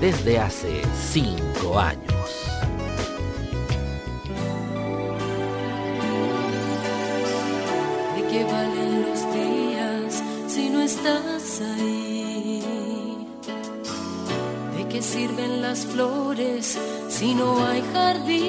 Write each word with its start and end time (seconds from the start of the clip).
desde 0.00 0.38
hace 0.38 0.82
5 1.12 1.78
años. 1.78 2.02
¿De 8.14 8.22
qué 8.30 8.44
valen 8.44 9.02
los 9.02 9.20
días 9.32 10.22
si 10.48 10.68
no 10.70 10.80
estás 10.82 11.60
ahí? 11.62 13.26
¿De 14.76 14.88
qué 14.88 15.02
sirven 15.02 15.62
las 15.62 15.86
flores 15.86 16.78
si 17.08 17.34
no 17.34 17.66
hay 17.66 17.82
jardín? 17.92 18.46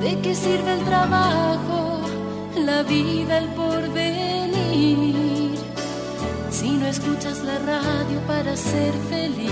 ¿De 0.00 0.18
qué 0.22 0.34
sirve 0.34 0.72
el 0.74 0.84
trabajo, 0.84 2.00
la 2.56 2.82
vida, 2.82 3.38
el 3.38 3.48
porvenir? 3.48 5.29
Si 6.60 6.70
no 6.72 6.86
escuchas 6.86 7.38
la 7.42 7.58
radio 7.58 8.20
para 8.26 8.54
ser 8.54 8.92
feliz? 9.08 9.50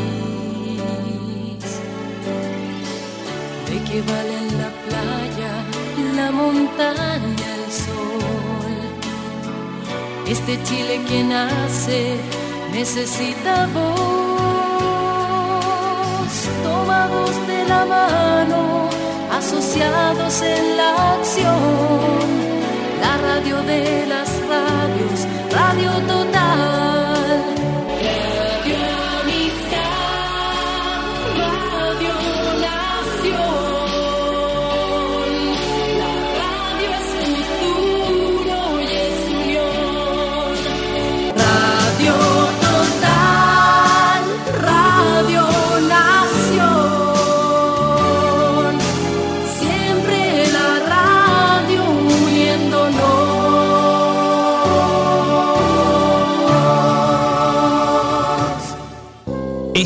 ¿De 3.68 3.76
qué 3.86 4.02
valen 4.12 4.46
la 4.62 4.70
playa, 4.84 5.52
la 6.16 6.30
montaña, 6.30 7.48
el 7.60 7.66
sol? 7.84 8.74
Este 10.26 10.62
Chile 10.64 11.00
que 11.08 11.24
nace 11.24 12.00
necesita 12.72 13.66
voz, 13.78 13.88
tomados 16.62 17.34
de 17.46 17.60
la 17.72 17.82
mano, 17.86 18.60
asociados 19.32 20.42
en 20.42 20.76
la 20.76 20.90
acción, 21.14 22.26
la 23.00 23.14
radio 23.28 23.56
de 23.62 24.06
las 24.06 24.28
radios, 24.52 25.18
Radio 25.50 25.90
Total. 26.06 26.87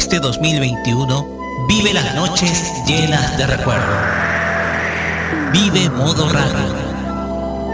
Este 0.03 0.19
2021 0.19 1.29
vive 1.69 1.93
las 1.93 2.13
noches 2.17 2.73
llenas 2.89 3.39
de 3.39 3.47
recuerdo. 3.47 3.97
Vive 5.53 5.89
modo 5.91 6.29
radio. 6.29 6.75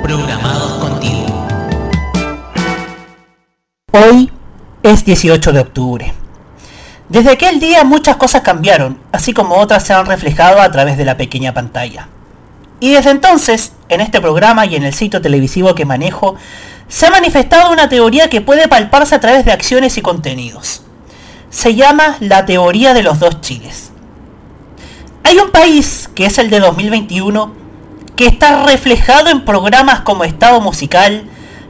Programados 0.02 0.72
contigo. 0.74 1.48
Hoy 3.92 4.30
es 4.82 5.06
18 5.06 5.52
de 5.54 5.60
octubre. 5.60 6.12
Desde 7.08 7.30
aquel 7.30 7.60
día 7.60 7.82
muchas 7.84 8.16
cosas 8.16 8.42
cambiaron, 8.42 9.00
así 9.10 9.32
como 9.32 9.56
otras 9.56 9.84
se 9.84 9.94
han 9.94 10.04
reflejado 10.04 10.60
a 10.60 10.70
través 10.70 10.98
de 10.98 11.06
la 11.06 11.16
pequeña 11.16 11.54
pantalla. 11.54 12.08
Y 12.78 12.92
desde 12.92 13.10
entonces, 13.10 13.72
en 13.88 14.02
este 14.02 14.20
programa 14.20 14.66
y 14.66 14.76
en 14.76 14.84
el 14.84 14.92
sitio 14.92 15.22
televisivo 15.22 15.74
que 15.74 15.86
manejo, 15.86 16.36
se 16.88 17.06
ha 17.06 17.10
manifestado 17.10 17.72
una 17.72 17.88
teoría 17.88 18.28
que 18.28 18.42
puede 18.42 18.68
palparse 18.68 19.14
a 19.14 19.20
través 19.20 19.46
de 19.46 19.52
acciones 19.52 19.96
y 19.96 20.02
contenidos. 20.02 20.82
Se 21.50 21.74
llama 21.74 22.16
la 22.20 22.44
teoría 22.44 22.92
de 22.92 23.02
los 23.02 23.20
dos 23.20 23.40
chiles. 23.40 23.90
Hay 25.24 25.38
un 25.38 25.50
país, 25.50 26.10
que 26.14 26.26
es 26.26 26.38
el 26.38 26.50
de 26.50 26.60
2021, 26.60 27.52
que 28.16 28.26
está 28.26 28.64
reflejado 28.66 29.30
en 29.30 29.44
programas 29.44 30.00
como 30.00 30.24
Estado 30.24 30.60
Musical, 30.60 31.24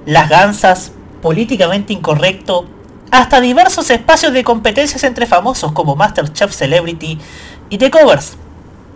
Las 0.04 0.28
Gansas, 0.28 0.92
Políticamente 1.22 1.92
Incorrecto, 1.92 2.66
hasta 3.10 3.40
diversos 3.40 3.90
espacios 3.90 4.32
de 4.32 4.44
competencias 4.44 5.04
entre 5.04 5.26
famosos 5.26 5.72
como 5.72 5.96
Masterchef 5.96 6.52
Celebrity 6.52 7.18
y 7.70 7.78
The 7.78 7.90
Covers. 7.90 8.36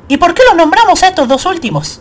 ¿Y 0.09 0.17
por 0.17 0.35
qué 0.35 0.43
los 0.49 0.57
nombramos 0.57 1.03
a 1.03 1.09
estos 1.09 1.29
dos 1.29 1.47
últimos? 1.47 2.01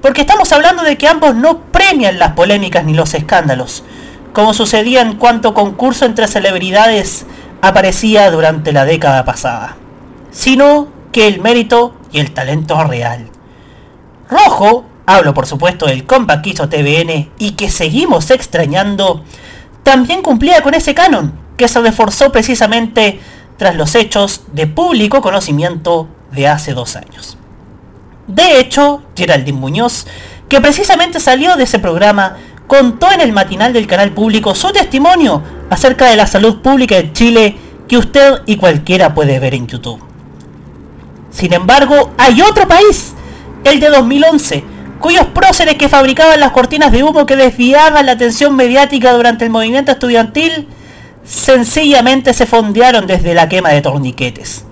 Porque 0.00 0.22
estamos 0.22 0.52
hablando 0.52 0.82
de 0.82 0.96
que 0.96 1.06
ambos 1.06 1.34
no 1.34 1.60
premian 1.64 2.18
las 2.18 2.32
polémicas 2.32 2.84
ni 2.84 2.94
los 2.94 3.14
escándalos, 3.14 3.84
como 4.32 4.54
sucedía 4.54 5.02
en 5.02 5.16
cuanto 5.16 5.54
concurso 5.54 6.06
entre 6.06 6.26
celebridades 6.28 7.26
aparecía 7.62 8.30
durante 8.30 8.72
la 8.72 8.84
década 8.84 9.24
pasada, 9.24 9.76
sino 10.30 10.88
que 11.12 11.28
el 11.28 11.40
mérito 11.40 11.94
y 12.10 12.18
el 12.18 12.32
talento 12.32 12.82
real. 12.84 13.30
Rojo, 14.28 14.84
hablo 15.06 15.32
por 15.32 15.46
supuesto 15.46 15.86
del 15.86 16.04
compa 16.04 16.42
que 16.42 16.50
hizo 16.50 16.68
TVN 16.68 17.30
y 17.38 17.52
que 17.52 17.70
seguimos 17.70 18.30
extrañando, 18.30 19.24
también 19.84 20.22
cumplía 20.22 20.62
con 20.62 20.74
ese 20.74 20.92
canon, 20.92 21.38
que 21.56 21.68
se 21.68 21.80
reforzó 21.80 22.32
precisamente 22.32 23.20
tras 23.56 23.76
los 23.76 23.94
hechos 23.94 24.42
de 24.52 24.66
público 24.66 25.22
conocimiento 25.22 26.08
de 26.32 26.48
hace 26.48 26.74
dos 26.74 26.96
años. 26.96 27.38
De 28.26 28.58
hecho, 28.58 29.02
Geraldine 29.14 29.58
Muñoz, 29.58 30.06
que 30.48 30.60
precisamente 30.60 31.20
salió 31.20 31.56
de 31.56 31.64
ese 31.64 31.78
programa, 31.78 32.38
contó 32.66 33.10
en 33.12 33.20
el 33.20 33.32
matinal 33.32 33.72
del 33.72 33.86
canal 33.86 34.12
público 34.12 34.54
su 34.54 34.70
testimonio 34.72 35.42
acerca 35.70 36.06
de 36.06 36.16
la 36.16 36.26
salud 36.26 36.60
pública 36.60 36.96
en 36.96 37.12
Chile 37.12 37.56
que 37.88 37.98
usted 37.98 38.42
y 38.46 38.56
cualquiera 38.56 39.14
puede 39.14 39.38
ver 39.38 39.54
en 39.54 39.66
YouTube. 39.66 40.02
Sin 41.30 41.52
embargo, 41.52 42.12
hay 42.18 42.40
otro 42.42 42.68
país, 42.68 43.14
el 43.64 43.80
de 43.80 43.88
2011, 43.88 44.64
cuyos 45.00 45.26
próceres 45.26 45.74
que 45.74 45.88
fabricaban 45.88 46.40
las 46.40 46.52
cortinas 46.52 46.92
de 46.92 47.02
humo 47.02 47.26
que 47.26 47.36
desviaban 47.36 48.06
la 48.06 48.12
atención 48.12 48.54
mediática 48.54 49.12
durante 49.12 49.44
el 49.44 49.50
movimiento 49.50 49.92
estudiantil, 49.92 50.68
sencillamente 51.24 52.34
se 52.34 52.46
fondearon 52.46 53.06
desde 53.06 53.34
la 53.34 53.48
quema 53.48 53.70
de 53.70 53.82
torniquetes. 53.82 54.64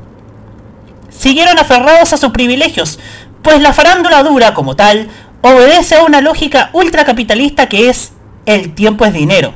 Siguieron 1.08 1.58
aferrados 1.58 2.12
a 2.12 2.16
sus 2.16 2.31
privilegios, 2.31 2.98
pues 3.43 3.60
la 3.60 3.72
farándula 3.72 4.22
dura 4.22 4.54
como 4.54 4.76
tal 4.76 5.08
obedece 5.42 5.96
a 5.96 6.04
una 6.04 6.20
lógica 6.20 6.70
ultracapitalista 6.72 7.69
que 7.69 7.88
es 7.88 8.12
el 8.46 8.75
tiempo 8.75 9.04
es 9.04 9.12
dinero. 9.12 9.54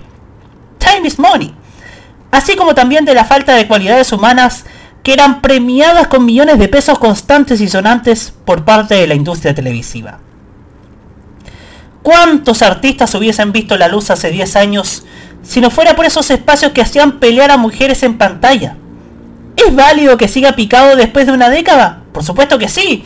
Time 0.78 1.06
is 1.06 1.19
money. 1.19 1.54
Así 2.31 2.56
como 2.56 2.75
también 2.75 3.04
de 3.04 3.14
la 3.14 3.25
falta 3.25 3.54
de 3.54 3.66
cualidades 3.66 4.12
humanas 4.12 4.64
que 5.02 5.12
eran 5.12 5.42
premiadas 5.42 6.08
con 6.08 6.25
millones 6.25 6.58
de 6.58 6.69
pesos 6.69 6.98
constantes 6.98 7.60
y 7.60 7.69
sonantes 7.69 8.32
por 8.44 8.64
parte 8.64 8.94
de 8.94 9.06
la 9.06 9.14
industria 9.14 9.54
televisiva. 9.54 10.19
¿Cuántos 12.02 12.62
artistas 12.62 13.14
hubiesen 13.14 13.52
visto 13.52 13.76
la 13.76 13.88
luz 13.88 14.10
hace 14.10 14.30
10 14.30 14.56
años 14.56 15.04
si 15.42 15.60
no 15.60 15.70
fuera 15.70 15.94
por 15.94 16.06
esos 16.06 16.30
espacios 16.30 16.72
que 16.72 16.82
hacían 16.82 17.19
pelear 17.19 17.50
a 17.50 17.56
mujeres 17.56 18.02
en 18.02 18.19
pantalla? 18.19 18.76
¿Es 19.56 19.75
válido 19.75 20.16
que 20.16 20.28
siga 20.28 20.52
picado 20.52 20.96
después 20.96 21.26
de 21.26 21.32
una 21.32 21.50
década? 21.50 22.02
Por 22.12 22.25
supuesto 22.25 22.58
que 22.58 22.69
sí, 22.69 23.04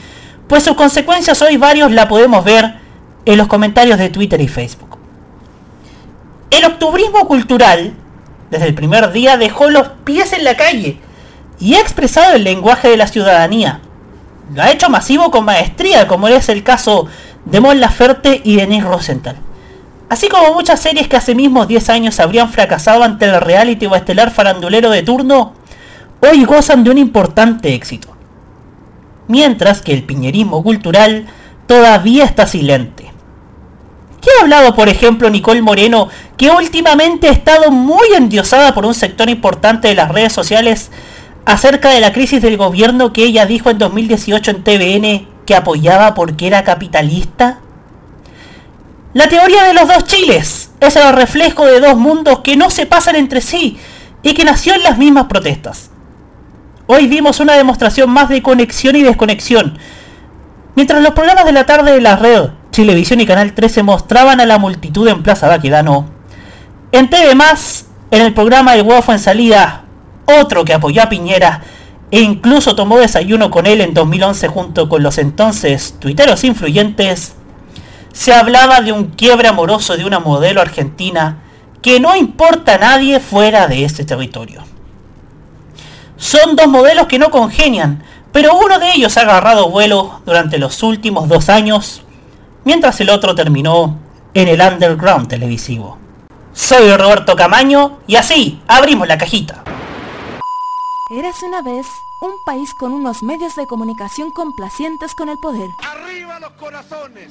pues 0.48 0.64
sus 0.64 0.74
consecuencias 0.74 1.40
hoy 1.42 1.56
varios 1.58 1.92
la 1.92 2.08
podemos 2.08 2.44
ver 2.44 2.74
en 3.24 3.36
los 3.36 3.46
comentarios 3.46 3.98
de 3.98 4.08
Twitter 4.08 4.40
y 4.40 4.48
Facebook. 4.48 4.98
El 6.50 6.64
octubrismo 6.64 7.28
cultural, 7.28 7.92
desde 8.50 8.66
el 8.66 8.74
primer 8.74 9.12
día, 9.12 9.36
dejó 9.36 9.68
los 9.68 9.88
pies 10.04 10.32
en 10.32 10.44
la 10.44 10.56
calle 10.56 10.98
y 11.60 11.74
ha 11.74 11.80
expresado 11.80 12.34
el 12.34 12.44
lenguaje 12.44 12.88
de 12.88 12.96
la 12.96 13.06
ciudadanía. 13.06 13.80
Lo 14.54 14.62
ha 14.62 14.70
hecho 14.70 14.88
masivo 14.88 15.30
con 15.30 15.44
maestría, 15.44 16.08
como 16.08 16.26
es 16.28 16.48
el 16.48 16.64
caso 16.64 17.06
de 17.44 17.60
Mon 17.60 17.80
Laferte 17.80 18.40
y 18.42 18.56
Denis 18.56 18.84
Rosenthal. 18.84 19.36
Así 20.08 20.28
como 20.28 20.54
muchas 20.54 20.80
series 20.80 21.06
que 21.06 21.18
hace 21.18 21.34
mismos 21.34 21.68
10 21.68 21.90
años 21.90 22.18
habrían 22.18 22.50
fracasado 22.50 23.04
ante 23.04 23.26
el 23.26 23.38
reality 23.42 23.84
o 23.84 23.94
estelar 23.94 24.30
farandulero 24.30 24.88
de 24.88 25.02
turno, 25.02 25.52
hoy 26.20 26.44
gozan 26.44 26.82
de 26.82 26.90
un 26.90 26.96
importante 26.96 27.74
éxito. 27.74 28.18
Mientras 29.28 29.82
que 29.82 29.92
el 29.92 30.04
piñerismo 30.04 30.62
cultural 30.62 31.26
todavía 31.66 32.25
está 32.25 32.46
silente. 32.46 33.12
¿Qué 34.20 34.30
ha 34.36 34.42
hablado, 34.42 34.75
por 34.75 34.88
ejemplo, 34.88 35.30
Nicole 35.30 35.62
Moreno, 35.62 36.08
que 36.36 36.50
últimamente 36.50 37.28
ha 37.28 37.32
estado 37.32 37.70
muy 37.70 38.08
endiosada 38.16 38.75
por 38.75 38.84
un 38.84 38.94
sector 38.94 39.30
importante 39.30 39.88
de 39.88 39.94
las 39.94 40.10
redes 40.10 40.32
sociales 40.32 40.90
acerca 41.44 41.90
de 41.90 42.00
la 42.00 42.12
crisis 42.12 42.42
del 42.42 42.56
gobierno 42.56 43.12
que 43.12 43.25
ella 43.25 43.46
dijo 43.46 43.70
en 43.70 43.78
2018 43.78 44.50
en 44.50 44.64
TVN 44.64 45.28
que 45.46 45.54
apoyaba 45.54 46.14
porque 46.14 46.46
era 46.46 46.64
capitalista? 46.64 47.60
La 49.14 49.28
teoría 49.28 49.64
de 49.64 49.74
los 49.74 49.88
dos 49.88 50.04
chiles 50.04 50.72
es 50.81 50.96
el 50.96 51.12
reflejo 51.14 51.64
de 51.64 51.81
dos 51.81 51.96
mundos 51.96 52.40
que 52.40 52.56
no 52.56 52.70
se 52.70 52.86
pasan 52.86 53.16
entre 53.16 53.40
sí 53.40 53.78
y 54.22 54.34
que 54.34 54.44
nació 54.44 54.74
en 54.74 54.82
las 54.82 54.98
mismas 54.98 55.24
protestas. 55.24 55.90
Hoy 56.90 57.06
vimos 57.06 57.38
una 57.38 57.52
demostración 57.52 58.08
más 58.08 58.31
de 58.31 58.43
conexión 58.43 58.96
y 58.96 59.02
desconexión. 59.02 59.76
Mientras 60.75 61.02
los 61.02 61.12
programas 61.12 61.44
de 61.44 61.52
la 61.52 61.67
tarde 61.67 61.93
de 61.93 62.00
la 62.00 62.17
red, 62.17 62.49
Chilevisión 62.70 63.20
y 63.20 63.26
Canal 63.26 63.52
13 63.52 63.82
mostraban 63.82 64.40
a 64.40 64.46
la 64.46 64.56
multitud 64.56 65.06
en 65.06 65.23
Plaza 65.23 65.49
Baquedano, 65.49 66.06
en 66.90 67.11
TV 67.11 67.32
en 68.11 68.23
el 68.23 68.32
programa 68.32 68.75
El 68.75 68.87
Huevo 68.87 69.12
en 69.12 69.19
salida, 69.19 69.85
otro 70.25 70.64
que 70.64 70.73
apoyó 70.73 71.02
a 71.02 71.11
Piñera 71.11 71.61
e 72.11 72.23
incluso 72.23 72.75
tomó 72.75 72.96
desayuno 72.96 73.50
con 73.50 73.67
él 73.67 73.82
en 73.82 73.93
2011 73.93 74.49
junto 74.49 74.88
con 74.88 75.02
los 75.02 75.19
entonces 75.19 75.96
tuiteros 75.99 76.43
influyentes, 76.43 77.34
se 78.14 78.32
hablaba 78.32 78.81
de 78.81 78.93
un 78.93 79.08
quiebre 79.08 79.49
amoroso 79.49 79.94
de 79.99 80.06
una 80.06 80.20
modelo 80.20 80.62
argentina 80.62 81.43
que 81.82 82.00
no 82.00 82.17
importa 82.17 82.76
a 82.76 82.79
nadie 82.79 83.20
fuera 83.20 83.67
de 83.67 83.84
este 83.84 84.06
territorio. 84.06 84.62
Son 86.19 86.56
dos 86.56 86.67
modelos 86.67 87.06
que 87.06 87.19
no 87.19 87.31
congenian, 87.31 88.03
pero 88.32 88.59
uno 88.59 88.79
de 88.81 88.91
ellos 88.93 89.17
ha 89.17 89.23
agarrado 89.23 89.70
vuelo 89.70 90.20
durante 90.26 90.59
los 90.59 90.82
últimos 90.82 91.29
dos 91.29 91.49
años, 91.49 92.03
mientras 92.65 93.00
el 93.00 93.11
otro 93.11 93.37
terminó 93.37 93.97
en 94.35 94.49
el 94.49 94.61
underground 94.61 95.29
televisivo. 95.29 95.97
Soy 96.53 96.94
Roberto 96.97 97.37
Camaño 97.37 98.00
y 98.09 98.17
así 98.17 98.61
abrimos 98.67 99.06
la 99.06 99.17
cajita. 99.17 99.62
Eras 101.11 101.43
una 101.44 101.62
vez 101.62 101.87
un 102.20 102.32
país 102.44 102.75
con 102.75 102.93
unos 102.93 103.23
medios 103.23 103.55
de 103.55 103.67
comunicación 103.69 104.32
complacientes 104.32 105.15
con 105.15 105.29
el 105.29 105.38
poder. 105.38 105.70
¡Arriba 105.79 106.41
los 106.41 106.50
corazones! 106.53 107.31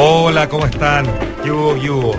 Hola, 0.00 0.48
¿cómo 0.48 0.64
están? 0.64 1.04
Yugo, 1.44 1.76
yugo. 1.76 2.12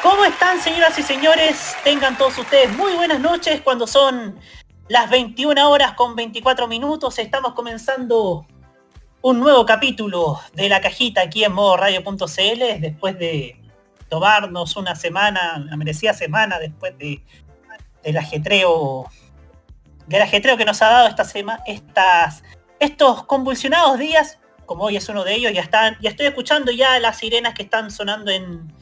¿Cómo 0.00 0.24
están 0.26 0.60
señoras 0.60 0.96
y 0.96 1.02
señores? 1.02 1.74
Tengan 1.82 2.16
todos 2.16 2.38
ustedes 2.38 2.70
muy 2.76 2.92
buenas 2.92 3.18
noches 3.18 3.60
cuando 3.62 3.88
son 3.88 4.38
las 4.86 5.10
21 5.10 5.68
horas 5.68 5.94
con 5.94 6.14
24 6.14 6.68
minutos. 6.68 7.18
Estamos 7.18 7.54
comenzando 7.54 8.46
un 9.22 9.40
nuevo 9.40 9.66
capítulo 9.66 10.38
de 10.54 10.68
la 10.68 10.80
cajita 10.80 11.22
aquí 11.22 11.42
en 11.42 11.52
modo 11.52 11.78
radio.cl 11.78 12.80
después 12.80 13.18
de 13.18 13.60
tomarnos 14.08 14.76
una 14.76 14.94
semana, 14.94 15.56
una 15.56 15.76
merecida 15.76 16.14
semana 16.14 16.60
después 16.60 16.96
de 16.96 17.24
del 18.02 18.16
ajetreo 18.16 19.06
del 20.06 20.22
ajetreo 20.22 20.56
que 20.56 20.64
nos 20.64 20.80
ha 20.82 20.88
dado 20.88 21.08
esta 21.08 21.24
semana 21.24 21.62
estas 21.66 22.42
estos 22.78 23.24
convulsionados 23.24 23.98
días 23.98 24.38
como 24.66 24.84
hoy 24.84 24.96
es 24.96 25.08
uno 25.08 25.24
de 25.24 25.34
ellos 25.34 25.52
ya 25.52 25.62
están 25.62 25.96
ya 26.00 26.10
estoy 26.10 26.26
escuchando 26.26 26.70
ya 26.70 26.98
las 27.00 27.18
sirenas 27.18 27.54
que 27.54 27.62
están 27.62 27.90
sonando 27.90 28.30
en, 28.30 28.72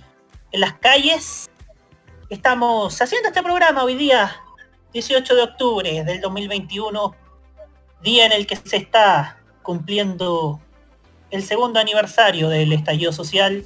en 0.53 0.61
las 0.61 0.75
calles. 0.75 1.49
Estamos 2.29 3.01
haciendo 3.01 3.29
este 3.29 3.43
programa 3.43 3.85
hoy 3.85 3.95
día 3.95 4.37
18 4.93 5.35
de 5.35 5.43
octubre 5.43 6.05
del 6.05 6.21
2021 6.21 7.15
día 8.03 8.27
en 8.27 8.33
el 8.33 8.47
que 8.47 8.57
se 8.57 8.77
está 8.77 9.39
cumpliendo 9.63 10.61
el 11.31 11.43
segundo 11.43 11.79
aniversario 11.79 12.49
del 12.49 12.73
estallido 12.73 13.13
social. 13.13 13.65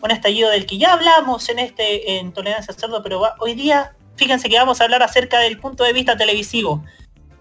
Un 0.00 0.10
estallido 0.10 0.50
del 0.50 0.66
que 0.66 0.78
ya 0.78 0.92
hablamos 0.92 1.48
en 1.48 1.58
este 1.58 2.18
en 2.18 2.32
tolerancia 2.32 2.72
cerdo 2.72 3.02
pero 3.02 3.22
hoy 3.40 3.54
día 3.54 3.96
fíjense 4.18 4.48
que 4.48 4.58
vamos 4.58 4.80
a 4.80 4.84
hablar 4.84 5.02
acerca 5.02 5.38
del 5.38 5.58
punto 5.58 5.84
de 5.84 5.92
vista 5.92 6.16
televisivo, 6.16 6.84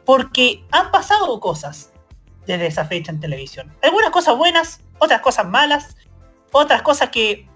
porque 0.05 0.63
han 0.71 0.91
pasado 0.91 1.39
cosas 1.39 1.91
desde 2.45 2.67
esa 2.67 2.85
fecha 2.85 3.11
en 3.11 3.19
televisión. 3.19 3.75
Algunas 3.81 4.11
cosas 4.11 4.37
buenas, 4.37 4.79
otras 4.99 5.19
cosas 5.21 5.47
malas, 5.47 5.97
otras 6.51 6.81
cosas 6.83 7.09
que 7.09 7.47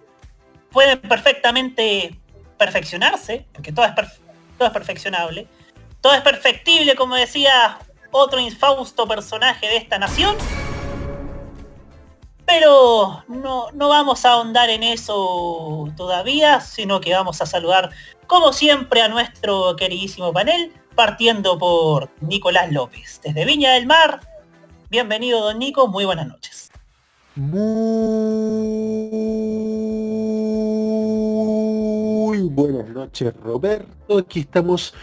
pueden 0.72 1.00
perfectamente 1.00 2.20
perfeccionarse, 2.58 3.46
porque 3.54 3.72
todo 3.72 3.86
es, 3.86 3.94
todo 4.58 4.68
es 4.68 4.74
perfeccionable, 4.74 5.48
todo 6.02 6.14
es 6.14 6.22
perfectible, 6.22 6.96
como 6.96 7.16
decía 7.16 7.80
otro 8.12 8.40
infausto 8.40 9.08
personaje 9.08 9.68
de 9.68 9.78
esta 9.78 10.00
nación. 10.00 10.36
Pero 12.54 13.24
no, 13.30 13.72
no 13.72 13.88
vamos 13.88 14.26
a 14.26 14.32
ahondar 14.32 14.70
en 14.70 14.84
eso 14.84 15.88
todavía, 15.96 16.60
sino 16.60 17.00
que 17.00 17.14
vamos 17.14 17.42
a 17.42 17.46
saludar 17.46 17.92
como 18.28 18.52
siempre 18.52 19.02
a 19.02 19.08
nuestro 19.08 19.78
queridísimo 19.78 20.34
panel, 20.34 20.74
partiendo 20.94 21.58
por 21.58 22.10
Nicolás 22.20 22.70
López, 22.70 23.22
desde 23.24 23.46
Viña 23.46 23.76
del 23.76 23.88
Mar. 23.88 24.20
Bienvenido, 24.90 25.40
don 25.40 25.60
Nico, 25.60 25.88
muy 25.88 26.04
buenas 26.04 26.28
noches. 26.28 26.70
Muy 27.36 27.70
buenas 32.50 32.90
noches, 32.90 33.34
Roberto. 33.42 34.18
Aquí 34.18 34.42
estamos 34.42 34.94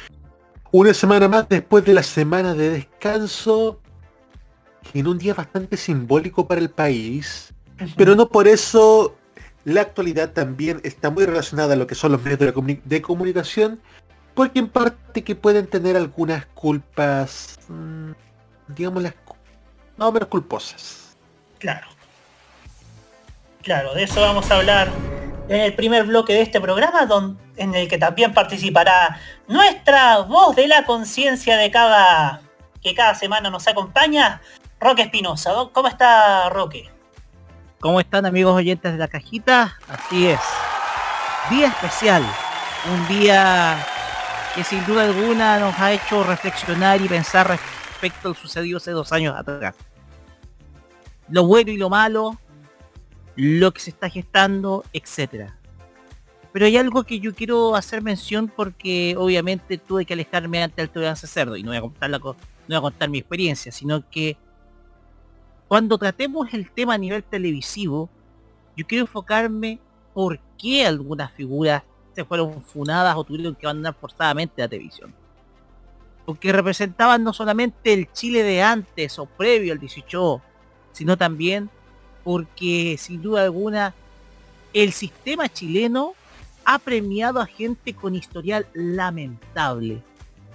una 0.71 0.93
semana 0.93 1.28
más 1.28 1.49
después 1.49 1.83
de 1.87 1.95
la 1.95 2.02
semana 2.02 2.52
de 2.52 2.69
descanso, 2.69 3.81
en 4.95 5.07
un 5.07 5.18
día 5.18 5.35
bastante 5.35 5.76
simbólico 5.76 6.47
para 6.47 6.61
el 6.61 6.71
país, 6.71 7.52
pero 7.97 8.14
no 8.14 8.28
por 8.28 8.49
eso 8.49 9.16
la 9.64 9.83
actualidad 9.83 10.33
también 10.33 10.80
está 10.85 11.11
muy 11.11 11.26
relacionada 11.26 11.75
a 11.75 11.76
lo 11.76 11.87
que 11.87 11.95
son 11.95 12.12
los 12.12 12.23
medios 12.23 12.54
de, 12.85 13.02
comunicación, 13.02 13.80
porque 14.35 14.59
en 14.59 14.68
parte 14.68 15.23
que 15.23 15.35
pueden 15.35 15.66
tener 15.66 15.97
algunas 15.97 16.47
culpas, 16.47 17.59
mmm, 17.68 18.12
digamos 18.68 19.02
las 19.02 19.14
más 19.97 20.09
o 20.09 20.12
menos 20.12 20.28
culposas. 20.28 21.16
Claro. 21.59 21.88
Claro, 23.62 23.95
de 23.95 24.04
eso 24.04 24.21
vamos 24.21 24.50
a 24.50 24.57
hablar 24.57 24.88
en 25.49 25.61
el 25.61 25.75
primer 25.75 26.04
bloque 26.04 26.33
de 26.33 26.42
este 26.42 26.61
programa, 26.61 27.09
en 27.57 27.75
el 27.75 27.88
que 27.88 27.99
también 27.99 28.33
participará 28.33 29.21
nuestra 29.49 30.18
voz 30.21 30.54
de 30.57 30.68
la 30.68 30.85
conciencia 30.85 31.57
de 31.57 31.71
cada 31.71 32.42
que 32.83 32.95
cada 32.95 33.14
semana 33.14 33.50
nos 33.50 33.66
acompaña, 33.66 34.40
Roque 34.80 35.02
Espinosa. 35.02 35.52
¿Cómo 35.73 35.88
está 35.88 36.49
Roque? 36.50 36.88
¿Cómo 37.80 38.00
están 38.00 38.26
amigos 38.26 38.54
oyentes 38.54 38.92
de 38.92 38.99
la 38.99 39.08
cajita? 39.08 39.76
Así 39.88 40.26
es. 40.28 40.40
Día 41.50 41.68
especial. 41.68 42.25
Un 42.92 43.08
día 43.08 43.85
que 44.54 44.64
sin 44.64 44.85
duda 44.87 45.04
alguna 45.04 45.58
nos 45.58 45.78
ha 45.78 45.92
hecho 45.92 46.23
reflexionar 46.23 47.00
y 47.00 47.08
pensar 47.08 47.49
respecto 47.49 48.28
al 48.28 48.37
sucedido 48.37 48.78
hace 48.78 48.92
dos 48.92 49.12
años 49.12 49.37
atrás. 49.37 49.75
Lo 51.28 51.47
bueno 51.47 51.70
y 51.70 51.76
lo 51.76 51.90
malo, 51.90 52.38
lo 53.37 53.73
que 53.73 53.80
se 53.80 53.90
está 53.90 54.08
gestando, 54.08 54.85
etcétera. 54.92 55.56
Pero 56.52 56.66
hay 56.66 56.76
algo 56.76 57.04
que 57.04 57.20
yo 57.20 57.35
quiero 57.35 57.76
hacer 57.76 58.02
mención 58.02 58.49
porque 58.49 59.14
obviamente 59.18 59.76
tuve 59.76 60.06
que 60.06 60.14
alejarme 60.14 60.62
ante 60.62 60.82
el 60.82 60.88
tolerancia 60.88 61.28
cerdo 61.28 61.56
y 61.56 61.62
no 61.62 61.70
voy 61.70 61.78
a 61.78 61.82
contar 61.82 62.11
la, 62.11 62.18
no 62.18 62.35
voy 62.66 62.76
a 62.76 62.80
contar 62.80 63.11
mi 63.11 63.18
experiencia, 63.18 63.70
sino 63.70 64.08
que 64.08 64.37
cuando 65.68 65.98
tratemos 65.98 66.52
el 66.54 66.70
tema 66.70 66.94
a 66.94 66.98
nivel 66.98 67.22
televisivo, 67.22 68.08
yo 68.76 68.87
quiero 68.87 69.04
enfocarme 69.04 69.78
por 70.14 70.40
qué 70.58 70.87
algunas 70.87 71.30
figuras 71.32 71.82
se 72.14 72.25
fueron 72.25 72.62
funadas 72.62 73.14
o 73.16 73.22
tuvieron 73.22 73.54
que 73.54 73.66
abandonar 73.66 73.94
forzadamente 73.94 74.62
la 74.62 74.68
televisión. 74.68 75.14
Porque 76.25 76.52
representaban 76.52 77.22
no 77.22 77.32
solamente 77.32 77.92
el 77.92 78.10
Chile 78.12 78.42
de 78.42 78.62
antes 78.62 79.18
o 79.18 79.26
previo 79.26 79.72
al 79.72 79.78
18, 79.78 80.42
sino 80.92 81.16
también 81.16 81.70
porque 82.25 82.96
sin 82.98 83.22
duda 83.22 83.44
alguna 83.44 83.94
el 84.72 84.92
sistema 84.92 85.48
chileno 85.48 86.14
ha 86.64 86.78
premiado 86.78 87.40
a 87.40 87.46
gente 87.46 87.94
con 87.94 88.14
historial 88.14 88.66
lamentable. 88.75 90.02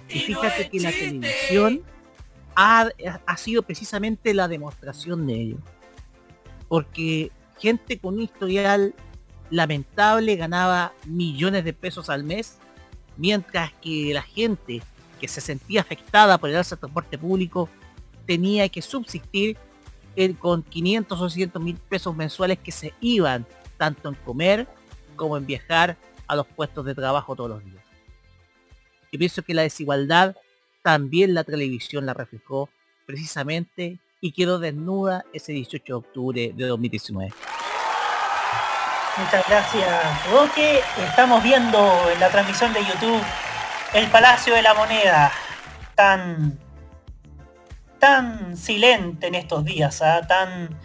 Y 0.08 0.20
fíjate 0.20 0.68
que 0.68 0.80
la 0.80 0.90
televisión 0.90 1.82
ha, 2.56 2.90
sido 3.36 3.62
precisamente 3.62 4.34
la 4.34 4.48
demostración 4.48 5.26
de 5.26 5.34
ello. 5.34 5.56
Porque 6.68 7.30
gente 7.58 7.98
con 7.98 8.14
un 8.14 8.22
historial 8.22 8.94
lamentable 9.50 10.36
ganaba 10.36 10.92
millones 11.06 11.64
de 11.64 11.72
pesos 11.72 12.10
al 12.10 12.24
mes, 12.24 12.58
mientras 13.16 13.72
que 13.74 14.12
la 14.12 14.22
gente 14.22 14.82
que 15.20 15.28
se 15.28 15.40
sentía 15.40 15.80
afectada 15.80 16.38
por 16.38 16.50
el 16.50 16.56
alza 16.56 16.76
del 16.76 16.80
transporte 16.80 17.18
público 17.18 17.68
tenía 18.26 18.68
que 18.68 18.82
subsistir 18.82 19.56
con 20.38 20.62
500 20.62 21.20
o 21.20 21.28
600 21.28 21.62
mil 21.62 21.76
pesos 21.76 22.14
mensuales 22.14 22.58
que 22.58 22.72
se 22.72 22.94
iban 23.00 23.46
tanto 23.76 24.08
en 24.08 24.14
comer 24.14 24.66
como 25.16 25.36
en 25.36 25.46
viajar 25.46 25.96
a 26.26 26.36
los 26.36 26.46
puestos 26.46 26.84
de 26.84 26.94
trabajo 26.94 27.34
todos 27.36 27.50
los 27.50 27.64
días. 27.64 27.84
Y 29.10 29.18
pienso 29.18 29.42
que 29.42 29.54
la 29.54 29.62
desigualdad 29.62 30.36
también 30.84 31.32
la 31.32 31.44
televisión 31.44 32.04
la 32.04 32.12
reflejó 32.12 32.68
precisamente 33.06 33.98
y 34.20 34.32
quedó 34.32 34.58
desnuda 34.58 35.24
ese 35.32 35.52
18 35.52 35.84
de 35.86 35.92
octubre 35.94 36.52
de 36.54 36.66
2019. 36.66 37.32
Muchas 39.16 39.48
gracias, 39.48 40.30
Roque. 40.30 40.80
Estamos 41.08 41.42
viendo 41.42 42.10
en 42.10 42.20
la 42.20 42.28
transmisión 42.28 42.72
de 42.74 42.80
YouTube 42.84 43.22
el 43.94 44.10
Palacio 44.10 44.54
de 44.54 44.62
la 44.62 44.74
Moneda, 44.74 45.32
tan 45.94 46.58
tan 47.98 48.54
silente 48.54 49.28
en 49.28 49.36
estos 49.36 49.64
días, 49.64 50.02
¿ah? 50.02 50.20
tan 50.26 50.78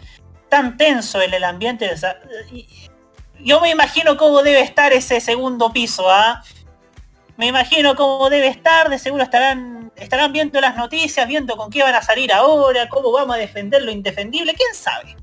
tan 0.48 0.78
tenso 0.78 1.20
en 1.20 1.34
el 1.34 1.44
ambiente. 1.44 1.90
Yo 3.38 3.60
me 3.60 3.68
imagino 3.68 4.16
cómo 4.16 4.42
debe 4.42 4.62
estar 4.62 4.94
ese 4.94 5.20
segundo 5.20 5.72
piso, 5.74 6.10
¿ah? 6.10 6.42
Me 7.36 7.46
imagino 7.46 7.96
cómo 7.96 8.28
debe 8.28 8.48
estar, 8.48 8.90
de 8.90 8.98
seguro 8.98 9.22
estarán, 9.22 9.79
estarán 9.96 10.32
viendo 10.32 10.60
las 10.60 10.76
noticias, 10.76 11.26
viendo 11.26 11.56
con 11.56 11.70
qué 11.70 11.82
van 11.82 11.94
a 11.94 12.02
salir 12.02 12.32
ahora, 12.32 12.88
cómo 12.88 13.12
vamos 13.12 13.36
a 13.36 13.38
defender 13.38 13.82
lo 13.82 13.90
indefendible, 13.90 14.54
quién 14.54 14.74
sabe. 14.74 15.16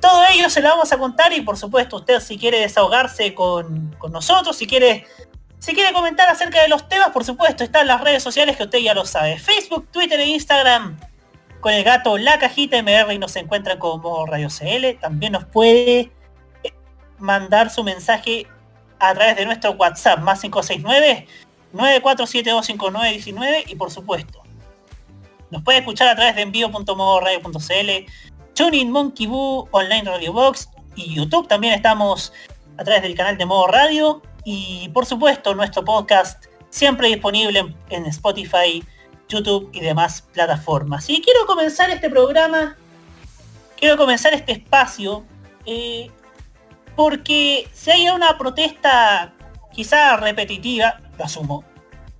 Todo 0.00 0.22
ello 0.32 0.50
se 0.50 0.60
lo 0.60 0.68
vamos 0.68 0.92
a 0.92 0.98
contar 0.98 1.32
y 1.32 1.40
por 1.40 1.56
supuesto 1.56 1.96
usted 1.96 2.20
si 2.20 2.38
quiere 2.38 2.60
desahogarse 2.60 3.34
con, 3.34 3.96
nosotros, 4.10 4.56
si 4.56 4.66
quiere, 4.66 5.06
si 5.58 5.74
quiere 5.74 5.92
comentar 5.92 6.28
acerca 6.28 6.60
de 6.60 6.68
los 6.68 6.88
temas, 6.88 7.10
por 7.10 7.24
supuesto, 7.24 7.64
están 7.64 7.86
las 7.86 8.00
redes 8.00 8.22
sociales 8.22 8.56
que 8.56 8.64
usted 8.64 8.78
ya 8.78 8.94
lo 8.94 9.06
sabe. 9.06 9.38
Facebook, 9.38 9.88
Twitter 9.90 10.20
e 10.20 10.26
Instagram 10.26 10.98
con 11.60 11.72
el 11.72 11.82
gato 11.84 12.18
La 12.18 12.38
Cajita 12.38 12.82
MR 12.82 13.14
y 13.14 13.18
nos 13.18 13.34
encuentra 13.36 13.78
como 13.78 14.26
Radio 14.26 14.48
CL. 14.48 14.98
También 15.00 15.32
nos 15.32 15.46
puede 15.46 16.12
mandar 17.18 17.70
su 17.70 17.82
mensaje 17.82 18.46
a 18.98 19.14
través 19.14 19.36
de 19.36 19.46
nuestro 19.46 19.72
WhatsApp 19.72 20.20
más 20.20 20.40
569 20.40 21.26
94725919 21.74 23.64
y 23.66 23.74
por 23.74 23.90
supuesto 23.90 24.44
nos 25.50 25.62
puede 25.62 25.78
escuchar 25.78 26.08
a 26.08 26.16
través 26.16 26.34
de 26.34 26.42
envío.modoradio.cl 26.42 28.10
Tuning, 28.54 28.90
Monkey 28.90 29.26
Boo, 29.26 29.68
Online 29.70 30.02
Radio 30.02 30.32
Box 30.32 30.68
y 30.96 31.14
YouTube. 31.14 31.46
También 31.46 31.74
estamos 31.74 32.32
a 32.76 32.84
través 32.84 33.02
del 33.02 33.14
canal 33.14 33.38
de 33.38 33.46
Modo 33.46 33.68
Radio 33.68 34.22
y 34.44 34.88
por 34.90 35.06
supuesto 35.06 35.54
nuestro 35.54 35.84
podcast 35.84 36.46
siempre 36.70 37.08
disponible 37.08 37.74
en 37.90 38.06
Spotify, 38.06 38.84
YouTube 39.28 39.70
y 39.72 39.80
demás 39.80 40.22
plataformas. 40.32 41.08
Y 41.08 41.20
quiero 41.22 41.46
comenzar 41.46 41.90
este 41.90 42.10
programa, 42.10 42.76
quiero 43.76 43.96
comenzar 43.96 44.34
este 44.34 44.52
espacio, 44.52 45.24
eh, 45.66 46.10
porque 46.96 47.68
si 47.72 47.90
hay 47.92 48.08
una 48.08 48.36
protesta 48.38 49.34
quizá 49.72 50.16
repetitiva, 50.16 51.00
lo 51.18 51.24
asumo, 51.24 51.64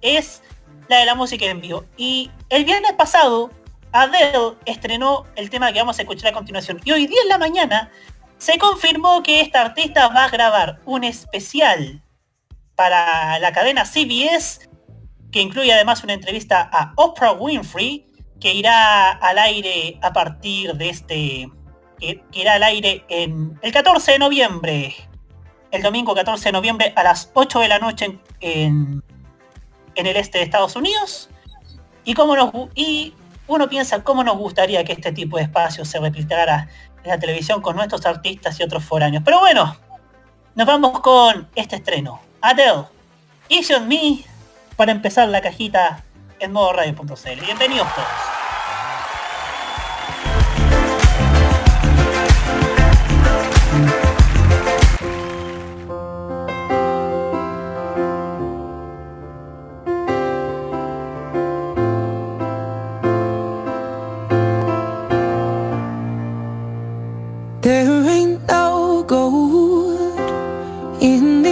es 0.01 0.43
la 0.89 0.99
de 0.99 1.07
la 1.07 1.15
música 1.15 1.47
en 1.47 1.61
vivo. 1.61 1.85
Y 1.97 2.31
el 2.51 2.65
viernes 2.65 2.93
pasado 2.93 3.51
Adele 3.95 4.57
estrenó 4.67 5.25
el 5.37 5.51
tema 5.51 5.73
que 5.73 5.79
vamos 5.79 5.99
a 5.99 6.03
escuchar 6.03 6.31
a 6.31 6.35
continuación. 6.35 6.81
Y 6.85 6.91
hoy 6.91 7.07
día 7.07 7.23
en 7.23 7.29
la 7.29 7.39
mañana 7.39 7.93
se 8.39 8.59
confirmó 8.59 9.23
que 9.23 9.41
esta 9.41 9.63
artista 9.63 10.09
va 10.09 10.25
a 10.25 10.31
grabar 10.31 10.81
un 10.85 11.05
especial 11.05 12.03
para 12.75 13.39
la 13.39 13.53
cadena 13.53 13.85
CBS, 13.85 14.69
que 15.31 15.41
incluye 15.41 15.73
además 15.73 16.03
una 16.03 16.15
entrevista 16.15 16.69
a 16.73 16.93
Oprah 16.97 17.35
Winfrey, 17.35 18.11
que 18.41 18.53
irá 18.53 19.13
al 19.13 19.39
aire 19.39 19.99
a 20.03 20.13
partir 20.13 20.75
de 20.75 20.89
este... 20.89 21.49
que 22.01 22.21
irá 22.33 22.55
al 22.55 22.65
aire 22.65 23.05
en 23.09 23.59
el 23.63 23.73
14 23.73 24.13
de 24.13 24.19
noviembre. 24.19 24.95
El 25.75 25.83
domingo 25.83 26.15
14 26.15 26.45
de 26.45 26.53
noviembre 26.53 26.93
a 26.95 27.03
las 27.03 27.33
8 27.35 27.59
de 27.59 27.67
la 27.67 27.81
noche 27.81 28.17
en, 28.41 29.03
en, 29.97 30.07
el 30.07 30.17
este 30.17 30.39
de 30.39 30.45
Estados 30.45 30.77
Unidos. 30.77 31.29
Y, 32.05 32.15
nos, 32.15 32.53
y 32.77 33.13
uno 33.49 33.69
piensa 33.69 34.05
cómo 34.05 34.23
nos 34.23 34.39
gustaría 34.39 34.85
que 34.85 34.93
este 34.93 35.11
tipo 35.11 35.37
de 35.37 35.43
espacios 35.43 35.89
se 35.89 35.99
replicara 35.99 36.69
en 37.03 37.11
la 37.11 37.19
televisión 37.19 37.61
con 37.61 37.75
nuestros 37.75 38.07
artistas 38.07 38.61
y 38.61 38.63
otros 38.63 38.85
foráneos. 38.85 39.25
Pero 39.25 39.41
bueno, 39.41 39.77
nos 40.55 40.65
vamos 40.65 41.01
con 41.01 41.49
este 41.57 41.75
estreno. 41.75 42.21
Adele, 42.41 42.85
Easy 43.49 43.75
on 43.75 43.89
Me, 43.89 44.21
para 44.77 44.93
empezar 44.93 45.29
la 45.29 45.41
cajita 45.41 46.05
en 46.39 46.53
modo 46.53 46.73
radio.cl. 46.73 47.45
Bienvenidos 47.45 47.93
todos. 47.97 48.54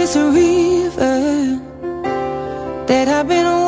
is 0.03 0.17
a 0.17 0.25
river 0.31 1.61
that 2.87 3.07
I've 3.07 3.25
been 3.25 3.62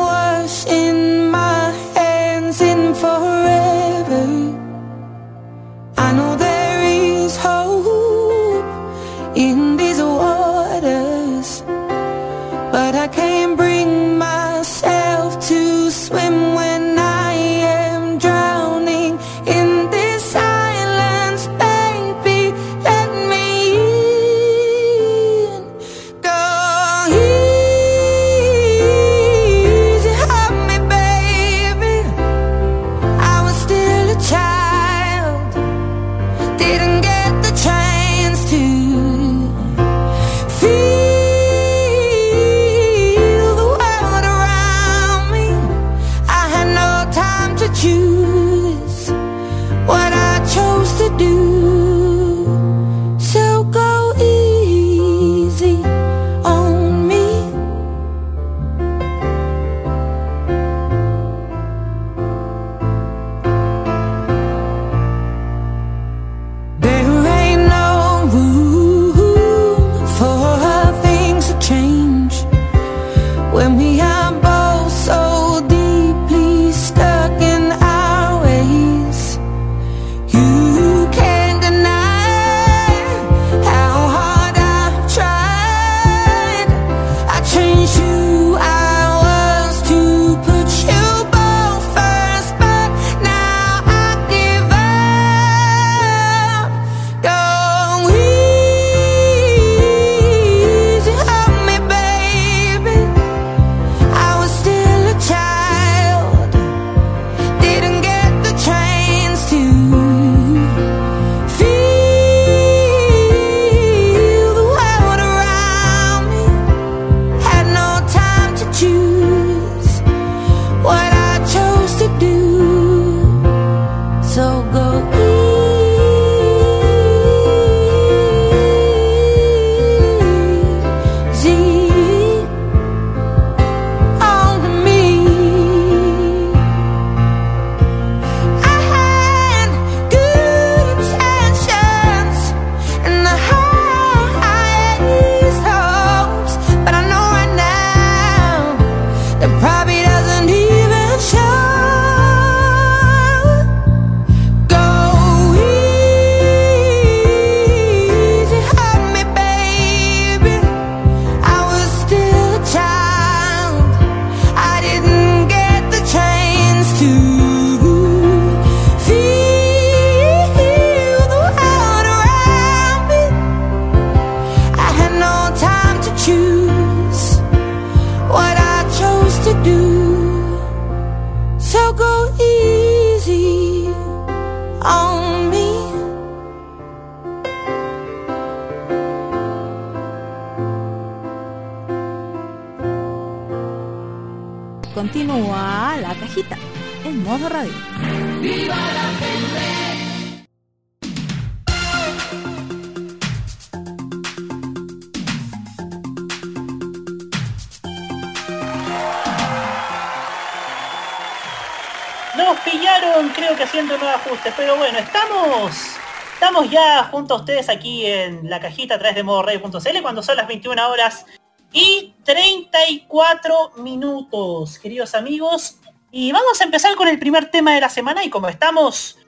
Nos 212.46 212.60
pillaron, 212.60 213.28
creo 213.30 213.56
que 213.56 213.64
haciendo 213.64 213.98
nuevos 213.98 214.20
ajustes, 214.24 214.54
pero 214.56 214.76
bueno, 214.76 214.98
estamos 214.98 215.96
estamos 216.32 216.70
ya 216.70 217.02
junto 217.10 217.34
a 217.34 217.38
ustedes 217.38 217.68
aquí 217.68 218.06
en 218.06 218.48
la 218.48 218.60
cajita 218.60 218.94
a 218.94 218.98
través 219.00 219.16
de 219.16 219.24
modoradio.cl 219.24 220.00
cuando 220.00 220.22
son 220.22 220.36
las 220.36 220.46
21 220.46 220.88
horas 220.88 221.26
y 221.72 222.14
34 222.22 223.72
minutos, 223.78 224.78
queridos 224.78 225.16
amigos. 225.16 225.78
Y 226.12 226.30
vamos 226.30 226.60
a 226.60 226.64
empezar 226.64 226.94
con 226.94 227.08
el 227.08 227.18
primer 227.18 227.50
tema 227.50 227.74
de 227.74 227.80
la 227.80 227.88
semana 227.88 228.22
y 228.24 228.30
como 228.30 228.48
estamos, 228.48 229.18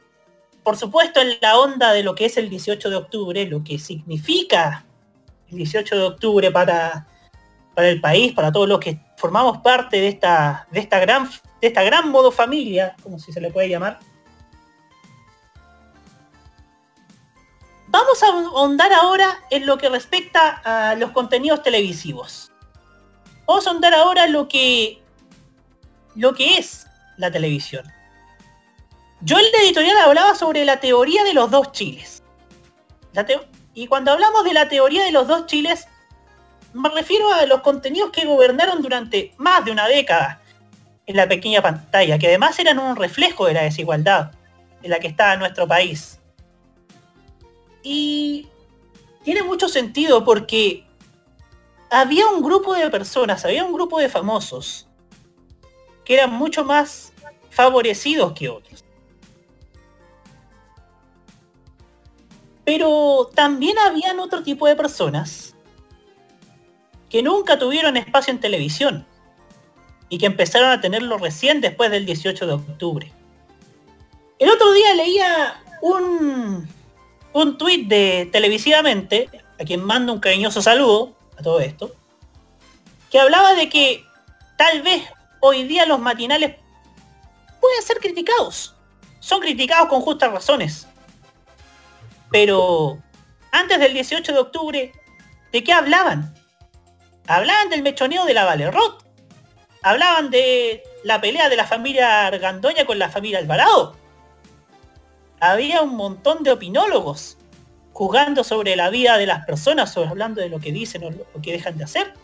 por 0.62 0.76
supuesto, 0.76 1.20
en 1.20 1.38
la 1.40 1.58
onda 1.58 1.92
de 1.92 2.04
lo 2.04 2.14
que 2.14 2.26
es 2.26 2.36
el 2.36 2.48
18 2.48 2.88
de 2.88 2.96
octubre, 2.96 3.46
lo 3.46 3.64
que 3.64 3.80
significa 3.80 4.84
el 5.50 5.56
18 5.56 5.96
de 5.96 6.02
octubre 6.02 6.50
para, 6.52 7.08
para 7.78 7.90
el 7.90 8.00
país, 8.00 8.32
para 8.32 8.50
todos 8.50 8.68
los 8.68 8.80
que 8.80 8.98
formamos 9.16 9.58
parte 9.58 10.00
de 10.00 10.08
esta, 10.08 10.66
de 10.72 10.80
esta 10.80 10.98
gran 10.98 11.30
de 11.60 11.68
esta 11.68 11.84
gran 11.84 12.08
modo 12.10 12.32
familia, 12.32 12.96
como 13.04 13.20
si 13.20 13.32
se 13.32 13.40
le 13.40 13.52
puede 13.52 13.68
llamar. 13.68 14.00
Vamos 17.86 18.20
a 18.24 18.26
ahondar 18.26 18.92
ahora 18.92 19.44
en 19.50 19.64
lo 19.64 19.78
que 19.78 19.88
respecta 19.90 20.60
a 20.64 20.96
los 20.96 21.12
contenidos 21.12 21.62
televisivos. 21.62 22.50
Vamos 23.46 23.64
a 23.64 23.70
ahondar 23.70 23.94
ahora 23.94 24.26
lo 24.26 24.48
que 24.48 25.00
lo 26.16 26.34
que 26.34 26.58
es 26.58 26.84
la 27.16 27.30
televisión. 27.30 27.86
Yo 29.20 29.38
en 29.38 29.52
la 29.52 29.58
editorial 29.62 29.98
hablaba 29.98 30.34
sobre 30.34 30.64
la 30.64 30.80
teoría 30.80 31.22
de 31.22 31.32
los 31.32 31.48
dos 31.48 31.70
chiles. 31.70 32.24
Y 33.72 33.86
cuando 33.86 34.10
hablamos 34.10 34.42
de 34.42 34.52
la 34.52 34.68
teoría 34.68 35.04
de 35.04 35.12
los 35.12 35.28
dos 35.28 35.46
chiles, 35.46 35.86
me 36.72 36.88
refiero 36.90 37.32
a 37.32 37.46
los 37.46 37.60
contenidos 37.60 38.10
que 38.10 38.26
gobernaron 38.26 38.82
durante 38.82 39.32
más 39.38 39.64
de 39.64 39.72
una 39.72 39.86
década 39.88 40.40
en 41.06 41.16
la 41.16 41.28
pequeña 41.28 41.62
pantalla, 41.62 42.18
que 42.18 42.28
además 42.28 42.58
eran 42.58 42.78
un 42.78 42.96
reflejo 42.96 43.46
de 43.46 43.54
la 43.54 43.62
desigualdad 43.62 44.32
en 44.82 44.90
la 44.90 45.00
que 45.00 45.08
estaba 45.08 45.36
nuestro 45.36 45.66
país. 45.66 46.20
Y 47.82 48.48
tiene 49.24 49.42
mucho 49.42 49.68
sentido 49.68 50.24
porque 50.24 50.84
había 51.90 52.26
un 52.28 52.42
grupo 52.42 52.74
de 52.74 52.90
personas, 52.90 53.44
había 53.44 53.64
un 53.64 53.72
grupo 53.72 53.98
de 53.98 54.08
famosos 54.08 54.86
que 56.04 56.14
eran 56.14 56.32
mucho 56.32 56.64
más 56.64 57.12
favorecidos 57.50 58.32
que 58.32 58.48
otros. 58.48 58.84
Pero 62.64 63.30
también 63.34 63.78
habían 63.78 64.20
otro 64.20 64.42
tipo 64.42 64.66
de 64.66 64.76
personas 64.76 65.54
que 67.10 67.22
nunca 67.22 67.58
tuvieron 67.58 67.96
espacio 67.96 68.32
en 68.32 68.40
televisión 68.40 69.06
y 70.08 70.18
que 70.18 70.26
empezaron 70.26 70.70
a 70.70 70.80
tenerlo 70.80 71.18
recién 71.18 71.60
después 71.60 71.90
del 71.90 72.06
18 72.06 72.46
de 72.46 72.52
octubre. 72.52 73.12
El 74.38 74.50
otro 74.50 74.72
día 74.72 74.94
leía 74.94 75.62
un, 75.82 76.68
un 77.32 77.58
tuit 77.58 77.88
de 77.88 78.28
televisivamente, 78.32 79.28
a 79.60 79.64
quien 79.64 79.82
mando 79.82 80.12
un 80.12 80.20
cariñoso 80.20 80.62
saludo 80.62 81.16
a 81.38 81.42
todo 81.42 81.60
esto, 81.60 81.94
que 83.10 83.18
hablaba 83.18 83.54
de 83.54 83.68
que 83.68 84.04
tal 84.56 84.82
vez 84.82 85.02
hoy 85.40 85.64
día 85.64 85.86
los 85.86 85.98
matinales 85.98 86.56
pueden 87.60 87.82
ser 87.82 87.98
criticados. 87.98 88.74
Son 89.20 89.40
criticados 89.40 89.88
con 89.88 90.00
justas 90.00 90.32
razones. 90.32 90.86
Pero 92.30 92.98
antes 93.52 93.78
del 93.78 93.94
18 93.94 94.32
de 94.32 94.38
octubre, 94.38 94.92
¿de 95.52 95.64
qué 95.64 95.72
hablaban? 95.72 96.34
Hablaban 97.28 97.68
del 97.68 97.82
mechoneo 97.82 98.24
de 98.24 98.32
la 98.32 98.46
Valerrot. 98.46 99.04
Hablaban 99.82 100.30
de 100.30 100.82
la 101.04 101.20
pelea 101.20 101.50
de 101.50 101.56
la 101.56 101.66
familia 101.66 102.26
Argandoña 102.26 102.86
con 102.86 102.98
la 102.98 103.10
familia 103.10 103.38
Alvarado. 103.38 103.96
Había 105.38 105.82
un 105.82 105.94
montón 105.94 106.42
de 106.42 106.52
opinólogos 106.52 107.36
juzgando 107.92 108.44
sobre 108.44 108.76
la 108.76 108.88
vida 108.88 109.18
de 109.18 109.26
las 109.26 109.44
personas, 109.44 109.92
sobre 109.92 110.08
hablando 110.08 110.40
de 110.40 110.48
lo 110.48 110.58
que 110.58 110.72
dicen 110.72 111.04
o 111.04 111.10
lo 111.10 111.42
que 111.42 111.52
dejan 111.52 111.76
de 111.76 111.84
hacer. 111.84 112.14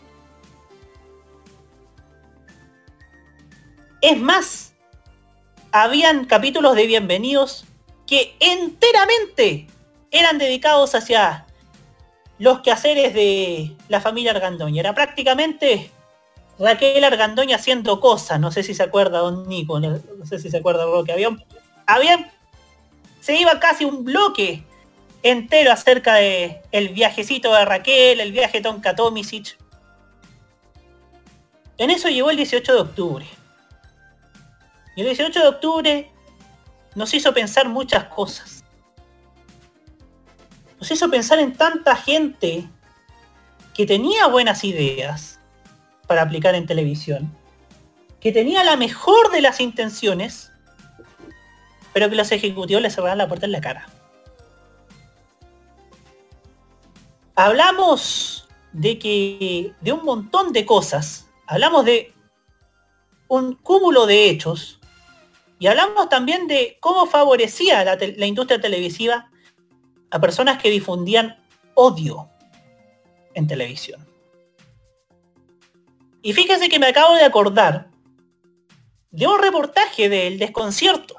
Es 4.01 4.17
más, 4.17 4.73
habían 5.71 6.25
capítulos 6.25 6.75
de 6.75 6.87
bienvenidos 6.87 7.65
que 8.07 8.35
enteramente 8.39 9.67
eran 10.09 10.39
dedicados 10.39 10.95
hacia 10.95 11.44
los 12.39 12.59
quehaceres 12.61 13.13
de 13.13 13.75
la 13.87 14.01
familia 14.01 14.31
Argandoña. 14.31 14.81
Era 14.81 14.93
prácticamente 14.93 15.91
Raquel 16.59 17.03
Argandoña 17.03 17.55
haciendo 17.55 17.99
cosas. 17.99 18.39
No 18.39 18.51
sé 18.51 18.63
si 18.63 18.73
se 18.73 18.83
acuerda 18.83 19.19
Don 19.19 19.47
Nico, 19.47 19.79
no, 19.79 19.99
sé 20.25 20.39
si 20.39 20.49
se 20.49 20.57
acuerda 20.57 20.85
Roque. 20.85 21.13
Había, 21.13 21.29
había- 21.85 22.31
se 23.21 23.35
iba 23.35 23.59
casi 23.59 23.85
un 23.85 24.03
bloque 24.03 24.63
entero 25.23 25.71
acerca 25.71 26.15
de 26.15 26.61
el 26.71 26.89
viajecito 26.89 27.53
de 27.53 27.65
Raquel, 27.65 28.19
el 28.19 28.31
viaje 28.31 28.61
Tonka 28.61 28.95
Tomisic. 28.95 29.57
En 31.77 31.89
eso 31.89 32.07
llegó 32.09 32.29
el 32.29 32.37
18 32.37 32.73
de 32.73 32.79
octubre. 32.79 33.25
Y 34.95 35.01
el 35.01 35.07
18 35.07 35.41
de 35.41 35.47
octubre 35.47 36.11
nos 36.95 37.13
hizo 37.13 37.33
pensar 37.33 37.67
muchas 37.67 38.05
cosas. 38.05 38.54
Nos 40.85 40.91
hizo 40.91 41.09
pensar 41.09 41.39
en 41.39 41.53
tanta 41.53 41.95
gente 41.95 42.69
que 43.73 43.87
tenía 43.87 44.27
buenas 44.27 44.63
ideas 44.63 45.39
para 46.05 46.21
aplicar 46.21 46.53
en 46.53 46.67
televisión, 46.67 47.35
que 48.19 48.31
tenía 48.31 48.63
la 48.63 48.75
mejor 48.75 49.31
de 49.31 49.41
las 49.41 49.61
intenciones, 49.61 50.51
pero 51.91 52.07
que 52.07 52.15
los 52.15 52.31
ejecutivos 52.31 52.83
le 52.83 52.91
cerraron 52.91 53.17
la 53.17 53.27
puerta 53.27 53.47
en 53.47 53.53
la 53.53 53.61
cara. 53.61 53.89
Hablamos 57.33 58.47
de 58.71 58.99
que 58.99 59.73
de 59.81 59.91
un 59.91 60.05
montón 60.05 60.53
de 60.53 60.67
cosas, 60.67 61.25
hablamos 61.47 61.83
de 61.85 62.13
un 63.27 63.55
cúmulo 63.55 64.05
de 64.05 64.29
hechos 64.29 64.79
y 65.57 65.65
hablamos 65.65 66.09
también 66.09 66.45
de 66.45 66.77
cómo 66.79 67.07
favorecía 67.07 67.83
la, 67.83 68.27
industria 68.27 68.61
televisiva 68.61 69.31
a 70.15 70.21
personas 70.21 70.61
que 70.61 70.69
difundían 70.69 71.37
odio 71.73 72.29
en 73.33 73.47
televisión. 73.47 74.07
Y 76.21 76.31
fíjense 76.31 76.69
que 76.69 76.79
me 76.79 76.87
acabo 76.87 77.15
de 77.15 77.25
acordar 77.25 77.89
de 79.11 79.27
un 79.27 79.41
reportaje 79.41 80.07
del 80.07 80.39
desconcierto 80.39 81.15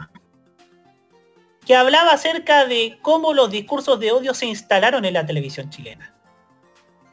que 1.67 1.77
hablaba 1.77 2.13
acerca 2.13 2.65
de 2.65 2.99
cómo 3.03 3.35
los 3.35 3.51
discursos 3.51 4.01
de 4.01 4.13
odio 4.13 4.33
se 4.33 4.47
instalaron 4.47 5.05
en 5.05 5.13
la 5.13 5.27
televisión 5.27 5.69
chilena. 5.69 6.15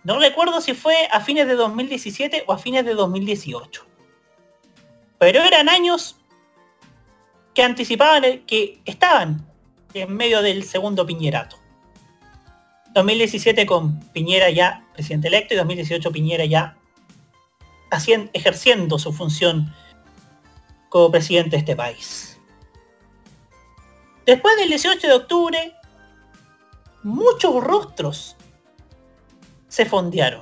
No 0.05 0.19
recuerdo 0.19 0.61
si 0.61 0.73
fue 0.73 1.09
a 1.11 1.19
fines 1.19 1.47
de 1.47 1.55
2017 1.55 2.45
o 2.47 2.53
a 2.53 2.57
fines 2.57 2.85
de 2.85 2.93
2018. 2.93 3.85
Pero 5.19 5.41
eran 5.41 5.67
años 5.67 6.15
que 7.53 7.63
anticipaban 7.63 8.45
que 8.45 8.79
estaban 8.85 9.45
en 9.93 10.15
medio 10.15 10.41
del 10.41 10.63
segundo 10.63 11.05
piñerato. 11.05 11.62
2017 12.93 13.65
con 13.65 13.99
Piñera 14.11 14.49
ya 14.49 14.85
presidente 14.93 15.27
electo 15.27 15.53
y 15.53 15.57
2018 15.57 16.11
Piñera 16.11 16.45
ya 16.45 16.77
ejerciendo 18.33 18.97
su 18.97 19.13
función 19.13 19.73
como 20.89 21.11
presidente 21.11 21.51
de 21.51 21.57
este 21.57 21.75
país. 21.75 22.39
Después 24.25 24.55
del 24.57 24.69
18 24.69 25.07
de 25.07 25.13
octubre, 25.13 25.73
muchos 27.03 27.63
rostros 27.63 28.35
se 29.67 29.85
fondearon. 29.85 30.41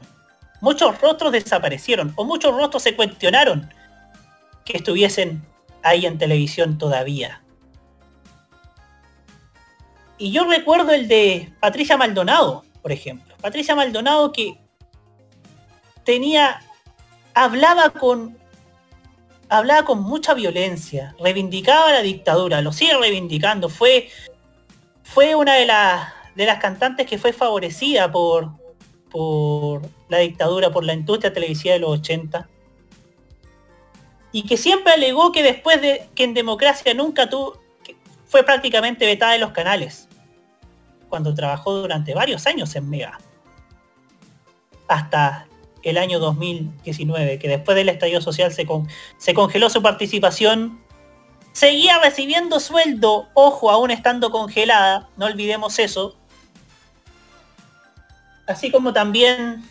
Muchos 0.62 1.00
rostros 1.02 1.32
desaparecieron 1.32 2.14
o 2.16 2.24
muchos 2.24 2.56
rostros 2.56 2.84
se 2.84 2.96
cuestionaron 2.96 3.70
que 4.64 4.78
estuviesen 4.78 5.44
ahí 5.84 6.06
en 6.06 6.18
televisión 6.18 6.78
todavía. 6.78 7.42
Y 10.18 10.32
yo 10.32 10.46
recuerdo 10.46 10.92
el 10.92 11.08
de 11.08 11.52
Patricia 11.60 11.98
Maldonado, 11.98 12.64
por 12.82 12.92
ejemplo. 12.92 13.36
Patricia 13.42 13.76
Maldonado 13.76 14.32
que 14.32 14.58
tenía, 16.04 16.62
hablaba 17.34 17.90
con, 17.90 18.38
hablaba 19.50 19.84
con 19.84 20.04
mucha 20.04 20.34
violencia, 20.34 21.16
reivindicaba 21.20 21.92
la 21.92 22.02
dictadura, 22.02 22.62
lo 22.62 22.72
sigue 22.72 22.98
reivindicando. 22.98 23.70
Fue, 23.70 24.10
fue 25.04 25.36
una 25.36 25.56
de 25.56 25.66
las, 25.66 26.08
de 26.36 26.46
las 26.46 26.60
cantantes 26.60 27.08
que 27.08 27.18
fue 27.18 27.34
favorecida 27.34 28.12
por, 28.12 28.52
por 29.10 29.82
la 30.10 30.20
dictadura, 30.20 30.72
por 30.72 30.84
la 30.84 30.94
industria 30.94 31.34
televisiva 31.34 31.74
de 31.74 31.80
los 31.80 32.00
80 32.00 32.48
y 34.32 34.44
que 34.44 34.58
siempre 34.58 34.94
alegó 34.94 35.32
que 35.32 35.44
después 35.44 35.82
de 35.82 36.10
que 36.16 36.24
en 36.24 36.34
democracia 36.34 36.94
nunca 36.94 37.30
tuvo, 37.30 37.61
fue 38.32 38.44
prácticamente 38.44 39.06
vetada 39.06 39.34
de 39.34 39.40
los 39.40 39.52
canales, 39.52 40.08
cuando 41.10 41.36
trabajó 41.36 41.74
durante 41.74 42.14
varios 42.14 42.48
años 42.48 42.74
en 42.78 42.90
Mega, 42.90 43.20
hasta 44.88 45.48
el 45.84 45.98
año 45.98 46.18
2019, 46.20 47.40
que 47.40 47.50
después 47.50 47.76
del 47.76 47.90
estallido 47.90 48.22
social 48.22 48.54
se, 48.54 48.66
se 49.18 49.34
congeló 49.34 49.70
su 49.70 49.82
participación, 49.82 50.82
seguía 51.52 52.00
recibiendo 52.00 52.62
sueldo, 52.62 53.28
ojo, 53.34 53.70
aún 53.70 53.92
estando 53.92 54.32
congelada, 54.32 55.10
no 55.18 55.26
olvidemos 55.26 55.78
eso, 55.78 56.16
así 58.48 58.72
como 58.72 58.94
también 58.94 59.62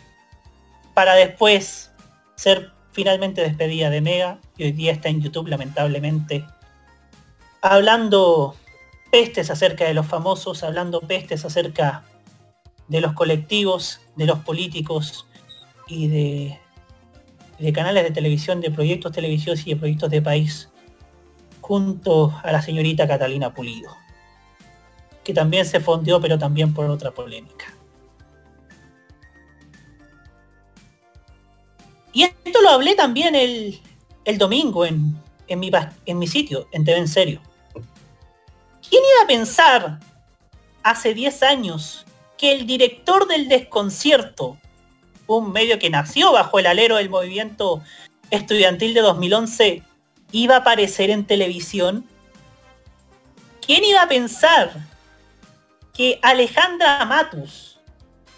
para 0.93 1.15
después 1.15 1.91
ser 2.35 2.71
finalmente 2.91 3.41
despedida 3.41 3.89
de 3.89 4.01
Mega 4.01 4.37
y 4.55 4.65
hoy 4.65 4.71
día 4.71 4.91
está 4.91 5.09
en 5.09 5.19
YouTube 5.19 5.47
lamentablemente 5.47 6.45
hablando 7.61 8.55
pestes 9.11 9.49
acerca 9.51 9.85
de 9.85 9.93
los 9.93 10.07
famosos, 10.07 10.63
hablando 10.63 11.01
pestes 11.01 11.45
acerca 11.45 12.03
de 12.87 13.01
los 13.01 13.13
colectivos, 13.13 14.01
de 14.15 14.25
los 14.25 14.39
políticos 14.39 15.27
y 15.87 16.07
de, 16.07 16.59
canales 17.73 18.03
de 18.03 18.11
televisión, 18.11 18.61
de 18.61 18.71
proyectos 18.71 19.11
televisivos 19.11 19.65
y 19.65 19.71
de 19.71 19.75
proyectos 19.75 20.09
de 20.09 20.21
país, 20.21 20.69
junto 21.61 22.33
a 22.43 22.51
la 22.51 22.61
señorita 22.61 23.07
Catalina 23.07 23.53
Pulido, 23.53 23.95
que 25.23 25.33
también 25.33 25.65
se 25.65 25.79
fondeó 25.79 26.19
pero 26.19 26.39
también 26.39 26.73
por 26.73 26.85
otra 26.85 27.11
polémica. 27.11 27.73
Y 32.13 32.23
esto 32.23 32.61
lo 32.61 32.69
hablé 32.71 32.95
también 32.95 33.35
el, 33.35 33.79
el 34.25 34.37
domingo 34.37 34.85
en, 34.85 35.15
en, 35.47 35.59
mi, 35.59 35.71
en 36.05 36.19
mi 36.19 36.27
sitio, 36.27 36.67
en 36.71 36.83
TV 36.83 36.97
en 36.97 37.07
Serio. 37.07 37.41
¿Quién 38.91 39.03
iba 39.15 39.23
a 39.23 39.27
pensar 39.27 39.99
hace 40.83 41.13
10 41.13 41.43
años 41.43 42.05
que 42.37 42.51
el 42.51 42.67
director 42.67 43.25
del 43.25 43.47
desconcierto, 43.47 44.57
un 45.27 45.53
medio 45.53 45.79
que 45.79 45.89
nació 45.89 46.33
bajo 46.33 46.59
el 46.59 46.67
alero 46.67 46.97
del 46.97 47.09
movimiento 47.09 47.81
estudiantil 48.31 48.93
de 48.93 48.99
2011, 48.99 49.83
iba 50.33 50.55
a 50.55 50.59
aparecer 50.59 51.09
en 51.09 51.25
televisión? 51.25 52.05
¿Quién 53.65 53.85
iba 53.85 54.01
a 54.01 54.09
pensar 54.09 54.73
que 55.93 56.19
Alejandra 56.21 57.05
Matus, 57.05 57.79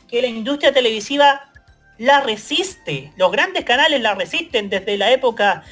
que 0.07 0.21
la 0.21 0.27
industria 0.27 0.71
televisiva 0.71 1.51
la 1.97 2.21
resiste, 2.21 3.11
los 3.17 3.31
grandes 3.31 3.65
canales 3.65 3.99
la 4.01 4.13
resisten 4.13 4.69
desde 4.69 4.99
la 4.99 5.11
época 5.11 5.63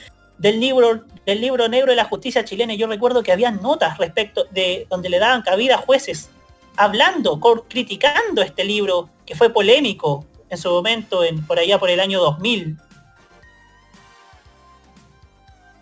del 0.41 0.59
libro, 0.59 1.05
del 1.23 1.39
libro 1.39 1.69
negro 1.69 1.91
de 1.91 1.95
la 1.95 2.05
justicia 2.05 2.43
chilena. 2.43 2.73
Yo 2.73 2.87
recuerdo 2.87 3.21
que 3.21 3.31
había 3.31 3.51
notas 3.51 3.99
respecto 3.99 4.45
de 4.49 4.87
donde 4.89 5.07
le 5.07 5.19
daban 5.19 5.43
cabida 5.43 5.75
a 5.75 5.77
jueces 5.77 6.31
hablando, 6.75 7.39
criticando 7.69 8.41
este 8.41 8.63
libro 8.63 9.07
que 9.23 9.35
fue 9.35 9.51
polémico 9.51 10.25
en 10.49 10.57
su 10.57 10.69
momento, 10.69 11.23
en, 11.23 11.45
por 11.45 11.59
allá 11.59 11.77
por 11.77 11.91
el 11.91 11.99
año 11.99 12.19
2000. 12.19 12.75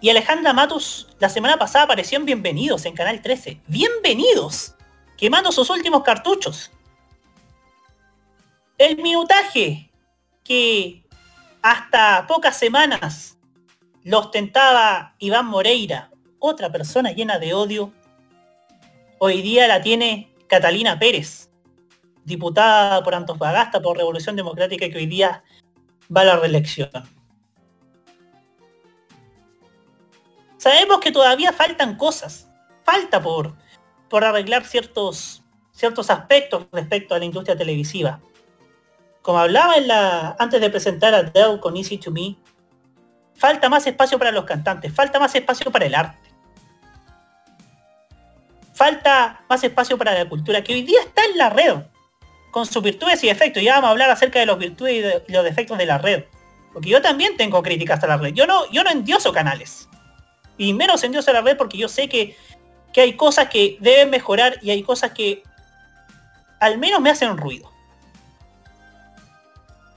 Y 0.01 0.09
Alejandra 0.09 0.51
Matus 0.51 1.07
la 1.19 1.29
semana 1.29 1.57
pasada 1.57 1.85
apareció 1.85 2.17
en 2.17 2.25
Bienvenidos 2.25 2.85
en 2.85 2.95
Canal 2.95 3.21
13. 3.21 3.61
Bienvenidos, 3.67 4.75
quemando 5.17 5.53
sus 5.53 5.69
últimos 5.69 6.03
cartuchos. 6.03 6.69
El 8.77 8.97
minutaje 8.97 9.89
que 10.43 11.03
hasta 11.61 12.27
pocas 12.27 12.57
semanas 12.57 13.38
lo 14.03 14.19
ostentaba 14.19 15.15
Iván 15.19 15.47
Moreira, 15.47 16.11
otra 16.39 16.71
persona 16.71 17.11
llena 17.11 17.39
de 17.39 17.53
odio, 17.53 17.93
hoy 19.19 19.41
día 19.41 19.67
la 19.67 19.81
tiene 19.81 20.33
Catalina 20.47 20.97
Pérez, 20.97 21.49
diputada 22.23 23.03
por 23.03 23.15
Antofagasta 23.15 23.81
por 23.81 23.97
Revolución 23.97 24.35
Democrática 24.35 24.89
que 24.89 24.97
hoy 24.97 25.05
día 25.05 25.43
va 26.15 26.21
a 26.21 26.25
la 26.25 26.35
reelección. 26.37 26.89
Sabemos 30.57 30.99
que 30.99 31.11
todavía 31.11 31.53
faltan 31.53 31.95
cosas, 31.95 32.49
falta 32.83 33.21
por, 33.21 33.55
por 34.09 34.23
arreglar 34.23 34.65
ciertos, 34.65 35.43
ciertos 35.71 36.09
aspectos 36.09 36.67
respecto 36.71 37.15
a 37.15 37.19
la 37.19 37.25
industria 37.25 37.57
televisiva 37.57 38.19
como 39.21 39.39
hablaba 39.39 40.35
antes 40.39 40.61
de 40.61 40.69
presentar 40.69 41.13
a 41.13 41.23
Dell 41.23 41.59
con 41.59 41.77
Easy 41.77 41.97
to 41.97 42.11
Me, 42.11 42.35
falta 43.39 43.69
más 43.69 43.87
espacio 43.87 44.19
para 44.19 44.31
los 44.31 44.43
cantantes, 44.43 44.93
falta 44.93 45.17
más 45.17 45.33
espacio 45.33 45.71
para 45.71 45.85
el 45.85 45.95
arte. 45.95 46.29
Falta 48.73 49.41
más 49.49 49.63
espacio 49.63 49.97
para 49.97 50.13
la 50.13 50.27
cultura, 50.27 50.63
que 50.63 50.73
hoy 50.73 50.83
día 50.83 50.99
está 51.01 51.23
en 51.25 51.37
la 51.37 51.49
red, 51.49 51.77
con 52.51 52.65
sus 52.65 52.83
virtudes 52.83 53.23
y 53.23 53.27
defectos. 53.27 53.63
Ya 53.63 53.75
vamos 53.75 53.87
a 53.87 53.91
hablar 53.91 54.09
acerca 54.09 54.39
de 54.39 54.45
los 54.45 54.57
virtudes 54.57 55.23
y, 55.27 55.31
los 55.31 55.43
defectos 55.43 55.77
de 55.77 55.85
la 55.85 55.97
red. 55.97 56.25
Porque 56.73 56.89
yo 56.89 57.01
también 57.01 57.37
tengo 57.37 57.63
críticas 57.63 58.03
a 58.03 58.07
la 58.07 58.17
red. 58.17 58.33
Yo 58.33 58.45
no, 58.45 58.69
yo 58.71 58.83
no 58.83 58.89
endioso 58.89 59.31
canales. 59.31 59.87
Y 60.57 60.73
menos 60.73 61.03
endioso 61.03 61.31
la 61.31 61.41
red 61.41 61.57
porque 61.57 61.77
yo 61.77 61.87
sé 61.87 62.09
que, 62.09 62.35
que 62.93 63.01
hay 63.01 63.13
cosas 63.13 63.47
que 63.47 63.77
deben 63.79 64.09
mejorar 64.09 64.57
y 64.61 64.71
hay 64.71 64.83
cosas 64.83 65.11
que 65.11 65.43
al 66.59 66.77
menos 66.77 66.99
me 66.99 67.09
hacen 67.09 67.37
ruido. 67.37 67.71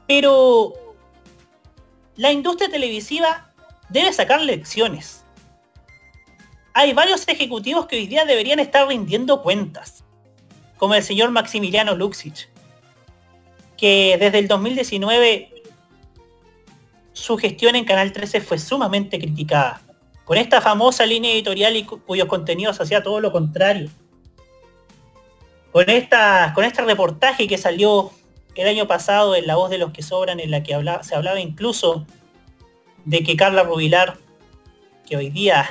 Pero 0.06 0.74
la 2.22 2.30
industria 2.30 2.70
televisiva 2.70 3.50
debe 3.88 4.12
sacar 4.12 4.40
lecciones. 4.40 5.24
Hay 6.72 6.92
varios 6.92 7.26
ejecutivos 7.26 7.86
que 7.86 7.96
hoy 7.96 8.06
día 8.06 8.24
deberían 8.24 8.60
estar 8.60 8.86
rindiendo 8.86 9.42
cuentas, 9.42 10.04
como 10.76 10.94
el 10.94 11.02
señor 11.02 11.32
Maximiliano 11.32 11.96
Luxich, 11.96 12.48
que 13.76 14.16
desde 14.20 14.38
el 14.38 14.46
2019 14.46 15.64
su 17.12 17.36
gestión 17.38 17.74
en 17.74 17.84
Canal 17.84 18.12
13 18.12 18.40
fue 18.40 18.56
sumamente 18.60 19.18
criticada, 19.18 19.82
con 20.24 20.38
esta 20.38 20.60
famosa 20.60 21.04
línea 21.04 21.32
editorial 21.32 21.76
y 21.76 21.82
cu- 21.82 22.02
cuyos 22.02 22.28
contenidos 22.28 22.80
hacía 22.80 23.02
todo 23.02 23.18
lo 23.20 23.32
contrario. 23.32 23.90
Con, 25.72 25.90
esta, 25.90 26.52
con 26.54 26.62
este 26.62 26.82
reportaje 26.82 27.48
que 27.48 27.58
salió 27.58 28.12
el 28.54 28.68
año 28.68 28.86
pasado 28.86 29.34
en 29.34 29.46
La 29.46 29.56
Voz 29.56 29.70
de 29.70 29.78
los 29.78 29.92
que 29.92 30.02
Sobran, 30.02 30.40
en 30.40 30.50
la 30.50 30.62
que 30.62 30.78
se 31.02 31.14
hablaba 31.14 31.40
incluso 31.40 32.06
de 33.04 33.22
que 33.22 33.36
Carla 33.36 33.62
Rubilar, 33.62 34.18
que 35.06 35.16
hoy 35.16 35.30
día 35.30 35.68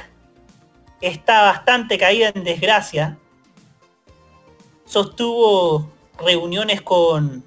está 0.99 1.43
bastante 1.43 1.97
caída 1.97 2.31
en 2.33 2.43
desgracia, 2.43 3.17
sostuvo 4.85 5.89
reuniones 6.19 6.81
con 6.81 7.43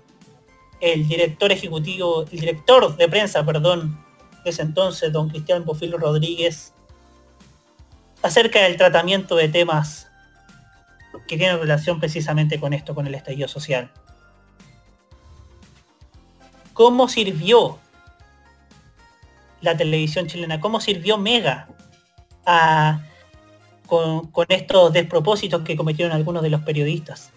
el 0.80 1.06
director 1.08 1.52
ejecutivo, 1.52 2.22
el 2.22 2.40
director 2.40 2.96
de 2.96 3.08
prensa, 3.08 3.44
perdón, 3.44 4.02
de 4.44 4.50
ese 4.50 4.62
entonces, 4.62 5.12
don 5.12 5.28
Cristian 5.28 5.64
Bofilo 5.64 5.98
Rodríguez, 5.98 6.72
acerca 8.22 8.60
del 8.62 8.76
tratamiento 8.76 9.36
de 9.36 9.48
temas 9.48 10.10
que 11.28 11.36
tienen 11.36 11.58
relación 11.58 12.00
precisamente 12.00 12.58
con 12.58 12.72
esto, 12.72 12.94
con 12.94 13.06
el 13.06 13.14
estallido 13.14 13.48
social. 13.48 13.90
¿Cómo 16.74 17.08
sirvió 17.08 17.78
la 19.60 19.76
televisión 19.76 20.26
chilena? 20.26 20.60
¿Cómo 20.60 20.80
sirvió 20.80 21.16
Mega 21.16 21.68
con 23.86 24.46
estos 24.48 24.92
despropósitos 24.92 25.62
que 25.62 25.76
cometieron 25.76 26.14
algunos 26.14 26.42
de 26.42 26.50
los 26.50 26.60
periodistas? 26.62 27.30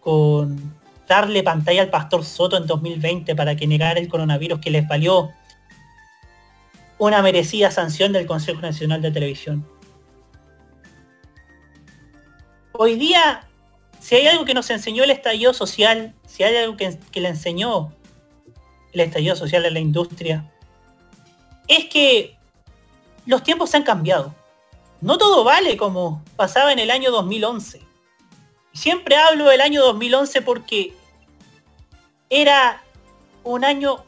Con 0.00 0.74
darle 1.06 1.42
pantalla 1.42 1.82
al 1.82 1.90
Pastor 1.90 2.24
Soto 2.24 2.56
en 2.56 2.66
2020 2.66 3.34
para 3.34 3.56
que 3.56 3.66
negara 3.66 3.98
el 4.00 4.08
coronavirus 4.08 4.60
que 4.60 4.70
les 4.70 4.86
valió 4.86 5.30
una 6.98 7.22
merecida 7.22 7.70
sanción 7.70 8.12
del 8.12 8.26
Consejo 8.26 8.60
Nacional 8.60 9.00
de 9.02 9.10
Televisión. 9.10 9.66
Hoy 12.72 12.96
día, 12.96 13.48
si 14.00 14.14
hay 14.16 14.26
algo 14.26 14.44
que 14.44 14.54
nos 14.54 14.70
enseñó 14.70 15.04
el 15.04 15.10
estallido 15.10 15.52
social, 15.52 16.14
si 16.26 16.42
hay 16.42 16.56
algo 16.56 16.76
que, 16.76 16.98
le 17.20 17.28
enseñó 17.28 17.92
el 18.92 19.00
estallido 19.00 19.36
social 19.36 19.64
a 19.66 19.70
la 19.70 19.78
industria, 19.78 20.50
es 21.68 21.84
que 21.86 22.36
los 23.26 23.42
tiempos 23.42 23.70
se 23.70 23.76
han 23.76 23.82
cambiado. 23.82 24.34
No 25.02 25.18
todo 25.18 25.44
vale 25.44 25.76
como 25.76 26.24
pasaba 26.34 26.72
en 26.72 26.78
el 26.78 26.90
año 26.90 27.10
2011. 27.10 27.82
Y 28.72 28.78
Siempre 28.78 29.16
hablo 29.16 29.46
del 29.46 29.60
año 29.60 29.82
2011 29.82 30.42
porque 30.42 30.94
era 32.30 32.82
un 33.44 33.64
año 33.64 34.04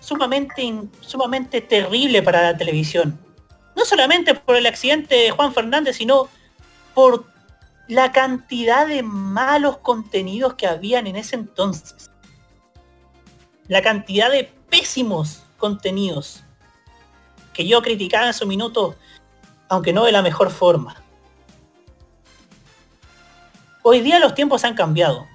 sumamente, 0.00 0.72
sumamente 1.00 1.60
terrible 1.60 2.22
para 2.22 2.42
la 2.42 2.56
televisión. 2.56 3.18
No 3.74 3.84
solamente 3.84 4.34
por 4.34 4.54
el 4.54 4.66
accidente 4.66 5.16
de 5.16 5.30
Juan 5.32 5.52
Fernández, 5.52 5.96
sino 5.96 6.28
por 6.94 7.31
la 7.88 8.12
cantidad 8.12 8.86
de 8.86 9.02
malos 9.02 9.78
contenidos 9.78 10.54
que 10.54 10.66
habían 10.66 11.06
en 11.06 11.16
ese 11.16 11.36
entonces. 11.36 12.10
La 13.68 13.82
cantidad 13.82 14.30
de 14.30 14.44
pésimos 14.70 15.42
contenidos 15.58 16.42
que 17.52 17.66
yo 17.66 17.82
criticaba 17.82 18.26
en 18.26 18.34
su 18.34 18.46
minuto, 18.46 18.96
aunque 19.68 19.92
no 19.92 20.04
de 20.04 20.12
la 20.12 20.22
mejor 20.22 20.50
forma. 20.50 21.02
Hoy 23.82 24.00
día 24.00 24.18
los 24.18 24.34
tiempos 24.34 24.64
han 24.64 24.74
cambiado. 24.74 25.26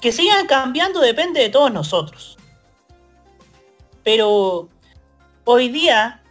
Que 0.00 0.10
sigan 0.10 0.46
cambiando 0.46 1.00
depende 1.00 1.40
de 1.40 1.48
todos 1.48 1.72
nosotros. 1.72 2.36
Pero 4.02 4.68
hoy 5.44 5.68
día, 5.68 6.22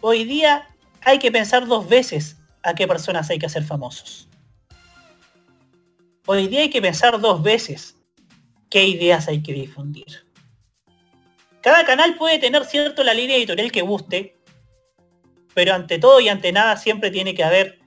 hoy 0.00 0.24
día 0.24 0.68
hay 1.02 1.18
que 1.18 1.30
pensar 1.30 1.66
dos 1.66 1.88
veces 1.88 2.41
a 2.62 2.74
qué 2.74 2.86
personas 2.86 3.28
hay 3.30 3.38
que 3.38 3.46
hacer 3.46 3.64
famosos. 3.64 4.28
Hoy 6.26 6.46
día 6.46 6.60
hay 6.60 6.70
que 6.70 6.82
pensar 6.82 7.20
dos 7.20 7.42
veces 7.42 7.96
qué 8.70 8.86
ideas 8.86 9.28
hay 9.28 9.42
que 9.42 9.52
difundir. 9.52 10.26
Cada 11.60 11.84
canal 11.84 12.16
puede 12.16 12.38
tener 12.38 12.64
cierto 12.64 13.04
la 13.04 13.14
línea 13.14 13.36
editorial 13.36 13.70
que 13.70 13.82
guste, 13.82 14.36
pero 15.54 15.74
ante 15.74 15.98
todo 15.98 16.20
y 16.20 16.28
ante 16.28 16.52
nada 16.52 16.76
siempre 16.76 17.10
tiene 17.10 17.34
que 17.34 17.44
haber 17.44 17.80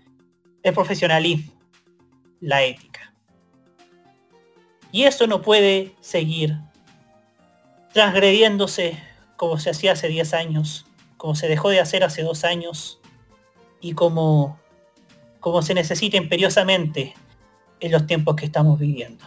el 0.64 0.74
profesionalismo, 0.74 1.54
la 2.40 2.64
ética. 2.64 3.14
Y 4.92 5.04
eso 5.04 5.28
no 5.28 5.42
puede 5.42 5.96
seguir 6.00 6.58
transgrediéndose 7.94 8.98
como 9.38 9.58
se 9.60 9.70
hacía 9.70 9.94
hace 9.94 10.08
10 10.08 10.34
años, 10.34 10.86
como 11.18 11.36
se 11.36 11.48
dejó 11.48 11.70
de 11.70 11.80
hacer 11.80 12.04
hace 12.04 12.24
dos 12.24 12.44
años 12.44 13.00
y 13.82 13.94
como, 13.94 14.60
como 15.46 15.62
se 15.62 15.76
necesita 15.76 16.18
imperiosamente 16.18 17.14
en 17.80 17.92
los 17.92 18.08
tiempos 18.08 18.36
que 18.36 18.46
estamos 18.46 18.80
viviendo. 18.80 19.24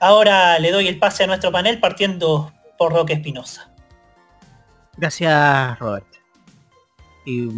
Ahora 0.00 0.58
le 0.58 0.72
doy 0.72 0.88
el 0.88 0.98
pase 0.98 1.22
a 1.22 1.28
nuestro 1.28 1.52
panel 1.52 1.78
partiendo 1.78 2.52
por 2.76 2.92
Roque 2.92 3.12
Espinosa. 3.12 3.72
Gracias, 4.96 5.78
Robert. 5.78 6.04
Eh, 7.26 7.48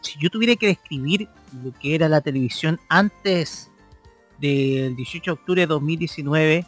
si 0.00 0.18
yo 0.18 0.30
tuviera 0.30 0.56
que 0.56 0.66
describir 0.66 1.28
lo 1.62 1.70
que 1.78 1.94
era 1.94 2.08
la 2.08 2.20
televisión 2.20 2.80
antes 2.88 3.70
del 4.40 4.96
18 4.96 5.24
de 5.24 5.30
octubre 5.30 5.60
de 5.60 5.66
2019, 5.68 6.66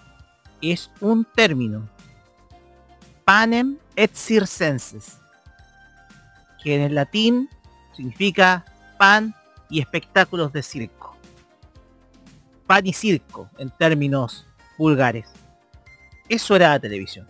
es 0.62 0.88
un 1.00 1.26
término. 1.34 1.90
Panem 3.24 3.76
et 3.96 4.14
circenses. 4.14 5.18
Que 6.62 6.76
en 6.76 6.82
el 6.82 6.94
latín 6.94 7.48
significa 7.96 8.64
pan 9.00 9.34
y 9.74 9.80
espectáculos 9.80 10.52
de 10.52 10.62
circo. 10.62 11.16
Pan 12.64 12.86
y 12.86 12.92
circo, 12.92 13.50
en 13.58 13.70
términos 13.70 14.46
vulgares. 14.78 15.28
Eso 16.28 16.54
era 16.54 16.68
la 16.68 16.78
televisión. 16.78 17.28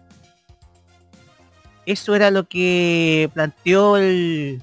Eso 1.87 2.15
era 2.15 2.31
lo 2.31 2.47
que 2.47 3.31
planteó 3.33 3.97
el, 3.97 4.63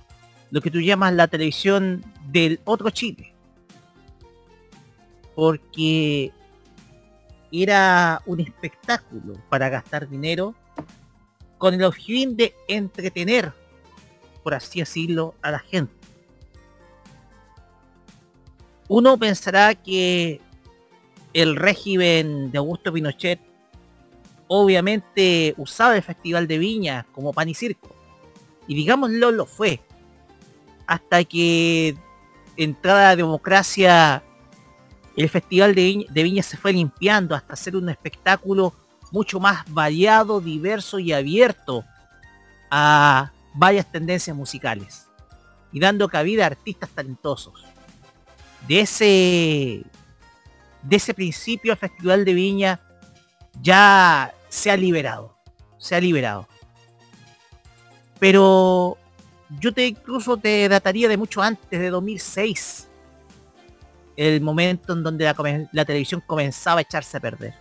lo 0.51 0.61
que 0.61 0.69
tú 0.69 0.79
llamas 0.79 1.13
la 1.13 1.27
televisión 1.27 2.05
del 2.27 2.59
otro 2.65 2.91
Chile. 2.91 3.33
Porque 5.33 6.31
era 7.51 8.21
un 8.27 8.41
espectáculo 8.41 9.41
para 9.49 9.69
gastar 9.69 10.07
dinero 10.07 10.53
con 11.57 11.81
el 11.81 11.91
fin 11.93 12.37
de 12.37 12.53
entretener, 12.67 13.51
por 14.43 14.53
así 14.53 14.81
decirlo, 14.81 15.33
a 15.41 15.49
la 15.49 15.59
gente. 15.59 16.00
Uno 18.93 19.17
pensará 19.17 19.73
que 19.73 20.41
el 21.31 21.55
régimen 21.55 22.51
de 22.51 22.57
Augusto 22.57 22.91
Pinochet 22.91 23.39
obviamente 24.49 25.53
usaba 25.55 25.95
el 25.95 26.03
Festival 26.03 26.45
de 26.45 26.57
Viña 26.57 27.05
como 27.13 27.31
pan 27.31 27.47
y 27.47 27.53
circo. 27.53 27.95
Y 28.67 28.75
digámoslo, 28.75 29.31
lo 29.31 29.45
fue. 29.45 29.79
Hasta 30.87 31.23
que 31.23 31.95
entrada 32.57 33.03
la 33.03 33.15
democracia, 33.15 34.23
el 35.15 35.29
Festival 35.29 35.73
de 35.73 36.05
Viña, 36.11 36.43
se 36.43 36.57
fue 36.57 36.73
limpiando 36.73 37.33
hasta 37.33 37.55
ser 37.55 37.77
un 37.77 37.87
espectáculo 37.87 38.73
mucho 39.13 39.39
más 39.39 39.63
variado, 39.69 40.41
diverso 40.41 40.99
y 40.99 41.13
abierto 41.13 41.85
a 42.69 43.31
varias 43.53 43.89
tendencias 43.89 44.35
musicales. 44.35 45.07
Y 45.71 45.79
dando 45.79 46.09
cabida 46.09 46.43
a 46.43 46.47
artistas 46.47 46.89
talentosos. 46.89 47.70
De 48.67 48.79
ese, 48.81 49.83
de 50.83 50.95
ese 50.95 51.13
principio 51.13 51.73
el 51.73 51.77
Festival 51.77 52.25
de 52.25 52.33
Viña 52.33 52.79
ya 53.61 54.33
se 54.49 54.71
ha 54.71 54.77
liberado. 54.77 55.35
Se 55.77 55.95
ha 55.95 55.99
liberado. 55.99 56.47
Pero 58.19 58.97
yo 59.59 59.73
te 59.73 59.87
incluso 59.87 60.37
te 60.37 60.69
dataría 60.69 61.09
de 61.09 61.17
mucho 61.17 61.41
antes, 61.41 61.79
de 61.79 61.89
2006. 61.89 62.87
El 64.15 64.41
momento 64.41 64.93
en 64.93 65.03
donde 65.03 65.25
la, 65.71 65.85
televisión 65.85 66.21
comenzaba 66.25 66.79
a 66.79 66.81
echarse 66.81 67.17
a 67.17 67.19
perder. 67.19 67.53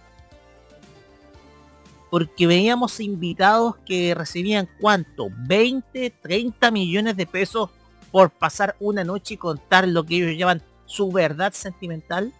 Porque 2.10 2.46
veníamos 2.46 3.00
invitados 3.00 3.76
que 3.86 4.14
recibían 4.14 4.68
cuánto, 4.80 5.28
20, 5.30 6.10
30 6.10 6.70
millones 6.70 7.16
de 7.16 7.26
pesos 7.26 7.70
por 8.10 8.30
pasar 8.30 8.76
una 8.80 9.04
noche 9.04 9.34
y 9.34 9.36
contar 9.36 9.86
lo 9.86 10.04
que 10.04 10.16
ellos 10.16 10.36
llaman 10.36 10.60
su 10.90 11.10
verdad 11.10 11.52
sentimental, 11.52 12.32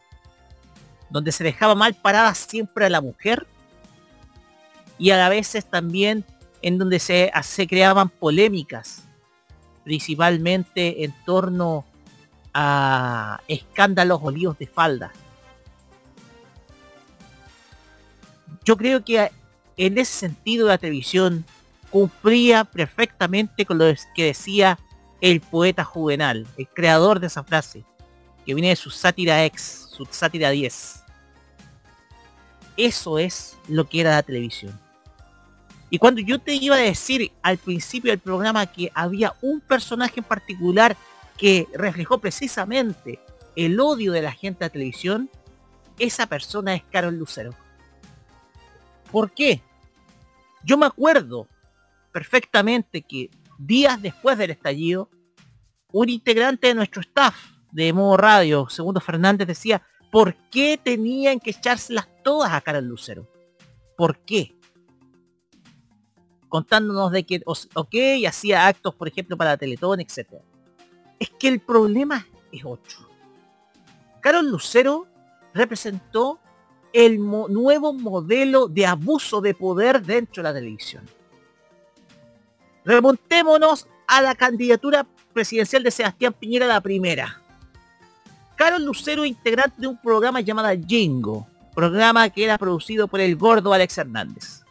donde 1.08 1.30
se 1.30 1.44
dejaba 1.44 1.76
mal 1.76 1.94
parada 1.94 2.34
siempre 2.34 2.86
a 2.86 2.90
la 2.90 3.00
mujer 3.00 3.46
y 4.98 5.10
a 5.10 5.28
veces 5.28 5.64
también 5.64 6.24
en 6.60 6.76
donde 6.76 6.98
se, 6.98 7.30
se 7.42 7.66
creaban 7.68 8.08
polémicas, 8.08 9.04
principalmente 9.84 11.04
en 11.04 11.14
torno 11.24 11.84
a 12.52 13.40
escándalos 13.46 14.18
o 14.22 14.30
líos 14.32 14.58
de 14.58 14.66
falda. 14.66 15.12
Yo 18.64 18.76
creo 18.76 19.04
que 19.04 19.30
en 19.76 19.96
ese 19.96 20.12
sentido 20.12 20.66
la 20.66 20.76
televisión 20.76 21.44
cumplía 21.90 22.64
perfectamente 22.64 23.64
con 23.64 23.78
lo 23.78 23.86
que 24.14 24.24
decía 24.24 24.78
el 25.20 25.40
poeta 25.40 25.84
juvenal, 25.84 26.46
el 26.56 26.68
creador 26.68 27.20
de 27.20 27.28
esa 27.28 27.44
frase, 27.44 27.84
que 28.50 28.54
viene 28.54 28.70
de 28.70 28.76
su 28.76 28.90
sátira 28.90 29.44
X, 29.44 29.86
su 29.92 30.04
sátira 30.10 30.50
10. 30.50 31.04
Eso 32.76 33.16
es 33.16 33.56
lo 33.68 33.88
que 33.88 34.00
era 34.00 34.10
la 34.10 34.24
televisión. 34.24 34.76
Y 35.88 35.98
cuando 35.98 36.20
yo 36.20 36.40
te 36.40 36.54
iba 36.54 36.74
a 36.74 36.80
decir 36.80 37.30
al 37.42 37.58
principio 37.58 38.10
del 38.10 38.18
programa 38.18 38.66
que 38.66 38.90
había 38.92 39.36
un 39.40 39.60
personaje 39.60 40.14
en 40.16 40.24
particular 40.24 40.96
que 41.38 41.68
reflejó 41.74 42.18
precisamente 42.18 43.20
el 43.54 43.78
odio 43.78 44.10
de 44.10 44.22
la 44.22 44.32
gente 44.32 44.64
a 44.64 44.66
la 44.66 44.72
televisión, 44.72 45.30
esa 46.00 46.26
persona 46.26 46.74
es 46.74 46.82
Carol 46.90 47.14
Lucero. 47.14 47.54
¿Por 49.12 49.30
qué? 49.30 49.62
Yo 50.64 50.76
me 50.76 50.86
acuerdo 50.86 51.46
perfectamente 52.10 53.02
que 53.02 53.30
días 53.58 54.02
después 54.02 54.36
del 54.36 54.50
estallido, 54.50 55.08
un 55.92 56.08
integrante 56.08 56.66
de 56.66 56.74
nuestro 56.74 57.00
staff 57.00 57.49
de 57.72 57.92
modo 57.92 58.16
radio, 58.16 58.68
Segundo 58.68 59.00
Fernández, 59.00 59.46
decía, 59.46 59.83
¿por 60.11 60.35
qué 60.50 60.78
tenían 60.83 61.38
que 61.40 61.50
echárselas 61.50 62.09
todas 62.22 62.52
a 62.52 62.61
Carol 62.61 62.85
Lucero? 62.85 63.28
¿Por 63.96 64.18
qué? 64.18 64.56
Contándonos 66.48 67.12
de 67.12 67.24
que, 67.24 67.42
ok, 67.44 67.94
hacía 68.26 68.66
actos, 68.66 68.94
por 68.94 69.09
ejemplo, 69.09 69.37
para 69.37 69.56
Teletón, 69.56 70.00
etc. 70.00 70.42
Es 71.18 71.30
que 71.30 71.48
el 71.48 71.61
problema 71.61 72.26
es 72.50 72.64
otro. 72.64 73.09
Carol 74.20 74.48
Lucero 74.48 75.06
representó 75.54 76.40
el 76.92 77.20
nuevo 77.20 77.92
modelo 77.92 78.66
de 78.66 78.87
abuso 78.87 79.40
de 79.40 79.54
poder 79.54 80.02
dentro 80.02 80.42
de 80.42 80.48
la 80.48 80.54
televisión. 80.54 81.09
Remontémonos 82.85 83.87
a 84.09 84.22
la 84.22 84.35
candidatura 84.35 85.06
presidencial 85.33 85.83
de 85.85 85.90
Sebastián 85.92 86.33
Piñera 86.33 86.66
la 86.66 86.80
primera. 86.80 87.39
Carol 88.61 88.85
Lucero, 88.85 89.25
integrante 89.25 89.81
de 89.81 89.87
un 89.87 89.96
programa 89.96 90.42
llamado 90.42 90.68
Jingo, 90.87 91.49
programa 91.75 92.29
que 92.29 92.44
era 92.44 92.59
producido 92.59 93.09
por 93.09 93.18
el 93.18 93.35
gordo 93.35 93.73
Alex 93.73 93.96
Hernández. 93.96 94.64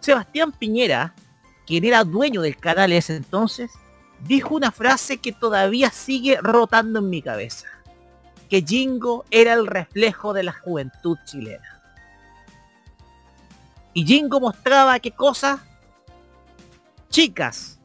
Sebastián 0.00 0.52
Piñera, 0.52 1.14
quien 1.66 1.86
era 1.86 2.04
dueño 2.04 2.42
del 2.42 2.58
canal 2.58 2.92
en 2.92 2.98
ese 2.98 3.16
entonces, 3.16 3.70
dijo 4.20 4.54
una 4.54 4.70
frase 4.70 5.16
que 5.16 5.32
todavía 5.32 5.90
sigue 5.90 6.36
rotando 6.42 6.98
en 6.98 7.08
mi 7.08 7.22
cabeza. 7.22 7.68
Que 8.50 8.60
Jingo 8.60 9.24
era 9.30 9.54
el 9.54 9.66
reflejo 9.66 10.34
de 10.34 10.42
la 10.42 10.52
juventud 10.52 11.16
chilena. 11.24 11.80
Y 13.94 14.04
Jingo 14.04 14.40
mostraba 14.40 15.00
qué 15.00 15.12
cosas 15.12 15.62
chicas 17.08 17.80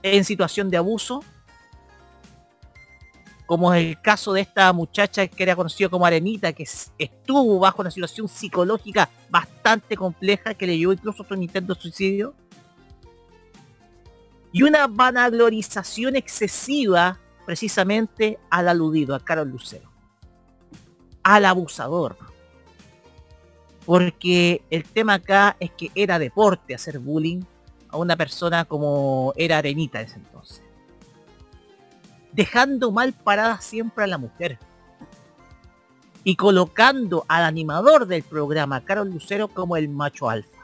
en 0.00 0.24
situación 0.24 0.70
de 0.70 0.76
abuso, 0.76 1.24
como 3.48 3.72
es 3.72 3.82
el 3.82 4.00
caso 4.02 4.34
de 4.34 4.42
esta 4.42 4.70
muchacha 4.74 5.26
que 5.26 5.42
era 5.42 5.56
conocida 5.56 5.88
como 5.88 6.04
Arenita, 6.04 6.52
que 6.52 6.64
estuvo 6.98 7.58
bajo 7.58 7.80
una 7.80 7.90
situación 7.90 8.28
psicológica 8.28 9.08
bastante 9.30 9.96
compleja, 9.96 10.52
que 10.52 10.66
le 10.66 10.76
llevó 10.76 10.92
incluso 10.92 11.22
a 11.22 11.26
su 11.26 11.32
intento 11.32 11.74
suicidio, 11.74 12.34
y 14.52 14.64
una 14.64 14.86
vanaglorización 14.86 16.16
excesiva 16.16 17.18
precisamente 17.46 18.38
al 18.50 18.68
aludido, 18.68 19.14
a 19.14 19.20
Carol 19.20 19.48
Lucero, 19.48 19.90
al 21.22 21.46
abusador. 21.46 22.18
Porque 23.86 24.60
el 24.68 24.84
tema 24.84 25.14
acá 25.14 25.56
es 25.58 25.70
que 25.70 25.90
era 25.94 26.18
deporte 26.18 26.74
hacer 26.74 26.98
bullying 26.98 27.40
a 27.88 27.96
una 27.96 28.14
persona 28.14 28.66
como 28.66 29.32
era 29.36 29.56
Arenita 29.56 30.00
en 30.00 30.06
ese 30.06 30.16
entonces 30.16 30.67
dejando 32.32 32.90
mal 32.90 33.12
parada 33.12 33.60
siempre 33.60 34.04
a 34.04 34.06
la 34.06 34.18
mujer. 34.18 34.58
Y 36.24 36.36
colocando 36.36 37.24
al 37.28 37.44
animador 37.44 38.06
del 38.06 38.22
programa, 38.22 38.84
Carol 38.84 39.10
Lucero, 39.10 39.48
como 39.48 39.76
el 39.76 39.88
macho 39.88 40.28
alfa. 40.28 40.58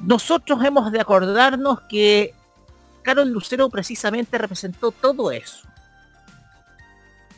Nosotros 0.00 0.64
hemos 0.64 0.90
de 0.90 1.00
acordarnos 1.00 1.82
que 1.82 2.34
Carol 3.02 3.28
Lucero 3.28 3.68
precisamente 3.68 4.36
representó 4.36 4.90
todo 4.90 5.30
eso. 5.30 5.68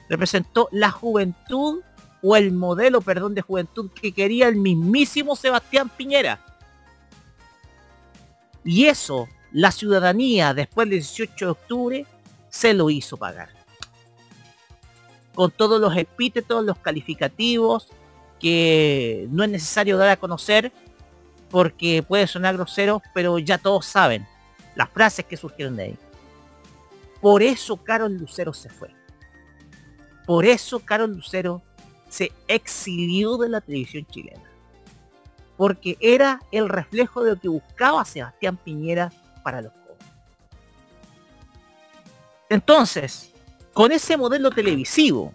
Representó 0.09 0.68
la 0.72 0.90
juventud 0.90 1.83
o 2.22 2.37
el 2.37 2.53
modelo, 2.53 3.03
perdón, 3.03 3.35
de 3.35 3.42
juventud 3.42 3.90
que 3.90 4.12
quería 4.12 4.48
el 4.48 4.57
mismísimo 4.57 5.37
Sebastián 5.37 5.90
Piñera. 5.90 6.40
Y 8.64 8.87
eso 8.87 9.29
la 9.54 9.70
ciudadanía 9.70 10.52
después 10.52 10.90
del 10.90 10.98
18 10.98 11.44
de 11.44 11.50
octubre 11.50 12.06
se 12.50 12.74
lo 12.74 12.90
hizo 12.90 13.16
pagar. 13.16 13.50
Con 15.32 15.52
todos 15.52 15.80
los 15.80 15.96
epítetos, 15.96 16.64
los 16.64 16.76
calificativos 16.78 17.88
que 18.40 19.28
no 19.30 19.44
es 19.44 19.50
necesario 19.50 19.96
dar 19.96 20.08
a 20.08 20.16
conocer 20.16 20.72
porque 21.50 22.02
puede 22.02 22.26
sonar 22.26 22.56
grosero, 22.56 23.00
pero 23.14 23.38
ya 23.38 23.56
todos 23.58 23.86
saben 23.86 24.26
las 24.74 24.90
frases 24.90 25.24
que 25.24 25.36
surgieron 25.36 25.76
de 25.76 25.84
ahí. 25.84 25.98
Por 27.20 27.40
eso 27.40 27.76
Carol 27.76 28.12
Lucero 28.12 28.52
se 28.52 28.68
fue. 28.68 28.90
Por 30.26 30.46
eso 30.46 30.80
Carol 30.80 31.12
Lucero 31.12 31.62
se 32.08 32.32
exilió 32.48 33.36
de 33.36 33.50
la 33.50 33.60
televisión 33.60 34.04
chilena. 34.06 34.42
Porque 35.56 35.96
era 36.00 36.40
el 36.50 36.68
reflejo 36.68 37.22
de 37.22 37.30
lo 37.30 37.40
que 37.40 37.48
buscaba 37.48 38.04
Sebastián 38.04 38.56
Piñera 38.56 39.12
para 39.44 39.62
los 39.62 39.72
jóvenes. 39.72 40.07
Entonces, 42.48 43.33
con 43.72 43.92
ese 43.92 44.16
modelo 44.16 44.50
televisivo, 44.50 45.33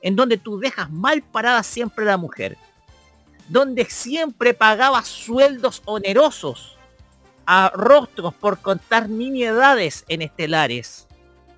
en 0.00 0.16
donde 0.16 0.38
tú 0.38 0.58
dejas 0.58 0.90
mal 0.90 1.22
parada 1.22 1.62
siempre 1.62 2.04
a 2.04 2.12
la 2.12 2.16
mujer, 2.16 2.56
donde 3.48 3.84
siempre 3.86 4.54
pagaba 4.54 5.02
sueldos 5.02 5.82
onerosos 5.84 6.76
a 7.46 7.70
rostros 7.74 8.34
por 8.34 8.58
contar 8.60 9.08
nimiedades 9.08 10.04
en 10.08 10.22
estelares, 10.22 11.06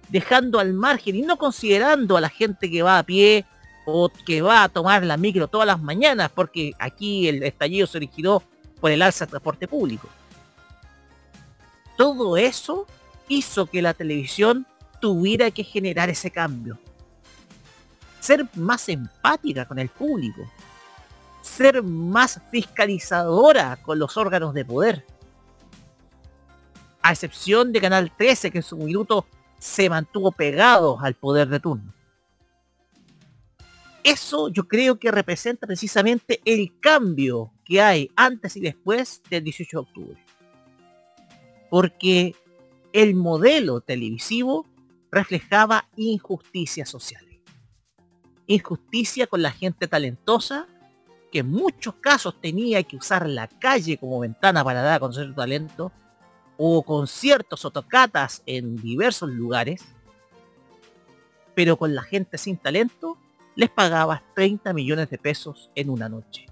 dejando 0.09 0.59
al 0.59 0.73
margen 0.73 1.17
y 1.17 1.23
no 1.23 1.37
considerando 1.37 2.17
a 2.17 2.21
la 2.21 2.29
gente 2.29 2.71
que 2.71 2.83
va 2.83 2.99
a 2.99 3.03
pie 3.03 3.45
o 3.85 4.11
que 4.25 4.41
va 4.41 4.63
a 4.63 4.69
tomar 4.69 5.05
la 5.05 5.17
micro 5.17 5.49
todas 5.49 5.67
las 5.67 5.83
mañanas, 5.83 6.31
porque 6.33 6.73
aquí 6.79 7.29
el 7.29 7.43
estallido 7.43 7.87
se 7.87 7.99
originó 7.99 8.43
por 8.81 8.91
el 8.91 9.03
alza 9.03 9.25
del 9.25 9.31
transporte 9.31 9.67
público 9.69 10.09
todo 12.01 12.39
eso 12.39 12.87
hizo 13.29 13.67
que 13.67 13.83
la 13.83 13.93
televisión 13.93 14.67
tuviera 15.03 15.51
que 15.51 15.63
generar 15.63 16.09
ese 16.09 16.31
cambio. 16.31 16.79
Ser 18.21 18.49
más 18.55 18.89
empática 18.89 19.69
con 19.69 19.79
el 19.79 19.91
público. 19.91 20.51
Ser 21.43 21.83
más 21.83 22.41
fiscalizadora 22.51 23.77
con 23.83 23.99
los 23.99 24.17
órganos 24.17 24.55
de 24.55 24.65
poder. 24.65 25.05
A 27.03 27.13
excepción 27.13 27.71
de 27.71 27.83
Canal 27.83 28.11
13, 28.17 28.51
que 28.51 28.59
en 28.59 28.65
su 28.65 28.79
minuto 28.79 29.27
se 29.59 29.91
mantuvo 29.91 30.33
pegado 30.33 30.99
al 31.01 31.13
poder 31.13 31.49
de 31.49 31.61
turno. 31.61 31.93
Eso 34.03 34.49
yo 34.49 34.67
creo 34.67 34.99
que 34.99 35.11
representa 35.11 35.67
precisamente 35.67 36.41
el 36.47 36.81
cambio 36.81 37.53
que 37.63 37.83
hay 37.83 38.11
antes 38.17 38.57
y 38.57 38.61
después 38.61 39.21
del 39.29 39.45
18 39.45 39.77
de 39.77 39.83
octubre 39.83 40.30
porque 41.71 42.35
el 42.93 43.15
modelo 43.15 43.81
televisivo 43.81 44.67
reflejaba 45.11 45.89
injusticia 45.97 46.85
social. 46.85 47.25
Injusticia 48.47 49.27
con 49.27 49.43
la 49.43 49.53
gente 49.53 49.87
talentosa, 49.87 50.67
que 51.31 51.39
en 51.39 51.51
muchos 51.51 51.95
casos 51.95 52.41
tenía 52.41 52.83
que 52.83 52.97
usar 52.97 53.29
la 53.29 53.47
calle 53.47 53.97
como 53.97 54.19
ventana 54.19 54.65
para 54.65 54.83
dar 54.83 54.95
a 54.95 55.01
conocer 55.01 55.29
su 55.29 55.35
talento, 55.35 55.93
o 56.63 56.83
conciertos 56.83 57.65
o 57.65 57.71
tocatas 57.71 58.43
en 58.45 58.77
diversos 58.77 59.31
lugares, 59.31 59.83
pero 61.55 61.79
con 61.79 61.95
la 61.95 62.03
gente 62.03 62.37
sin 62.37 62.59
talento 62.59 63.17
les 63.55 63.71
pagaba 63.71 64.23
30 64.35 64.73
millones 64.75 65.09
de 65.09 65.17
pesos 65.17 65.71
en 65.75 65.89
una 65.89 66.09
noche. 66.09 66.47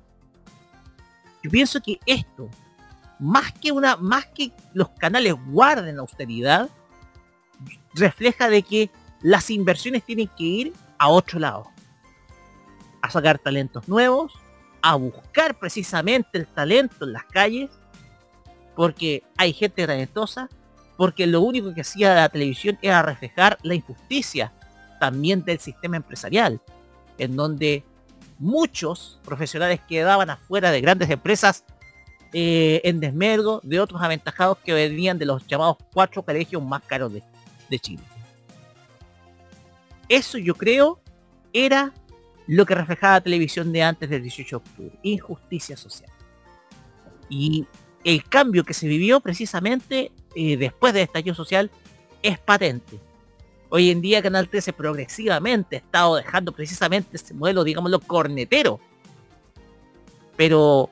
Yo 1.42 1.50
pienso 1.50 1.80
que 1.82 1.98
esto 2.06 2.48
más 3.18 3.52
que 3.52 3.72
una, 3.72 3.96
más 3.96 4.26
que 4.26 4.52
los 4.74 4.90
canales 4.90 5.34
guarden 5.46 5.98
austeridad, 5.98 6.68
refleja 7.94 8.48
de 8.48 8.62
que 8.62 8.90
las 9.20 9.50
inversiones 9.50 10.04
tienen 10.04 10.28
que 10.28 10.44
ir 10.44 10.72
a 10.98 11.08
otro 11.08 11.38
lado. 11.38 11.70
a 13.00 13.10
sacar 13.10 13.38
talentos 13.38 13.86
nuevos, 13.86 14.32
a 14.82 14.96
buscar 14.96 15.56
precisamente 15.56 16.36
el 16.36 16.48
talento 16.48 17.04
en 17.04 17.12
las 17.12 17.24
calles, 17.24 17.70
porque 18.74 19.22
hay 19.36 19.52
gente 19.52 19.86
talentosa, 19.86 20.48
porque 20.96 21.28
lo 21.28 21.40
único 21.42 21.72
que 21.72 21.82
hacía 21.82 22.14
la 22.14 22.28
televisión 22.28 22.76
era 22.82 23.02
reflejar 23.02 23.56
la 23.62 23.74
injusticia 23.74 24.52
también 24.98 25.44
del 25.44 25.60
sistema 25.60 25.96
empresarial, 25.96 26.60
en 27.18 27.36
donde 27.36 27.84
muchos 28.40 29.20
profesionales 29.24 29.80
quedaban 29.88 30.30
afuera 30.30 30.72
de 30.72 30.80
grandes 30.80 31.08
empresas 31.08 31.64
eh, 32.32 32.80
en 32.84 33.00
desmergo 33.00 33.60
de 33.62 33.80
otros 33.80 34.02
aventajados 34.02 34.58
que 34.58 34.72
venían 34.72 35.18
de 35.18 35.26
los 35.26 35.46
llamados 35.46 35.76
cuatro 35.92 36.22
colegios 36.22 36.62
más 36.62 36.82
caros 36.82 37.12
de, 37.12 37.22
de 37.70 37.78
Chile. 37.78 38.02
Eso 40.08 40.38
yo 40.38 40.54
creo 40.54 41.00
era 41.52 41.92
lo 42.46 42.64
que 42.64 42.74
reflejaba 42.74 43.14
la 43.14 43.20
televisión 43.20 43.72
de 43.72 43.82
antes 43.82 44.08
del 44.08 44.22
18 44.22 44.48
de 44.48 44.56
octubre, 44.56 44.98
injusticia 45.02 45.76
social. 45.76 46.10
Y 47.28 47.66
el 48.04 48.24
cambio 48.24 48.64
que 48.64 48.74
se 48.74 48.88
vivió 48.88 49.20
precisamente 49.20 50.12
eh, 50.34 50.56
después 50.56 50.94
del 50.94 51.02
estallido 51.04 51.34
social 51.34 51.70
es 52.22 52.38
patente. 52.38 52.98
Hoy 53.70 53.90
en 53.90 54.00
día 54.00 54.22
Canal 54.22 54.48
13 54.48 54.72
progresivamente 54.72 55.76
ha 55.76 55.78
estado 55.80 56.16
dejando 56.16 56.52
precisamente 56.52 57.16
ese 57.16 57.34
modelo, 57.34 57.64
digámoslo, 57.64 58.00
cornetero. 58.00 58.80
Pero 60.36 60.90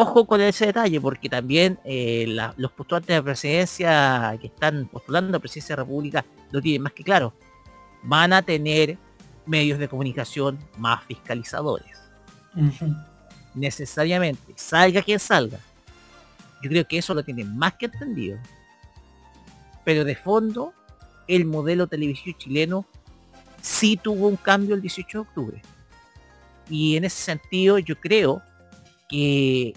ojo 0.00 0.26
con 0.26 0.40
ese 0.40 0.66
detalle, 0.66 1.00
porque 1.00 1.28
también 1.28 1.78
eh, 1.84 2.24
la- 2.28 2.54
los 2.56 2.72
postulantes 2.72 3.14
de 3.16 3.22
presidencia 3.22 4.36
que 4.40 4.46
están 4.48 4.86
postulando 4.88 5.36
a 5.36 5.40
presidencia 5.40 5.74
de 5.76 5.80
la 5.80 5.84
República 5.84 6.24
lo 6.50 6.60
tienen 6.60 6.82
más 6.82 6.92
que 6.92 7.04
claro. 7.04 7.32
Van 8.02 8.32
a 8.32 8.42
tener 8.42 8.96
medios 9.46 9.78
de 9.78 9.88
comunicación 9.88 10.58
más 10.78 11.04
fiscalizadores. 11.04 11.98
Necesariamente, 13.54 14.52
salga 14.56 15.02
quien 15.02 15.18
salga. 15.18 15.58
Yo 16.62 16.68
creo 16.70 16.86
que 16.86 16.98
eso 16.98 17.14
lo 17.14 17.22
tienen 17.24 17.56
más 17.56 17.74
que 17.74 17.86
entendido. 17.86 18.38
Pero 19.84 20.04
de 20.04 20.14
fondo, 20.14 20.72
el 21.26 21.46
modelo 21.46 21.86
televisivo 21.86 22.36
chileno 22.38 22.86
sí 23.60 23.96
tuvo 23.96 24.28
un 24.28 24.36
cambio 24.36 24.74
el 24.74 24.82
18 24.82 25.18
de 25.18 25.22
octubre. 25.22 25.62
Y 26.68 26.96
en 26.96 27.04
ese 27.04 27.22
sentido 27.22 27.78
yo 27.78 27.98
creo 27.98 28.42
que 29.08 29.74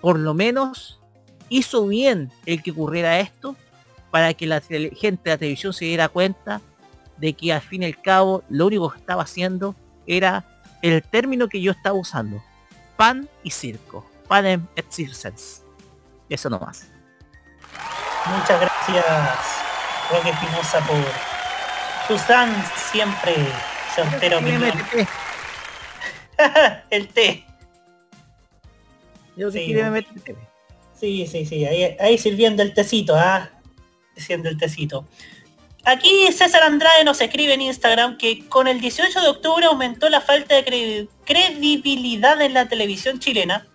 por 0.00 0.18
lo 0.18 0.34
menos 0.34 1.00
hizo 1.48 1.86
bien 1.86 2.32
el 2.46 2.62
que 2.62 2.70
ocurriera 2.70 3.20
esto 3.20 3.56
para 4.10 4.34
que 4.34 4.46
la 4.46 4.60
gente 4.60 5.22
de 5.24 5.30
la 5.30 5.38
televisión 5.38 5.72
se 5.72 5.84
diera 5.84 6.08
cuenta 6.08 6.60
de 7.16 7.34
que 7.34 7.52
al 7.52 7.60
fin 7.60 7.82
y 7.82 7.86
al 7.86 8.00
cabo 8.00 8.42
lo 8.48 8.66
único 8.66 8.90
que 8.90 8.98
estaba 8.98 9.22
haciendo 9.22 9.74
era 10.06 10.44
el 10.82 11.02
término 11.02 11.48
que 11.48 11.60
yo 11.60 11.72
estaba 11.72 11.96
usando. 11.96 12.42
Pan 12.96 13.28
y 13.42 13.50
circo. 13.50 14.08
Panem 14.26 14.66
et 14.76 14.86
circens. 14.90 15.62
Eso 16.28 16.48
nomás. 16.48 16.86
Muchas 18.26 18.60
gracias, 18.60 19.04
Roque 20.10 20.30
Espinosa, 20.30 20.80
por 20.86 21.04
su 22.06 22.26
tan 22.26 22.54
siempre 22.90 23.34
certera 23.94 24.38
opinión. 24.38 24.72
El 26.90 27.08
té. 27.08 27.44
Yo 29.40 29.50
Sí, 29.50 29.72
meter 29.72 30.20
TV. 30.22 30.38
Sí, 31.00 31.26
sí, 31.26 31.46
sí, 31.46 31.64
ahí, 31.64 31.96
ahí 31.98 32.18
sirviendo 32.18 32.62
el 32.62 32.74
tecito, 32.74 33.16
¿ah? 33.16 33.48
Sirviendo 34.14 34.50
el 34.50 34.58
tecito. 34.58 35.08
Aquí 35.84 36.30
César 36.30 36.62
Andrade 36.62 37.04
nos 37.04 37.22
escribe 37.22 37.54
en 37.54 37.62
Instagram 37.62 38.18
que 38.18 38.46
con 38.50 38.68
el 38.68 38.82
18 38.82 39.18
de 39.18 39.28
octubre 39.28 39.64
aumentó 39.64 40.10
la 40.10 40.20
falta 40.20 40.54
de 40.56 40.64
cre- 40.66 41.08
credibilidad 41.24 42.38
en 42.42 42.52
la 42.52 42.68
televisión 42.68 43.18
chilena, 43.18 43.66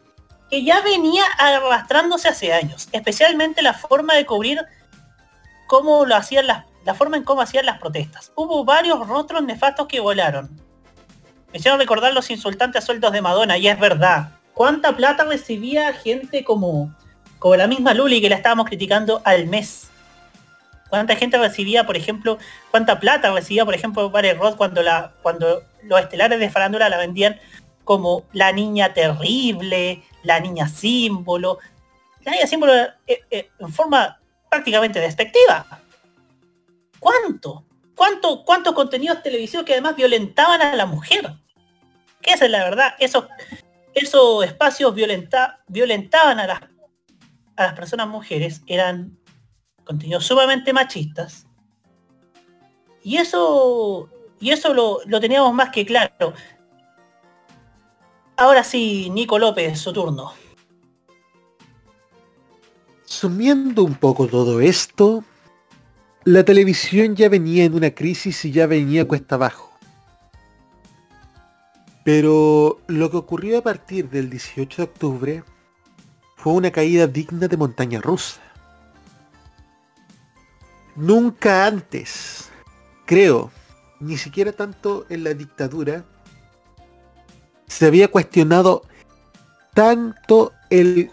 que 0.52 0.64
ya 0.64 0.82
venía 0.82 1.24
arrastrándose 1.40 2.28
hace 2.28 2.54
años, 2.54 2.88
especialmente 2.92 3.64
la 3.64 3.74
forma 3.74 4.14
de 4.14 4.28
cubrir 4.28 4.60
cómo 5.66 6.06
lo 6.06 6.16
hacían 6.16 6.46
las, 6.46 6.66
la 6.86 6.94
forma 6.94 7.18
en 7.18 7.24
cómo 7.24 7.42
hacían 7.42 7.66
las 7.66 7.80
protestas. 7.80 8.32
Hubo 8.36 8.64
varios 8.64 9.00
rostros 9.08 9.44
nefastos 9.44 9.88
que 9.88 10.00
volaron. 10.00 10.62
Me 11.52 11.58
hicieron 11.58 11.80
recordar 11.80 12.14
los 12.14 12.30
insultantes 12.30 12.84
sueldos 12.84 13.12
de 13.14 13.24
Madonna, 13.24 13.58
y 13.58 13.68
es 13.68 13.80
verdad. 13.80 14.30
¿Cuánta 14.56 14.96
plata 14.96 15.26
recibía 15.26 15.94
gente 15.94 16.46
como, 16.46 16.96
como 17.40 17.58
la 17.58 17.68
misma 17.68 17.94
Luli 17.94 18.22
que 18.22 18.30
la 18.30 18.38
estábamos 18.38 18.68
criticando 18.68 19.22
al 19.26 19.48
mes? 19.48 19.90
¿Cuánta 20.90 21.18
gente 21.18 21.38
recibía, 21.38 21.86
por 21.86 21.98
ejemplo, 21.98 22.38
cuánta 22.72 23.00
plata 23.02 23.34
recibía, 23.34 23.66
por 23.66 23.76
ejemplo, 23.76 24.10
Barry 24.10 24.32
Roth 24.32 24.56
cuando, 24.56 24.82
la, 24.82 25.12
cuando 25.22 25.62
los 25.84 26.00
estelares 26.00 26.40
de 26.40 26.50
farándula 26.50 26.88
la 26.88 26.98
vendían 26.98 27.38
como 27.84 28.24
la 28.32 28.54
niña 28.54 28.94
terrible, 28.94 30.02
la 30.24 30.40
niña 30.40 30.70
símbolo, 30.70 31.60
la 32.22 32.32
niña 32.32 32.48
símbolo 32.48 32.74
eh, 33.08 33.24
eh, 33.30 33.50
en 33.60 33.74
forma 33.74 34.20
prácticamente 34.50 35.02
despectiva? 35.02 35.82
¿Cuánto? 36.98 37.66
¿Cuánto, 37.94 38.46
¿Cuántos 38.46 38.74
contenidos 38.74 39.22
televisivos 39.22 39.66
que 39.66 39.74
además 39.74 39.98
violentaban 39.98 40.62
a 40.62 40.76
la 40.76 40.86
mujer? 40.86 41.34
Que 42.22 42.32
esa 42.32 42.46
es 42.46 42.52
la 42.52 42.64
verdad. 42.64 42.96
Esos, 43.00 43.26
esos 43.96 44.46
espacios 44.46 44.94
violenta, 44.94 45.64
violentaban 45.68 46.40
a 46.40 46.48
las, 46.48 46.62
a 47.56 47.64
las 47.64 47.74
personas 47.74 48.08
mujeres. 48.08 48.62
Eran 48.68 49.18
contenidos 49.84 50.26
sumamente 50.26 50.74
machistas. 50.74 51.48
Y 53.02 53.18
eso, 53.18 54.10
y 54.40 54.52
eso 54.52 54.74
lo, 54.74 55.00
lo 55.06 55.20
teníamos 55.20 55.54
más 55.54 55.70
que 55.70 55.86
claro. 55.86 56.34
Ahora 58.38 58.64
sí, 58.64 59.10
Nico 59.12 59.40
López, 59.40 59.80
su 59.80 59.94
turno. 59.94 60.34
Sumiendo 63.06 63.84
un 63.84 63.96
poco 63.96 64.28
todo 64.28 64.60
esto, 64.60 65.24
la 66.26 66.44
televisión 66.44 67.16
ya 67.16 67.30
venía 67.30 67.64
en 67.64 67.76
una 67.76 67.92
crisis 67.92 68.44
y 68.44 68.52
ya 68.52 68.68
venía 68.68 69.08
cuesta 69.08 69.36
abajo. 69.36 69.75
Pero 72.06 72.80
lo 72.86 73.10
que 73.10 73.18
ocurrió 73.18 73.58
a 73.58 73.64
partir 73.64 74.12
del 74.12 74.30
18 74.30 74.78
de 74.78 74.84
octubre 74.84 75.44
fue 76.36 76.54
una 76.54 76.70
caída 76.70 77.08
digna 77.08 77.48
de 77.48 77.58
montaña 77.58 78.00
rusa. 78.00 78.40
Nunca 80.96 81.66
antes, 81.66 82.52
creo, 83.06 83.52
ni 84.00 84.18
siquiera 84.18 84.52
tanto 84.52 85.08
en 85.10 85.24
la 85.24 85.34
dictadura, 85.34 86.06
se 87.66 87.88
había 87.88 88.08
cuestionado 88.08 88.84
tanto 89.74 90.54
el 90.70 91.10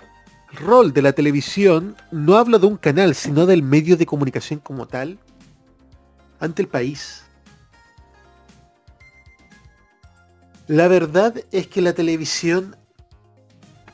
rol 0.53 0.93
de 0.93 1.01
la 1.01 1.15
televisión, 1.15 1.97
no 2.11 2.37
hablo 2.37 2.59
de 2.59 2.67
un 2.67 2.77
canal, 2.77 3.15
sino 3.15 3.47
del 3.47 3.63
medio 3.63 3.97
de 3.97 4.05
comunicación 4.05 4.61
como 4.61 4.87
tal, 4.87 5.19
ante 6.39 6.61
el 6.61 6.69
país. 6.69 7.22
La 10.73 10.89
verdad 10.89 11.35
es 11.53 11.67
que 11.67 11.83
la 11.83 11.93
televisión 11.93 12.77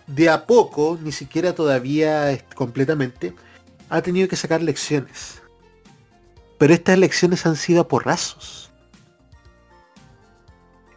de 0.06 0.30
a 0.30 0.46
poco, 0.46 0.96
ni 1.02 1.10
siquiera 1.10 1.52
todavía 1.52 2.38
completamente, 2.54 3.34
ha 3.88 4.00
tenido 4.00 4.28
que 4.28 4.36
sacar 4.36 4.62
lecciones. 4.62 5.42
Pero 6.56 6.72
estas 6.72 6.96
lecciones 6.96 7.44
han 7.46 7.56
sido 7.56 7.80
a 7.80 7.88
porrazos. 7.88 8.70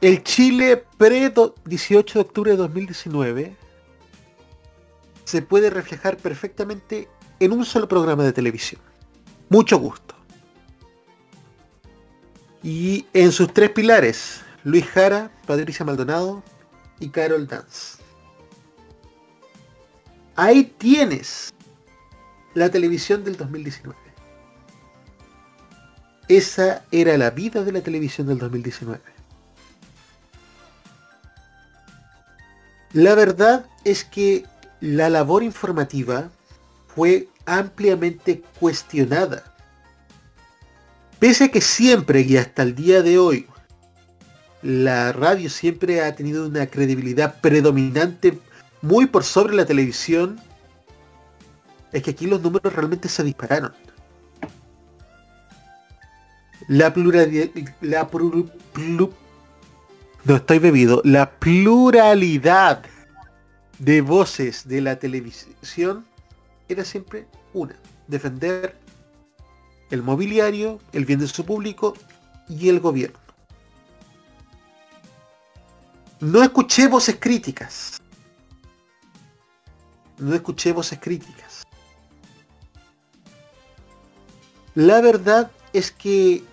El 0.02 0.22
Chile 0.22 0.86
pre-18 1.00 2.14
de 2.14 2.20
octubre 2.20 2.52
de 2.52 2.58
2019 2.58 3.56
se 5.26 5.42
puede 5.42 5.72
reflejar 5.72 6.16
perfectamente 6.18 7.10
en 7.40 7.54
un 7.54 7.66
solo 7.66 7.88
programa 7.88 8.24
de 8.24 8.34
televisión. 8.34 8.80
Mucho 9.50 9.80
gusto. 9.80 10.14
Y 12.62 13.08
en 13.14 13.32
sus 13.32 13.52
tres 13.52 13.72
pilares, 13.72 14.42
Luis 14.64 14.86
Jara, 14.86 15.32
Patricia 15.48 15.86
Maldonado 15.86 16.44
y 17.00 17.10
Carol 17.10 17.48
Dance. 17.48 17.98
Ahí 20.36 20.64
tienes 20.78 21.54
la 22.54 22.70
televisión 22.70 23.24
del 23.24 23.38
2019. 23.38 24.00
Esa 26.28 26.86
era 26.92 27.18
la 27.18 27.32
vida 27.32 27.64
de 27.64 27.72
la 27.72 27.82
televisión 27.82 28.28
del 28.28 28.38
2019. 28.38 29.02
La 32.94 33.16
verdad 33.16 33.66
es 33.84 34.04
que 34.04 34.46
la 34.80 35.10
labor 35.10 35.44
informativa 35.44 36.30
fue 36.88 37.28
ampliamente 37.46 38.44
cuestionada. 38.60 39.44
Pese 41.20 41.46
a 41.46 41.48
que 41.50 41.62
siempre 41.62 42.22
y 42.22 42.38
hasta 42.38 42.64
el 42.64 42.76
día 42.76 43.02
de 43.02 43.18
hoy 43.18 43.48
la 44.62 45.12
radio 45.12 45.50
siempre 45.50 46.02
ha 46.02 46.16
tenido 46.16 46.48
una 46.48 46.68
credibilidad 46.68 47.40
predominante 47.42 48.40
muy 48.82 49.06
por 49.06 49.24
sobre 49.24 49.56
la 49.56 49.66
televisión, 49.66 50.40
es 51.92 52.04
que 52.04 52.12
aquí 52.12 52.28
los 52.28 52.42
números 52.42 52.74
realmente 52.74 53.10
se 53.10 53.24
dispararon. 53.24 53.74
La 56.68 56.94
pluralidad, 56.94 57.50
de 63.80 64.02
voces 64.02 64.68
de 64.68 64.80
la 64.80 64.98
televisión 64.98 66.06
era 66.70 66.86
siempre 66.86 67.26
una, 67.54 67.76
defender 68.08 68.78
el 69.90 70.04
mobiliario, 70.04 70.80
el 70.94 71.06
bien 71.06 71.20
de 71.20 71.28
su 71.28 71.44
público 71.44 71.96
y 72.48 72.70
el 72.70 72.80
gobierno. 72.80 73.21
No 76.22 76.44
escuché 76.44 76.88
voces 76.88 77.18
críticas. 77.20 78.00
No 80.20 80.36
escuché 80.36 80.72
voces 80.72 81.00
críticas. 81.00 81.64
La 84.76 85.02
verdad 85.02 85.52
es 85.74 85.92
que 85.92 86.44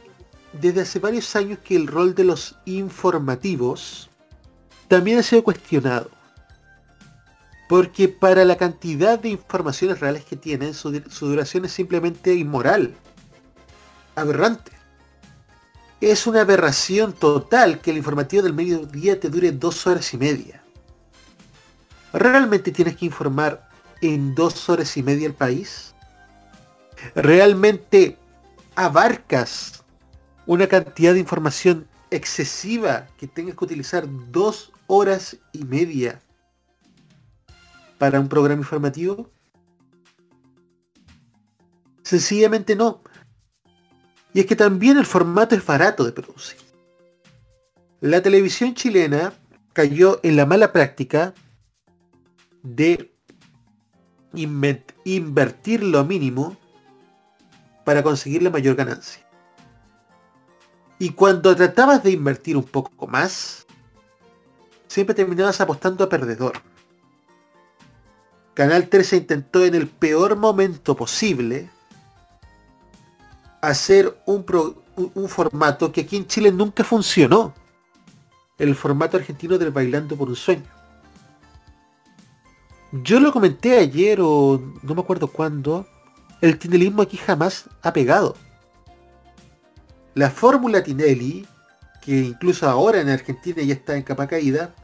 desde 0.54 0.80
hace 0.80 0.98
varios 0.98 1.36
años 1.36 1.58
que 1.62 1.76
el 1.76 1.86
rol 1.86 2.14
de 2.14 2.24
los 2.24 2.56
informativos 2.64 4.08
también 4.88 5.18
ha 5.18 5.22
sido 5.22 5.44
cuestionado. 5.44 6.10
Porque 7.68 8.08
para 8.08 8.46
la 8.46 8.56
cantidad 8.56 9.18
de 9.18 9.28
informaciones 9.28 10.00
reales 10.00 10.24
que 10.24 10.36
tienen, 10.36 10.72
su, 10.72 10.90
duración 11.20 11.66
es 11.66 11.72
simplemente 11.72 12.34
inmoral. 12.34 12.94
Aberrante. 14.16 14.77
Es 16.00 16.26
una 16.26 16.42
aberración 16.42 17.12
total 17.12 17.80
que 17.80 17.90
el 17.90 17.96
informativo 17.96 18.42
del 18.42 18.54
mediodía 18.54 19.18
te 19.18 19.28
dure 19.28 19.50
dos 19.50 19.86
horas 19.86 20.14
y 20.14 20.18
media. 20.18 20.62
¿Realmente 22.12 22.70
tienes 22.70 22.96
que 22.96 23.06
informar 23.06 23.68
en 24.00 24.34
dos 24.34 24.68
horas 24.68 24.96
y 24.96 25.02
media 25.02 25.26
el 25.26 25.34
país? 25.34 25.94
¿Realmente 27.14 28.16
abarcas 28.76 29.84
una 30.46 30.68
cantidad 30.68 31.14
de 31.14 31.20
información 31.20 31.88
excesiva 32.10 33.06
que 33.18 33.26
tengas 33.26 33.56
que 33.56 33.64
utilizar 33.64 34.06
dos 34.30 34.72
horas 34.86 35.36
y 35.52 35.64
media 35.64 36.20
para 37.98 38.20
un 38.20 38.28
programa 38.28 38.62
informativo? 38.62 39.30
Sencillamente 42.02 42.74
no. 42.76 43.02
Y 44.32 44.40
es 44.40 44.46
que 44.46 44.56
también 44.56 44.98
el 44.98 45.06
formato 45.06 45.54
es 45.54 45.64
barato 45.64 46.04
de 46.04 46.12
producir. 46.12 46.58
La 48.00 48.22
televisión 48.22 48.74
chilena 48.74 49.32
cayó 49.72 50.20
en 50.22 50.36
la 50.36 50.46
mala 50.46 50.72
práctica 50.72 51.34
de 52.62 53.12
invertir 54.34 55.82
lo 55.82 56.04
mínimo 56.04 56.56
para 57.84 58.02
conseguir 58.02 58.42
la 58.42 58.50
mayor 58.50 58.76
ganancia. 58.76 59.26
Y 60.98 61.10
cuando 61.10 61.54
tratabas 61.56 62.02
de 62.02 62.10
invertir 62.10 62.56
un 62.56 62.64
poco 62.64 63.06
más, 63.06 63.66
siempre 64.88 65.14
terminabas 65.14 65.60
apostando 65.60 66.04
a 66.04 66.08
perdedor. 66.08 66.60
Canal 68.54 68.88
13 68.88 69.16
intentó 69.16 69.64
en 69.64 69.76
el 69.76 69.86
peor 69.88 70.36
momento 70.36 70.96
posible 70.96 71.70
hacer 73.60 74.20
un, 74.26 74.44
un, 75.14 75.28
formato 75.28 75.90
que 75.92 76.02
aquí 76.02 76.16
en 76.16 76.26
Chile 76.26 76.52
nunca 76.52 76.84
funcionó. 76.84 77.54
El 78.58 78.74
formato 78.74 79.16
argentino 79.16 79.56
del 79.58 79.70
Bailando 79.70 80.16
por 80.16 80.28
un 80.28 80.36
Sueño. 80.36 80.64
Yo 82.90 83.20
lo 83.20 83.32
comenté 83.32 83.78
ayer 83.78 84.18
o 84.20 84.60
no 84.82 84.94
me 84.94 85.00
acuerdo 85.00 85.28
cuándo. 85.28 85.86
El 86.40 86.58
tinelismo 86.58 87.02
aquí 87.02 87.16
jamás 87.16 87.68
ha 87.82 87.92
pegado. 87.92 88.36
La 90.14 90.30
fórmula 90.30 90.82
Tinelli, 90.82 91.46
que 92.00 92.16
incluso 92.16 92.68
ahora 92.68 93.00
en 93.00 93.08
Argentina 93.08 93.62
ya 93.62 93.74
está 93.74 93.96
en 93.96 94.02
capa 94.02 94.26
caída, 94.26 94.74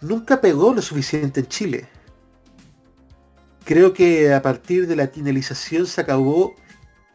nunca 0.00 0.40
pegó 0.40 0.72
lo 0.72 0.82
suficiente 0.82 1.40
en 1.40 1.46
Chile 1.46 1.88
creo 3.64 3.92
que 3.92 4.32
a 4.32 4.42
partir 4.42 4.86
de 4.86 4.96
la 4.96 5.08
tinelización 5.08 5.86
se 5.86 6.00
acabó 6.00 6.54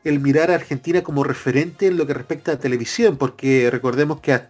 el 0.10 0.20
mirar 0.20 0.52
a 0.52 0.56
Argentina 0.56 1.02
como 1.02 1.24
referente 1.24 1.88
en 1.88 1.98
lo 1.98 2.06
que 2.06 2.14
respecta 2.14 2.54
a 2.54 2.60
televisión, 2.60 3.18
porque 3.18 3.70
recordemos 3.72 4.20
que 4.20 4.42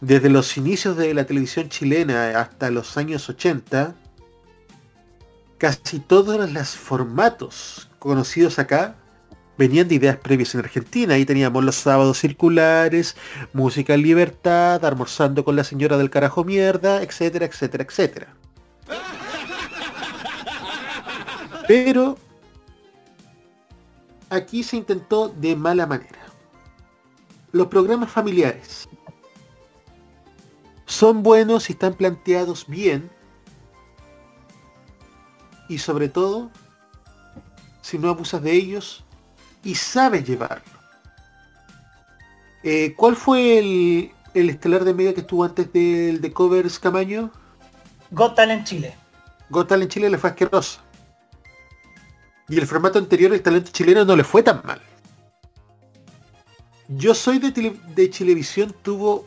desde 0.00 0.28
los 0.28 0.56
inicios 0.56 0.96
de 0.96 1.14
la 1.14 1.24
televisión 1.24 1.68
chilena 1.68 2.40
hasta 2.40 2.70
los 2.70 2.96
años 2.96 3.28
80, 3.28 3.94
casi 5.58 6.00
todos 6.00 6.50
los 6.50 6.68
formatos 6.70 7.88
conocidos 7.98 8.58
acá 8.58 8.96
venían 9.56 9.88
de 9.88 9.94
ideas 9.94 10.16
previas 10.16 10.54
en 10.54 10.60
Argentina. 10.60 11.14
Ahí 11.14 11.24
teníamos 11.24 11.64
los 11.64 11.76
sábados 11.76 12.18
circulares, 12.18 13.16
música 13.52 13.94
en 13.94 14.02
libertad, 14.02 14.84
almorzando 14.84 15.44
con 15.44 15.56
la 15.56 15.64
señora 15.64 15.96
del 15.96 16.10
carajo 16.10 16.44
mierda, 16.44 17.02
etcétera, 17.02 17.46
etcétera, 17.46 17.84
etcétera. 17.84 18.34
Pero 21.66 22.18
aquí 24.30 24.62
se 24.62 24.76
intentó 24.76 25.28
de 25.28 25.56
mala 25.56 25.86
manera. 25.86 26.18
Los 27.52 27.68
programas 27.68 28.10
familiares 28.10 28.88
son 30.84 31.22
buenos 31.22 31.64
si 31.64 31.72
están 31.72 31.94
planteados 31.94 32.66
bien 32.66 33.10
y 35.68 35.78
sobre 35.78 36.08
todo 36.08 36.50
si 37.82 37.98
no 37.98 38.08
abusas 38.08 38.42
de 38.42 38.52
ellos 38.52 39.04
y 39.62 39.74
sabes 39.74 40.26
llevarlo. 40.26 40.64
Eh, 42.62 42.94
¿Cuál 42.96 43.14
fue 43.14 43.58
el, 43.58 44.12
el, 44.34 44.50
estelar 44.50 44.84
de 44.84 44.94
media 44.94 45.14
que 45.14 45.20
estuvo 45.20 45.44
antes 45.44 45.72
del 45.72 46.20
de 46.20 46.32
Covers 46.32 46.78
Camaño? 46.78 47.30
Got 48.10 48.38
en 48.38 48.64
Chile. 48.64 48.94
Got 49.50 49.70
en 49.72 49.88
Chile 49.88 50.10
le 50.10 50.18
fue 50.18 50.30
asqueroso. 50.30 50.80
Y 52.48 52.58
el 52.58 52.66
formato 52.66 52.98
anterior, 52.98 53.32
el 53.32 53.42
talento 53.42 53.70
chileno, 53.72 54.04
no 54.04 54.14
le 54.14 54.24
fue 54.24 54.42
tan 54.42 54.62
mal. 54.64 54.80
Yo 56.88 57.14
soy 57.14 57.40
de, 57.40 58.10
Chilevisión, 58.10 58.74
tuvo 58.82 59.26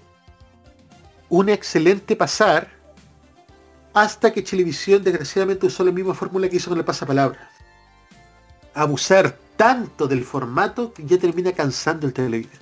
un 1.27 1.49
excelente 1.49 2.15
pasar 2.15 2.69
hasta 3.93 4.31
que 4.31 4.43
Chilevisión 4.43 5.03
desgraciadamente 5.03 5.65
usó 5.65 5.83
la 5.83 5.91
misma 5.91 6.13
fórmula 6.13 6.47
que 6.47 6.55
hizo 6.55 6.69
con 6.69 6.79
el 6.79 6.85
pasapalabra. 6.85 7.49
Abusar 8.73 9.37
tanto 9.57 10.07
del 10.07 10.23
formato 10.23 10.93
que 10.93 11.03
ya 11.05 11.17
termina 11.17 11.51
cansando 11.51 12.07
el 12.07 12.13
televidente. 12.13 12.57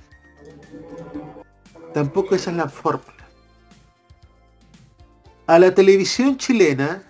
Tampoco 1.93 2.33
esa 2.33 2.49
es 2.49 2.57
la 2.57 2.69
fórmula. 2.69 3.13
A 5.45 5.59
la 5.59 5.73
televisión 5.75 6.37
chilena 6.37 7.03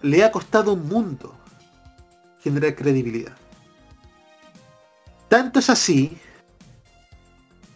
le 0.00 0.24
ha 0.24 0.32
costado 0.32 0.72
un 0.72 0.88
mundo 0.88 1.36
generar 2.46 2.76
credibilidad. 2.76 3.32
Tanto 5.28 5.58
es 5.58 5.68
así 5.68 6.16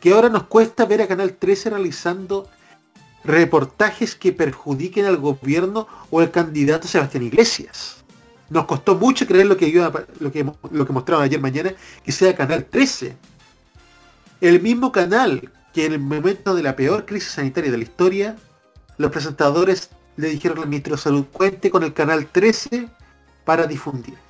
que 0.00 0.12
ahora 0.12 0.28
nos 0.28 0.44
cuesta 0.44 0.84
ver 0.84 1.02
a 1.02 1.08
Canal 1.08 1.32
13 1.34 1.70
realizando 1.70 2.48
reportajes 3.24 4.14
que 4.14 4.32
perjudiquen 4.32 5.06
al 5.06 5.16
gobierno 5.16 5.88
o 6.10 6.20
al 6.20 6.30
candidato 6.30 6.86
Sebastián 6.86 7.24
Iglesias. 7.24 8.04
Nos 8.48 8.66
costó 8.66 8.94
mucho 8.94 9.26
creer 9.26 9.46
lo 9.46 9.56
que, 9.56 9.72
lo 10.20 10.30
que, 10.30 10.52
lo 10.70 10.86
que 10.86 10.92
mostraron 10.92 11.24
ayer 11.24 11.40
mañana, 11.40 11.74
que 12.04 12.12
sea 12.12 12.36
Canal 12.36 12.64
13. 12.64 13.16
El 14.40 14.62
mismo 14.62 14.92
canal 14.92 15.50
que 15.74 15.86
en 15.86 15.94
el 15.94 16.00
momento 16.00 16.54
de 16.54 16.62
la 16.62 16.76
peor 16.76 17.06
crisis 17.06 17.32
sanitaria 17.32 17.72
de 17.72 17.76
la 17.76 17.82
historia, 17.82 18.36
los 18.98 19.10
presentadores 19.10 19.90
le 20.16 20.28
dijeron 20.28 20.58
al 20.58 20.68
ministro 20.68 20.94
de 20.94 21.02
Salud, 21.02 21.26
cuente 21.32 21.70
con 21.70 21.82
el 21.82 21.92
Canal 21.92 22.26
13 22.26 22.88
para 23.44 23.66
difundir. 23.66 24.29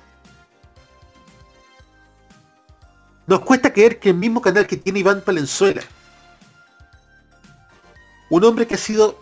Nos 3.31 3.39
cuesta 3.39 3.71
creer 3.71 3.97
que 3.97 4.09
el 4.09 4.17
mismo 4.17 4.41
canal 4.41 4.67
que 4.67 4.75
tiene 4.75 4.99
Iván 4.99 5.21
Palenzuela, 5.21 5.81
un 8.29 8.43
hombre 8.43 8.67
que 8.67 8.75
ha 8.75 8.77
sido 8.77 9.17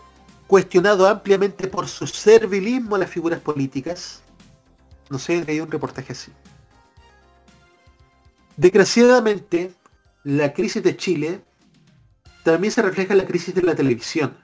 cuestionado 0.48 1.06
ampliamente 1.06 1.68
por 1.68 1.86
su 1.86 2.08
servilismo 2.08 2.96
a 2.96 2.98
las 2.98 3.08
figuras 3.08 3.38
políticas, 3.38 4.20
no 5.10 5.16
sé, 5.20 5.44
hay 5.46 5.60
un 5.60 5.70
reportaje 5.70 6.12
así. 6.12 6.32
Desgraciadamente, 8.56 9.72
la 10.24 10.52
crisis 10.54 10.82
de 10.82 10.96
Chile 10.96 11.44
también 12.42 12.72
se 12.72 12.82
refleja 12.82 13.12
en 13.12 13.18
la 13.18 13.26
crisis 13.26 13.54
de 13.54 13.62
la 13.62 13.76
televisión. 13.76 14.36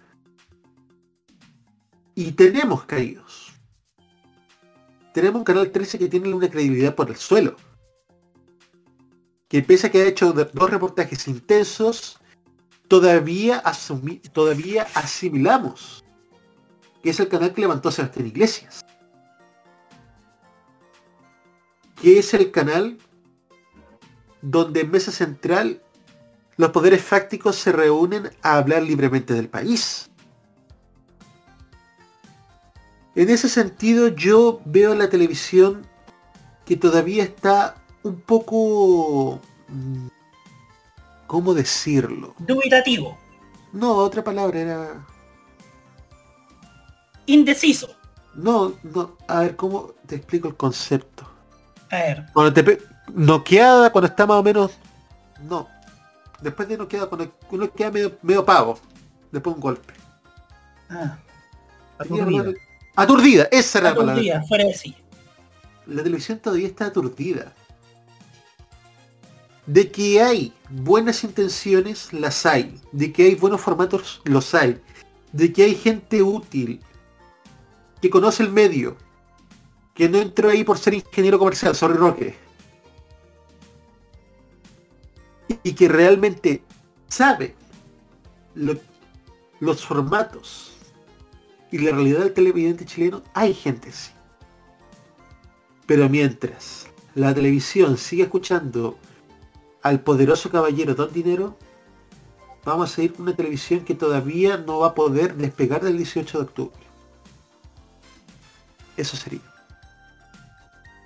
Y 2.14 2.30
tenemos 2.30 2.84
caídos. 2.84 3.52
Tenemos 5.12 5.40
un 5.40 5.44
canal 5.44 5.72
13 5.72 5.98
que 5.98 6.08
tiene 6.08 6.32
una 6.32 6.48
credibilidad 6.48 6.94
por 6.94 7.10
el 7.10 7.16
suelo 7.16 7.56
que 9.48 9.62
pese 9.62 9.86
a 9.86 9.90
que 9.90 10.02
ha 10.02 10.06
hecho 10.06 10.32
dos 10.32 10.70
reportajes 10.70 11.28
intensos, 11.28 12.18
todavía, 12.88 13.62
todavía 14.32 14.86
asimilamos 14.94 16.04
que 17.06 17.10
es 17.10 17.20
el 17.20 17.28
canal 17.28 17.54
que 17.54 17.60
levantó 17.60 17.92
Sebastián 17.92 18.26
Iglesias. 18.26 18.84
Que 21.94 22.18
es 22.18 22.34
el 22.34 22.50
canal 22.50 22.98
donde 24.42 24.80
en 24.80 24.90
Mesa 24.90 25.12
Central 25.12 25.80
los 26.56 26.70
poderes 26.70 27.02
fácticos 27.02 27.54
se 27.54 27.70
reúnen 27.70 28.30
a 28.42 28.56
hablar 28.56 28.82
libremente 28.82 29.34
del 29.34 29.48
país. 29.48 30.10
En 33.14 33.30
ese 33.30 33.48
sentido 33.48 34.08
yo 34.08 34.60
veo 34.64 34.92
la 34.96 35.08
televisión 35.08 35.86
que 36.64 36.76
todavía 36.76 37.22
está 37.22 37.76
un 38.08 38.20
poco... 38.20 39.40
mm, 39.68 40.06
¿Cómo 41.26 41.54
decirlo? 41.54 42.34
Dubitativo. 42.38 43.18
No, 43.72 43.94
otra 43.96 44.22
palabra 44.22 44.58
era... 44.60 45.06
Indeciso. 47.26 47.88
No, 48.34 48.74
no, 48.82 49.16
a 49.26 49.40
ver, 49.40 49.56
¿cómo 49.56 49.92
te 50.06 50.16
explico 50.16 50.48
el 50.48 50.56
concepto? 50.56 51.28
A 51.90 51.96
ver. 51.96 52.26
Cuando 52.32 52.52
te 52.52 52.62
pe- 52.62 52.82
noqueada, 53.12 53.90
cuando 53.90 54.06
está 54.08 54.26
más 54.26 54.36
o 54.36 54.42
menos... 54.42 54.72
No. 55.42 55.68
Después 56.40 56.68
de 56.68 56.76
noqueada, 56.76 57.06
cuando 57.06 57.32
uno 57.50 57.70
queda 57.72 57.90
medio, 57.90 58.16
medio 58.22 58.44
pavo. 58.44 58.78
Después 59.32 59.56
un 59.56 59.60
golpe. 59.62 59.94
Ah, 60.90 61.18
Aturdida. 61.98 62.52
Aturdida, 62.94 63.48
esa 63.50 63.78
era 63.78 63.90
la 63.90 63.96
palabra. 63.96 64.14
aturdida, 64.14 64.42
fuera 64.44 64.64
de 64.64 64.74
sí. 64.74 64.94
La 65.86 66.02
televisión 66.02 66.38
todavía 66.38 66.66
está 66.68 66.86
aturdida. 66.86 67.52
De 69.66 69.90
que 69.90 70.22
hay 70.22 70.52
buenas 70.70 71.24
intenciones, 71.24 72.12
las 72.12 72.46
hay. 72.46 72.80
De 72.92 73.12
que 73.12 73.24
hay 73.24 73.34
buenos 73.34 73.60
formatos, 73.60 74.20
los 74.24 74.54
hay. 74.54 74.80
De 75.32 75.52
que 75.52 75.64
hay 75.64 75.74
gente 75.74 76.22
útil, 76.22 76.80
que 78.00 78.08
conoce 78.10 78.42
el 78.44 78.52
medio, 78.52 78.96
que 79.94 80.08
no 80.08 80.18
entró 80.18 80.50
ahí 80.50 80.62
por 80.62 80.78
ser 80.78 80.94
ingeniero 80.94 81.38
comercial, 81.38 81.74
sorry 81.74 81.96
Roque. 81.96 82.36
Y 85.62 85.72
que 85.72 85.88
realmente 85.88 86.62
sabe 87.08 87.54
lo- 88.54 88.78
los 89.60 89.84
formatos 89.84 90.72
y 91.72 91.78
la 91.78 91.92
realidad 91.92 92.20
del 92.20 92.34
televidente 92.34 92.84
chileno, 92.84 93.22
hay 93.34 93.54
gente 93.54 93.88
así. 93.88 94.12
Pero 95.86 96.08
mientras 96.08 96.86
la 97.14 97.34
televisión 97.34 97.96
sigue 97.96 98.24
escuchando 98.24 98.98
al 99.86 100.00
poderoso 100.00 100.50
caballero 100.50 100.96
Don 100.96 101.12
Dinero, 101.12 101.56
vamos 102.64 102.90
a 102.90 102.94
seguir 102.96 103.14
con 103.14 103.22
una 103.22 103.36
televisión 103.36 103.84
que 103.84 103.94
todavía 103.94 104.56
no 104.56 104.80
va 104.80 104.88
a 104.88 104.94
poder 104.94 105.36
despegar 105.36 105.80
del 105.80 105.96
18 105.96 106.38
de 106.38 106.44
octubre. 106.44 106.86
Eso 108.96 109.16
sería. 109.16 109.38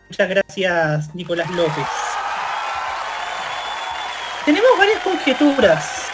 Muchas 0.09 0.29
gracias, 0.31 1.15
Nicolás 1.15 1.51
López. 1.51 1.87
Tenemos 4.47 4.71
varias 4.79 5.03
conjeturas 5.03 6.07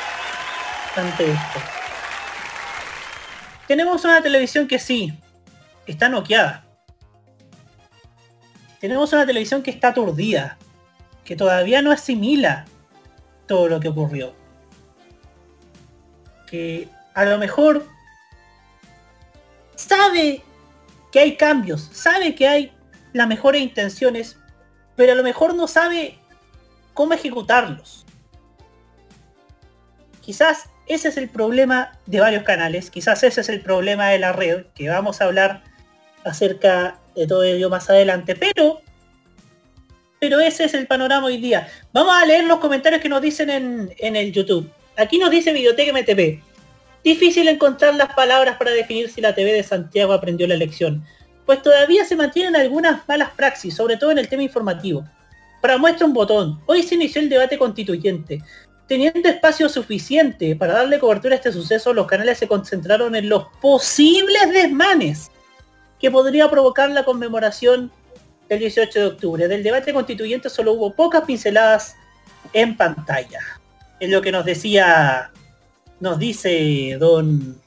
ante 0.96 1.30
esto. 1.30 1.60
Tenemos 3.68 4.04
una 4.04 4.20
televisión 4.20 4.66
que 4.66 4.80
sí, 4.80 5.16
está 5.86 6.08
noqueada. 6.08 6.66
Tenemos 8.80 9.12
una 9.12 9.24
televisión 9.24 9.62
que 9.62 9.70
está 9.70 9.88
aturdida, 9.88 10.58
que 11.26 11.36
todavía 11.36 11.82
no 11.82 11.90
asimila 11.90 12.64
todo 13.46 13.68
lo 13.68 13.80
que 13.80 13.88
ocurrió. 13.88 14.32
Que 16.46 16.88
a 17.14 17.24
lo 17.24 17.36
mejor 17.36 17.84
sabe 19.74 20.42
que 21.12 21.20
hay 21.20 21.36
cambios, 21.36 21.90
sabe 21.92 22.34
que 22.34 22.46
hay 22.46 22.72
las 23.12 23.26
mejores 23.26 23.60
intenciones, 23.60 24.38
pero 24.94 25.12
a 25.12 25.16
lo 25.16 25.22
mejor 25.22 25.54
no 25.54 25.66
sabe 25.66 26.18
cómo 26.94 27.12
ejecutarlos. 27.12 28.06
Quizás 30.20 30.70
ese 30.86 31.08
es 31.08 31.16
el 31.16 31.28
problema 31.28 31.98
de 32.06 32.20
varios 32.20 32.44
canales, 32.44 32.90
quizás 32.90 33.22
ese 33.24 33.40
es 33.40 33.48
el 33.48 33.60
problema 33.60 34.08
de 34.08 34.20
la 34.20 34.32
red, 34.32 34.66
que 34.74 34.88
vamos 34.88 35.20
a 35.20 35.24
hablar 35.24 35.64
acerca 36.24 36.98
de 37.16 37.26
todo 37.26 37.42
ello 37.42 37.68
más 37.68 37.90
adelante, 37.90 38.36
pero 38.36 38.80
pero 40.18 40.40
ese 40.40 40.64
es 40.64 40.74
el 40.74 40.86
panorama 40.86 41.26
hoy 41.26 41.38
día. 41.38 41.68
Vamos 41.92 42.14
a 42.14 42.26
leer 42.26 42.44
los 42.44 42.58
comentarios 42.58 43.00
que 43.00 43.08
nos 43.08 43.22
dicen 43.22 43.50
en, 43.50 43.94
en 43.98 44.16
el 44.16 44.32
YouTube. 44.32 44.70
Aquí 44.96 45.18
nos 45.18 45.30
dice 45.30 45.52
Videoteca 45.52 45.92
MTP. 45.92 46.42
Difícil 47.04 47.46
encontrar 47.48 47.94
las 47.94 48.14
palabras 48.14 48.56
para 48.56 48.72
definir 48.72 49.10
si 49.10 49.20
la 49.20 49.34
TV 49.34 49.52
de 49.52 49.62
Santiago 49.62 50.12
aprendió 50.12 50.46
la 50.46 50.56
lección, 50.56 51.04
pues 51.44 51.62
todavía 51.62 52.04
se 52.04 52.16
mantienen 52.16 52.56
algunas 52.56 53.06
malas 53.06 53.30
praxis, 53.36 53.76
sobre 53.76 53.96
todo 53.96 54.10
en 54.10 54.18
el 54.18 54.28
tema 54.28 54.42
informativo. 54.42 55.04
Para 55.62 55.78
muestra 55.78 56.06
un 56.06 56.12
botón, 56.12 56.60
hoy 56.66 56.82
se 56.82 56.96
inició 56.96 57.20
el 57.20 57.28
debate 57.28 57.58
constituyente. 57.58 58.42
Teniendo 58.88 59.28
espacio 59.28 59.68
suficiente 59.68 60.54
para 60.56 60.74
darle 60.74 60.98
cobertura 60.98 61.34
a 61.34 61.38
este 61.38 61.52
suceso, 61.52 61.92
los 61.92 62.06
canales 62.06 62.38
se 62.38 62.48
concentraron 62.48 63.14
en 63.14 63.28
los 63.28 63.46
posibles 63.60 64.52
desmanes 64.52 65.30
que 66.00 66.10
podría 66.10 66.50
provocar 66.50 66.90
la 66.90 67.04
conmemoración 67.04 67.90
del 68.48 68.58
18 68.60 68.98
de 68.98 69.06
octubre. 69.06 69.48
Del 69.48 69.62
debate 69.62 69.92
constituyente 69.92 70.48
solo 70.50 70.72
hubo 70.74 70.94
pocas 70.94 71.22
pinceladas 71.24 71.96
en 72.52 72.76
pantalla. 72.76 73.40
Es 74.00 74.10
lo 74.10 74.20
que 74.22 74.32
nos 74.32 74.44
decía, 74.44 75.30
nos 76.00 76.18
dice 76.18 76.96
don 76.98 77.60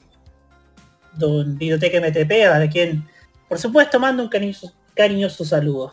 don 1.14 1.58
Videoteca 1.58 2.00
MTP, 2.00 2.46
a 2.46 2.68
quien 2.70 3.06
por 3.48 3.58
supuesto 3.58 3.98
mando 3.98 4.22
un 4.22 4.28
cariñoso, 4.28 4.72
cariñoso 4.94 5.44
saludo. 5.44 5.92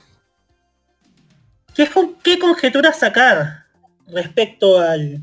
¿Qué, 1.73 1.89
qué 2.23 2.39
conjeturas 2.39 2.99
sacar 2.99 3.65
respecto 4.07 4.79
al, 4.79 5.21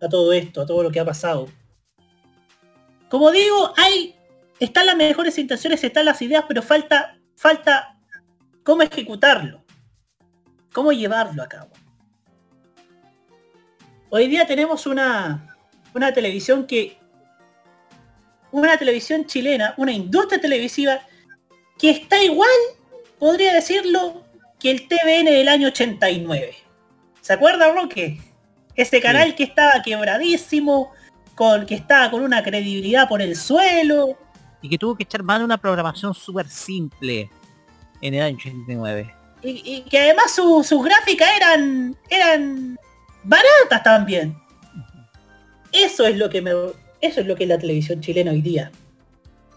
a 0.00 0.08
todo 0.08 0.32
esto, 0.32 0.60
a 0.60 0.66
todo 0.66 0.82
lo 0.82 0.90
que 0.90 1.00
ha 1.00 1.04
pasado? 1.04 1.48
Como 3.08 3.30
digo, 3.30 3.72
hay 3.76 4.14
están 4.58 4.86
las 4.86 4.96
mejores 4.96 5.38
intenciones, 5.38 5.82
están 5.82 6.04
las 6.04 6.20
ideas, 6.22 6.44
pero 6.46 6.62
falta 6.62 7.16
falta 7.34 7.96
cómo 8.62 8.82
ejecutarlo, 8.82 9.62
cómo 10.72 10.92
llevarlo 10.92 11.42
a 11.42 11.48
cabo. 11.48 11.70
Hoy 14.10 14.28
día 14.28 14.46
tenemos 14.46 14.86
una, 14.86 15.56
una 15.94 16.12
televisión 16.12 16.66
que, 16.66 16.98
una 18.50 18.76
televisión 18.76 19.26
chilena, 19.26 19.74
una 19.76 19.92
industria 19.92 20.40
televisiva 20.40 21.00
que 21.78 21.90
está 21.90 22.22
igual, 22.22 22.50
podría 23.18 23.54
decirlo, 23.54 24.24
que 24.58 24.70
el 24.70 24.88
TVN 24.88 25.26
del 25.26 25.48
año 25.48 25.68
89. 25.68 26.54
¿Se 27.20 27.32
acuerda, 27.32 27.72
Roque? 27.72 28.20
Ese 28.74 29.00
canal 29.00 29.34
que 29.34 29.44
estaba 29.44 29.80
quebradísimo, 29.82 30.92
con, 31.34 31.64
que 31.66 31.74
estaba 31.74 32.10
con 32.10 32.22
una 32.22 32.42
credibilidad 32.42 33.08
por 33.08 33.22
el 33.22 33.36
suelo. 33.36 34.18
Y 34.60 34.68
que 34.68 34.76
tuvo 34.76 34.96
que 34.96 35.04
echar 35.04 35.22
mano 35.22 35.42
a 35.42 35.46
una 35.46 35.58
programación 35.58 36.12
súper 36.12 36.48
simple 36.48 37.30
en 38.02 38.14
el 38.14 38.22
año 38.22 38.36
89. 38.36 39.14
Y, 39.42 39.62
y 39.64 39.82
que 39.82 39.98
además 40.00 40.32
su- 40.32 40.62
sus 40.64 40.84
gráficas 40.84 41.28
eran 41.36 41.96
eran 42.08 42.78
baratas 43.24 43.82
también. 43.82 44.36
Eso 45.72 46.06
es 46.06 46.16
lo 46.16 46.28
que 46.30 46.42
me 46.42 46.50
eso 47.00 47.20
es 47.20 47.26
lo 47.26 47.34
que 47.36 47.44
es 47.44 47.48
la 47.48 47.58
televisión 47.58 48.00
chilena 48.00 48.32
hoy 48.32 48.42
día. 48.42 48.70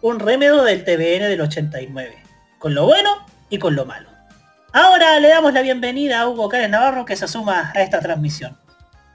Un 0.02 0.20
remedio 0.20 0.64
del 0.64 0.84
TVN 0.84 1.28
del 1.30 1.42
89, 1.42 2.16
con 2.60 2.74
lo 2.74 2.86
bueno 2.86 3.26
y 3.50 3.58
con 3.58 3.76
lo 3.76 3.86
malo. 3.86 4.10
Ahora 4.72 5.20
le 5.20 5.28
damos 5.30 5.54
la 5.54 5.62
bienvenida 5.62 6.22
a 6.22 6.28
Hugo 6.30 6.50
Karen 6.50 6.72
Navarro 6.72 7.06
que 7.06 7.16
se 7.16 7.28
suma 7.28 7.72
a 7.76 7.82
esta 7.82 8.00
transmisión. 8.00 8.58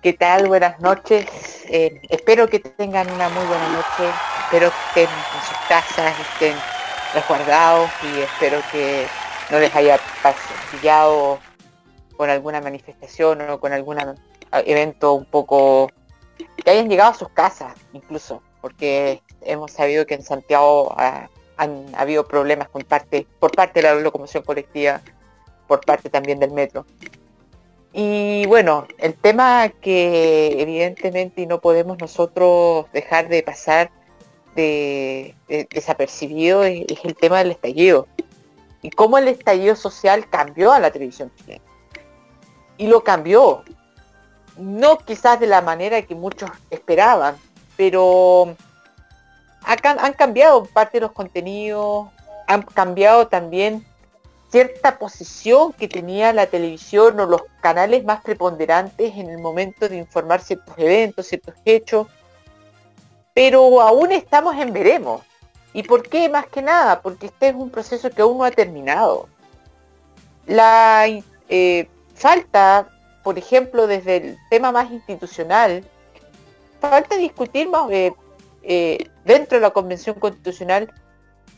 ¿Qué 0.02 0.12
tal? 0.12 0.46
Buenas 0.46 0.78
noches. 0.80 1.26
Eh, 1.68 2.00
espero 2.08 2.48
que 2.48 2.60
tengan 2.60 3.10
una 3.10 3.28
muy 3.28 3.44
buena 3.46 3.68
noche. 3.70 4.12
Espero 4.44 4.70
que 4.94 5.02
estén 5.02 5.16
en 5.16 5.46
sus 5.48 5.58
casas, 5.68 6.14
estén 6.32 6.54
resguardados 7.14 7.90
y 8.02 8.20
espero 8.20 8.60
que 8.70 9.06
no 9.50 9.58
les 9.58 9.74
haya 9.74 9.98
pillado 10.70 11.38
con 12.16 12.30
alguna 12.30 12.60
manifestación 12.60 13.40
o 13.50 13.60
con 13.60 13.72
algún 13.72 13.98
evento 14.52 15.14
un 15.14 15.24
poco 15.24 15.90
que 16.36 16.70
hayan 16.70 16.88
llegado 16.88 17.10
a 17.10 17.14
sus 17.14 17.28
casas 17.30 17.74
incluso 17.92 18.42
porque 18.60 19.22
hemos 19.42 19.72
sabido 19.72 20.06
que 20.06 20.14
en 20.14 20.22
Santiago 20.22 20.94
ah, 20.96 21.28
han 21.56 21.86
habido 21.94 22.26
problemas 22.26 22.68
con 22.68 22.82
parte 22.82 23.26
por 23.38 23.52
parte 23.52 23.80
de 23.80 23.88
la 23.88 23.94
locomoción 23.94 24.42
colectiva 24.42 25.00
por 25.66 25.84
parte 25.84 26.08
también 26.08 26.40
del 26.40 26.50
metro. 26.50 26.86
Y 27.92 28.46
bueno, 28.46 28.86
el 28.98 29.14
tema 29.14 29.68
que 29.68 30.60
evidentemente 30.60 31.46
no 31.46 31.60
podemos 31.60 31.98
nosotros 31.98 32.86
dejar 32.92 33.28
de 33.28 33.42
pasar 33.42 33.90
de, 34.58 35.34
de- 35.48 35.68
desapercibido 35.70 36.64
es, 36.64 36.84
es 36.88 37.04
el 37.04 37.14
tema 37.14 37.38
del 37.38 37.52
estallido. 37.52 38.06
Y 38.82 38.90
cómo 38.90 39.18
el 39.18 39.28
estallido 39.28 39.76
social 39.76 40.28
cambió 40.28 40.72
a 40.72 40.80
la 40.80 40.90
televisión 40.90 41.32
chilena. 41.36 41.64
Y 42.76 42.86
lo 42.88 43.02
cambió. 43.02 43.62
No 44.56 44.98
quizás 44.98 45.38
de 45.38 45.46
la 45.46 45.62
manera 45.62 46.02
que 46.02 46.14
muchos 46.14 46.50
esperaban, 46.70 47.36
pero 47.76 48.56
han 49.62 50.12
cambiado 50.14 50.64
parte 50.64 50.98
de 50.98 51.02
los 51.02 51.12
contenidos, 51.12 52.08
han 52.46 52.62
cambiado 52.62 53.28
también 53.28 53.84
cierta 54.50 54.98
posición 54.98 55.72
que 55.74 55.88
tenía 55.88 56.32
la 56.32 56.46
televisión 56.46 57.20
o 57.20 57.26
los 57.26 57.42
canales 57.60 58.04
más 58.04 58.22
preponderantes 58.22 59.14
en 59.16 59.28
el 59.28 59.38
momento 59.38 59.88
de 59.88 59.98
informar 59.98 60.40
ciertos 60.40 60.74
eventos, 60.78 61.26
ciertos 61.26 61.54
hechos, 61.64 62.06
pero 63.38 63.80
aún 63.80 64.10
estamos 64.10 64.56
en 64.56 64.72
veremos. 64.72 65.22
¿Y 65.72 65.84
por 65.84 66.02
qué? 66.02 66.28
Más 66.28 66.48
que 66.48 66.60
nada, 66.60 67.00
porque 67.02 67.26
este 67.26 67.50
es 67.50 67.54
un 67.54 67.70
proceso 67.70 68.10
que 68.10 68.20
aún 68.20 68.36
no 68.36 68.42
ha 68.42 68.50
terminado. 68.50 69.28
La 70.44 71.06
eh, 71.48 71.88
falta, 72.16 72.88
por 73.22 73.38
ejemplo, 73.38 73.86
desde 73.86 74.16
el 74.16 74.38
tema 74.50 74.72
más 74.72 74.90
institucional, 74.90 75.84
falta 76.80 77.16
discutir 77.16 77.68
más 77.68 77.88
eh, 77.92 78.12
eh, 78.64 79.08
dentro 79.24 79.58
de 79.58 79.62
la 79.62 79.70
Convención 79.70 80.18
Constitucional 80.18 80.92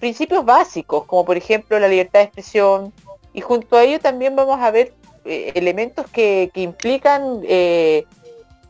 principios 0.01 0.45
básicos, 0.45 1.07
como 1.07 1.24
por 1.24 1.39
ejemplo 1.39 1.78
la 1.78 1.89
libertad 1.89 2.18
de 2.18 2.24
expresión, 2.26 2.93
y 3.33 3.41
junto 3.41 3.78
a 3.78 3.85
ello 3.85 4.01
también 4.01 4.37
vamos 4.37 4.61
a 4.61 4.70
ver 4.70 4.93
elementos 5.24 6.07
que, 6.11 6.51
implican 6.57 7.41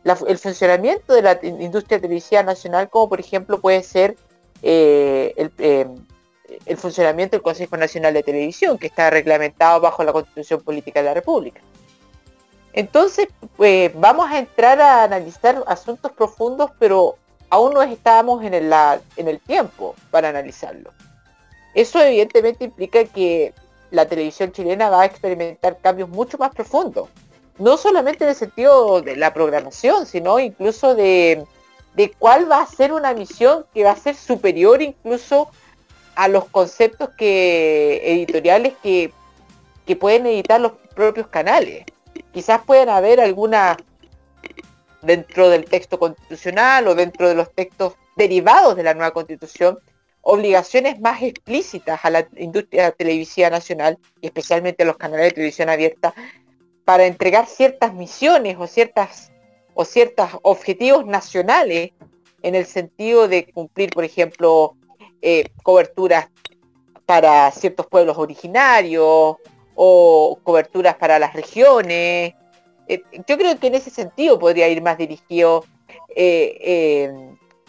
eh, 0.05 0.14
el 0.26 0.38
funcionamiento 0.38 1.14
de 1.14 1.22
la 1.22 1.38
industria 1.42 2.01
televisiva 2.01 2.42
nacional, 2.42 2.88
como 2.88 3.09
por 3.09 3.20
ejemplo 3.20 3.61
puede 3.61 3.82
ser 3.82 4.16
eh, 4.62 5.51
el, 6.66 6.76
funcionamiento 6.76 7.36
del 7.36 7.42
Consejo 7.42 7.76
Nacional 7.76 8.14
de 8.14 8.22
Televisión, 8.22 8.78
que 8.78 8.86
está 8.86 9.11
reglamentado 9.11 9.80
bajo 9.80 10.03
la 10.05 10.12
Constitución 10.12 10.62
Política 10.62 11.01
de 11.01 11.07
la 11.07 11.14
República. 11.14 11.61
Entonces, 12.72 13.28
pues, 13.57 13.90
vamos 13.94 14.30
a 14.30 14.38
entrar 14.38 14.80
a 14.80 15.05
analizar 15.05 15.62
asuntos 15.66 16.12
profundos, 16.12 16.70
pero 16.78 17.16
aún 17.48 17.74
no 17.74 17.82
estamos 17.82 18.44
en 18.44 18.55
el, 18.55 18.72
en 19.16 19.28
el 19.28 19.40
tiempo 19.40 19.94
para 20.11 20.28
analizarlo. 20.28 20.92
Eso 21.74 22.01
evidentemente 22.01 22.64
implica 22.64 23.05
que 23.05 23.53
la 23.90 24.07
televisión 24.07 24.53
chilena 24.53 24.88
va 24.88 25.03
a 25.03 25.07
experimentar 25.07 25.78
cambios 25.78 26.09
mucho 26.09 26.38
más 26.38 26.55
profundos. 26.55 27.09
No 27.61 27.76
solamente 27.76 28.24
en 28.24 28.30
el 28.30 28.36
sentido 28.36 29.02
de 29.02 29.16
la 29.16 29.34
programación, 29.34 30.06
sino 30.06 30.40
incluso 30.40 30.94
de, 30.94 31.46
cuál 32.18 32.50
va 32.50 32.62
a 32.62 32.66
ser 32.66 32.92
una 32.92 33.12
misión 33.12 33.66
que 33.74 33.84
va 33.84 33.90
a 33.90 33.96
ser 33.96 34.16
superior 34.16 34.80
incluso 34.80 35.50
a 36.14 36.26
los 36.28 36.46
conceptos 36.46 37.11
que, 37.18 38.00
editoriales 38.02 38.72
que, 38.82 39.12
que 39.86 39.94
pueden 39.94 40.26
editar 40.26 40.58
los 40.58 40.72
propios 40.94 41.26
canales. 41.26 41.84
Quizás 42.32 42.62
puedan 42.64 42.88
haber 42.88 43.20
algunas 43.20 43.76
dentro 45.02 45.50
del 45.50 45.66
texto 45.66 45.98
constitucional 45.98 46.88
o 46.88 46.94
dentro 46.94 47.28
de 47.28 47.34
los 47.34 47.52
textos 47.52 47.94
derivados 48.16 48.74
de 48.74 48.84
la 48.84 48.94
nueva 48.94 49.12
constitución 49.12 49.78
obligaciones 50.22 51.00
más 51.00 51.22
explícitas 51.22 52.00
a 52.04 52.11
la 52.11 52.26
industria 52.36 52.90
televisiva 52.92 53.50
nacional 53.50 53.98
y 54.20 54.26
especialmente 54.26 54.82
a 54.82 54.86
los 54.86 54.96
canales 54.96 55.26
de 55.26 55.32
televisión 55.32 55.68
abierta 55.68 56.14
para 56.84 57.06
entregar 57.06 57.46
ciertas 57.46 57.94
misiones 57.94 58.56
o 58.58 58.66
ciertas 58.66 59.32
o 59.74 59.84
ciertos 59.84 60.28
objetivos 60.42 61.06
nacionales 61.06 61.92
en 62.42 62.54
el 62.54 62.66
sentido 62.66 63.28
de 63.28 63.50
cumplir, 63.50 63.90
por 63.90 64.04
ejemplo, 64.04 64.74
eh, 65.22 65.44
coberturas 65.62 66.28
para 67.06 67.50
ciertos 67.50 67.86
pueblos 67.86 68.18
originarios 68.18 69.36
o 69.74 70.38
coberturas 70.42 70.96
para 70.96 71.18
las 71.18 71.32
regiones. 71.34 72.34
Eh, 72.88 73.02
yo 73.26 73.38
creo 73.38 73.58
que 73.58 73.68
en 73.68 73.74
ese 73.74 73.90
sentido 73.90 74.38
podría 74.38 74.68
ir 74.68 74.82
más 74.82 74.98
dirigido 74.98 75.64
eh, 76.14 77.10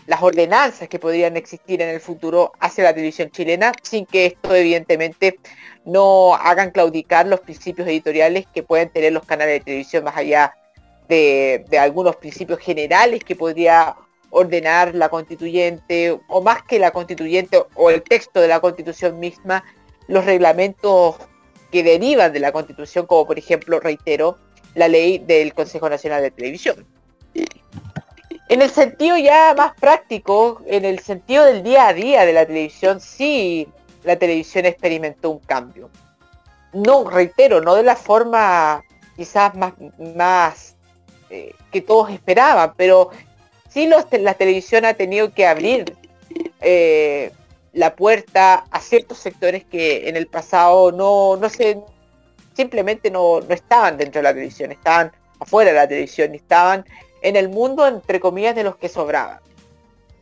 las 0.08 0.22
ordenanzas 0.22 0.88
que 0.88 1.00
podrían 1.00 1.38
existir 1.38 1.82
en 1.82 1.90
el 1.90 2.00
futuro 2.00 2.54
hacia 2.60 2.84
la 2.84 2.94
televisión 2.94 3.30
chilena, 3.30 3.72
sin 3.84 4.06
que 4.06 4.26
esto 4.26 4.56
evidentemente 4.56 5.40
no 5.86 6.36
hagan 6.36 6.72
claudicar 6.72 7.28
los 7.28 7.40
principios 7.40 7.88
editoriales 7.88 8.46
que 8.54 8.64
pueden 8.64 8.90
tener 8.90 9.14
los 9.14 9.26
canales 9.26 9.60
de 9.60 9.66
televisión 9.66 10.04
más 10.04 10.18
allá 10.18 10.56
de, 11.08 11.66
algunos 11.80 12.16
principios 12.16 12.60
generales 12.60 13.24
que 13.24 13.36
podría 13.36 13.96
ordenar 14.30 14.96
la 14.96 15.10
constituyente, 15.10 16.18
o 16.30 16.42
más 16.42 16.64
que 16.64 16.80
la 16.80 16.92
constituyente 16.92 17.62
o 17.76 17.90
el 17.90 18.02
texto 18.02 18.40
de 18.40 18.48
la 18.48 18.62
constitución 18.62 19.20
misma, 19.20 19.64
los 20.08 20.24
reglamentos 20.24 21.18
que 21.70 21.84
derivan 21.84 22.32
de 22.32 22.40
la 22.40 22.52
constitución, 22.52 23.06
como 23.06 23.28
por 23.28 23.38
ejemplo, 23.38 23.80
reitero, 23.80 24.38
la 24.74 24.88
ley 24.88 25.18
del 25.20 25.54
Consejo 25.54 25.90
Nacional 25.90 26.22
de 26.22 26.32
Televisión. 26.32 26.88
En 28.52 28.62
el 28.62 28.70
sentido 28.70 29.16
ya 29.16 29.54
más 29.56 29.72
práctico, 29.80 30.62
en 30.66 30.84
el 30.84 31.00
sentido 31.00 31.46
del 31.46 31.64
día 31.64 31.88
a 31.88 31.94
día 31.94 32.26
de 32.26 32.34
la 32.34 32.46
televisión, 32.46 33.00
sí, 33.00 33.66
la 34.04 34.18
televisión 34.18 34.66
experimentó 34.66 35.30
un 35.30 35.40
cambio. 35.40 35.90
No, 36.74 37.10
reitero, 37.10 37.62
no 37.62 37.76
de 37.76 37.84
la 37.84 37.96
forma 37.96 38.84
quizás 39.16 39.54
más, 39.56 40.76
eh, 41.30 41.56
que 41.72 41.80
todos 41.80 42.10
esperaban, 42.10 42.74
pero 42.76 43.12
sí 43.70 43.88
la 43.88 44.34
televisión 44.34 44.84
ha 44.84 44.96
tenido 44.96 45.34
que 45.34 45.48
abrir 45.48 45.96
eh, 46.60 47.32
la 47.72 47.96
puerta 47.96 48.66
a 48.70 48.82
ciertos 48.82 49.20
sectores 49.20 49.64
que 49.64 50.10
en 50.10 50.18
el 50.18 50.28
pasado 50.28 50.92
no, 50.92 51.38
no 51.38 51.48
se, 51.48 51.80
simplemente 52.54 53.12
no, 53.12 53.40
no 53.40 53.54
estaban 53.54 53.96
dentro 53.96 54.20
de 54.20 54.24
la 54.24 54.34
televisión, 54.34 54.74
estaban 54.74 55.14
afuera 55.40 55.72
de 55.72 55.78
la 55.78 55.88
televisión, 55.88 56.36
estaban 56.36 56.84
en 57.22 57.36
el 57.36 57.50
mundo, 57.50 57.88
entre 57.88 58.20
comillas, 58.20 58.56
de 58.56 58.64
los 58.64 58.76
que 58.78 58.90
sobraban. 58.90 59.40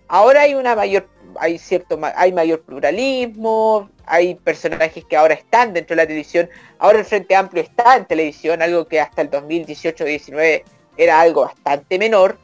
Ahora 0.07 0.41
hay 0.41 0.55
una 0.55 0.75
mayor, 0.75 1.07
hay 1.39 1.59
cierto, 1.59 1.99
hay 2.15 2.33
mayor 2.33 2.61
pluralismo, 2.61 3.89
hay 4.05 4.35
personajes 4.35 5.05
que 5.05 5.15
ahora 5.15 5.35
están 5.35 5.73
dentro 5.73 5.95
de 5.95 6.01
la 6.01 6.07
televisión. 6.07 6.49
Ahora 6.79 6.99
el 6.99 7.05
Frente 7.05 7.35
Amplio 7.35 7.61
está 7.61 7.95
en 7.95 8.05
televisión, 8.05 8.61
algo 8.61 8.87
que 8.87 8.99
hasta 8.99 9.21
el 9.21 9.29
2018-19 9.29 10.63
era 10.97 11.21
algo 11.21 11.41
bastante 11.41 11.99
menor, 11.99 12.39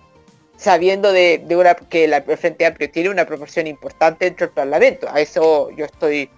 sabiendo 0.55 1.11
de, 1.11 1.43
una, 1.49 1.73
que 1.75 2.05
el 2.05 2.37
Frente 2.37 2.67
Amplio 2.67 2.89
tiene 2.91 3.09
una 3.09 3.25
proporción 3.25 3.65
importante 3.65 4.25
dentro 4.25 4.45
del 4.45 4.53
Parlamento. 4.53 5.07
A 5.11 5.19
eso 5.19 5.71
yo 5.71 5.85
estoy 5.85 6.29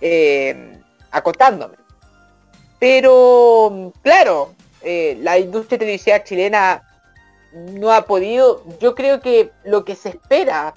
eh, 0.00 0.78
acotándome. 1.12 1.76
Pero, 2.80 3.92
claro, 4.02 4.52
eh, 4.82 5.16
la 5.20 5.38
industria 5.38 5.78
televisiva 5.78 6.22
chilena 6.24 6.85
no 7.52 7.92
ha 7.92 8.06
podido. 8.06 8.62
Yo 8.80 8.94
creo 8.94 9.20
que 9.20 9.50
lo 9.64 9.84
que 9.84 9.94
se 9.94 10.10
espera 10.10 10.74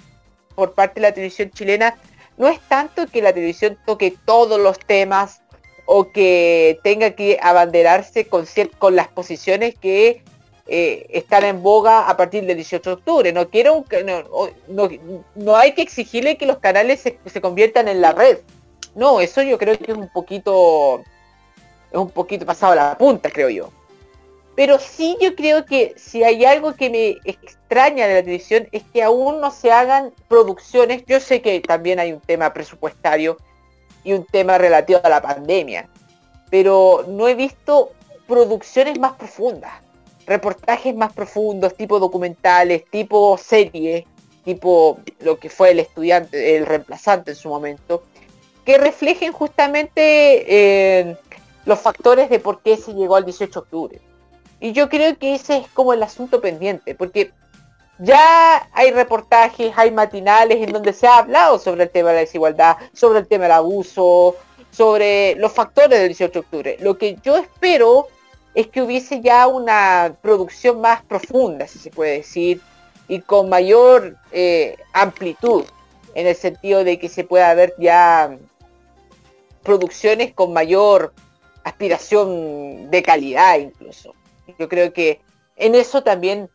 por 0.55 0.73
parte 0.73 0.95
de 0.95 1.07
la 1.07 1.13
televisión 1.13 1.51
chilena 1.51 1.95
no 2.37 2.47
es 2.47 2.59
tanto 2.61 3.07
que 3.07 3.21
la 3.21 3.33
televisión 3.33 3.77
toque 3.85 4.15
todos 4.25 4.59
los 4.59 4.79
temas 4.79 5.41
o 5.85 6.11
que 6.11 6.79
tenga 6.83 7.11
que 7.11 7.39
abanderarse 7.41 8.27
con, 8.27 8.45
las 8.95 9.07
posiciones 9.07 9.75
que 9.75 10.23
eh, 10.67 11.07
están 11.09 11.43
en 11.43 11.63
boga 11.63 12.07
a 12.07 12.15
partir 12.15 12.45
del 12.45 12.55
18 12.55 12.89
de 12.89 12.93
octubre. 12.93 13.33
No 13.33 13.49
quiero 13.49 13.83
no, 14.67 14.89
no, 15.35 15.55
hay 15.55 15.73
que 15.73 15.81
exigirle 15.81 16.37
que 16.37 16.45
los 16.45 16.59
canales 16.59 17.01
se, 17.01 17.19
se, 17.25 17.41
conviertan 17.41 17.87
en 17.87 18.01
la 18.01 18.11
red. 18.11 18.37
No, 18.95 19.19
eso 19.19 19.41
yo 19.41 19.57
creo 19.57 19.77
que 19.77 19.91
es 19.91 19.97
un 19.97 20.09
poquito 20.09 21.01
es 21.91 21.97
un 21.97 22.11
poquito 22.11 22.45
pasado 22.45 22.73
a 22.73 22.75
la 22.75 22.97
punta, 22.97 23.29
creo 23.29 23.49
yo. 23.49 23.71
Pero 24.59 24.77
sí 24.77 25.15
yo 25.21 25.37
creo 25.37 25.63
que 25.63 25.93
si 25.95 26.21
hay 26.21 26.43
algo 26.43 26.73
que 26.73 26.89
me 26.89 27.17
extraña 27.23 28.07
de 28.07 28.15
la 28.15 28.23
televisión 28.23 28.67
es 28.73 28.83
que 28.91 29.01
aún 29.01 29.39
no 29.39 29.51
se 29.51 29.71
hagan 29.71 30.11
producciones. 30.27 31.05
Yo 31.05 31.21
sé 31.21 31.41
que 31.41 31.61
también 31.61 31.97
hay 31.97 32.11
un 32.11 32.19
tema 32.19 32.51
presupuestario 32.51 33.37
y 34.03 34.11
un 34.11 34.25
tema 34.25 34.57
relativo 34.57 34.99
a 35.01 35.07
la 35.07 35.21
pandemia, 35.21 35.87
pero 36.49 37.05
no 37.07 37.29
he 37.29 37.35
visto 37.35 37.93
producciones 38.27 38.99
más 38.99 39.13
profundas, 39.13 39.71
reportajes 40.25 40.93
más 40.93 41.13
profundos, 41.13 41.73
tipo 41.75 41.97
documentales, 41.97 42.83
tipo 42.91 43.37
series, 43.37 44.03
tipo 44.43 44.99
lo 45.21 45.39
que 45.39 45.49
fue 45.49 45.71
el 45.71 45.79
estudiante, 45.79 46.57
el 46.57 46.65
reemplazante 46.65 47.31
en 47.31 47.37
su 47.37 47.47
momento, 47.47 48.03
que 48.65 48.77
reflejen 48.77 49.31
justamente 49.31 50.43
eh, 50.49 51.15
los 51.63 51.79
factores 51.79 52.29
de 52.29 52.39
por 52.39 52.61
qué 52.61 52.75
se 52.75 52.93
llegó 52.93 53.15
al 53.15 53.23
18 53.23 53.53
de 53.53 53.59
octubre. 53.59 54.08
Y 54.59 54.73
yo 54.73 54.89
creo 54.89 55.17
que 55.17 55.35
ese 55.35 55.57
es 55.57 55.67
como 55.69 55.93
el 55.93 56.03
asunto 56.03 56.41
pendiente, 56.41 56.95
porque 56.95 57.31
ya 57.99 58.69
hay 58.73 58.91
reportajes, 58.91 59.73
hay 59.75 59.91
matinales 59.91 60.57
en 60.65 60.71
donde 60.71 60.93
se 60.93 61.07
ha 61.07 61.17
hablado 61.17 61.59
sobre 61.59 61.83
el 61.83 61.89
tema 61.89 62.09
de 62.09 62.15
la 62.15 62.21
desigualdad, 62.21 62.77
sobre 62.93 63.19
el 63.19 63.27
tema 63.27 63.43
del 63.43 63.53
abuso, 63.53 64.35
sobre 64.71 65.35
los 65.35 65.51
factores 65.51 65.99
del 65.99 66.09
18 66.09 66.31
de 66.31 66.39
octubre. 66.39 66.77
Lo 66.79 66.97
que 66.97 67.17
yo 67.23 67.37
espero 67.37 68.07
es 68.53 68.67
que 68.67 68.81
hubiese 68.81 69.21
ya 69.21 69.47
una 69.47 70.15
producción 70.21 70.81
más 70.81 71.03
profunda, 71.03 71.67
si 71.67 71.79
se 71.79 71.91
puede 71.91 72.17
decir, 72.17 72.61
y 73.07 73.21
con 73.21 73.49
mayor 73.49 74.17
eh, 74.31 74.77
amplitud, 74.93 75.63
en 76.15 76.27
el 76.27 76.35
sentido 76.35 76.83
de 76.83 76.99
que 76.99 77.09
se 77.09 77.23
pueda 77.23 77.53
ver 77.53 77.73
ya 77.77 78.37
producciones 79.63 80.33
con 80.33 80.53
mayor 80.53 81.13
aspiración 81.63 82.89
de 82.89 83.03
calidad 83.03 83.59
incluso. 83.59 84.13
Yo 84.57 84.69
creo 84.69 84.93
que 84.93 85.21
en 85.55 85.75
eso 85.75 86.03
también 86.03 86.49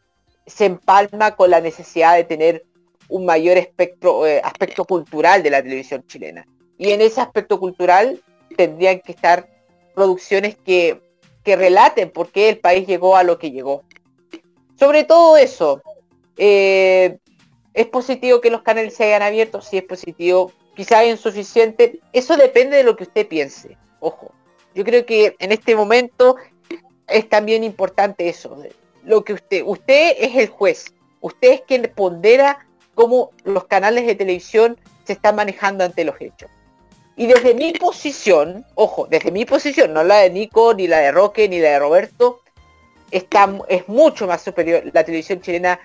se 0.46 0.66
empalma 0.66 1.36
con 1.36 1.50
la 1.50 1.60
necesidad 1.60 2.16
de 2.16 2.24
tener 2.24 2.64
un 3.08 3.24
mayor 3.24 3.56
espectro, 3.56 4.26
eh, 4.26 4.40
aspecto 4.42 4.84
cultural 4.84 5.42
de 5.42 5.50
la 5.50 5.62
televisión 5.62 6.04
chilena. 6.06 6.46
Y 6.78 6.90
en 6.90 7.00
ese 7.00 7.20
aspecto 7.20 7.60
cultural 7.60 8.20
tendrían 8.56 9.00
que 9.00 9.12
estar 9.12 9.48
producciones 9.94 10.56
que, 10.56 11.00
que 11.42 11.56
relaten 11.56 12.10
por 12.10 12.30
qué 12.30 12.48
el 12.48 12.58
país 12.58 12.86
llegó 12.86 13.16
a 13.16 13.22
lo 13.22 13.38
que 13.38 13.50
llegó. 13.50 13.84
Sobre 14.78 15.04
todo 15.04 15.36
eso, 15.36 15.82
eh, 16.36 17.18
es 17.74 17.86
positivo 17.86 18.40
que 18.40 18.50
los 18.50 18.62
canales 18.62 18.94
se 18.94 19.04
hayan 19.04 19.22
abierto, 19.22 19.60
sí 19.60 19.78
es 19.78 19.84
positivo, 19.84 20.52
quizá 20.74 21.04
insuficiente, 21.04 22.00
eso 22.12 22.36
depende 22.36 22.76
de 22.76 22.84
lo 22.84 22.96
que 22.96 23.04
usted 23.04 23.28
piense, 23.28 23.76
ojo. 24.00 24.32
Yo 24.74 24.84
creo 24.84 25.06
que 25.06 25.36
en 25.38 25.52
este 25.52 25.76
momento 25.76 26.36
es 27.08 27.28
también 27.28 27.64
importante 27.64 28.28
eso, 28.28 28.56
lo 29.04 29.24
que 29.24 29.34
usted, 29.34 29.62
usted 29.64 30.14
es 30.18 30.36
el 30.36 30.48
juez, 30.48 30.86
usted 31.20 31.52
es 31.52 31.60
quien 31.62 31.90
pondera 31.94 32.66
cómo 32.94 33.30
los 33.44 33.64
canales 33.66 34.06
de 34.06 34.14
televisión 34.14 34.78
se 35.04 35.14
están 35.14 35.36
manejando 35.36 35.84
ante 35.84 36.04
los 36.04 36.20
hechos. 36.20 36.50
Y 37.16 37.26
desde 37.26 37.54
mi 37.54 37.72
posición, 37.72 38.64
ojo, 38.74 39.06
desde 39.08 39.30
mi 39.30 39.44
posición, 39.44 39.92
no 39.92 40.02
la 40.02 40.18
de 40.18 40.30
Nico, 40.30 40.74
ni 40.74 40.88
la 40.88 40.98
de 40.98 41.12
Roque, 41.12 41.48
ni 41.48 41.60
la 41.60 41.70
de 41.70 41.78
Roberto, 41.78 42.40
está, 43.10 43.56
es 43.68 43.88
mucho 43.88 44.26
más 44.26 44.42
superior. 44.42 44.82
La 44.92 45.04
televisión 45.04 45.40
chilena 45.40 45.78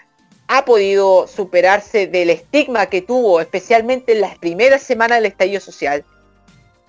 ha 0.48 0.66
podido 0.66 1.28
superarse 1.28 2.08
del 2.08 2.32
estigma 2.32 2.88
que 2.88 3.04
tuvo, 3.04 3.40
especialmente 3.40 4.14
en 4.14 4.22
las 4.22 4.40
primeras 4.40 4.82
semanas 4.82 5.20
del 5.20 5.28
estallido 5.28 5.62
social. 5.62 6.04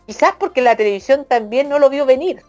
Quizás 0.06 0.32
porque 0.38 0.62
la 0.62 0.76
televisión 0.76 1.26
también 1.28 1.68
no 1.68 1.78
lo 1.78 1.90
vio 1.90 2.06
venir. 2.06 2.42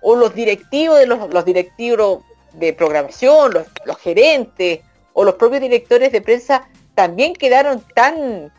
O 0.00 0.16
los 0.16 0.34
directivos 0.34 0.98
de 0.98 1.06
los, 1.06 1.44
directivos 1.44 2.22
de 2.54 2.72
programación, 2.72 3.52
los, 3.52 3.66
los 3.84 3.98
gerentes, 3.98 4.80
o 5.12 5.24
los 5.24 5.34
propios 5.34 5.62
directores 5.62 6.12
de 6.12 6.20
prensa 6.20 6.68
también 6.94 7.34
quedaron 7.34 7.82
tan 7.94 8.52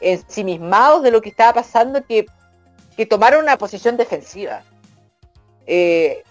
ensimismados 0.00 1.02
de 1.02 1.10
lo 1.10 1.20
que 1.20 1.28
estaba 1.28 1.54
pasando 1.54 2.04
que, 2.04 2.26
que 2.96 3.06
tomaron 3.06 3.42
una 3.42 3.58
posición 3.58 3.96
defensiva. 3.96 4.62
Eh, 5.66 6.22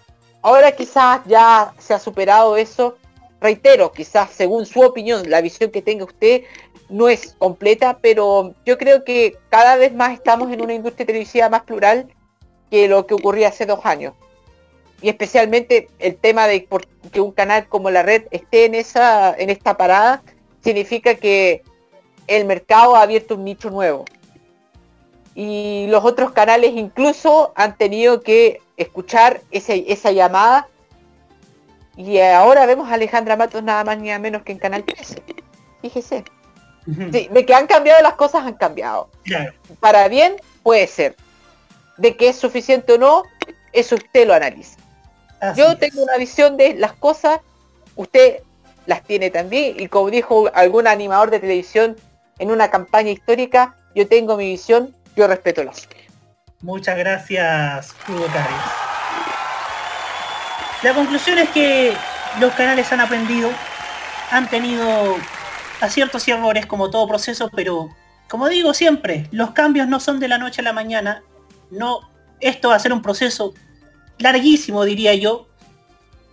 ahora 0.42 0.72
quizás 0.72 1.20
ya 1.26 1.72
se 1.78 1.94
ha 1.94 1.98
superado 1.98 2.56
eso. 2.56 2.96
Reitero, 3.40 3.92
quizás 3.92 4.30
según 4.30 4.66
su 4.66 4.80
opinión, 4.80 5.30
la 5.30 5.40
visión 5.40 5.70
que 5.70 5.80
tenga 5.80 6.04
usted 6.04 6.42
no 6.88 7.08
es 7.08 7.36
completa, 7.38 7.98
pero 8.00 8.54
yo 8.66 8.78
creo 8.78 9.04
que 9.04 9.38
cada 9.48 9.76
vez 9.76 9.94
más 9.94 10.12
estamos 10.12 10.50
en 10.50 10.60
una 10.60 10.74
industria 10.74 11.06
televisiva 11.06 11.48
más 11.48 11.62
plural 11.62 12.08
que 12.70 12.88
lo 12.88 13.06
que 13.06 13.14
ocurría 13.14 13.48
hace 13.48 13.64
dos 13.64 13.80
años. 13.84 14.14
Y 15.00 15.08
especialmente 15.08 15.88
el 15.98 16.16
tema 16.16 16.46
de 16.46 16.66
que 17.12 17.20
un 17.20 17.32
canal 17.32 17.68
como 17.68 17.90
la 17.90 18.02
red 18.02 18.24
esté 18.30 18.64
en 18.64 18.74
esa, 18.74 19.34
en 19.36 19.50
esta 19.50 19.76
parada, 19.76 20.22
significa 20.62 21.14
que 21.14 21.62
el 22.26 22.44
mercado 22.44 22.96
ha 22.96 23.02
abierto 23.02 23.34
un 23.34 23.44
nicho 23.44 23.70
nuevo. 23.70 24.04
Y 25.34 25.86
los 25.88 26.04
otros 26.04 26.32
canales 26.32 26.72
incluso 26.74 27.52
han 27.54 27.76
tenido 27.76 28.22
que 28.22 28.60
escuchar 28.76 29.40
esa 29.50 30.10
llamada. 30.10 30.68
Y 31.96 32.18
ahora 32.18 32.66
vemos 32.66 32.90
a 32.90 32.94
Alejandra 32.94 33.36
Matos 33.36 33.62
nada 33.62 33.84
más 33.84 33.98
ni 33.98 34.08
nada 34.08 34.18
menos 34.18 34.42
que 34.42 34.52
en 34.52 34.58
Canal 34.58 34.84
13. 34.84 35.22
Fíjese. 35.82 36.24
de 36.86 37.46
que 37.46 37.54
han 37.54 37.66
cambiado 37.66 38.02
las 38.02 38.14
cosas, 38.14 38.46
han 38.46 38.54
cambiado. 38.54 39.10
Para 39.78 40.08
bien, 40.08 40.36
puede 40.62 40.86
ser. 40.86 41.16
De 41.98 42.16
que 42.16 42.28
es 42.28 42.36
suficiente 42.36 42.94
o 42.94 42.98
no, 42.98 43.22
eso 43.72 43.96
usted 43.96 44.26
lo 44.26 44.34
analiza. 44.34 44.77
Yo 45.56 45.76
tengo 45.78 46.02
una 46.02 46.16
visión 46.16 46.56
de 46.56 46.74
las 46.74 46.92
cosas, 46.92 47.40
usted 47.96 48.42
las 48.86 49.04
tiene 49.04 49.30
también. 49.30 49.78
Y 49.78 49.88
como 49.88 50.10
dijo 50.10 50.50
algún 50.54 50.86
animador 50.86 51.30
de 51.30 51.38
televisión, 51.38 51.96
en 52.38 52.50
una 52.50 52.70
campaña 52.70 53.10
histórica, 53.10 53.76
yo 53.94 54.08
tengo 54.08 54.36
mi 54.36 54.50
visión, 54.50 54.94
yo 55.16 55.26
respeto 55.26 55.62
la 55.62 55.74
suya. 55.74 55.96
Muchas 56.60 56.96
gracias, 56.98 57.94
Hugo 58.08 58.26
Cares. 58.26 58.88
La 60.82 60.94
conclusión 60.94 61.38
es 61.38 61.50
que 61.50 61.92
los 62.40 62.52
canales 62.54 62.92
han 62.92 63.00
aprendido, 63.00 63.50
han 64.30 64.48
tenido 64.48 65.16
aciertos 65.80 66.26
y 66.28 66.32
errores 66.32 66.66
como 66.66 66.90
todo 66.90 67.06
proceso, 67.08 67.50
pero 67.54 67.88
como 68.28 68.48
digo 68.48 68.74
siempre, 68.74 69.28
los 69.32 69.52
cambios 69.52 69.88
no 69.88 70.00
son 70.00 70.20
de 70.20 70.28
la 70.28 70.38
noche 70.38 70.60
a 70.60 70.64
la 70.64 70.72
mañana. 70.72 71.22
No, 71.70 72.00
esto 72.40 72.68
va 72.68 72.76
a 72.76 72.78
ser 72.78 72.92
un 72.92 73.02
proceso 73.02 73.54
larguísimo, 74.18 74.84
diría 74.84 75.14
yo. 75.14 75.48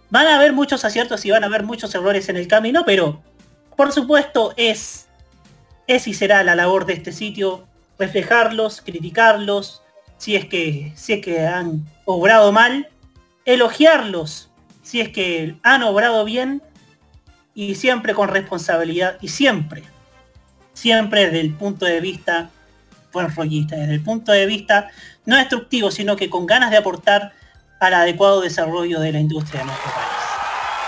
Van 0.09 0.27
a 0.27 0.36
haber 0.36 0.53
muchos 0.53 0.86
aciertos 0.86 1.25
y 1.25 1.31
van 1.31 1.43
a 1.43 1.47
haber 1.47 1.63
muchos 1.63 1.93
errores 1.95 2.29
en 2.29 2.38
el 2.38 2.47
camino, 2.47 2.83
pero 2.86 3.21
por 3.75 3.91
supuesto 3.91 4.53
es 4.55 5.07
es 5.88 6.07
y 6.07 6.13
será 6.13 6.43
la 6.43 6.55
labor 6.55 6.86
de 6.86 6.93
este 6.93 7.11
sitio 7.11 7.67
reflejarlos, 7.99 8.81
criticarlos, 8.81 9.83
si 10.17 10.36
es 10.36 10.45
que, 10.45 10.91
si 10.95 11.13
es 11.13 11.21
que 11.21 11.45
han 11.45 11.86
obrado 12.05 12.51
mal, 12.51 12.89
elogiarlos 13.45 14.49
si 14.86 15.01
es 15.01 15.09
que 15.09 15.55
han 15.63 15.81
obrado 15.81 16.23
bien 16.25 16.61
y 17.55 17.73
siempre 17.73 18.13
con 18.13 18.29
responsabilidad 18.29 19.17
y 19.19 19.29
siempre, 19.29 19.83
siempre 20.73 21.25
desde 21.25 21.41
el 21.41 21.55
punto 21.55 21.86
de 21.86 21.99
vista 22.01 22.51
buen 23.11 23.33
rollista, 23.33 23.77
desde 23.77 23.95
el 23.95 24.03
punto 24.03 24.31
de 24.31 24.45
vista 24.45 24.91
no 25.25 25.38
destructivo, 25.38 25.89
sino 25.89 26.15
que 26.15 26.29
con 26.29 26.45
ganas 26.45 26.69
de 26.69 26.77
aportar 26.77 27.33
al 27.80 27.93
adecuado 27.93 28.41
desarrollo 28.41 28.99
de 28.99 29.11
la 29.11 29.19
industria 29.19 29.61
de 29.61 29.67
nuestro 29.67 29.91
país. 29.91 30.05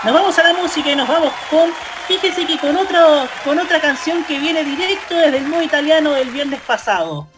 Nos 0.04 0.14
vamos 0.14 0.38
a 0.38 0.42
la 0.44 0.52
música 0.54 0.90
y 0.90 0.96
nos 0.96 1.08
vamos 1.08 1.32
con 1.50 1.70
fíjese 2.08 2.46
que 2.46 2.58
con, 2.58 2.74
otro, 2.76 3.28
con 3.44 3.58
otra 3.58 3.80
canción 3.80 4.24
que 4.24 4.38
viene 4.38 4.64
directo 4.64 5.14
desde 5.14 5.36
el 5.36 5.46
modo 5.46 5.62
italiano 5.62 6.12
del 6.12 6.30
viernes 6.30 6.60
pasado. 6.62 7.28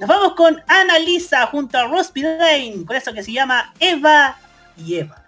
Nos 0.00 0.08
vamos 0.08 0.34
con 0.34 0.60
Ana 0.66 0.98
Lisa 0.98 1.46
junto 1.46 1.78
a 1.78 1.84
Ross 1.84 2.10
Lane, 2.14 2.84
con 2.84 2.96
eso 2.96 3.14
que 3.14 3.22
se 3.22 3.32
llama 3.32 3.72
Eva 3.78 4.36
y 4.76 4.96
Eva. 4.96 5.22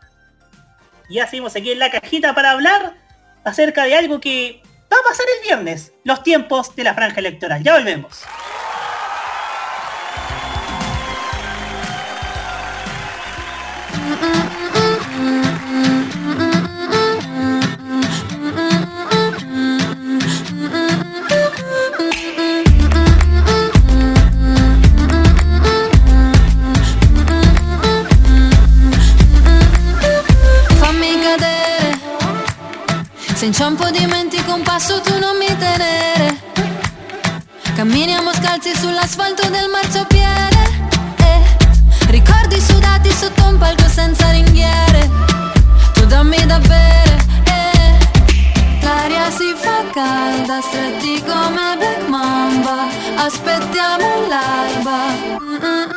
Y 1.08 1.14
ya 1.14 1.26
seguimos 1.26 1.54
aquí 1.54 1.70
en 1.70 1.78
la 1.78 1.90
cajita 1.90 2.34
para 2.34 2.50
hablar 2.50 2.94
acerca 3.44 3.84
de 3.84 3.94
algo 3.94 4.20
que 4.20 4.60
va 4.92 4.96
a 4.98 5.08
pasar 5.08 5.26
el 5.38 5.44
viernes, 5.44 5.92
los 6.04 6.22
tiempos 6.24 6.74
de 6.74 6.84
la 6.84 6.94
franja 6.94 7.20
electoral. 7.20 7.62
Ya 7.62 7.74
volvemos. 7.74 8.24
Inciampo 33.48 33.88
dimentico 33.90 34.52
un 34.52 34.62
passo 34.62 35.00
tu 35.00 35.18
non 35.18 35.34
mi 35.38 35.46
tenere. 35.46 36.38
Camminiamo 37.74 38.30
scalzi 38.34 38.74
sull'asfalto 38.76 39.48
del 39.48 39.70
marciapiede 39.70 40.62
eh, 41.16 41.40
Ricordi 42.10 42.60
sudati 42.60 43.10
sotto 43.10 43.44
un 43.44 43.56
palco 43.56 43.88
senza 43.88 44.30
ringhiere. 44.32 45.08
Tu 45.94 46.04
dammi 46.04 46.44
da 46.44 46.58
bere 46.58 47.16
eh, 47.44 47.98
L'aria 48.82 49.30
si 49.30 49.54
fa 49.56 49.82
calda, 49.94 50.60
stretti 50.60 51.22
come 51.22 51.76
Black 51.78 52.06
Mamba. 52.06 52.86
Aspettiamo 53.16 54.26
l'alba. 54.28 54.98
Mm, 55.40 55.87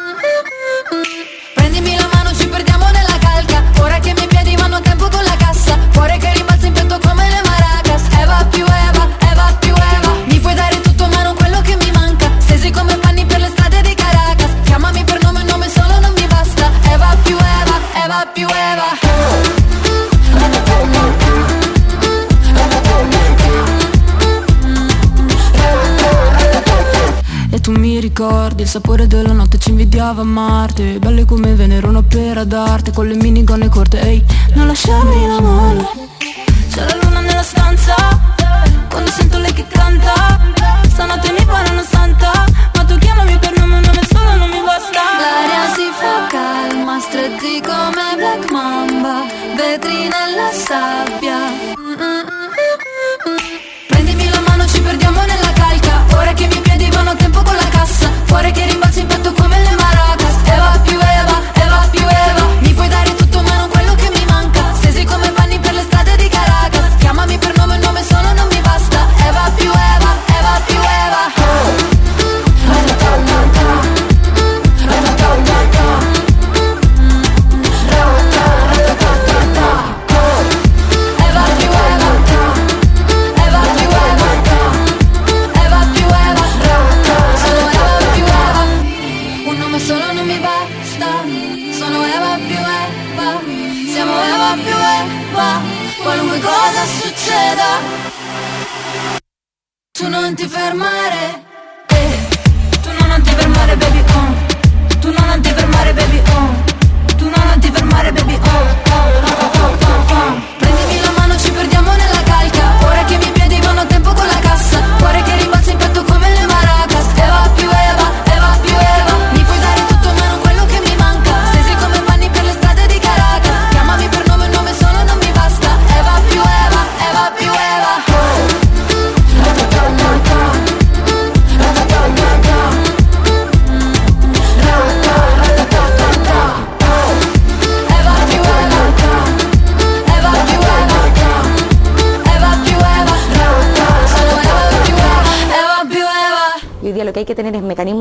ricordi 28.21 28.61
il 28.61 28.67
sapore 28.67 29.07
della 29.07 29.33
notte 29.33 29.57
ci 29.57 29.71
invidiava 29.71 30.21
a 30.21 30.25
Marte. 30.25 30.99
Belle 30.99 31.25
come 31.25 31.55
Venere, 31.55 31.87
una 31.87 32.03
pera 32.03 32.43
d'arte 32.43 32.91
Con 32.91 33.07
le 33.07 33.15
minigonne 33.15 33.67
corte, 33.67 33.99
ehi, 33.99 34.23
non 34.53 34.67
lasciarmi 34.67 35.27
la 35.27 35.41
mano 35.41 35.89
C'è 36.69 36.85
la 36.85 36.97
luna 37.01 37.21
nella 37.21 37.41
stanza 37.41 37.95
Quando 38.89 39.09
sento 39.09 39.39
lei 39.39 39.53
che 39.53 39.65
canta. 39.67 40.13
Stanotte 40.87 41.31
mi 41.31 41.43
pare 41.45 41.71
una 41.71 41.83
santa 41.83 42.45
Ma 42.75 42.83
tu 42.83 42.95
chiamami 42.99 43.39
per 43.39 43.57
nome, 43.57 43.77
un 43.77 43.81
nome 43.81 44.01
solo 44.07 44.35
non 44.35 44.49
mi 44.49 44.61
basta. 44.63 45.01
L'aria 45.19 45.73
si 45.73 45.89
fa 45.99 46.27
calma 46.29 46.99
Stretti 46.99 47.59
come 47.61 48.15
Black 48.17 48.51
Mamba 48.51 49.25
Vetri 49.55 50.09
nella 50.09 50.51
sabbia 50.53 51.70
Por 58.31 58.53
querer 58.53 58.77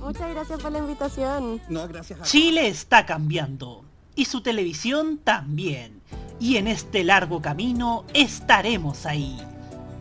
Muchas 0.00 0.30
gracias 0.30 0.60
por 0.60 0.72
la 0.72 0.78
invitación. 0.78 1.60
No, 1.68 1.88
gracias 1.88 2.20
a 2.20 2.24
Chile 2.24 2.68
está 2.68 3.06
cambiando 3.06 3.84
y 4.16 4.24
su 4.24 4.40
televisión 4.40 5.18
también. 5.22 6.00
Y 6.40 6.56
en 6.56 6.66
este 6.66 7.04
largo 7.04 7.40
camino 7.40 8.04
estaremos 8.12 9.06
ahí. 9.06 9.38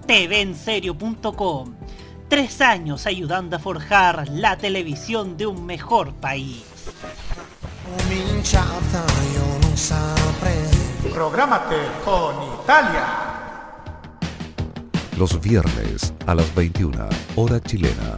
TVenserio.com. 0.07 1.75
Tres 2.27 2.61
años 2.61 3.05
ayudando 3.05 3.57
a 3.57 3.59
forjar 3.59 4.27
la 4.29 4.57
televisión 4.57 5.37
de 5.37 5.45
un 5.45 5.65
mejor 5.65 6.13
país. 6.15 6.63
Prográmate 11.13 11.75
con 12.03 12.35
Italia. 12.61 13.25
Los 15.17 15.39
viernes 15.39 16.13
a 16.25 16.35
las 16.35 16.53
21, 16.55 17.07
hora 17.35 17.61
chilena, 17.61 18.17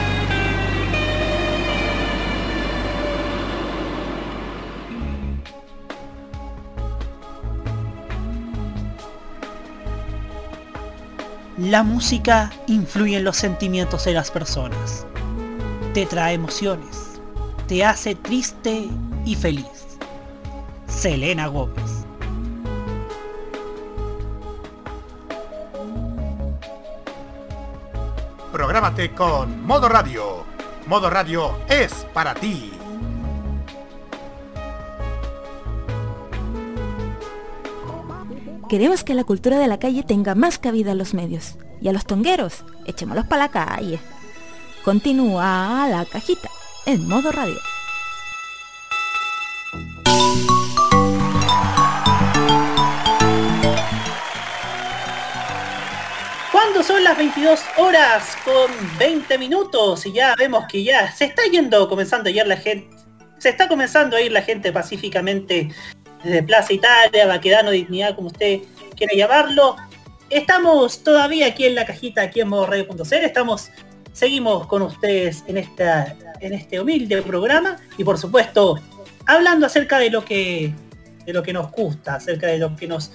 La 11.61 11.83
música 11.83 12.51
influye 12.65 13.17
en 13.17 13.23
los 13.23 13.37
sentimientos 13.37 14.05
de 14.05 14.13
las 14.13 14.31
personas. 14.31 15.05
Te 15.93 16.07
trae 16.07 16.33
emociones. 16.33 17.21
Te 17.67 17.85
hace 17.85 18.15
triste 18.15 18.89
y 19.25 19.35
feliz. 19.35 19.99
Selena 20.87 21.45
Gómez. 21.45 22.03
Prográmate 28.51 29.13
con 29.13 29.63
Modo 29.63 29.87
Radio. 29.87 30.43
Modo 30.87 31.11
Radio 31.11 31.59
es 31.69 32.07
para 32.11 32.33
ti. 32.33 32.80
Queremos 38.71 39.03
que 39.03 39.13
la 39.15 39.25
cultura 39.25 39.59
de 39.59 39.67
la 39.67 39.79
calle 39.79 40.01
tenga 40.01 40.33
más 40.33 40.57
cabida 40.57 40.93
en 40.93 40.97
los 40.97 41.13
medios. 41.13 41.57
Y 41.81 41.89
a 41.89 41.91
los 41.91 42.05
tongueros, 42.05 42.63
echémoslos 42.85 43.25
para 43.25 43.43
la 43.43 43.51
calle. 43.51 43.99
Continúa 44.85 45.89
la 45.89 46.05
cajita 46.05 46.49
en 46.85 47.05
modo 47.05 47.33
radio. 47.33 47.57
Cuando 56.53 56.81
son 56.81 57.03
las 57.03 57.17
22 57.17 57.59
horas 57.75 58.37
con 58.45 58.71
20 58.97 59.37
minutos 59.37 60.05
y 60.05 60.13
ya 60.13 60.33
vemos 60.37 60.63
que 60.71 60.81
ya 60.81 61.11
se 61.11 61.25
está 61.25 61.41
yendo, 61.51 61.89
comenzando 61.89 62.29
a 62.29 62.31
ir 62.31 62.47
la 62.47 62.55
gente, 62.55 62.87
se 63.37 63.49
está 63.49 63.67
comenzando 63.67 64.15
a 64.15 64.21
ir 64.21 64.31
la 64.31 64.41
gente 64.41 64.71
pacíficamente 64.71 65.67
desde 66.23 66.43
Plaza 66.43 66.73
Italia, 66.73 67.27
Baquedano, 67.27 67.71
Dignidad, 67.71 68.15
como 68.15 68.27
usted 68.27 68.61
quiera 68.95 69.13
llamarlo. 69.15 69.75
Estamos 70.29 71.03
todavía 71.03 71.47
aquí 71.47 71.65
en 71.65 71.75
la 71.75 71.85
cajita, 71.85 72.21
aquí 72.21 72.41
en 72.41 72.49
modo 72.49 72.65
radio.cl, 72.67 73.13
estamos, 73.13 73.69
seguimos 74.13 74.67
con 74.67 74.81
ustedes 74.81 75.43
en 75.47 75.57
esta, 75.57 76.15
en 76.39 76.53
este 76.53 76.79
humilde 76.79 77.21
programa 77.21 77.77
y 77.97 78.03
por 78.03 78.17
supuesto 78.17 78.79
hablando 79.25 79.65
acerca 79.65 79.99
de 79.99 80.09
lo 80.09 80.23
que 80.23 80.73
de 81.25 81.33
lo 81.33 81.43
que 81.43 81.53
nos 81.53 81.71
gusta, 81.71 82.15
acerca 82.15 82.47
de 82.47 82.57
lo 82.57 82.75
que 82.75 82.87
nos, 82.87 83.11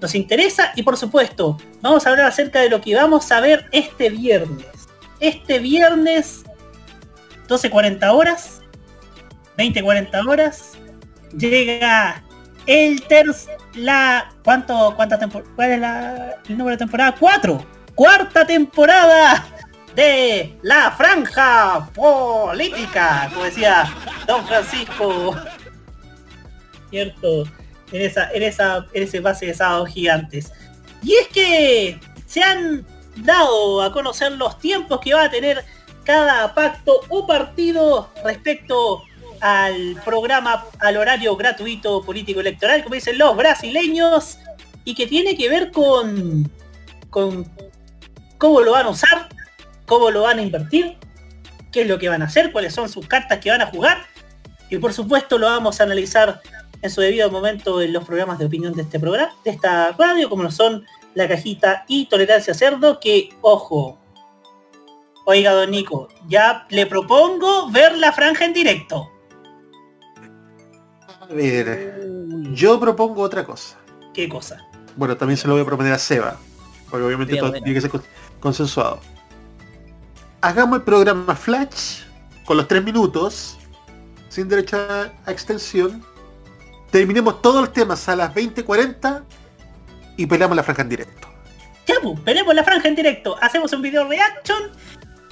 nos 0.00 0.14
interesa 0.14 0.72
y 0.76 0.82
por 0.82 0.96
supuesto 0.96 1.58
vamos 1.80 2.06
a 2.06 2.10
hablar 2.10 2.26
acerca 2.26 2.60
de 2.60 2.70
lo 2.70 2.80
que 2.80 2.94
vamos 2.94 3.30
a 3.32 3.40
ver 3.40 3.66
este 3.72 4.10
viernes. 4.10 4.66
Este 5.20 5.58
viernes 5.58 6.44
12.40 7.48 8.14
horas, 8.14 8.62
20.40 9.58 10.26
horas, 10.26 10.72
llega 11.36 12.22
el 12.66 13.02
tercer, 13.02 13.56
la, 13.74 14.32
¿cuánto, 14.44 14.94
cuánta 14.96 15.18
temporada, 15.18 15.50
cuál 15.56 15.70
es 15.72 15.80
la, 15.80 16.36
el 16.48 16.58
número 16.58 16.76
de 16.76 16.78
temporada? 16.78 17.14
Cuatro, 17.18 17.64
cuarta 17.94 18.46
temporada 18.46 19.46
de 19.94 20.56
la 20.62 20.90
franja 20.92 21.88
política, 21.94 23.28
como 23.32 23.44
decía 23.44 23.84
Don 24.26 24.46
Francisco, 24.46 25.36
cierto, 26.90 27.44
en 27.92 28.02
esa, 28.02 28.30
en 28.32 28.42
esa, 28.42 28.86
en 28.92 29.02
ese 29.02 29.20
base 29.20 29.46
de 29.46 29.54
sábados 29.54 29.88
gigantes. 29.90 30.52
Y 31.02 31.14
es 31.14 31.28
que 31.28 32.00
se 32.26 32.42
han 32.42 32.86
dado 33.16 33.82
a 33.82 33.92
conocer 33.92 34.32
los 34.32 34.58
tiempos 34.58 35.00
que 35.00 35.14
va 35.14 35.24
a 35.24 35.30
tener 35.30 35.64
cada 36.04 36.54
pacto 36.54 37.00
o 37.08 37.26
partido 37.26 38.10
respecto 38.24 39.02
al 39.40 40.00
programa, 40.04 40.66
al 40.80 40.96
horario 40.96 41.36
gratuito 41.36 42.02
político 42.02 42.40
electoral, 42.40 42.82
como 42.82 42.94
dicen 42.94 43.18
los 43.18 43.36
brasileños, 43.36 44.38
y 44.84 44.94
que 44.94 45.06
tiene 45.06 45.36
que 45.36 45.48
ver 45.48 45.70
con, 45.70 46.50
con 47.10 47.50
cómo 48.38 48.60
lo 48.60 48.72
van 48.72 48.86
a 48.86 48.90
usar, 48.90 49.28
cómo 49.86 50.10
lo 50.10 50.22
van 50.22 50.38
a 50.38 50.42
invertir, 50.42 50.96
qué 51.72 51.82
es 51.82 51.88
lo 51.88 51.98
que 51.98 52.08
van 52.08 52.22
a 52.22 52.26
hacer, 52.26 52.52
cuáles 52.52 52.74
son 52.74 52.88
sus 52.88 53.06
cartas 53.06 53.38
que 53.38 53.50
van 53.50 53.62
a 53.62 53.66
jugar. 53.66 54.04
Y 54.68 54.78
por 54.78 54.92
supuesto 54.92 55.38
lo 55.38 55.46
vamos 55.46 55.80
a 55.80 55.84
analizar 55.84 56.40
en 56.82 56.90
su 56.90 57.00
debido 57.00 57.30
momento 57.30 57.82
en 57.82 57.92
los 57.92 58.04
programas 58.04 58.38
de 58.38 58.46
opinión 58.46 58.72
de 58.72 58.82
este 58.82 58.98
programa, 58.98 59.34
de 59.44 59.50
esta 59.50 59.92
radio, 59.92 60.30
como 60.30 60.42
lo 60.42 60.50
son 60.50 60.84
La 61.14 61.28
Cajita 61.28 61.84
y 61.88 62.06
Tolerancia 62.06 62.54
Cerdo, 62.54 63.00
que, 63.00 63.30
ojo, 63.42 63.98
oiga 65.26 65.52
don 65.52 65.70
Nico, 65.70 66.08
ya 66.28 66.66
le 66.70 66.86
propongo 66.86 67.70
ver 67.70 67.96
la 67.98 68.12
franja 68.12 68.44
en 68.44 68.54
directo. 68.54 69.10
Ver, 71.30 72.00
yo 72.52 72.78
propongo 72.80 73.22
otra 73.22 73.44
cosa. 73.44 73.76
¿Qué 74.12 74.28
cosa? 74.28 74.58
Bueno, 74.96 75.16
también 75.16 75.36
se 75.36 75.46
lo 75.46 75.54
voy 75.54 75.62
a 75.62 75.64
proponer 75.66 75.92
a 75.92 75.98
Seba, 75.98 76.36
porque 76.90 77.04
obviamente 77.06 77.36
todo 77.36 77.52
tiene 77.52 77.72
que 77.74 77.80
ser 77.80 77.90
con- 77.90 78.02
consensuado. 78.40 79.00
Hagamos 80.40 80.78
el 80.78 80.84
programa 80.84 81.34
Flash 81.36 82.00
con 82.44 82.56
los 82.56 82.66
tres 82.66 82.82
minutos, 82.82 83.58
sin 84.28 84.48
derecho 84.48 84.76
a, 84.78 85.10
a 85.26 85.30
extensión. 85.30 86.04
Terminemos 86.90 87.40
todos 87.40 87.60
los 87.60 87.72
temas 87.72 88.08
a 88.08 88.16
las 88.16 88.34
20.40 88.34 89.22
y 90.16 90.26
peleamos 90.26 90.56
la 90.56 90.62
franja 90.64 90.82
en 90.82 90.88
directo. 90.88 91.28
Ya, 91.86 91.94
pues, 92.02 92.22
veremos 92.24 92.54
la 92.54 92.64
franja 92.64 92.88
en 92.88 92.96
directo, 92.96 93.36
hacemos 93.40 93.72
un 93.72 93.82
video 93.82 94.08
reaction 94.08 94.70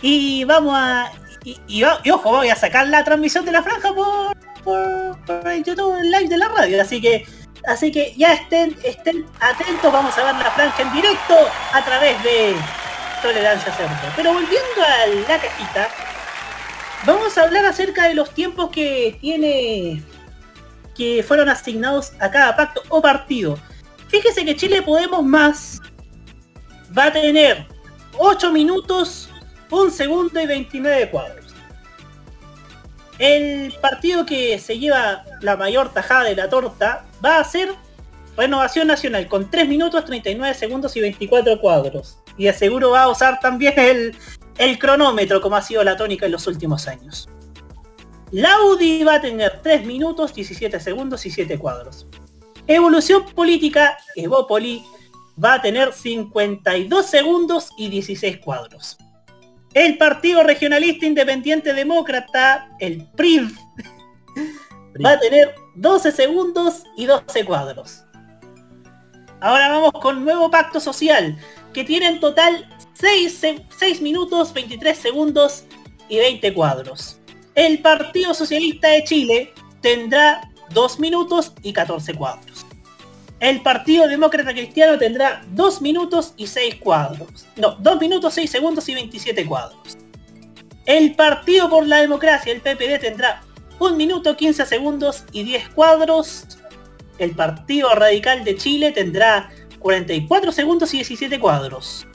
y 0.02 0.44
vamos 0.44 0.74
a... 0.76 1.10
Y, 1.44 1.58
y 1.66 1.82
va- 1.82 2.00
y 2.04 2.10
ojo, 2.10 2.30
voy 2.30 2.48
a 2.48 2.56
sacar 2.56 2.86
la 2.88 3.02
transmisión 3.04 3.44
de 3.44 3.52
la 3.52 3.62
franja 3.62 3.92
por, 3.94 4.36
por, 4.62 5.18
por 5.24 5.46
el 5.48 5.62
live 5.64 6.28
de 6.28 6.36
la 6.36 6.48
radio, 6.48 6.82
así 6.82 7.00
que 7.00 7.26
así 7.66 7.90
que 7.90 8.14
ya 8.16 8.32
estén, 8.34 8.76
estén 8.84 9.26
atentos, 9.40 9.92
vamos 9.92 10.16
a 10.16 10.24
ver 10.24 10.34
la 10.36 10.50
franja 10.50 10.82
en 10.82 10.92
directo 10.92 11.34
a 11.72 11.84
través 11.84 12.22
de 12.22 12.54
Tolerancia 13.22 13.72
Cerdo. 13.72 13.94
Pero 14.16 14.32
volviendo 14.32 14.82
a 14.82 15.06
la 15.28 15.40
cajita, 15.40 15.88
vamos 17.04 17.36
a 17.36 17.42
hablar 17.42 17.64
acerca 17.66 18.08
de 18.08 18.14
los 18.14 18.32
tiempos 18.32 18.70
que 18.70 19.18
tiene 19.20 20.02
que 20.96 21.22
fueron 21.22 21.48
asignados 21.48 22.12
a 22.18 22.30
cada 22.30 22.56
pacto 22.56 22.82
o 22.88 23.00
partido. 23.00 23.56
Fíjese 24.08 24.44
que 24.44 24.56
Chile 24.56 24.82
Podemos 24.82 25.24
Más 25.24 25.80
va 26.96 27.04
a 27.04 27.12
tener 27.12 27.66
8 28.18 28.50
minutos, 28.50 29.30
1 29.70 29.90
segundo 29.90 30.40
y 30.40 30.46
29 30.46 31.10
cuadros. 31.10 31.47
El 33.18 33.74
partido 33.80 34.24
que 34.24 34.58
se 34.58 34.78
lleva 34.78 35.24
la 35.40 35.56
mayor 35.56 35.92
tajada 35.92 36.24
de 36.24 36.36
la 36.36 36.48
torta 36.48 37.04
va 37.24 37.38
a 37.38 37.44
ser 37.44 37.74
Renovación 38.36 38.86
Nacional 38.86 39.26
con 39.26 39.50
3 39.50 39.68
minutos, 39.68 40.04
39 40.04 40.54
segundos 40.54 40.96
y 40.96 41.00
24 41.00 41.60
cuadros. 41.60 42.18
Y 42.36 42.44
de 42.44 42.52
seguro 42.52 42.90
va 42.90 43.02
a 43.02 43.08
usar 43.08 43.40
también 43.40 43.74
el, 43.76 44.78
cronómetro 44.78 45.40
como 45.40 45.56
ha 45.56 45.62
sido 45.62 45.82
la 45.82 45.96
tónica 45.96 46.26
en 46.26 46.32
los 46.32 46.46
últimos 46.46 46.86
años. 46.86 47.28
La 48.30 48.60
UDI 48.62 49.02
va 49.02 49.14
a 49.14 49.20
tener 49.20 49.60
3 49.62 49.84
minutos, 49.84 50.32
17 50.34 50.78
segundos 50.78 51.26
y 51.26 51.30
7 51.30 51.58
cuadros. 51.58 52.06
Evolución 52.68 53.24
Política, 53.34 53.98
Evópoli, 54.14 54.84
va 55.42 55.54
a 55.54 55.62
tener 55.62 55.92
52 55.92 57.06
segundos 57.06 57.70
y 57.76 57.88
16 57.88 58.38
cuadros. 58.38 58.98
El 59.78 59.96
Partido 59.96 60.42
Regionalista 60.42 61.06
Independiente 61.06 61.72
Demócrata, 61.72 62.68
el 62.80 63.06
PRIV, 63.12 63.52
va 65.06 65.12
a 65.12 65.20
tener 65.20 65.54
12 65.76 66.10
segundos 66.10 66.82
y 66.96 67.06
12 67.06 67.44
cuadros. 67.44 68.02
Ahora 69.40 69.68
vamos 69.68 69.92
con 69.92 70.24
nuevo 70.24 70.50
pacto 70.50 70.80
social, 70.80 71.38
que 71.72 71.84
tiene 71.84 72.08
en 72.08 72.18
total 72.18 72.68
6, 72.94 73.32
se- 73.32 73.64
6 73.78 74.02
minutos, 74.02 74.52
23 74.52 74.98
segundos 74.98 75.62
y 76.08 76.18
20 76.18 76.52
cuadros. 76.54 77.20
El 77.54 77.80
Partido 77.80 78.34
Socialista 78.34 78.88
de 78.88 79.04
Chile 79.04 79.52
tendrá 79.80 80.40
2 80.70 80.98
minutos 80.98 81.52
y 81.62 81.72
14 81.72 82.14
cuadros. 82.14 82.57
El 83.40 83.62
Partido 83.62 84.08
Demócrata 84.08 84.52
Cristiano 84.52 84.98
tendrá 84.98 85.42
2 85.50 85.80
minutos 85.80 86.34
y 86.36 86.46
6 86.46 86.76
cuadros. 86.76 87.46
No, 87.56 87.76
2 87.78 88.00
minutos, 88.00 88.34
6 88.34 88.50
segundos 88.50 88.88
y 88.88 88.94
27 88.94 89.46
cuadros. 89.46 89.96
El 90.86 91.14
Partido 91.14 91.70
por 91.70 91.86
la 91.86 91.98
Democracia, 91.98 92.52
el 92.52 92.60
PPD, 92.60 92.98
tendrá 93.00 93.42
1 93.78 93.94
minuto, 93.94 94.36
15 94.36 94.66
segundos 94.66 95.24
y 95.32 95.44
10 95.44 95.68
cuadros. 95.68 96.58
El 97.18 97.32
Partido 97.32 97.94
Radical 97.94 98.42
de 98.44 98.56
Chile 98.56 98.90
tendrá 98.90 99.50
44 99.78 100.50
segundos 100.50 100.92
y 100.94 100.98
17 100.98 101.38
cuadros. 101.38 102.06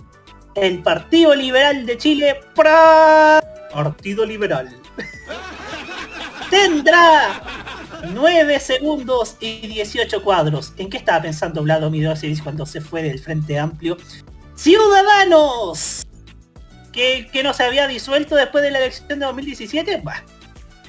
El 0.55 0.83
Partido 0.83 1.33
Liberal 1.33 1.85
de 1.85 1.97
Chile, 1.97 2.41
¡pra! 2.53 3.41
Partido 3.73 4.25
Liberal, 4.25 4.69
tendrá 6.51 7.41
9 8.03 8.59
segundos 8.59 9.37
y 9.39 9.67
18 9.67 10.23
cuadros. 10.23 10.73
¿En 10.77 10.89
qué 10.89 10.97
estaba 10.97 11.21
pensando 11.21 11.63
Vlado 11.63 11.89
Midosiris 11.89 12.41
cuando 12.41 12.65
se 12.65 12.81
fue 12.81 13.01
del 13.03 13.19
Frente 13.19 13.57
Amplio? 13.57 13.97
¡Ciudadanos! 14.55 16.03
¿Que, 16.91 17.27
que 17.31 17.41
no 17.43 17.53
se 17.53 17.63
había 17.63 17.87
disuelto 17.87 18.35
después 18.35 18.63
de 18.63 18.71
la 18.71 18.79
elección 18.79 19.07
de 19.19 19.25
2017? 19.25 20.01
Bah. 20.03 20.23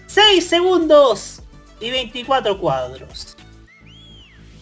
6 0.06 0.46
segundos 0.46 1.40
y 1.80 1.90
24 1.90 2.60
cuadros. 2.60 3.36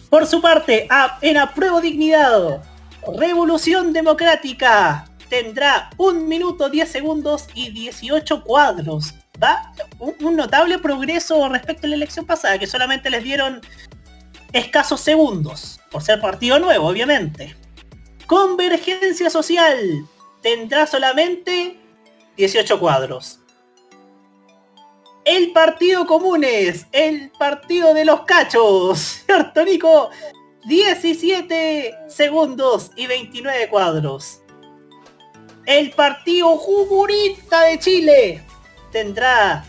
Por 0.09 0.25
su 0.27 0.41
parte, 0.41 0.87
a- 0.89 1.17
en 1.21 1.37
apruebo 1.37 1.81
dignidad, 1.81 2.61
Revolución 3.17 3.91
Democrática 3.93 5.05
tendrá 5.29 5.89
1 5.97 6.21
minuto 6.21 6.69
10 6.69 6.89
segundos 6.89 7.47
y 7.55 7.71
18 7.71 8.43
cuadros. 8.43 9.13
Un, 9.99 10.35
notable 10.35 10.79
progreso 10.79 11.47
respecto 11.49 11.85
a 11.85 11.89
la 11.89 11.95
elección 11.95 12.25
pasada, 12.25 12.57
que 12.57 12.67
solamente 12.67 13.09
les 13.09 13.23
dieron 13.23 13.61
escasos 14.51 15.01
segundos, 15.01 15.79
por 15.91 16.01
ser 16.01 16.21
partido 16.21 16.59
nuevo, 16.59 16.87
obviamente. 16.87 17.55
Convergencia 18.27 19.29
Social 19.29 20.07
tendrá 20.41 20.87
solamente 20.87 21.79
18 22.37 22.79
cuadros. 22.79 23.39
El 25.25 25.51
Partido 25.51 26.05
Comunes, 26.05 26.85
el 26.91 27.31
Partido 27.31 27.93
de 27.93 28.05
los 28.05 28.21
Cachos, 28.21 28.99
¿cierto 29.25 29.63
Nico? 29.63 30.09
17 30.65 31.95
segundos 32.07 32.91
y 32.95 33.07
29 33.07 33.69
cuadros. 33.69 34.41
El 35.65 35.91
Partido 35.91 36.57
Jugurista 36.57 37.63
de 37.63 37.79
Chile 37.79 38.43
tendrá 38.93 39.65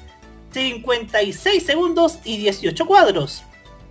56 0.52 1.66
segundos 1.66 2.20
y 2.24 2.36
18 2.36 2.86
cuadros. 2.86 3.42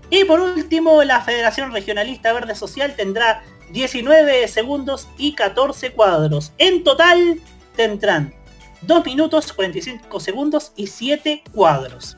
Y 0.09 0.23
por 0.23 0.39
último, 0.39 1.03
la 1.03 1.21
Federación 1.21 1.73
Regionalista 1.73 2.31
Verde 2.31 2.55
Social 2.55 2.95
tendrá 2.95 3.43
19 3.71 4.47
segundos 4.47 5.09
y 5.17 5.33
14 5.33 5.91
cuadros. 5.91 6.53
En 6.57 6.83
total 6.83 7.41
tendrán 7.75 8.33
2 8.83 9.05
minutos 9.05 9.51
45 9.51 10.19
segundos 10.19 10.71
y 10.75 10.87
7 10.87 11.43
cuadros. 11.53 12.15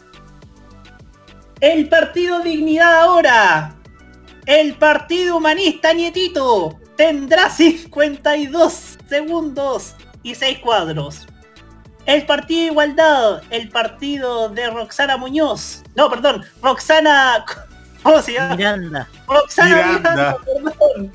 El 1.62 1.88
Partido 1.90 2.42
Dignidad 2.42 3.04
ahora. 3.04 3.78
El 4.46 4.76
Partido 4.76 5.38
Humanista 5.38 5.94
Nietito 5.94 6.78
tendrá 6.98 7.50
52 7.50 8.98
segundos 9.10 9.96
y 10.22 10.36
6 10.36 10.60
cuadros. 10.60 11.26
El 12.06 12.26
Partido 12.26 12.72
Igualdad, 12.72 13.42
el 13.50 13.70
partido 13.70 14.50
de 14.50 14.70
Roxana 14.70 15.18
Muñoz. 15.18 15.82
No, 15.96 16.10
perdón, 16.10 16.44
Roxana... 16.62 17.44
¿Cómo 18.04 18.22
se 18.22 18.34
llama? 18.34 18.56
Miranda. 18.56 19.10
Roxana 19.28 19.76
Miranda. 19.76 20.12
Miranda, 20.12 20.38
perdón. 20.46 21.12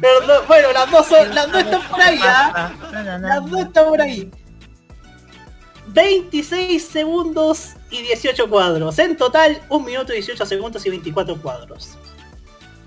Perdón, 0.00 0.44
Bueno, 0.48 0.72
las 0.72 0.90
dos, 0.90 1.06
son, 1.06 1.34
las 1.34 1.52
dos 1.52 1.62
están 1.62 1.82
por 1.88 2.00
ahí, 2.00 2.18
¿ah? 2.22 2.72
Las 3.20 3.50
dos 3.50 3.60
están 3.60 3.84
por 3.88 4.00
ahí. 4.00 4.30
26 5.88 6.82
segundos 6.82 7.74
y 7.90 8.02
18 8.02 8.48
cuadros. 8.48 8.98
En 8.98 9.16
total, 9.16 9.60
1 9.68 9.84
minuto 9.84 10.12
18 10.12 10.46
segundos 10.46 10.84
y 10.86 10.90
24 10.90 11.40
cuadros. 11.40 11.90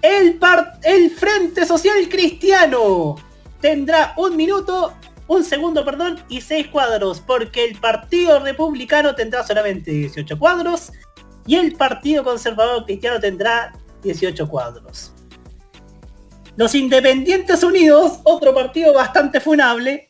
El, 0.01 0.35
par- 0.35 0.79
el 0.83 1.11
Frente 1.11 1.65
Social 1.65 2.07
Cristiano 2.09 3.15
tendrá 3.61 4.13
un 4.17 4.35
minuto, 4.35 4.93
un 5.27 5.43
segundo, 5.43 5.83
perdón, 5.83 6.19
y 6.29 6.41
6 6.41 6.67
cuadros, 6.67 7.21
porque 7.21 7.65
el 7.65 7.79
Partido 7.79 8.39
Republicano 8.39 9.13
tendrá 9.15 9.45
solamente 9.45 9.91
18 9.91 10.39
cuadros 10.39 10.91
y 11.45 11.55
el 11.55 11.75
Partido 11.75 12.23
Conservador 12.23 12.85
Cristiano 12.85 13.19
tendrá 13.19 13.73
18 14.03 14.47
cuadros. 14.47 15.13
Los 16.55 16.73
Independientes 16.75 17.63
Unidos, 17.63 18.19
otro 18.23 18.53
partido 18.53 18.93
bastante 18.93 19.39
funable, 19.39 20.09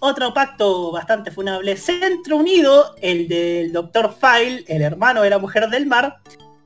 otro 0.00 0.32
pacto 0.34 0.92
bastante 0.92 1.30
funable, 1.30 1.76
Centro 1.76 2.36
Unido, 2.36 2.94
el 3.00 3.28
del 3.28 3.72
Dr. 3.72 4.14
File, 4.18 4.64
el 4.66 4.82
hermano 4.82 5.22
de 5.22 5.30
la 5.30 5.38
Mujer 5.38 5.68
del 5.68 5.86
Mar, 5.86 6.18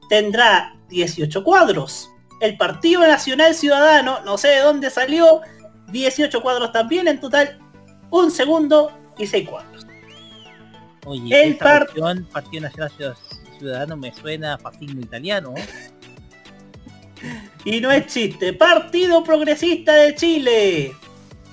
tendrá 0.08 0.76
18 0.88 1.44
cuadros. 1.44 2.10
El 2.40 2.56
Partido 2.56 3.00
Nacional 3.02 3.54
Ciudadano, 3.54 4.20
no 4.24 4.36
sé 4.36 4.48
de 4.48 4.60
dónde 4.60 4.90
salió, 4.90 5.40
18 5.88 6.42
cuadros 6.42 6.72
también, 6.72 7.08
en 7.08 7.20
total 7.20 7.58
un 8.22 8.30
segundo 8.30 8.92
y 9.18 9.26
6 9.26 9.48
cuadros. 9.48 9.86
Oye, 11.06 11.42
El 11.42 11.52
esta 11.52 11.64
par- 11.64 11.82
opción, 11.82 12.28
Partido 12.32 12.62
Nacional 12.62 12.90
Ciudad- 12.96 13.16
Ciudadano 13.58 13.96
me 13.96 14.14
suena 14.14 14.54
a 14.54 14.58
fascismo 14.58 15.00
italiano. 15.00 15.54
Y 17.64 17.80
no 17.80 17.90
es 17.90 18.06
chiste. 18.08 18.52
Partido 18.52 19.24
Progresista 19.24 19.94
de 19.94 20.14
Chile. 20.14 20.92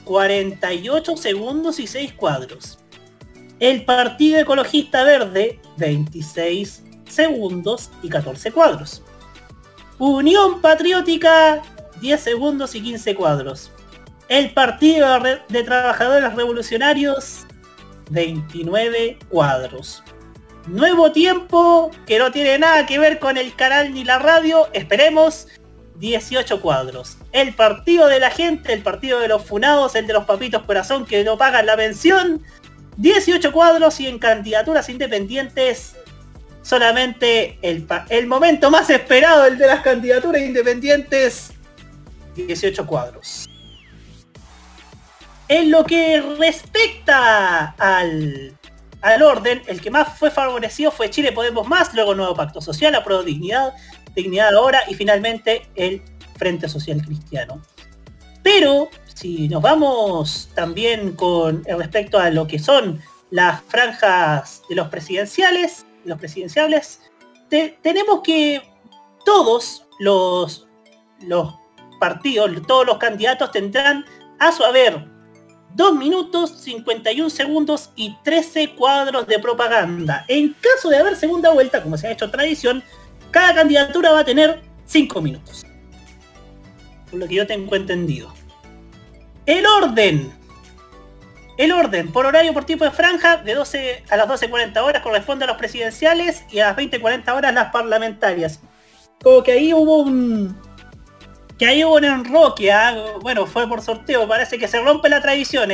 48 0.04 1.16
segundos 1.16 1.80
y 1.80 1.88
6 1.88 2.12
cuadros. 2.14 2.78
El 3.60 3.86
Partido 3.86 4.38
Ecologista 4.40 5.04
Verde. 5.06 5.62
26 5.78 6.84
segundos 7.08 7.90
y 8.04 8.10
14 8.10 8.52
cuadros. 8.52 9.02
Unión 10.00 10.60
Patriótica. 10.60 11.62
10 12.02 12.20
segundos 12.20 12.76
y 12.76 12.82
15 12.82 13.16
cuadros. 13.16 13.72
El 14.28 14.54
Partido 14.54 15.08
de 15.50 15.64
Trabajadores 15.64 16.34
Revolucionarios. 16.34 17.46
29 18.10 19.18
cuadros. 19.30 20.04
Nuevo 20.68 21.12
tiempo 21.12 21.92
que 22.06 22.20
no 22.20 22.32
tiene 22.32 22.60
nada 22.60 22.86
que 22.86 23.00
ver 23.00 23.20
con 23.20 23.38
el 23.38 23.56
canal 23.56 23.94
ni 23.94 24.04
la 24.04 24.20
radio. 24.20 24.68
Esperemos 24.74 25.48
18 25.96 26.62
cuadros. 26.62 27.18
El 27.32 27.54
partido 27.54 28.08
de 28.08 28.20
la 28.20 28.30
gente, 28.30 28.74
el 28.74 28.84
partido 28.84 29.20
de 29.20 29.28
los 29.28 29.44
funados, 29.46 29.96
el 29.96 30.08
de 30.08 30.14
los 30.14 30.26
papitos 30.26 30.64
corazón 30.64 31.06
que 31.06 31.24
no 31.24 31.38
pagan 31.38 31.66
la 31.66 31.76
pensión. 31.76 32.44
18 32.98 33.52
cuadros 33.52 34.00
y 34.00 34.08
en 34.08 34.20
candidaturas 34.20 34.90
independientes 34.90 35.96
solamente 36.62 37.58
el, 37.62 37.88
el 38.10 38.28
momento 38.28 38.70
más 38.70 38.90
esperado, 38.90 39.46
el 39.46 39.58
de 39.58 39.68
las 39.68 39.82
candidaturas 39.82 40.42
independientes. 40.42 41.52
18 42.36 42.86
cuadros. 42.86 43.51
En 45.52 45.70
lo 45.70 45.84
que 45.84 46.22
respecta 46.40 47.76
al, 47.78 48.58
al 49.02 49.22
orden, 49.22 49.62
el 49.68 49.82
que 49.82 49.92
más 49.92 50.18
fue 50.18 50.32
favorecido 50.32 50.92
fue 50.92 51.10
Chile 51.10 51.34
Podemos 51.34 51.68
Más, 51.68 51.94
luego 51.94 52.16
Nuevo 52.16 52.34
Pacto 52.36 52.62
Social, 52.62 52.96
Apruebo 52.96 53.24
Dignidad, 53.24 53.74
Dignidad 54.16 54.56
Ahora 54.56 54.82
y 54.88 54.94
finalmente 54.94 55.68
el 55.76 56.02
Frente 56.38 56.70
Social 56.70 57.02
Cristiano. 57.06 57.62
Pero 58.42 58.90
si 59.14 59.50
nos 59.50 59.62
vamos 59.62 60.50
también 60.56 61.18
con 61.18 61.66
respecto 61.66 62.18
a 62.18 62.30
lo 62.30 62.48
que 62.48 62.58
son 62.58 63.02
las 63.30 63.62
franjas 63.64 64.62
de 64.70 64.76
los 64.76 64.88
presidenciales, 64.88 65.86
los 66.06 66.18
presidenciables, 66.18 67.02
te- 67.50 67.78
tenemos 67.84 68.22
que 68.24 68.62
todos 69.26 69.86
los, 70.00 70.66
los 71.20 71.56
partidos, 72.00 72.50
todos 72.66 72.86
los 72.86 72.98
candidatos 73.00 73.52
tendrán 73.52 74.06
a 74.40 74.54
su 74.54 74.64
haber 74.64 75.11
2 75.76 75.96
minutos 75.96 76.52
51 76.62 77.30
segundos 77.30 77.92
y 77.96 78.16
13 78.24 78.76
cuadros 78.76 79.28
de 79.28 79.40
propaganda. 79.40 80.26
En 80.28 80.54
caso 80.54 80.90
de 80.90 80.98
haber 80.98 81.16
segunda 81.16 81.52
vuelta, 81.52 81.82
como 81.82 81.98
se 81.98 82.08
ha 82.08 82.12
hecho 82.12 82.30
tradición, 82.30 82.84
cada 83.32 83.56
candidatura 83.56 84.12
va 84.12 84.20
a 84.20 84.26
tener 84.26 84.62
5 84.86 85.22
minutos. 85.22 85.66
Por 87.10 87.20
lo 87.20 87.28
que 87.28 87.36
yo 87.36 87.48
tengo 87.48 87.76
entendido. 87.76 88.34
El 89.46 89.66
orden. 89.66 90.34
El 91.58 91.72
orden, 91.72 92.12
por 92.12 92.26
horario 92.26 92.54
por 92.54 92.64
tipo 92.64 92.86
de 92.86 92.92
franja, 92.92 93.38
de 93.38 93.54
12 93.54 94.04
a 94.10 94.18
las 94.18 94.28
12.40 94.28 94.78
horas 94.82 95.04
corresponde 95.04 95.46
a 95.46 95.48
los 95.48 95.58
presidenciales 95.58 96.44
y 96.50 96.60
a 96.60 96.70
las 96.70 96.78
20.40 96.78 97.36
horas 97.36 97.54
las 97.54 97.72
parlamentarias. 97.72 98.60
Como 99.22 99.44
que 99.44 99.52
ahí 99.52 99.74
hubo 99.74 100.00
un, 100.00 100.58
que 101.62 101.68
ahí 101.68 101.84
hubo 101.84 101.98
un 101.98 102.06
enroque, 102.06 102.72
ah, 102.72 103.20
bueno, 103.22 103.46
fue 103.46 103.70
por 103.70 103.84
sorteo, 103.84 104.28
parece 104.28 104.58
que 104.58 104.68
se 104.68 104.82
rompe 104.82 105.10
la 105.10 105.22
tradición. 105.22 105.70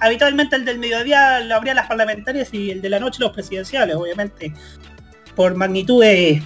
Habitualmente 0.00 0.56
el 0.56 0.64
del 0.64 0.80
mediodía 0.80 1.38
lo 1.38 1.54
habría 1.54 1.74
las 1.74 1.86
parlamentarias 1.86 2.52
y 2.52 2.72
el 2.72 2.82
de 2.82 2.90
la 2.90 2.98
noche 2.98 3.20
los 3.20 3.30
presidenciales, 3.30 3.94
obviamente, 3.94 4.52
por 5.36 5.54
magnitud 5.54 6.02
de, 6.02 6.42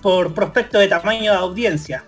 por 0.00 0.32
prospecto 0.32 0.78
de 0.78 0.88
tamaño 0.88 1.30
de 1.30 1.36
audiencia. 1.36 2.04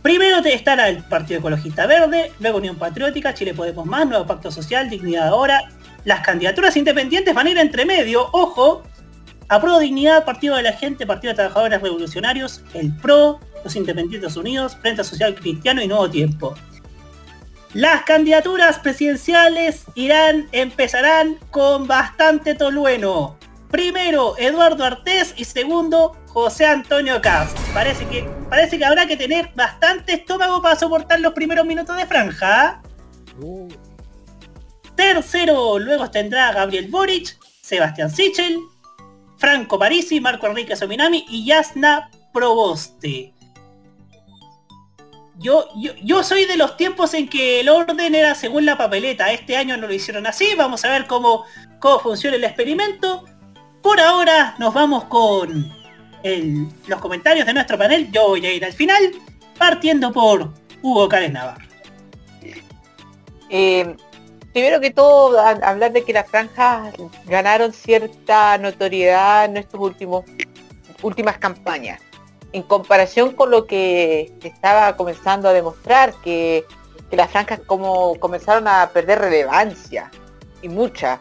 Primero 0.00 0.38
estará 0.38 0.88
el 0.88 1.04
Partido 1.04 1.40
Ecologista 1.40 1.86
Verde, 1.86 2.32
luego 2.40 2.56
Unión 2.56 2.76
Patriótica, 2.76 3.34
Chile 3.34 3.52
Podemos 3.52 3.84
Más, 3.84 4.06
Nuevo 4.06 4.24
Pacto 4.24 4.50
Social, 4.50 4.88
Dignidad 4.88 5.28
Ahora. 5.28 5.64
Las 6.06 6.20
candidaturas 6.20 6.74
independientes 6.74 7.34
van 7.34 7.48
a 7.48 7.50
ir 7.50 7.58
entre 7.58 7.84
medio, 7.84 8.30
ojo, 8.32 8.82
Apruebo 9.50 9.78
Dignidad, 9.78 10.24
Partido 10.24 10.56
de 10.56 10.62
la 10.62 10.72
Gente, 10.72 11.06
Partido 11.06 11.32
de 11.32 11.36
Trabajadores 11.36 11.82
Revolucionarios, 11.82 12.62
el 12.72 12.96
PRO, 12.96 13.40
los 13.64 13.76
Independientes 13.76 14.36
Unidos, 14.36 14.76
Frente 14.80 15.04
Social 15.04 15.34
Cristiano 15.34 15.82
y 15.82 15.88
Nuevo 15.88 16.08
Tiempo. 16.10 16.54
Las 17.72 18.04
candidaturas 18.04 18.78
presidenciales 18.78 19.84
irán, 19.94 20.48
empezarán 20.52 21.38
con 21.50 21.86
bastante 21.86 22.54
tolueno. 22.54 23.36
Primero, 23.70 24.34
Eduardo 24.38 24.84
Artés 24.84 25.34
y 25.36 25.44
segundo, 25.44 26.16
José 26.28 26.64
Antonio 26.66 27.20
Cast. 27.20 27.58
Parece 27.74 28.06
que, 28.06 28.26
parece 28.48 28.78
que 28.78 28.84
habrá 28.84 29.06
que 29.06 29.16
tener 29.16 29.50
bastante 29.54 30.14
estómago 30.14 30.62
para 30.62 30.76
soportar 30.76 31.20
los 31.20 31.34
primeros 31.34 31.66
minutos 31.66 31.96
de 31.96 32.06
franja. 32.06 32.80
Tercero, 34.94 35.78
luego 35.78 36.10
tendrá 36.10 36.52
Gabriel 36.52 36.88
Boric, 36.88 37.36
Sebastián 37.60 38.10
Sichel, 38.10 38.58
Franco 39.36 39.78
Parisi, 39.78 40.20
Marco 40.20 40.46
Enrique 40.46 40.76
Sominami 40.76 41.26
y 41.28 41.44
Yasna 41.44 42.10
Proboste. 42.32 43.35
Yo, 45.38 46.22
soy 46.22 46.46
de 46.46 46.56
los 46.56 46.76
tiempos 46.76 47.12
en 47.14 47.28
que 47.28 47.60
el 47.60 47.68
orden 47.68 48.14
era 48.14 48.34
según 48.34 48.64
la 48.64 48.78
papeleta. 48.78 49.32
Este 49.32 49.56
año 49.56 49.76
no 49.76 49.86
lo 49.86 49.92
hicieron 49.92 50.26
así. 50.26 50.54
Vamos 50.56 50.84
a 50.84 50.90
ver 50.90 51.06
cómo, 51.06 51.44
funciona 52.02 52.36
el 52.36 52.44
experimento. 52.44 53.24
Por 53.82 54.00
ahora 54.00 54.54
nos 54.58 54.72
vamos 54.72 55.04
con 55.04 55.72
los 56.88 57.00
comentarios 57.00 57.46
de 57.46 57.54
nuestro 57.54 57.76
panel. 57.76 58.10
Yo 58.10 58.28
voy 58.28 58.46
a 58.46 58.52
ir 58.52 58.64
al 58.64 58.72
final, 58.72 59.12
partiendo 59.58 60.12
por 60.12 60.52
Hugo 60.82 61.08
Cárez 61.08 61.32
Navarro. 61.32 61.66
Eh, 63.48 63.94
primero 64.52 64.80
que 64.80 64.90
todo, 64.90 65.38
hablar 65.38 65.92
de 65.92 66.02
que 66.02 66.12
las 66.12 66.28
franjas 66.28 66.94
ganaron 67.26 67.72
cierta 67.72 68.58
notoriedad 68.58 69.44
en 69.44 69.64
últimos 69.78 70.24
últimas 71.02 71.38
campañas. 71.38 72.00
En 72.56 72.62
comparación 72.62 73.32
con 73.32 73.50
lo 73.50 73.66
que 73.66 74.32
estaba 74.42 74.96
comenzando 74.96 75.46
a 75.46 75.52
demostrar, 75.52 76.14
que, 76.24 76.64
que 77.10 77.16
las 77.16 77.30
franjas 77.30 77.60
como 77.66 78.18
comenzaron 78.18 78.66
a 78.66 78.88
perder 78.94 79.18
relevancia 79.18 80.10
y 80.62 80.70
mucha 80.70 81.20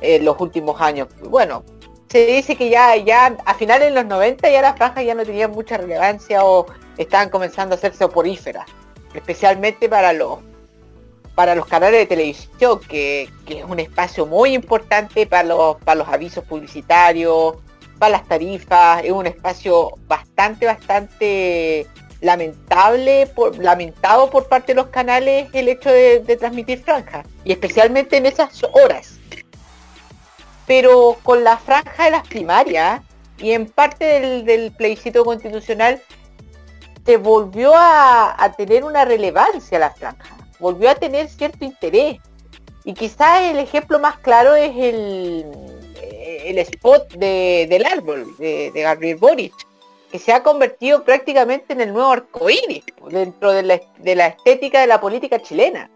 en 0.00 0.24
los 0.24 0.40
últimos 0.40 0.80
años. 0.80 1.06
Bueno, 1.22 1.62
se 2.08 2.26
dice 2.26 2.56
que 2.56 2.68
ya, 2.68 2.96
ya 2.96 3.36
a 3.44 3.54
finales 3.54 3.90
de 3.90 3.94
los 3.94 4.06
90 4.06 4.50
ya 4.50 4.60
las 4.60 4.76
franjas 4.76 5.04
ya 5.04 5.14
no 5.14 5.24
tenían 5.24 5.52
mucha 5.52 5.76
relevancia 5.76 6.44
o 6.44 6.66
estaban 6.96 7.30
comenzando 7.30 7.76
a 7.76 7.78
hacerse 7.78 8.04
oporíferas, 8.04 8.66
especialmente 9.14 9.88
para 9.88 10.12
los 10.12 10.40
para 11.36 11.54
los 11.54 11.64
canales 11.66 12.00
de 12.00 12.06
televisión, 12.06 12.80
que, 12.80 13.30
que 13.46 13.60
es 13.60 13.64
un 13.64 13.78
espacio 13.78 14.26
muy 14.26 14.52
importante 14.52 15.26
para 15.26 15.44
los, 15.44 15.76
para 15.76 16.00
los 16.00 16.08
avisos 16.08 16.44
publicitarios, 16.44 17.54
las 18.10 18.26
tarifas, 18.26 19.04
es 19.04 19.12
un 19.12 19.26
espacio 19.26 19.92
bastante, 20.06 20.66
bastante 20.66 21.86
lamentable, 22.20 23.26
por, 23.26 23.58
lamentado 23.58 24.30
por 24.30 24.48
parte 24.48 24.72
de 24.72 24.76
los 24.76 24.86
canales 24.86 25.48
el 25.52 25.68
hecho 25.68 25.90
de, 25.90 26.20
transmitir 26.38 26.82
franjas, 26.82 27.26
y 27.44 27.52
especialmente 27.52 28.16
en 28.16 28.26
esas 28.26 28.62
horas. 28.72 29.18
Pero 30.66 31.18
con 31.22 31.44
la 31.44 31.58
franja 31.58 32.04
de 32.04 32.10
las 32.12 32.26
primarias 32.26 33.02
y 33.38 33.52
en 33.52 33.66
parte 33.66 34.04
del, 34.04 34.44
del 34.44 34.72
plebiscito 34.72 35.24
constitucional, 35.24 36.00
se 37.04 37.16
volvió 37.16 37.74
a, 37.74 38.42
a 38.42 38.52
tener 38.52 38.84
una 38.84 39.04
relevancia 39.04 39.78
la 39.80 39.90
franja, 39.90 40.36
volvió 40.60 40.90
a 40.90 40.94
tener 40.94 41.28
cierto 41.28 41.64
interés. 41.64 42.18
Y 42.84 42.94
quizás 42.94 43.42
el 43.42 43.58
ejemplo 43.58 43.98
más 43.98 44.18
claro 44.18 44.54
es 44.54 44.72
el, 44.76 45.46
el 46.44 46.58
spot 46.58 47.12
de- 47.14 47.66
del 47.68 47.84
árbol 47.86 48.36
de, 48.38 48.70
de 48.72 48.82
Gabriel 48.82 49.16
Boric, 49.16 49.54
que 50.10 50.18
se 50.18 50.32
ha 50.32 50.42
convertido 50.42 51.04
prácticamente 51.04 51.72
en 51.72 51.80
el 51.80 51.92
nuevo 51.92 52.10
arcoíris 52.10 52.84
dentro 53.10 53.52
de 53.52 53.62
la, 53.62 53.80
de 53.98 54.14
la 54.14 54.26
estética 54.26 54.80
de 54.80 54.86
la 54.86 55.00
política 55.00 55.40
chilena. 55.40 55.90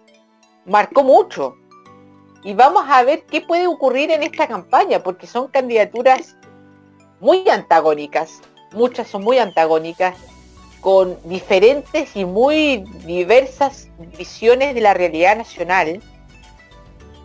Marcó 0.64 1.02
mucho. 1.04 1.56
Y 2.42 2.54
vamos 2.54 2.84
a 2.88 3.02
ver 3.02 3.24
qué 3.24 3.40
puede 3.40 3.66
ocurrir 3.66 4.10
en 4.10 4.22
esta 4.22 4.46
campaña, 4.46 5.02
porque 5.02 5.26
son 5.26 5.48
candidaturas 5.48 6.36
muy 7.20 7.48
antagónicas, 7.48 8.40
muchas 8.72 9.08
son 9.08 9.24
muy 9.24 9.38
antagónicas, 9.38 10.16
con 10.80 11.18
diferentes 11.24 12.14
y 12.14 12.24
muy 12.24 12.84
diversas 13.04 13.88
visiones 14.16 14.74
de 14.74 14.80
la 14.80 14.94
realidad 14.94 15.36
nacional, 15.36 16.00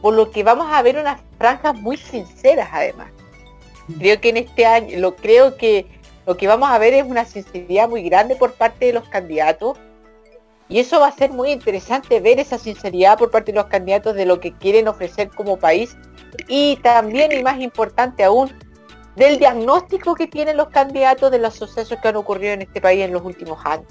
por 0.02 0.14
lo 0.14 0.32
que 0.32 0.44
vamos 0.44 0.68
a 0.72 0.82
ver 0.82 0.98
unas 0.98 1.22
franjas 1.38 1.76
muy 1.80 1.98
sinceras 1.98 2.70
además. 2.72 3.12
Creo 4.00 4.20
que 4.20 4.30
en 4.30 4.38
este 4.38 4.66
año, 4.66 5.00
lo 5.00 5.16
creo 5.16 5.58
que 5.58 5.86
lo 6.26 6.38
que 6.38 6.48
vamos 6.48 6.70
a 6.70 6.78
ver 6.78 6.94
es 6.94 7.04
una 7.04 7.26
sinceridad 7.26 7.90
muy 7.90 8.04
grande 8.04 8.36
por 8.36 8.54
parte 8.54 8.86
de 8.86 8.94
los 8.94 9.08
candidatos 9.10 9.78
Y 10.70 10.80
eso 10.80 11.00
va 11.00 11.08
a 11.08 11.12
ser 11.12 11.32
muy 11.32 11.52
interesante 11.52 12.20
ver 12.20 12.40
esa 12.40 12.58
sinceridad 12.58 13.18
por 13.18 13.32
parte 13.32 13.52
de 13.52 13.58
los 13.58 13.66
candidatos 13.66 14.16
de 14.16 14.26
lo 14.26 14.40
que 14.40 14.54
quieren 14.54 14.88
ofrecer 14.88 15.30
como 15.30 15.58
país 15.58 15.98
y 16.48 16.78
también 16.78 17.32
y 17.32 17.44
más 17.44 17.60
importante 17.60 18.24
aún 18.24 18.50
del 19.16 19.38
diagnóstico 19.38 20.16
que 20.16 20.28
tienen 20.28 20.56
los 20.56 20.70
candidatos 20.70 21.30
de 21.32 21.40
los 21.40 21.56
sucesos 21.56 21.98
que 22.02 22.08
han 22.08 22.16
ocurrido 22.16 22.54
en 22.54 22.62
este 22.62 22.80
país 22.80 23.04
en 23.04 23.12
los 23.12 23.24
últimos 23.24 23.60
años. 23.66 23.88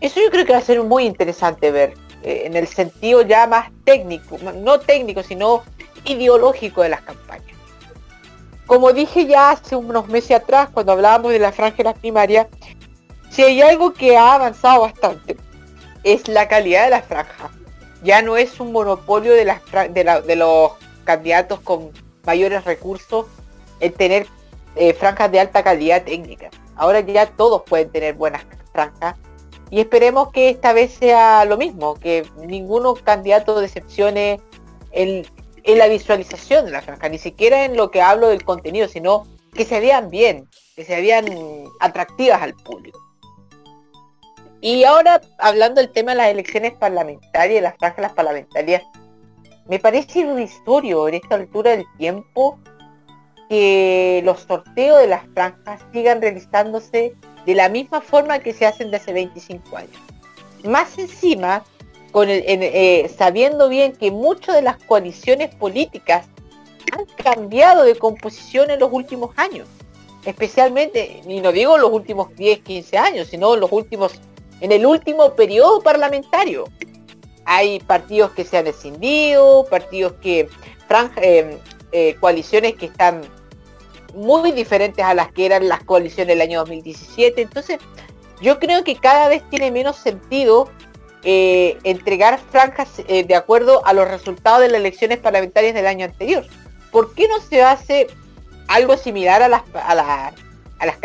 Eso 0.00 0.20
yo 0.20 0.30
creo 0.30 0.46
que 0.46 0.52
va 0.52 0.58
a 0.58 0.62
ser 0.62 0.82
muy 0.82 1.04
interesante 1.04 1.70
ver 1.70 1.92
eh, 2.22 2.42
en 2.44 2.56
el 2.56 2.66
sentido 2.66 3.22
ya 3.22 3.46
más 3.46 3.70
técnico, 3.84 4.38
no 4.56 4.80
técnico, 4.80 5.22
sino 5.22 5.62
ideológico 6.04 6.82
de 6.82 6.90
las 6.90 7.02
campañas. 7.02 7.56
Como 8.66 8.92
dije 8.92 9.26
ya 9.26 9.50
hace 9.50 9.74
unos 9.74 10.08
meses 10.08 10.32
atrás, 10.32 10.68
cuando 10.72 10.92
hablábamos 10.92 11.32
de 11.32 11.38
las 11.38 11.54
primarias, 12.00 12.46
si 13.30 13.42
hay 13.42 13.62
algo 13.62 13.92
que 13.92 14.16
ha 14.16 14.34
avanzado 14.34 14.82
bastante, 14.82 15.36
es 16.04 16.28
la 16.28 16.48
calidad 16.48 16.84
de 16.84 16.90
la 16.90 17.02
franja. 17.02 17.50
Ya 18.02 18.22
no 18.22 18.36
es 18.36 18.60
un 18.60 18.72
monopolio 18.72 19.32
de, 19.32 19.44
las, 19.44 19.60
de, 19.92 20.36
los 20.36 20.72
candidatos 21.04 21.60
con 21.60 21.90
mayores 22.24 22.64
recursos 22.64 23.26
el 23.80 23.92
tener 23.92 24.26
eh, 24.76 24.94
franjas 24.94 25.30
de 25.32 25.40
alta 25.40 25.62
calidad 25.62 26.04
técnica. 26.04 26.50
Ahora 26.76 27.00
ya 27.00 27.26
todos 27.26 27.62
pueden 27.62 27.90
tener 27.90 28.14
buenas 28.14 28.42
franjas 28.72 29.16
y 29.70 29.80
esperemos 29.80 30.30
que 30.32 30.50
esta 30.50 30.72
vez 30.72 30.92
sea 30.92 31.44
lo 31.44 31.56
mismo, 31.56 31.94
que 31.94 32.26
ninguno 32.36 32.94
candidato 32.94 33.60
decepcione 33.60 34.40
en, 34.90 35.24
en 35.62 35.78
la 35.78 35.86
visualización 35.86 36.64
de 36.64 36.72
la 36.72 36.82
franja, 36.82 37.08
ni 37.08 37.18
siquiera 37.18 37.64
en 37.64 37.76
lo 37.76 37.90
que 37.90 38.02
hablo 38.02 38.28
del 38.28 38.44
contenido, 38.44 38.88
sino 38.88 39.26
que 39.54 39.64
se 39.64 39.80
vean 39.80 40.10
bien, 40.10 40.48
que 40.74 40.84
se 40.84 41.00
vean 41.00 41.26
atractivas 41.80 42.42
al 42.42 42.54
público. 42.54 42.98
Y 44.60 44.84
ahora, 44.84 45.20
hablando 45.38 45.80
del 45.80 45.90
tema 45.90 46.12
de 46.12 46.18
las 46.18 46.28
elecciones 46.28 46.72
parlamentarias, 46.72 47.62
las 47.62 47.76
franjas 47.78 48.12
parlamentarias, 48.12 48.82
me 49.68 49.78
parece 49.78 50.20
irrisorio 50.20 51.08
en 51.08 51.14
esta 51.14 51.36
altura 51.36 51.70
del 51.70 51.84
tiempo 51.96 52.58
que 53.48 54.20
los 54.24 54.40
sorteos 54.40 55.00
de 55.00 55.06
las 55.06 55.24
franjas 55.32 55.80
sigan 55.92 56.20
realizándose 56.20 57.14
de 57.46 57.54
la 57.54 57.68
misma 57.68 58.00
forma 58.00 58.38
que 58.38 58.52
se 58.52 58.66
hacen 58.66 58.90
desde 58.90 59.04
hace 59.04 59.12
25 59.12 59.76
años. 59.76 59.96
Más 60.64 60.98
encima, 60.98 61.64
eh, 62.14 63.10
sabiendo 63.16 63.68
bien 63.68 63.92
que 63.92 64.10
muchas 64.10 64.56
de 64.56 64.62
las 64.62 64.76
coaliciones 64.84 65.54
políticas 65.54 66.26
han 66.96 67.06
cambiado 67.22 67.84
de 67.84 67.96
composición 67.96 68.70
en 68.70 68.80
los 68.80 68.90
últimos 68.92 69.30
años. 69.36 69.68
Especialmente, 70.24 71.22
y 71.26 71.40
no 71.40 71.50
digo 71.50 71.78
los 71.78 71.90
últimos 71.90 72.34
10, 72.36 72.60
15 72.60 72.98
años, 72.98 73.28
sino 73.28 73.56
los 73.56 73.72
últimos 73.72 74.20
en 74.60 74.72
el 74.72 74.86
último 74.86 75.34
periodo 75.34 75.80
parlamentario. 75.80 76.64
Hay 77.44 77.80
partidos 77.80 78.32
que 78.32 78.44
se 78.44 78.58
han 78.58 78.66
escindido, 78.66 79.64
partidos 79.68 80.12
que, 80.20 80.48
eh, 81.22 81.58
eh, 81.92 82.16
coaliciones 82.20 82.74
que 82.74 82.86
están 82.86 83.22
muy 84.14 84.52
diferentes 84.52 85.04
a 85.04 85.14
las 85.14 85.32
que 85.32 85.46
eran 85.46 85.68
las 85.68 85.82
coaliciones 85.84 86.28
del 86.28 86.40
año 86.40 86.60
2017. 86.60 87.42
Entonces, 87.42 87.78
yo 88.40 88.58
creo 88.58 88.84
que 88.84 88.96
cada 88.96 89.28
vez 89.28 89.42
tiene 89.50 89.70
menos 89.70 89.96
sentido 89.96 90.68
eh, 91.22 91.78
entregar 91.84 92.38
franjas 92.50 92.88
de 93.06 93.34
acuerdo 93.34 93.84
a 93.86 93.92
los 93.92 94.08
resultados 94.08 94.62
de 94.62 94.68
las 94.68 94.80
elecciones 94.80 95.18
parlamentarias 95.18 95.74
del 95.74 95.86
año 95.86 96.06
anterior. 96.06 96.44
¿Por 96.90 97.14
qué 97.14 97.28
no 97.28 97.40
se 97.40 97.62
hace 97.62 98.06
algo 98.68 98.96
similar 98.96 99.42
a 99.42 99.48
las, 99.48 99.62
a, 99.74 99.94
las 99.94 100.96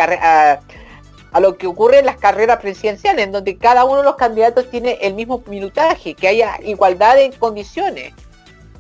a 1.36 1.40
lo 1.42 1.58
que 1.58 1.68
ocurre 1.68 2.00
en 2.00 2.06
las 2.06 2.16
carreras 2.16 2.62
presidenciales, 2.62 3.26
en 3.26 3.34
donde 3.34 3.58
cada 3.58 3.84
uno 3.84 3.98
de 3.98 4.04
los 4.04 4.16
candidatos 4.16 4.70
tiene 4.70 5.00
el 5.02 5.16
mismo 5.16 5.44
minutaje, 5.48 6.14
que 6.14 6.30
haya 6.30 6.58
igualdad 6.64 7.20
en 7.20 7.34
condiciones. 7.34 8.14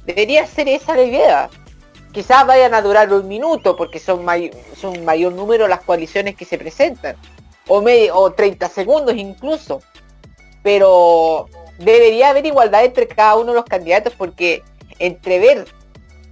Debería 0.06 0.47
ser 0.47 0.69
esa 0.69 0.95
la 0.95 1.03
idea. 1.03 1.49
Quizás 2.16 2.48
vayan 2.48 2.74
a 2.74 2.82
durar 2.82 3.12
un 3.12 3.28
minuto, 3.28 3.76
porque 3.76 4.00
son, 4.00 4.24
mayor 4.24 5.34
número 5.34 5.68
las 5.68 5.82
coaliciones 5.82 6.38
que 6.38 6.46
se 6.46 6.58
presentan, 6.58 7.18
o, 7.68 7.84
o 8.14 8.32
30 8.32 8.70
segundos 8.70 9.16
incluso. 9.18 9.82
Pero 10.64 11.50
debería 11.78 12.30
haber 12.30 12.46
igualdad 12.46 12.86
entre 12.86 13.06
cada 13.06 13.36
uno 13.36 13.52
de 13.52 13.56
los 13.56 13.66
candidatos, 13.66 14.14
porque 14.18 14.64
entre 14.98 15.40
ver 15.40 15.68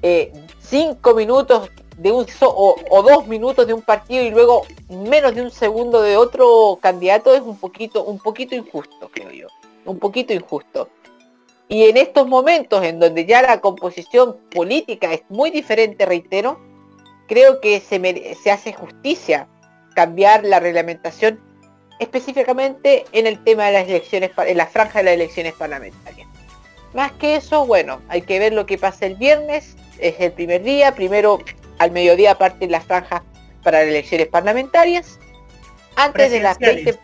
eh, 0.04 0.32
cinco 0.62 1.14
minutos 1.16 1.70
de 1.98 2.14
un 2.14 2.26
o, 2.40 3.04
dos 3.04 3.28
minutos 3.28 3.68
de 3.68 3.74
un 3.74 3.82
partido 3.82 4.24
y 4.24 4.32
luego 4.32 4.66
menos 4.88 5.36
de 5.36 5.42
un 5.42 5.52
segundo 5.52 6.02
de 6.02 6.16
otro 6.16 6.80
candidato 6.82 7.36
es 7.36 7.42
un 7.42 7.58
poquito 7.58 8.06
un 8.06 8.20
poquito 8.20 8.56
injusto 8.56 9.12
creo 9.14 9.32
yo. 9.32 9.48
Un 9.84 10.00
poquito 10.00 10.32
injusto 10.34 10.88
y 11.74 11.86
en 11.86 11.98
estos 11.98 12.28
momentos 12.28 12.84
en 12.84 13.00
donde 13.00 13.26
ya 13.26 13.42
la 13.42 13.60
composición 13.60 14.38
política 14.52 15.12
es 15.12 15.24
muy 15.30 15.50
diferente 15.50 16.06
reitero 16.06 16.60
creo 17.28 17.60
que 17.62 17.80
se, 17.80 18.36
se 18.42 18.52
hace 18.52 18.74
justicia 18.74 19.48
cambiar 19.96 20.44
la 20.44 20.60
reglamentación 20.60 21.40
específicamente 22.00 23.06
en 23.12 23.28
el 23.28 23.44
tema 23.44 23.66
de 23.66 23.74
las 23.74 23.88
elecciones 23.88 24.32
en 24.38 24.58
la 24.58 24.68
franja 24.68 25.00
de 25.00 25.06
las 25.06 25.14
elecciones 25.16 25.54
parlamentarias 25.54 26.28
más 26.94 27.12
que 27.14 27.36
eso 27.36 27.66
bueno 27.66 28.02
hay 28.08 28.22
que 28.22 28.40
ver 28.40 28.54
lo 28.54 28.66
que 28.66 28.78
pasa 28.78 29.06
el 29.06 29.16
viernes 29.16 29.76
es 30.00 30.16
el 30.20 30.32
primer 30.32 30.64
día 30.64 30.94
primero 30.94 31.40
al 31.80 31.92
mediodía 31.92 32.38
parten 32.38 32.72
las 32.72 32.86
franjas 32.86 33.22
para 33.64 33.80
las 33.80 33.88
elecciones 33.88 34.28
parlamentarias. 34.28 35.20
Antes 35.96 36.32
de 36.32 36.40
las 36.40 36.58
20 36.60 36.98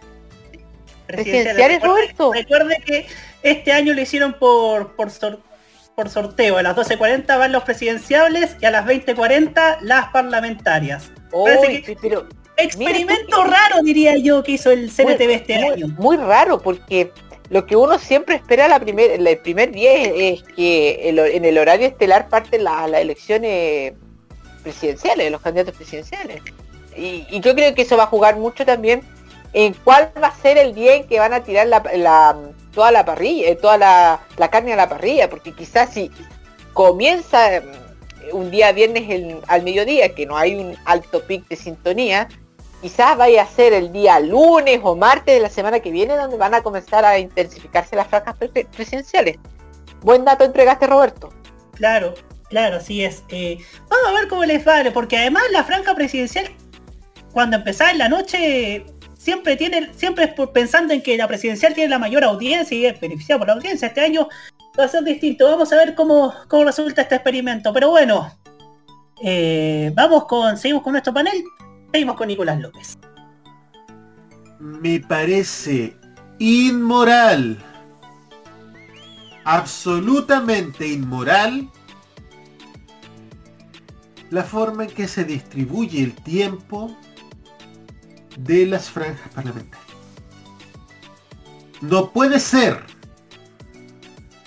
presidenciales, 1.08 1.82
Roberto. 1.82 2.34
Recuerde 2.34 2.82
que 2.86 3.08
este 3.44 3.72
año 3.72 3.94
lo 3.94 4.02
hicieron 4.02 4.34
por, 4.34 4.96
por, 4.96 5.10
por 5.96 6.10
sorteo. 6.10 6.58
A 6.58 6.64
las 6.64 6.76
12.40 6.76 7.38
van 7.38 7.52
los 7.52 7.64
presidenciales 7.64 8.56
y 8.62 8.66
a 8.66 8.72
las 8.72 8.86
20.40 8.86 9.80
las 9.82 10.08
parlamentarias. 10.10 11.12
pero, 12.02 12.28
experimento 12.58 13.44
raro 13.44 13.82
diría 13.84 14.18
yo 14.18 14.44
que 14.44 14.54
hizo 14.54 14.72
el 14.72 14.92
CNTV 14.92 15.32
este 15.32 15.56
año. 15.56 15.88
Muy 15.98 16.18
raro 16.18 16.62
porque 16.62 17.12
lo 17.50 17.66
que 17.66 17.76
uno 17.76 17.98
siempre 17.98 18.36
espera 18.36 18.68
la 18.68 18.80
primer, 18.80 19.12
el 19.12 19.38
primer 19.40 19.72
día 19.72 19.94
es, 19.94 20.44
que 20.56 21.10
en 21.10 21.46
el 21.46 21.58
horario 21.58 21.88
estelar 21.88 22.30
parten 22.30 22.64
las 22.64 22.92
elecciones 22.94 23.94
presidenciales, 24.62 25.32
los 25.32 25.42
candidatos 25.42 25.76
presidenciales. 25.76 26.42
Y, 26.96 27.40
yo 27.40 27.56
creo 27.56 27.74
que 27.74 27.84
eso 27.84 27.98
va 27.98 28.04
a 28.04 28.08
jugar 28.08 28.38
mucho 28.38 28.66
también 28.66 29.02
en 29.54 29.74
cuál 29.74 30.12
va 30.22 30.28
a 30.28 30.36
ser 30.36 30.58
el 30.58 30.76
día 30.76 30.96
en 30.96 31.08
que 31.08 31.20
van 31.20 31.34
a 31.34 31.44
tirar 31.44 31.68
la, 31.68 32.38
toda 32.74 32.92
la 32.92 33.06
parrilla, 33.06 33.50
eh, 33.50 33.56
toda 33.56 33.78
la, 33.78 34.50
carne 34.50 34.74
a 34.74 34.76
la 34.76 34.90
parrilla, 34.90 35.30
porque 35.30 35.54
quizás 35.54 35.94
si 35.94 36.12
comienza 36.74 37.58
eh, 37.58 37.64
un 38.32 38.52
día 38.52 38.72
viernes 38.72 39.42
al 39.48 39.64
mediodía, 39.64 40.14
que 40.14 40.26
no 40.26 40.38
hay 40.38 40.56
un 40.56 40.76
alto 40.86 41.24
pic 41.24 41.48
de 41.48 41.56
sintonía, 41.56 42.28
quizás 42.82 43.18
vaya 43.18 43.44
a 43.44 43.48
ser 43.48 43.74
el 43.74 43.92
día 43.92 44.20
lunes 44.20 44.80
o 44.84 44.96
martes 44.96 45.36
de 45.36 45.42
la 45.42 45.50
semana 45.50 45.80
que 45.80 45.92
viene 45.92 46.16
donde 46.16 46.38
van 46.38 46.54
a 46.54 46.62
comenzar 46.62 47.06
a 47.06 47.20
intensificarse 47.20 47.96
las 47.96 48.08
franjas 48.08 48.36
presidenciales. 48.76 49.38
Buen 50.02 50.24
dato 50.24 50.46
entregaste 50.46 50.88
Roberto. 50.88 51.30
Claro, 51.76 52.14
Claro, 52.50 52.78
así 52.78 53.04
es. 53.04 53.24
Eh, 53.30 53.60
vamos 53.90 54.08
a 54.08 54.12
ver 54.20 54.28
cómo 54.28 54.44
les 54.44 54.66
vale, 54.66 54.92
porque 54.92 55.18
además 55.18 55.44
la 55.52 55.64
franja 55.64 55.94
presidencial, 55.94 56.50
cuando 57.32 57.58
empezaba 57.58 57.92
en 57.92 58.00
la 58.00 58.10
noche, 58.10 58.86
siempre 59.20 59.58
tiene, 59.58 59.92
siempre 59.94 60.26
es 60.26 60.50
pensando 60.50 60.94
en 60.94 61.04
que 61.04 61.18
la 61.18 61.28
presidencial 61.28 61.74
tiene 61.74 61.90
la 61.90 62.00
mayor 62.00 62.24
audiencia 62.24 62.76
y 62.76 62.86
es 62.86 63.00
beneficiada 63.00 63.38
por 63.38 63.48
la 63.50 63.54
audiencia. 63.56 63.90
Este 63.90 64.02
año 64.02 64.30
va 64.80 64.86
a 64.86 64.88
ser 64.88 65.04
distinto. 65.04 65.46
Vamos 65.46 65.72
a 65.74 65.76
ver 65.76 65.94
cómo, 65.94 66.34
cómo 66.48 66.64
resulta 66.64 67.02
este 67.02 67.16
experimento. 67.16 67.74
Pero 67.74 67.90
bueno, 67.90 68.34
eh, 69.22 69.92
vamos 69.94 70.26
con, 70.26 70.58
seguimos 70.58 70.84
con 70.84 70.94
nuestro 70.94 71.14
panel. 71.14 71.44
Seguimos 71.92 72.16
con 72.16 72.30
Nicolás 72.30 72.60
López. 72.62 72.98
Me 74.60 75.02
parece 75.02 75.96
inmoral, 76.40 77.58
absolutamente 79.44 80.88
inmoral 80.88 81.70
la 84.30 84.44
forma 84.44 84.84
en 84.84 84.92
que 84.92 85.08
se 85.08 85.24
distribuye 85.24 86.04
el 86.04 86.14
tiempo 86.14 86.96
de 88.38 88.66
las 88.66 88.90
franjas 88.90 89.30
parlamentarias. 89.34 89.88
No 91.82 92.12
puede 92.12 92.40
ser 92.40 92.84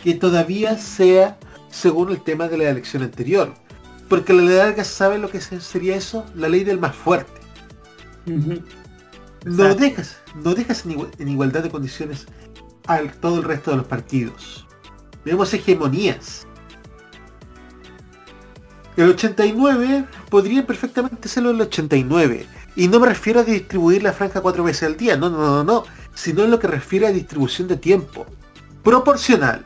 que 0.02 0.14
todavía 0.14 0.76
sea 0.76 1.38
según 1.70 2.10
el 2.10 2.20
tema 2.22 2.48
de 2.48 2.58
la 2.58 2.70
elección 2.70 3.02
anterior. 3.02 3.54
Porque 4.08 4.34
la 4.34 4.42
larga 4.42 4.84
sabe 4.84 5.18
lo 5.18 5.30
que 5.30 5.40
sería 5.40 5.96
eso, 5.96 6.26
la 6.34 6.48
ley 6.48 6.64
del 6.64 6.78
más 6.78 6.94
fuerte. 6.94 7.40
No 9.44 9.74
dejas, 9.74 10.18
no 10.44 10.54
dejas 10.54 10.84
en, 10.84 11.28
igualdad 11.28 11.62
de 11.62 11.70
condiciones 11.70 12.26
a 12.86 13.00
todo 13.20 13.38
el 13.38 13.44
resto 13.44 13.70
de 13.70 13.78
los 13.78 13.86
partidos. 13.86 14.66
Vemos 15.24 15.54
hegemonías. 15.54 16.46
El 18.96 19.08
89 19.08 20.04
podría 20.28 20.66
perfectamente 20.66 21.28
serlo 21.28 21.50
el 21.50 21.62
89. 21.62 22.46
Y 22.74 22.88
no 22.88 23.00
me 23.00 23.06
refiero 23.06 23.40
a 23.40 23.44
distribuir 23.44 24.02
la 24.02 24.12
franja 24.12 24.40
cuatro 24.40 24.64
veces 24.64 24.84
al 24.84 24.96
día. 24.96 25.16
No, 25.16 25.28
no, 25.28 25.38
no, 25.38 25.64
no. 25.64 25.84
sino 26.14 26.44
en 26.44 26.50
lo 26.50 26.58
que 26.58 26.66
refiere 26.66 27.06
a 27.06 27.12
distribución 27.12 27.68
de 27.68 27.76
tiempo, 27.76 28.26
proporcional, 28.82 29.64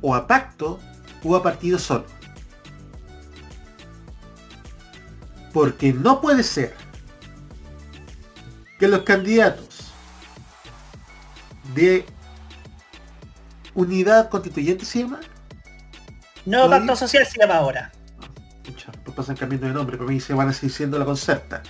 o 0.00 0.14
a 0.14 0.26
pacto, 0.26 0.80
o 1.22 1.36
a 1.36 1.42
partido 1.42 1.78
solo. 1.78 2.06
Porque 5.52 5.92
no 5.92 6.20
puede 6.20 6.42
ser 6.42 6.74
que 8.78 8.88
los 8.88 9.02
candidatos 9.02 9.92
de 11.74 12.04
unidad 13.74 14.28
constituyente 14.28 14.84
se 14.84 15.00
llama 15.00 15.20
¿Todavía? 16.44 16.78
pacto 16.78 16.96
social 16.96 17.26
se 17.26 17.40
llama 17.40 17.56
ahora. 17.56 17.92
Pucha, 18.64 18.92
pues 19.04 19.16
pasan 19.16 19.36
cambiando 19.36 19.66
de 19.66 19.72
nombre, 19.72 19.96
para 19.96 20.10
mí 20.10 20.20
se 20.20 20.34
van 20.34 20.48
a 20.48 20.52
seguir 20.52 20.72
siendo 20.72 20.98
la 20.98 21.04
concerta. 21.04 21.62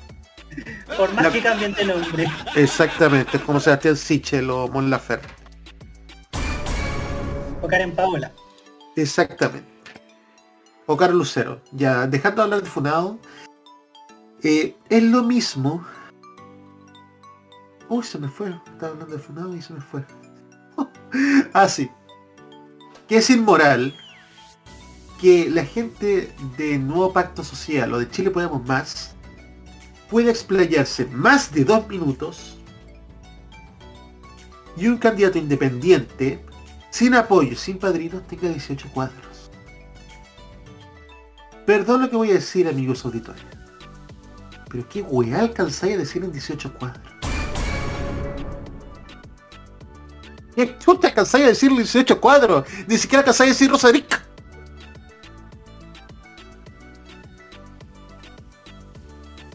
Por 0.97 1.13
más 1.15 1.25
La- 1.25 1.33
que 1.33 1.43
cambien 1.43 1.73
de 1.75 1.85
nombre. 1.85 2.27
Exactamente, 2.55 3.37
es 3.37 3.43
como 3.43 3.61
Sebastián 3.61 3.97
Sichel 3.97 4.51
o 4.51 4.69
Mon 4.69 4.91
Laferte. 4.91 5.29
O 7.63 7.67
Karen 7.69 7.95
Paola. 7.95 8.31
Exactamente. 8.97 9.67
O 10.87 10.97
Carlos 10.97 11.19
Lucero. 11.19 11.61
Ya, 11.73 12.07
dejando 12.07 12.37
de 12.37 12.43
hablar 12.43 12.63
de 12.63 12.69
Funado, 12.71 13.19
eh, 14.43 14.77
es 14.91 15.03
lo 15.03 15.23
mismo. 15.23 15.85
Uy, 17.89 18.03
se 18.05 18.19
me 18.19 18.29
fue. 18.29 18.49
Estaba 18.67 18.93
hablando 18.93 19.15
de 19.17 19.19
Funado 19.23 19.55
y 19.57 19.63
se 19.63 19.73
me 19.73 19.81
fue. 19.81 20.05
ah, 21.55 21.69
sí. 21.69 21.91
Que 23.09 23.17
es 23.19 23.31
inmoral 23.31 23.95
que 25.21 25.49
la 25.49 25.65
gente 25.65 26.35
de 26.59 26.79
Nuevo 26.79 27.13
Pacto 27.13 27.43
Social 27.45 27.93
o 27.95 27.99
de 27.99 28.11
Chile 28.11 28.31
Podemos 28.31 28.67
Más 28.67 29.14
pueda 30.15 30.31
explayarse 30.31 31.07
más 31.07 31.53
de 31.53 31.65
dos 31.65 31.89
minutos 31.89 32.57
y 34.77 34.87
un 34.87 34.97
candidato 34.97 35.39
independiente 35.39 36.39
sin 36.91 37.17
apoyo, 37.17 37.57
sin 37.57 37.79
padrinos, 37.79 38.25
tenga 38.29 38.49
18 38.49 38.91
cuadros. 38.95 39.51
Perdón 41.67 42.03
lo 42.03 42.11
que 42.11 42.15
voy 42.15 42.31
a 42.31 42.35
decir, 42.35 42.69
amigos 42.69 43.05
auditores. 43.05 43.43
Pero 44.71 44.89
qué 44.89 45.03
weá 45.03 45.41
alcanzáis 45.41 45.97
a 45.97 45.99
decir 45.99 46.23
en 46.23 46.31
18 46.31 46.75
cuadros. 46.75 47.13
¿Qué 50.55 50.79
chuta 50.79 51.09
alcanzáis 51.09 51.45
a 51.45 51.49
decir 51.49 51.73
en 51.73 51.79
18 51.79 52.21
cuadros? 52.21 52.69
Ni 52.87 52.99
siquiera 52.99 53.23
alcanzáis 53.23 53.51
a 53.51 53.55
decir 53.55 53.69
Rosarica. 53.69 54.25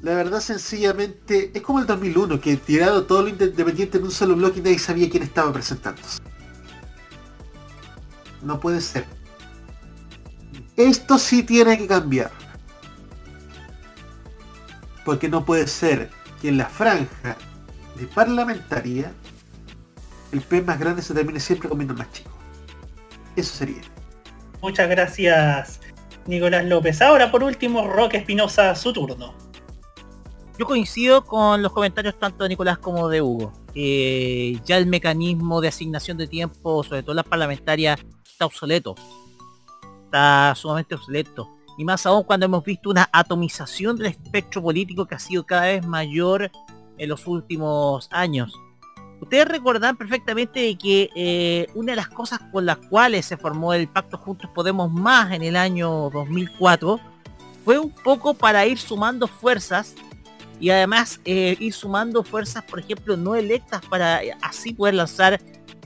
La 0.01 0.13
verdad 0.13 0.39
sencillamente 0.39 1.51
es 1.53 1.61
como 1.61 1.79
el 1.79 1.85
2001, 1.85 2.39
que 2.39 2.55
tirado 2.55 3.03
todo 3.05 3.23
lo 3.23 3.27
independiente 3.29 3.97
en 3.97 4.05
un 4.05 4.11
solo 4.11 4.35
bloque 4.35 4.59
y 4.59 4.61
nadie 4.61 4.79
sabía 4.79 5.09
quién 5.09 5.23
estaba 5.23 5.51
presentándose. 5.51 6.19
No 8.41 8.59
puede 8.59 8.79
ser. 8.79 9.05
Esto 10.77 11.17
sí 11.17 11.43
tiene 11.43 11.77
que 11.77 11.87
cambiar. 11.87 12.31
Porque 15.03 15.27
no 15.27 15.43
puede 15.43 15.67
ser 15.67 16.09
que 16.41 16.47
en 16.47 16.57
la 16.57 16.67
franja 16.67 17.35
de 17.95 18.07
parlamentaria 18.07 19.11
el 20.31 20.41
pez 20.41 20.65
más 20.65 20.79
grande 20.79 21.01
se 21.01 21.13
termine 21.13 21.39
siempre 21.41 21.67
comiendo 21.67 21.93
más 21.93 22.09
chico. 22.13 22.31
Eso 23.35 23.53
sería. 23.53 23.81
Muchas 24.61 24.89
gracias, 24.89 25.81
Nicolás 26.25 26.65
López. 26.65 27.01
Ahora, 27.01 27.31
por 27.31 27.43
último, 27.43 27.87
Roque 27.87 28.17
Espinosa, 28.17 28.73
su 28.75 28.93
turno. 28.93 29.48
Yo 30.59 30.65
coincido 30.65 31.23
con 31.23 31.61
los 31.61 31.71
comentarios 31.71 32.19
tanto 32.19 32.43
de 32.43 32.49
Nicolás 32.49 32.77
como 32.79 33.07
de 33.07 33.21
Hugo. 33.21 33.53
Ya 33.73 34.75
el 34.75 34.87
mecanismo 34.87 35.61
de 35.61 35.69
asignación 35.69 36.17
de 36.17 36.27
tiempo, 36.27 36.83
sobre 36.83 37.01
todo 37.01 37.15
las 37.15 37.23
parlamentarias, 37.23 37.97
está 38.29 38.45
obsoleto. 38.45 38.93
Está 40.03 40.53
sumamente 40.57 40.95
obsoleto. 40.95 41.47
Y 41.77 41.85
más 41.85 42.05
aún 42.05 42.23
cuando 42.23 42.45
hemos 42.45 42.61
visto 42.65 42.89
una 42.89 43.07
atomización 43.13 43.95
del 43.95 44.07
espectro 44.07 44.61
político 44.61 45.05
que 45.05 45.15
ha 45.15 45.19
sido 45.19 45.45
cada 45.45 45.67
vez 45.67 45.87
mayor 45.87 46.51
en 46.97 47.07
los 47.07 47.25
últimos 47.25 48.09
años. 48.11 48.53
Ustedes 49.21 49.47
recordarán 49.47 49.95
perfectamente 49.95 50.77
que 50.77 51.09
eh, 51.15 51.67
una 51.73 51.93
de 51.93 51.95
las 51.95 52.09
cosas 52.09 52.41
con 52.51 52.65
las 52.65 52.79
cuales 52.79 53.25
se 53.25 53.37
formó 53.37 53.73
el 53.73 53.87
Pacto 53.87 54.17
Juntos 54.17 54.49
Podemos 54.53 54.91
Más 54.91 55.31
en 55.31 55.41
el 55.41 55.55
año 55.55 56.09
2004 56.09 56.99
fue 57.63 57.79
un 57.79 57.91
poco 57.91 58.33
para 58.33 58.65
ir 58.65 58.77
sumando 58.77 59.25
fuerzas 59.25 59.95
y 60.59 60.69
además 60.69 61.19
eh, 61.25 61.55
ir 61.59 61.73
sumando 61.73 62.23
fuerzas, 62.23 62.63
por 62.63 62.79
ejemplo, 62.79 63.15
no 63.15 63.35
electas 63.35 63.81
para 63.89 64.23
eh, 64.23 64.35
así 64.41 64.73
poder 64.73 64.95
lanzar 64.95 65.39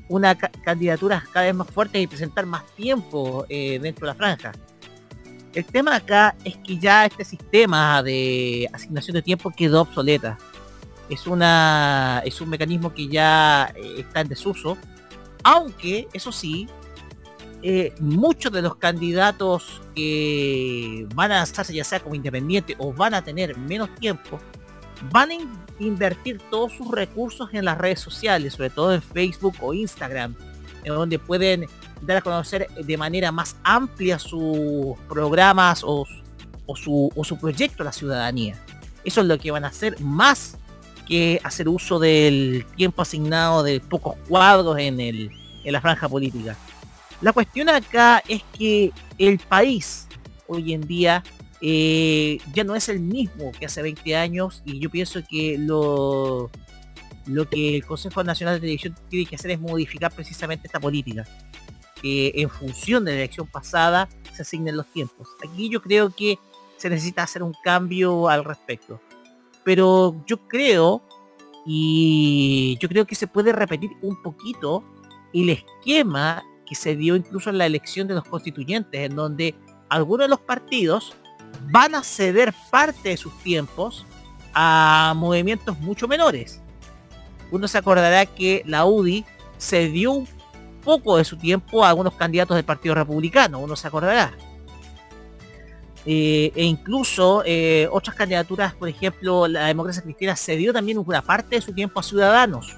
una 0.09 0.35
ca- 0.35 0.51
candidatura 0.63 1.23
cada 1.31 1.45
vez 1.45 1.55
más 1.55 1.69
fuerte 1.69 1.99
y 1.99 2.07
presentar 2.07 2.45
más 2.45 2.65
tiempo 2.75 3.45
eh, 3.49 3.79
dentro 3.79 4.05
de 4.07 4.13
la 4.13 4.15
franja. 4.15 4.51
El 5.53 5.65
tema 5.65 5.95
acá 5.95 6.35
es 6.43 6.57
que 6.57 6.77
ya 6.77 7.05
este 7.05 7.23
sistema 7.23 8.01
de 8.01 8.67
asignación 8.73 9.13
de 9.15 9.21
tiempo 9.21 9.51
quedó 9.55 9.81
obsoleta. 9.81 10.37
Es 11.09 11.27
una 11.27 12.23
es 12.25 12.41
un 12.41 12.49
mecanismo 12.49 12.91
que 12.93 13.07
ya 13.07 13.71
está 13.97 14.21
en 14.21 14.29
desuso, 14.29 14.77
aunque 15.43 16.07
eso 16.13 16.31
sí, 16.31 16.67
muchos 17.99 18.51
de 18.51 18.61
los 18.61 18.75
candidatos 18.77 19.81
que 19.95 21.07
van 21.13 21.31
a 21.31 21.35
lanzarse 21.35 21.73
ya 21.73 21.83
sea 21.83 21.99
como 21.99 22.15
independiente 22.15 22.75
o 22.79 22.91
van 22.91 23.13
a 23.13 23.23
tener 23.23 23.57
menos 23.57 23.93
tiempo, 23.95 24.39
van 25.11 25.31
a 25.31 25.33
in- 25.33 25.49
invertir 25.79 26.39
todos 26.49 26.73
sus 26.73 26.89
recursos 26.91 27.49
en 27.53 27.65
las 27.65 27.77
redes 27.77 27.99
sociales, 27.99 28.53
sobre 28.53 28.69
todo 28.69 28.93
en 28.93 29.01
Facebook 29.01 29.55
o 29.61 29.73
Instagram, 29.73 30.35
en 30.83 30.93
donde 30.93 31.19
pueden 31.19 31.67
dar 32.01 32.17
a 32.17 32.21
conocer 32.21 32.67
de 32.69 32.97
manera 32.97 33.31
más 33.31 33.55
amplia 33.63 34.19
sus 34.19 34.97
programas 35.07 35.83
o, 35.85 36.05
su, 36.75 37.37
proyecto 37.39 37.83
a 37.83 37.85
la 37.85 37.91
ciudadanía. 37.93 38.55
Eso 39.03 39.21
es 39.21 39.27
lo 39.27 39.37
que 39.37 39.51
van 39.51 39.65
a 39.65 39.67
hacer 39.67 39.99
más 39.99 40.57
que 41.07 41.39
hacer 41.43 41.67
uso 41.67 41.99
del 41.99 42.65
tiempo 42.75 43.01
asignado 43.01 43.63
de 43.63 43.79
pocos 43.81 44.15
cuadros 44.27 44.77
en 44.79 45.31
la 45.65 45.81
franja 45.81 46.07
política. 46.07 46.55
La 47.21 47.31
cuestión 47.31 47.69
acá 47.69 48.21
es 48.27 48.41
que 48.57 48.91
el 49.17 49.39
país 49.39 50.07
hoy 50.47 50.73
en 50.73 50.81
día 50.81 51.23
eh, 51.65 52.39
ya 52.53 52.65
no 52.65 52.75
es 52.75 52.89
el 52.89 52.99
mismo 52.99 53.53
que 53.53 53.65
hace 53.65 53.81
20 53.81 54.17
años 54.17 54.61
y 54.65 54.79
yo 54.79 54.89
pienso 54.89 55.21
que 55.25 55.57
lo, 55.57 56.51
lo 57.25 57.49
que 57.49 57.77
el 57.77 57.85
Consejo 57.85 58.21
Nacional 58.21 58.55
de 58.55 58.59
Televisión 58.59 58.95
tiene 59.07 59.25
que 59.25 59.37
hacer 59.37 59.51
es 59.51 59.61
modificar 59.61 60.11
precisamente 60.11 60.67
esta 60.67 60.81
política. 60.81 61.23
Que 62.01 62.33
en 62.35 62.49
función 62.49 63.05
de 63.05 63.11
la 63.11 63.17
elección 63.19 63.47
pasada 63.47 64.09
se 64.33 64.41
asignen 64.41 64.75
los 64.75 64.87
tiempos. 64.87 65.29
Aquí 65.41 65.69
yo 65.69 65.81
creo 65.81 66.09
que 66.09 66.37
se 66.75 66.89
necesita 66.89 67.23
hacer 67.23 67.41
un 67.41 67.53
cambio 67.63 68.27
al 68.27 68.43
respecto. 68.43 68.99
Pero 69.63 70.21
yo 70.27 70.45
creo, 70.49 71.01
y 71.65 72.77
yo 72.81 72.89
creo 72.89 73.07
que 73.07 73.15
se 73.15 73.27
puede 73.27 73.53
repetir 73.53 73.91
un 74.01 74.21
poquito 74.21 74.83
el 75.33 75.49
esquema 75.49 76.43
que 76.65 76.75
se 76.75 76.97
dio 76.97 77.15
incluso 77.15 77.51
en 77.51 77.57
la 77.57 77.65
elección 77.65 78.09
de 78.09 78.15
los 78.15 78.25
constituyentes, 78.25 78.99
en 78.99 79.15
donde 79.15 79.55
algunos 79.87 80.25
de 80.25 80.29
los 80.29 80.41
partidos 80.41 81.15
van 81.65 81.95
a 81.95 82.03
ceder 82.03 82.53
parte 82.69 83.09
de 83.09 83.17
sus 83.17 83.37
tiempos 83.39 84.05
a 84.53 85.13
movimientos 85.15 85.79
mucho 85.79 86.07
menores. 86.07 86.61
Uno 87.51 87.67
se 87.67 87.77
acordará 87.77 88.25
que 88.25 88.63
la 88.65 88.85
UDI 88.85 89.25
cedió 89.57 90.11
un 90.11 90.27
poco 90.83 91.17
de 91.17 91.23
su 91.23 91.37
tiempo 91.37 91.83
a 91.83 91.89
algunos 91.89 92.13
candidatos 92.15 92.55
del 92.55 92.65
Partido 92.65 92.95
Republicano, 92.95 93.59
uno 93.59 93.75
se 93.75 93.87
acordará. 93.87 94.33
Eh, 96.05 96.51
e 96.55 96.63
incluso 96.63 97.43
eh, 97.45 97.87
otras 97.89 98.15
candidaturas, 98.15 98.73
por 98.75 98.89
ejemplo, 98.89 99.47
la 99.47 99.67
democracia 99.67 100.03
cristiana 100.03 100.35
cedió 100.35 100.73
también 100.73 100.97
una 100.97 101.21
parte 101.21 101.55
de 101.55 101.61
su 101.61 101.73
tiempo 101.73 101.99
a 101.99 102.03
ciudadanos. 102.03 102.75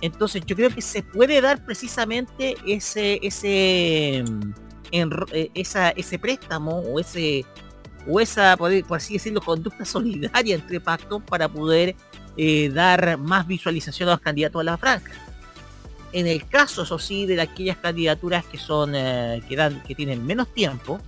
Entonces 0.00 0.42
yo 0.46 0.54
creo 0.54 0.70
que 0.70 0.82
se 0.82 1.02
puede 1.02 1.40
dar 1.40 1.64
precisamente 1.64 2.56
ese, 2.66 3.18
ese, 3.22 4.22
eh, 4.94 5.50
esa, 5.54 5.90
ese 5.90 6.18
préstamo 6.18 6.80
o 6.80 7.00
ese 7.00 7.44
o 8.06 8.20
esa, 8.20 8.56
por, 8.56 8.84
por 8.86 8.98
así 8.98 9.14
decirlo, 9.14 9.40
conducta 9.40 9.84
solidaria 9.84 10.54
entre 10.54 10.80
pactos 10.80 11.22
para 11.22 11.48
poder 11.48 11.96
eh, 12.36 12.70
dar 12.70 13.18
más 13.18 13.46
visualización 13.46 14.08
a 14.08 14.12
los 14.12 14.20
candidatos 14.20 14.60
a 14.60 14.64
la 14.64 14.78
franja. 14.78 15.12
En 16.12 16.26
el 16.26 16.46
caso, 16.46 16.82
eso 16.82 16.98
sí, 16.98 17.26
de 17.26 17.40
aquellas 17.40 17.76
candidaturas 17.78 18.44
que 18.44 18.58
son 18.58 18.94
eh, 18.94 19.42
que 19.48 19.56
dan, 19.56 19.82
que 19.82 19.94
tienen 19.94 20.24
menos 20.24 20.52
tiempo, 20.52 21.00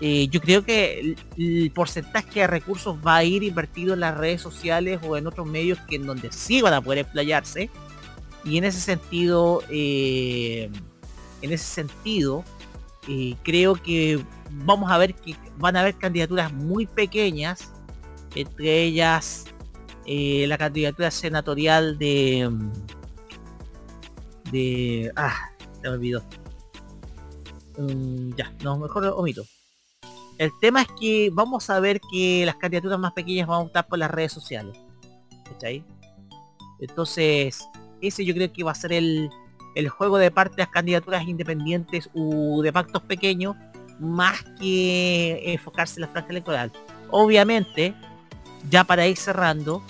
eh, 0.00 0.28
yo 0.28 0.40
creo 0.40 0.64
que 0.64 1.00
el, 1.00 1.16
el 1.36 1.70
porcentaje 1.72 2.40
de 2.40 2.46
recursos 2.46 2.96
va 3.04 3.16
a 3.16 3.24
ir 3.24 3.42
invertido 3.42 3.94
en 3.94 4.00
las 4.00 4.16
redes 4.16 4.40
sociales 4.40 5.00
o 5.02 5.16
en 5.16 5.26
otros 5.26 5.46
medios 5.46 5.78
que 5.88 5.96
en 5.96 6.06
donde 6.06 6.30
sí 6.32 6.62
van 6.62 6.74
a 6.74 6.80
poder 6.80 7.00
explayarse. 7.00 7.70
Y 8.44 8.58
en 8.58 8.64
ese 8.64 8.80
sentido, 8.80 9.62
en 9.68 10.72
ese 11.42 11.58
sentido, 11.58 12.44
eh, 13.08 13.34
creo 13.42 13.74
que 13.74 14.22
vamos 14.50 14.90
a 14.90 14.98
ver 14.98 15.14
que 15.14 15.34
van 15.56 15.76
a 15.76 15.80
haber 15.80 15.96
candidaturas 15.96 16.52
muy 16.52 16.86
pequeñas, 16.86 17.72
entre 18.34 18.82
ellas 18.82 19.46
eh, 20.06 20.46
la 20.46 20.58
candidatura 20.58 21.10
senatorial 21.10 21.98
de 21.98 22.50
de 24.50 25.12
ah 25.16 25.50
se 25.74 25.82
me 25.82 25.88
olvidó 25.90 26.22
Mm, 27.78 28.34
ya 28.36 28.52
no 28.64 28.76
mejor 28.76 29.04
omito 29.16 29.44
el 30.38 30.50
tema 30.60 30.82
es 30.82 30.88
que 31.00 31.30
vamos 31.32 31.70
a 31.70 31.78
ver 31.78 32.00
que 32.10 32.44
las 32.44 32.56
candidaturas 32.56 32.98
más 32.98 33.12
pequeñas 33.12 33.46
van 33.46 33.58
a 33.58 33.62
optar 33.62 33.86
por 33.86 34.00
las 34.00 34.10
redes 34.10 34.32
sociales 34.32 34.76
¿cachai? 35.44 35.84
entonces 36.80 37.68
ese 38.00 38.24
yo 38.24 38.34
creo 38.34 38.52
que 38.52 38.64
va 38.64 38.72
a 38.72 38.74
ser 38.74 38.92
el, 38.92 39.30
el 39.78 39.88
juego 39.88 40.18
de 40.18 40.32
parte 40.32 40.56
de 40.56 40.62
las 40.62 40.70
candidaturas 40.70 41.22
independientes 41.28 42.10
u 42.12 42.62
de 42.62 42.72
pactos 42.72 43.00
pequeños 43.02 43.54
más 44.00 44.42
que 44.58 45.40
enfocarse 45.52 46.00
en 46.00 46.02
la 46.02 46.08
franja 46.08 46.30
electoral. 46.30 46.72
Obviamente, 47.10 47.94
ya 48.68 48.82
para 48.82 49.06
ir 49.06 49.16
cerrando, 49.16 49.84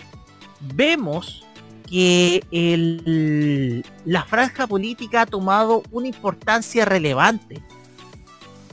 vemos 0.75 1.43
que 1.89 2.45
el- 2.51 3.83
la 4.05 4.25
franja 4.25 4.67
política 4.67 5.23
ha 5.23 5.27
tomado 5.27 5.83
una 5.91 6.07
importancia 6.07 6.85
relevante. 6.85 7.63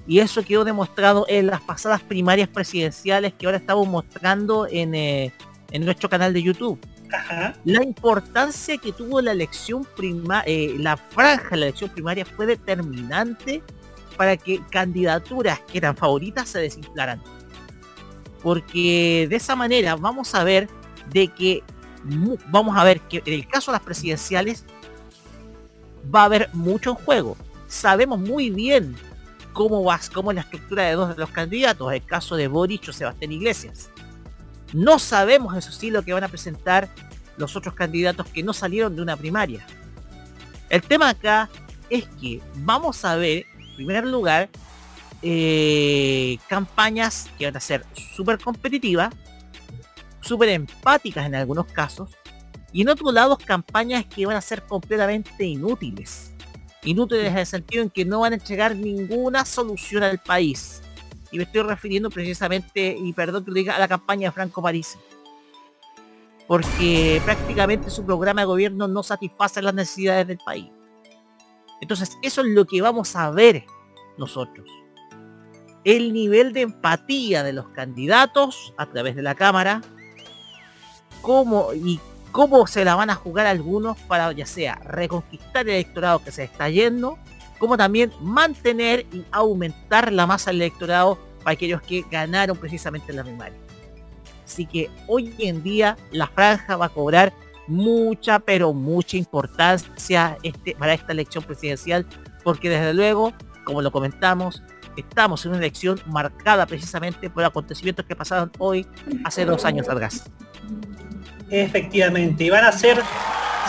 Y 0.05 0.19
eso 0.19 0.43
quedó 0.43 0.65
demostrado 0.65 1.25
en 1.29 1.47
las 1.47 1.61
pasadas 1.61 2.01
primarias 2.01 2.49
presidenciales 2.49 3.33
que 3.33 3.45
ahora 3.45 3.57
estamos 3.57 3.87
mostrando 3.87 4.67
en, 4.69 4.93
eh, 4.93 5.31
en 5.71 5.85
nuestro 5.85 6.09
canal 6.09 6.33
de 6.33 6.43
YouTube. 6.43 6.77
La 7.63 7.83
importancia 7.83 8.77
que 8.77 8.91
tuvo 8.91 9.21
la 9.21 9.31
elección 9.31 9.85
prima, 9.95 10.43
eh, 10.45 10.75
la 10.79 10.97
franja 10.97 11.55
la 11.55 11.67
elección 11.67 11.89
primaria 11.89 12.25
fue 12.25 12.45
determinante 12.45 13.63
para 14.17 14.37
que 14.37 14.61
candidaturas 14.69 15.59
que 15.61 15.77
eran 15.77 15.95
favoritas 15.95 16.49
se 16.49 16.59
desinflaran. 16.59 17.21
Porque 18.41 19.27
de 19.29 19.35
esa 19.35 19.55
manera 19.55 19.95
vamos 19.95 20.35
a 20.35 20.43
ver 20.43 20.69
de 21.11 21.27
que 21.27 21.63
vamos 22.47 22.77
a 22.77 22.83
ver 22.83 23.01
que 23.01 23.23
en 23.25 23.33
el 23.33 23.47
caso 23.47 23.71
de 23.71 23.77
las 23.77 23.85
presidenciales 23.85 24.65
va 26.13 26.21
a 26.21 26.25
haber 26.25 26.49
mucho 26.53 26.91
en 26.91 26.95
juego. 26.97 27.37
Sabemos 27.67 28.19
muy 28.19 28.51
bien 28.51 28.95
cómo 29.53 29.83
va, 29.83 29.99
cómo 30.13 30.31
es 30.31 30.35
la 30.35 30.41
estructura 30.41 30.83
de 30.83 30.93
dos 30.93 31.15
de 31.15 31.21
los 31.21 31.29
candidatos, 31.31 31.91
el 31.91 32.05
caso 32.05 32.35
de 32.35 32.47
Boric 32.47 32.89
o 32.89 32.93
Sebastián 32.93 33.31
Iglesias. 33.31 33.89
No 34.75 34.99
sabemos, 34.99 35.55
eso 35.55 35.71
sí, 35.71 35.89
lo 35.89 36.03
que 36.03 36.11
van 36.11 36.25
a 36.25 36.27
presentar 36.27 36.89
los 37.37 37.55
otros 37.55 37.75
candidatos 37.75 38.27
que 38.27 38.43
no 38.43 38.51
salieron 38.51 38.93
de 38.93 39.01
una 39.01 39.15
primaria. 39.15 39.65
El 40.69 40.81
tema 40.81 41.07
acá 41.07 41.49
es 41.89 42.05
que 42.19 42.41
vamos 42.55 43.05
a 43.05 43.15
ver, 43.15 43.45
en 43.57 43.75
primer 43.77 44.05
lugar, 44.05 44.49
eh, 45.21 46.37
campañas 46.49 47.29
que 47.37 47.45
van 47.45 47.55
a 47.55 47.61
ser 47.61 47.85
súper 48.17 48.37
competitivas, 48.37 49.13
súper 50.19 50.49
empáticas 50.49 51.25
en 51.25 51.35
algunos 51.35 51.67
casos, 51.67 52.09
y 52.73 52.81
en 52.81 52.89
otro 52.89 53.13
lado 53.13 53.37
campañas 53.37 54.03
que 54.03 54.25
van 54.25 54.35
a 54.35 54.41
ser 54.41 54.61
completamente 54.63 55.45
inútiles. 55.45 56.33
Inútiles 56.83 57.31
en 57.31 57.37
el 57.37 57.45
sentido 57.45 57.81
en 57.81 57.89
que 57.89 58.03
no 58.03 58.19
van 58.19 58.33
a 58.33 58.35
entregar 58.35 58.75
ninguna 58.75 59.45
solución 59.45 60.03
al 60.03 60.19
país. 60.19 60.81
Y 61.35 61.37
me 61.37 61.43
estoy 61.43 61.63
refiriendo 61.63 62.09
precisamente, 62.09 62.95
y 62.97 63.11
perdón 63.11 63.43
que 63.43 63.51
lo 63.51 63.55
diga, 63.55 63.75
a 63.75 63.79
la 63.79 63.89
campaña 63.89 64.29
de 64.29 64.31
Franco 64.31 64.61
París. 64.61 64.97
Porque 66.47 67.21
prácticamente 67.25 67.89
su 67.89 68.05
programa 68.05 68.39
de 68.39 68.45
gobierno 68.45 68.87
no 68.87 69.03
satisface 69.03 69.61
las 69.61 69.73
necesidades 69.73 70.27
del 70.27 70.37
país. 70.37 70.71
Entonces, 71.81 72.17
eso 72.21 72.39
es 72.39 72.47
lo 72.47 72.63
que 72.63 72.81
vamos 72.81 73.17
a 73.17 73.31
ver 73.31 73.65
nosotros. 74.17 74.65
El 75.83 76.13
nivel 76.13 76.53
de 76.53 76.61
empatía 76.61 77.43
de 77.43 77.51
los 77.51 77.67
candidatos 77.67 78.73
a 78.77 78.85
través 78.85 79.17
de 79.17 79.21
la 79.21 79.35
Cámara, 79.35 79.81
cómo 81.21 81.73
y 81.73 81.99
cómo 82.31 82.65
se 82.65 82.85
la 82.85 82.95
van 82.95 83.09
a 83.09 83.15
jugar 83.15 83.45
algunos 83.45 83.97
para 84.03 84.31
ya 84.31 84.45
sea 84.45 84.75
reconquistar 84.85 85.67
el 85.67 85.75
electorado 85.75 86.23
que 86.23 86.31
se 86.31 86.45
está 86.45 86.69
yendo, 86.69 87.19
como 87.59 87.77
también 87.77 88.11
mantener 88.21 89.05
y 89.11 89.23
aumentar 89.31 90.11
la 90.11 90.27
masa 90.27 90.51
del 90.51 90.61
electorado 90.61 91.17
para 91.43 91.53
aquellos 91.53 91.81
que 91.81 92.03
ganaron 92.09 92.57
precisamente 92.57 93.11
en 93.11 93.17
la 93.17 93.23
primaria. 93.23 93.57
Así 94.43 94.65
que 94.65 94.89
hoy 95.07 95.33
en 95.39 95.63
día 95.63 95.97
la 96.11 96.27
franja 96.27 96.75
va 96.77 96.85
a 96.85 96.89
cobrar 96.89 97.33
mucha, 97.67 98.39
pero 98.39 98.73
mucha 98.73 99.17
importancia 99.17 100.37
este, 100.43 100.75
para 100.75 100.93
esta 100.93 101.13
elección 101.13 101.43
presidencial, 101.43 102.05
porque 102.43 102.69
desde 102.69 102.93
luego, 102.93 103.33
como 103.63 103.81
lo 103.81 103.91
comentamos, 103.91 104.61
estamos 104.95 105.43
en 105.45 105.51
una 105.51 105.59
elección 105.59 105.99
marcada 106.05 106.65
precisamente 106.65 107.29
por 107.29 107.43
acontecimientos 107.43 108.05
que 108.05 108.15
pasaron 108.15 108.51
hoy, 108.59 108.85
hace 109.23 109.45
dos 109.45 109.65
años 109.65 109.89
atrás. 109.89 110.29
Efectivamente, 111.49 112.43
y 112.43 112.49
van 112.49 112.65
a 112.65 112.71
ser, 112.71 113.01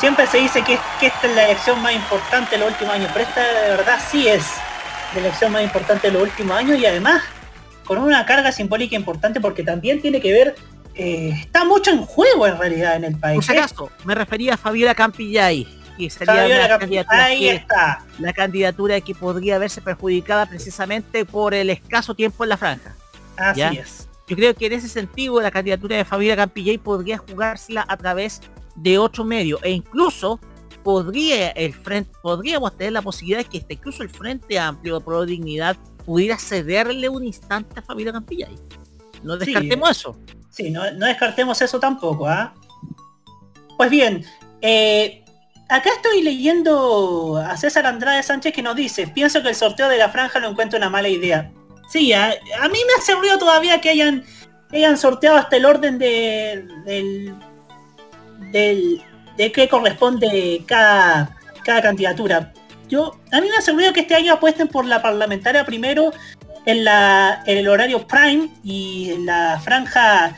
siempre 0.01 0.27
se 0.27 0.39
dice 0.39 0.62
que, 0.62 0.78
que 0.98 1.07
esta 1.09 1.27
es 1.27 1.35
la 1.35 1.44
elección 1.44 1.81
más 1.82 1.93
importante 1.94 2.53
de 2.53 2.59
los 2.59 2.70
últimos 2.70 2.94
años, 2.94 3.11
pero 3.12 3.24
esta 3.27 3.40
de 3.43 3.70
verdad 3.70 3.98
sí 4.11 4.27
es 4.28 4.44
la 5.15 5.20
elección 5.20 5.53
más 5.53 5.62
importante 5.62 6.07
de 6.09 6.12
los 6.15 6.23
últimos 6.23 6.57
años 6.57 6.78
y 6.78 6.86
además 6.86 7.23
con 7.85 7.98
una 7.98 8.27
carga 8.27 8.51
simbólica 8.51 8.97
importante 8.97 9.40
porque 9.40 9.62
también 9.62 10.01
tiene 10.03 10.20
que 10.20 10.32
ver, 10.32 10.55
eh, 10.94 11.31
está 11.40 11.65
mucho 11.65 11.90
en 11.90 12.05
juego 12.05 12.47
en 12.47 12.59
realidad 12.59 12.97
en 12.97 13.05
el 13.05 13.16
país. 13.19 13.36
Por 13.36 13.44
si 13.44 13.53
¿eh? 13.53 13.59
acaso, 13.59 13.90
me 14.05 14.15
refería 14.15 14.55
a 14.55 14.57
Fabiola 14.57 14.94
Campillay, 14.94 15.66
que 15.97 16.11
sería 16.11 16.35
Fabiola 16.35 16.66
una 16.66 16.78
candidaturas 16.78 17.24
ahí 17.24 17.40
que- 17.40 17.55
está. 17.55 18.03
la 18.19 18.32
candidatura 18.32 19.01
que 19.01 19.15
podría 19.15 19.59
verse 19.59 19.81
perjudicada 19.81 20.47
precisamente 20.47 21.24
por 21.24 21.55
el 21.55 21.70
escaso 21.70 22.15
tiempo 22.15 22.43
en 22.44 22.48
la 22.51 22.57
franja. 22.57 22.94
Así 23.36 23.61
¿ya? 23.61 23.69
es. 23.70 24.05
Yo 24.28 24.36
creo 24.36 24.55
que 24.55 24.66
en 24.66 24.73
ese 24.73 24.89
sentido 24.89 25.40
la 25.40 25.51
candidatura 25.51 25.97
de 25.97 26.05
Fabiola 26.05 26.36
Campillay 26.36 26.78
podría 26.78 27.19
jugársela 27.19 27.85
a 27.89 27.97
través 27.97 28.40
de 28.74 28.98
otro 28.98 29.24
medio 29.24 29.59
e 29.62 29.70
incluso 29.70 30.40
podría 30.82 31.51
el 31.51 31.73
frente 31.73 32.11
podríamos 32.23 32.77
tener 32.77 32.93
la 32.93 33.03
posibilidad 33.03 33.39
de 33.39 33.44
que 33.44 33.59
este, 33.59 33.74
incluso 33.74 34.03
el 34.03 34.11
Frente 34.11 34.59
Amplio 34.59 35.01
Pro 35.01 35.24
Dignidad 35.24 35.77
pudiera 36.05 36.39
cederle 36.39 37.09
un 37.09 37.24
instante 37.24 37.81
a 37.81 37.82
Fabiola 37.82 38.12
Campillay. 38.12 38.55
No 39.23 39.35
Sí. 39.35 39.47
descartemos 39.47 39.90
eso. 39.90 40.16
Sí, 40.51 40.70
no, 40.70 40.90
no 40.93 41.07
descartemos 41.07 41.61
eso 41.61 41.81
tampoco, 41.81 42.28
¿ah? 42.28 42.55
Pues 43.77 43.90
bien, 43.90 44.24
eh, 44.62 45.24
acá 45.69 45.90
estoy 45.90 46.23
leyendo 46.23 47.36
a 47.36 47.57
César 47.57 47.86
Andrade 47.86 48.23
Sánchez 48.23 48.53
que 48.55 48.62
nos 48.62 48.77
dice, 48.77 49.07
pienso 49.09 49.43
que 49.43 49.48
el 49.48 49.55
sorteo 49.55 49.89
de 49.89 49.98
la 49.98 50.09
franja 50.09 50.39
lo 50.39 50.48
encuentro 50.48 50.78
una 50.78 50.89
mala 50.89 51.09
idea. 51.09 51.53
Sí, 51.88 52.12
a, 52.12 52.28
mí 52.28 52.78
me 52.86 52.94
hace 52.98 53.14
ruido 53.14 53.38
todavía 53.38 53.80
que 53.80 53.90
hayan, 53.90 54.24
hayan 54.72 54.96
sorteado 54.98 55.36
hasta 55.36 55.56
el 55.56 55.64
orden 55.64 55.98
de, 55.98 56.66
del, 56.84 57.34
del, 58.50 59.02
de 59.36 59.52
qué 59.52 59.68
corresponde 59.68 60.62
cada, 60.66 61.36
cada 61.64 61.82
candidatura. 61.82 62.52
Yo, 62.88 63.18
a 63.32 63.40
mí 63.40 63.48
me 63.48 63.56
hace 63.56 63.72
ruido 63.72 63.92
que 63.92 64.00
este 64.00 64.14
año 64.14 64.34
apuesten 64.34 64.68
por 64.68 64.84
la 64.84 65.02
parlamentaria 65.02 65.64
primero 65.64 66.12
en, 66.66 66.84
la, 66.84 67.42
en 67.46 67.58
el 67.58 67.68
horario 67.68 68.06
prime 68.06 68.50
y 68.62 69.10
en 69.12 69.26
la 69.26 69.60
franja 69.62 70.36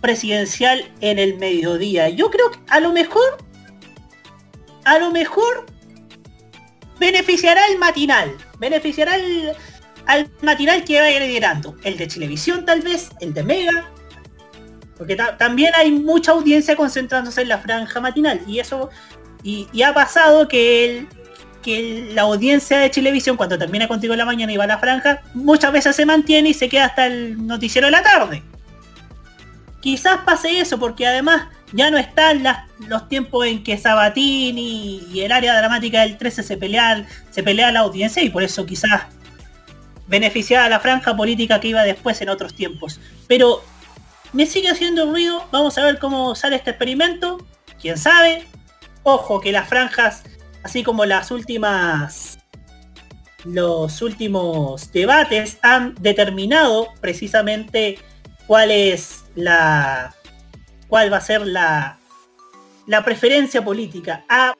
presidencial 0.00 0.90
en 1.00 1.18
el 1.18 1.36
mediodía. 1.38 2.10
Yo 2.10 2.30
creo 2.30 2.50
que 2.50 2.58
a 2.68 2.80
lo 2.80 2.92
mejor, 2.92 3.38
a 4.84 4.98
lo 4.98 5.10
mejor 5.10 5.66
beneficiará 6.98 7.66
el 7.68 7.78
matinal, 7.78 8.36
beneficiará 8.58 9.16
el, 9.16 9.52
al 10.06 10.30
matinal 10.42 10.84
que 10.84 11.00
vaya 11.00 11.20
liderando. 11.20 11.76
El 11.82 11.96
de 11.96 12.06
Televisión 12.06 12.64
tal 12.64 12.82
vez, 12.82 13.10
el 13.20 13.32
de 13.34 13.42
Mega. 13.42 13.90
Porque 14.96 15.16
ta- 15.16 15.36
también 15.36 15.72
hay 15.76 15.90
mucha 15.90 16.32
audiencia 16.32 16.76
concentrándose 16.76 17.42
en 17.42 17.48
la 17.48 17.58
franja 17.58 18.00
matinal. 18.00 18.40
Y 18.46 18.60
eso, 18.60 18.90
y, 19.42 19.66
y 19.72 19.82
ha 19.82 19.92
pasado 19.94 20.48
que 20.48 21.06
que 21.62 22.10
la 22.12 22.22
audiencia 22.22 22.76
de 22.78 22.90
televisión 22.90 23.38
cuando 23.38 23.56
termina 23.56 23.88
contigo 23.88 24.12
en 24.12 24.18
la 24.18 24.26
mañana 24.26 24.52
y 24.52 24.56
va 24.58 24.64
a 24.64 24.66
la 24.66 24.76
franja, 24.76 25.22
muchas 25.32 25.72
veces 25.72 25.96
se 25.96 26.04
mantiene 26.04 26.50
y 26.50 26.54
se 26.54 26.68
queda 26.68 26.84
hasta 26.84 27.06
el 27.06 27.46
noticiero 27.46 27.86
de 27.86 27.90
la 27.92 28.02
tarde. 28.02 28.42
Quizás 29.80 30.18
pase 30.26 30.60
eso 30.60 30.78
porque 30.78 31.06
además 31.06 31.46
ya 31.72 31.90
no 31.90 31.96
están 31.96 32.42
los 32.86 33.08
tiempos 33.08 33.46
en 33.46 33.64
que 33.64 33.78
Sabatini 33.78 35.02
y 35.10 35.20
el 35.22 35.32
área 35.32 35.56
dramática 35.58 36.02
del 36.02 36.18
13 36.18 36.42
se 36.42 36.56
pelean, 36.58 37.06
se 37.30 37.42
pelea 37.42 37.72
la 37.72 37.80
audiencia 37.80 38.22
y 38.22 38.28
por 38.28 38.42
eso 38.42 38.66
quizás 38.66 39.04
beneficiaba 40.06 40.66
a 40.66 40.68
la 40.68 40.80
franja 40.80 41.16
política 41.16 41.60
que 41.60 41.68
iba 41.68 41.82
después 41.82 42.20
en 42.20 42.28
otros 42.28 42.54
tiempos. 42.54 43.00
Pero 43.26 43.62
me 44.32 44.46
sigue 44.46 44.68
haciendo 44.68 45.10
ruido, 45.10 45.46
vamos 45.52 45.78
a 45.78 45.84
ver 45.84 45.98
cómo 45.98 46.34
sale 46.34 46.56
este 46.56 46.70
experimento, 46.70 47.38
quién 47.80 47.98
sabe. 47.98 48.46
Ojo 49.02 49.40
que 49.40 49.52
las 49.52 49.68
franjas, 49.68 50.24
así 50.62 50.82
como 50.82 51.04
las 51.04 51.30
últimas 51.30 52.38
los 53.44 54.00
últimos 54.00 54.90
debates 54.90 55.58
han 55.60 55.94
determinado 56.00 56.88
precisamente 57.00 57.98
cuál 58.46 58.70
es 58.70 59.24
la 59.34 60.14
cuál 60.88 61.12
va 61.12 61.18
a 61.18 61.20
ser 61.20 61.46
la 61.46 61.98
la 62.86 63.04
preferencia 63.04 63.62
política 63.62 64.24
ha 64.30 64.54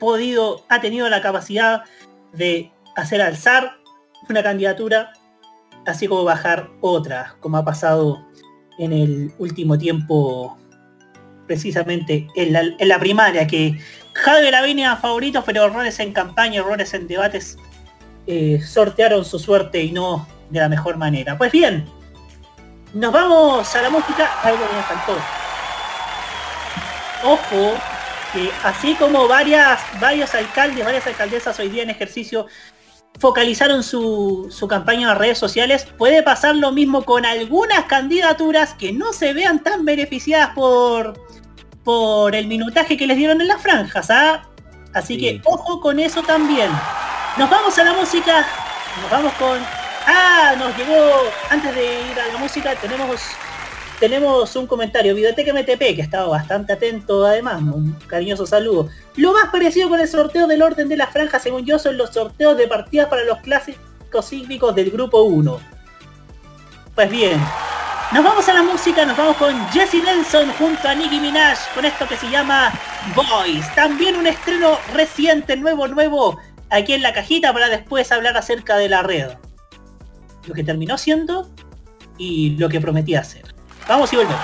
podido 0.00 0.64
ha 0.68 0.80
tenido 0.80 1.08
la 1.08 1.22
capacidad 1.22 1.84
de 2.32 2.72
hacer 2.96 3.22
alzar 3.22 3.78
una 4.28 4.42
candidatura 4.42 5.12
así 5.86 6.08
como 6.08 6.24
bajar 6.24 6.70
otra 6.80 7.36
como 7.40 7.56
ha 7.56 7.64
pasado 7.64 8.26
en 8.78 8.92
el 8.92 9.32
último 9.38 9.78
tiempo 9.78 10.56
precisamente 11.46 12.26
en 12.36 12.52
la, 12.52 12.60
en 12.60 12.88
la 12.88 12.98
primaria, 12.98 13.46
que 13.46 13.78
Javier 14.14 14.52
Lavinia 14.52 14.96
favoritos, 14.96 15.44
pero 15.44 15.64
errores 15.64 15.98
en 16.00 16.12
campaña, 16.12 16.60
errores 16.60 16.94
en 16.94 17.06
debates, 17.06 17.58
eh, 18.26 18.60
sortearon 18.64 19.24
su 19.24 19.38
suerte 19.38 19.82
y 19.82 19.92
no 19.92 20.26
de 20.50 20.60
la 20.60 20.68
mejor 20.68 20.96
manera. 20.96 21.36
Pues 21.36 21.52
bien, 21.52 21.84
nos 22.94 23.12
vamos 23.12 23.74
a 23.74 23.82
la 23.82 23.90
música, 23.90 24.40
algo 24.42 24.66
que 24.68 24.76
me 24.76 24.82
faltó. 24.82 25.16
Ojo, 27.24 27.74
que 28.32 28.50
así 28.62 28.94
como 28.94 29.28
varias, 29.28 29.80
varios 30.00 30.34
alcaldes, 30.34 30.84
varias 30.84 31.06
alcaldesas 31.06 31.58
hoy 31.58 31.68
día 31.68 31.82
en 31.82 31.90
ejercicio 31.90 32.46
focalizaron 33.18 33.82
su, 33.82 34.48
su 34.50 34.68
campaña 34.68 35.02
en 35.02 35.08
las 35.08 35.18
redes 35.18 35.38
sociales, 35.38 35.86
puede 35.98 36.22
pasar 36.22 36.56
lo 36.56 36.72
mismo 36.72 37.04
con 37.04 37.24
algunas 37.24 37.84
candidaturas 37.84 38.74
que 38.74 38.92
no 38.92 39.12
se 39.12 39.32
vean 39.32 39.62
tan 39.62 39.84
beneficiadas 39.84 40.50
por, 40.54 41.14
por 41.84 42.34
el 42.34 42.46
minutaje 42.46 42.96
que 42.96 43.06
les 43.06 43.16
dieron 43.16 43.40
en 43.40 43.48
las 43.48 43.62
franjas, 43.62 44.10
¿ah? 44.10 44.42
Así 44.92 45.18
que 45.18 45.40
ojo 45.44 45.80
con 45.80 45.98
eso 45.98 46.22
también. 46.22 46.70
Nos 47.36 47.50
vamos 47.50 47.76
a 47.78 47.84
la 47.84 47.92
música, 47.94 48.46
nos 49.00 49.10
vamos 49.10 49.32
con... 49.34 49.58
Ah, 50.06 50.54
nos 50.58 50.76
llegó, 50.76 50.94
antes 51.50 51.74
de 51.74 51.84
ir 51.84 52.20
a 52.20 52.32
la 52.32 52.38
música, 52.38 52.74
tenemos 52.76 53.20
tenemos 54.00 54.54
un 54.56 54.66
comentario, 54.66 55.14
Videoteca 55.14 55.52
MTP, 55.52 55.94
que 55.94 56.02
ha 56.02 56.04
estado 56.04 56.30
bastante 56.30 56.72
atento 56.72 57.24
además, 57.24 57.62
un 57.62 57.92
cariñoso 58.06 58.46
saludo. 58.46 58.88
Lo 59.16 59.32
más 59.32 59.50
parecido 59.50 59.88
con 59.88 60.00
el 60.00 60.08
sorteo 60.08 60.46
del 60.46 60.62
orden 60.62 60.88
de 60.88 60.96
las 60.96 61.10
franjas, 61.10 61.42
según 61.42 61.64
yo, 61.64 61.78
son 61.78 61.96
los 61.96 62.10
sorteos 62.10 62.56
de 62.56 62.66
partidas 62.66 63.08
para 63.08 63.24
los 63.24 63.38
clásicos 63.38 64.28
cíclicos 64.28 64.74
del 64.74 64.90
grupo 64.90 65.22
1. 65.22 65.60
Pues 66.94 67.10
bien, 67.10 67.40
nos 68.12 68.22
vamos 68.22 68.48
a 68.48 68.54
la 68.54 68.62
música, 68.62 69.04
nos 69.04 69.16
vamos 69.16 69.36
con 69.36 69.68
Jesse 69.70 70.02
Nelson 70.04 70.52
junto 70.52 70.88
a 70.88 70.94
Nicki 70.94 71.18
Minaj 71.18 71.58
con 71.74 71.84
esto 71.84 72.06
que 72.06 72.16
se 72.16 72.30
llama 72.30 72.72
Boys. 73.16 73.74
También 73.74 74.16
un 74.16 74.26
estreno 74.26 74.78
reciente, 74.92 75.56
nuevo, 75.56 75.88
nuevo, 75.88 76.38
aquí 76.70 76.92
en 76.92 77.02
la 77.02 77.12
cajita 77.12 77.52
para 77.52 77.68
después 77.68 78.12
hablar 78.12 78.36
acerca 78.36 78.76
de 78.76 78.88
la 78.88 79.02
red. 79.02 79.30
Lo 80.46 80.54
que 80.54 80.62
terminó 80.62 80.96
siendo 80.98 81.50
y 82.18 82.50
lo 82.50 82.68
que 82.68 82.80
prometía 82.80 83.20
hacer. 83.20 83.43
Vamos 83.86 84.12
y 84.12 84.16
volvemos. 84.16 84.40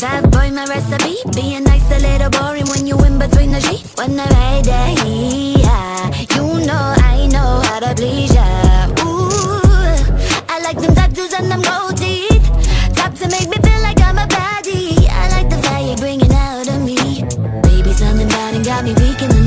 Bad 0.00 0.30
boy, 0.30 0.52
my 0.52 0.64
recipe. 0.66 1.16
Being 1.34 1.64
nice, 1.64 1.90
a 1.90 1.98
little 1.98 2.30
boring 2.30 2.66
when 2.68 2.86
you 2.86 2.96
in 3.04 3.18
between 3.18 3.50
the 3.50 3.60
sheets. 3.60 3.96
When 3.96 4.14
the 4.14 4.22
right 4.22 4.62
day, 4.62 4.94
yeah. 5.60 6.10
You 6.36 6.64
know, 6.64 6.94
I 7.02 7.26
know 7.26 7.60
how 7.64 7.80
to 7.80 7.94
please 7.96 8.37
got 18.78 18.84
me 18.84 18.94
weak 18.94 19.20
in 19.22 19.28
the 19.28 19.37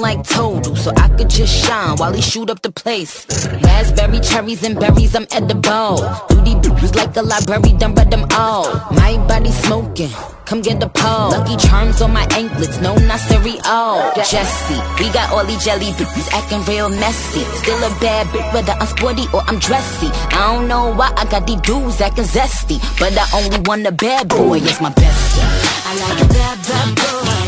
Like 0.00 0.22
Total, 0.22 0.76
so 0.76 0.92
I 0.96 1.08
could 1.16 1.28
just 1.28 1.52
shine 1.66 1.96
while 1.96 2.12
he 2.12 2.22
shoot 2.22 2.50
up 2.50 2.62
the 2.62 2.70
place. 2.70 3.26
Raspberry, 3.62 4.20
cherries, 4.20 4.62
and 4.62 4.78
berries, 4.78 5.16
I'm 5.16 5.26
edible. 5.32 5.96
Duty 6.28 6.54
bitches 6.62 6.94
like 6.94 7.16
a 7.16 7.22
library, 7.22 7.72
done 7.76 7.94
read 7.94 8.10
them 8.10 8.24
all. 8.32 8.72
My 8.92 9.16
body 9.26 9.50
smoking. 9.50 10.10
Come 10.46 10.62
get 10.62 10.78
the 10.78 10.88
pole. 10.88 11.30
Lucky 11.30 11.56
charms 11.56 12.00
on 12.00 12.12
my 12.12 12.26
anklets, 12.30 12.80
no 12.80 12.94
not 12.94 13.18
cereal. 13.20 13.60
Oh. 13.64 14.12
Jesse, 14.16 14.80
we 15.02 15.12
got 15.12 15.32
all 15.32 15.44
these 15.44 15.64
jelly 15.64 15.90
bitches 15.98 16.28
acting 16.32 16.62
real 16.64 16.88
messy. 16.88 17.42
Still 17.60 17.78
a 17.78 17.90
bad 18.00 18.26
bitch, 18.28 18.54
whether 18.54 18.72
I'm 18.72 18.86
sporty 18.86 19.24
or 19.34 19.42
I'm 19.48 19.58
dressy. 19.58 20.08
I 20.30 20.54
don't 20.54 20.68
know 20.68 20.94
why 20.94 21.12
I 21.16 21.24
got 21.26 21.46
these 21.46 21.60
dudes 21.62 22.00
acting 22.00 22.24
zesty, 22.24 22.78
but 23.00 23.12
I 23.18 23.26
only 23.34 23.58
want 23.66 23.84
a 23.86 23.92
bad 23.92 24.28
boy, 24.28 24.58
it's 24.58 24.80
my 24.80 24.90
bestie. 24.90 25.42
I 25.84 25.92
like 26.08 26.24
a 26.24 26.28
bad, 26.28 26.58
bad 26.66 26.94
boy. 26.96 27.47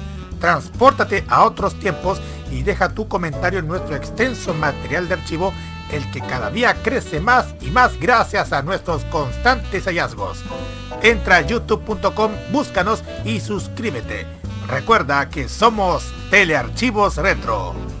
Transpórtate 0.41 1.23
a 1.29 1.45
otros 1.45 1.79
tiempos 1.79 2.19
y 2.51 2.63
deja 2.63 2.89
tu 2.89 3.07
comentario 3.07 3.59
en 3.59 3.67
nuestro 3.67 3.95
extenso 3.95 4.53
material 4.53 5.07
de 5.07 5.13
archivo, 5.13 5.53
el 5.91 6.09
que 6.11 6.19
cada 6.19 6.49
día 6.49 6.75
crece 6.83 7.19
más 7.19 7.53
y 7.61 7.67
más 7.67 7.97
gracias 7.99 8.51
a 8.51 8.63
nuestros 8.63 9.05
constantes 9.05 9.85
hallazgos. 9.85 10.43
Entra 11.03 11.37
a 11.37 11.41
youtube.com, 11.41 12.31
búscanos 12.51 13.03
y 13.23 13.39
suscríbete. 13.39 14.25
Recuerda 14.67 15.29
que 15.29 15.47
somos 15.47 16.11
Telearchivos 16.29 17.17
Retro. 17.17 18.00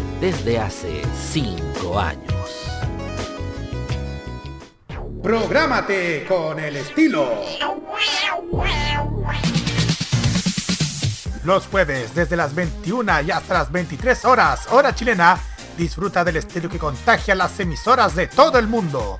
desde 0.21 0.59
hace 0.59 1.01
5 1.31 1.99
años. 1.99 2.81
Prográmate 5.23 6.25
con 6.27 6.59
el 6.59 6.75
estilo. 6.77 7.27
Los 11.43 11.65
jueves 11.65 12.13
desde 12.13 12.35
las 12.35 12.53
21 12.53 13.21
y 13.21 13.31
hasta 13.31 13.55
las 13.55 13.71
23 13.71 14.25
horas, 14.25 14.67
hora 14.69 14.93
chilena, 14.93 15.39
disfruta 15.75 16.23
del 16.23 16.37
estilo 16.37 16.69
que 16.69 16.77
contagia 16.77 17.33
las 17.33 17.59
emisoras 17.59 18.15
de 18.15 18.27
todo 18.27 18.59
el 18.59 18.67
mundo. 18.67 19.19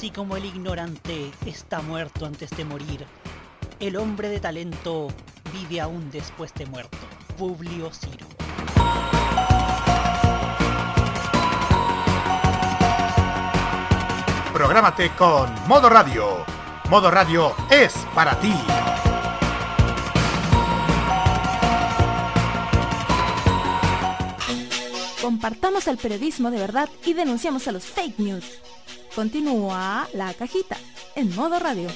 Así 0.00 0.08
como 0.08 0.34
el 0.38 0.46
ignorante 0.46 1.30
está 1.44 1.82
muerto 1.82 2.24
antes 2.24 2.48
de 2.56 2.64
morir, 2.64 3.04
el 3.80 3.96
hombre 3.96 4.30
de 4.30 4.40
talento 4.40 5.08
vive 5.52 5.78
aún 5.78 6.10
después 6.10 6.54
de 6.54 6.64
muerto. 6.64 6.96
Publio 7.36 7.90
Ciro. 7.92 8.26
Prográmate 14.54 15.10
con 15.18 15.50
Modo 15.68 15.90
Radio. 15.90 16.46
Modo 16.88 17.10
Radio 17.10 17.54
es 17.68 17.92
para 18.14 18.40
ti. 18.40 18.54
Compartamos 25.20 25.86
el 25.88 25.98
periodismo 25.98 26.50
de 26.50 26.58
verdad 26.58 26.88
y 27.04 27.12
denunciamos 27.12 27.68
a 27.68 27.72
los 27.72 27.84
fake 27.84 28.18
news. 28.18 28.60
Continúa 29.14 30.08
la 30.14 30.32
cajita 30.34 30.76
en 31.16 31.34
modo 31.34 31.58
radio. 31.58 31.88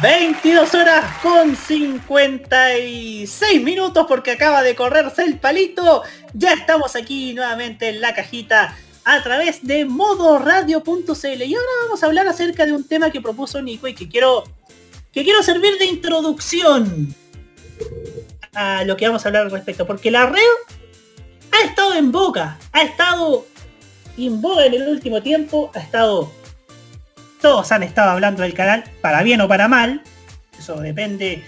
22 0.00 0.74
horas 0.74 1.18
con 1.22 1.56
56 1.56 3.62
minutos 3.62 4.06
porque 4.08 4.30
acaba 4.30 4.62
de 4.62 4.76
correrse 4.76 5.24
el 5.24 5.38
palito. 5.38 6.02
Ya 6.32 6.52
estamos 6.52 6.96
aquí 6.96 7.34
nuevamente 7.34 7.88
en 7.88 8.00
la 8.00 8.14
cajita 8.14 8.76
a 9.04 9.22
través 9.22 9.66
de 9.66 9.84
modoradio.cl 9.84 11.42
y 11.42 11.54
ahora 11.54 11.68
vamos 11.84 12.02
a 12.02 12.06
hablar 12.06 12.28
acerca 12.28 12.64
de 12.64 12.72
un 12.72 12.86
tema 12.86 13.10
que 13.10 13.20
propuso 13.20 13.60
Nico 13.60 13.88
y 13.88 13.94
que 13.94 14.08
quiero 14.08 14.44
que 15.12 15.24
quiero 15.24 15.42
servir 15.42 15.76
de 15.78 15.86
introducción 15.86 17.14
lo 18.84 18.96
que 18.96 19.06
vamos 19.06 19.24
a 19.24 19.28
hablar 19.28 19.44
al 19.44 19.50
respecto 19.50 19.86
porque 19.86 20.10
la 20.10 20.26
red 20.26 20.40
ha 21.52 21.64
estado 21.66 21.94
en 21.94 22.12
boca, 22.12 22.58
ha 22.72 22.82
estado 22.82 23.46
en 24.16 24.40
boga 24.40 24.66
en 24.66 24.74
el 24.74 24.88
último 24.88 25.22
tiempo, 25.22 25.70
ha 25.74 25.80
estado 25.80 26.32
todos 27.40 27.70
han 27.72 27.82
estado 27.82 28.10
hablando 28.10 28.42
del 28.42 28.54
canal, 28.54 28.84
para 29.00 29.22
bien 29.22 29.40
o 29.40 29.48
para 29.48 29.68
mal. 29.68 30.02
Eso 30.58 30.76
depende 30.80 31.44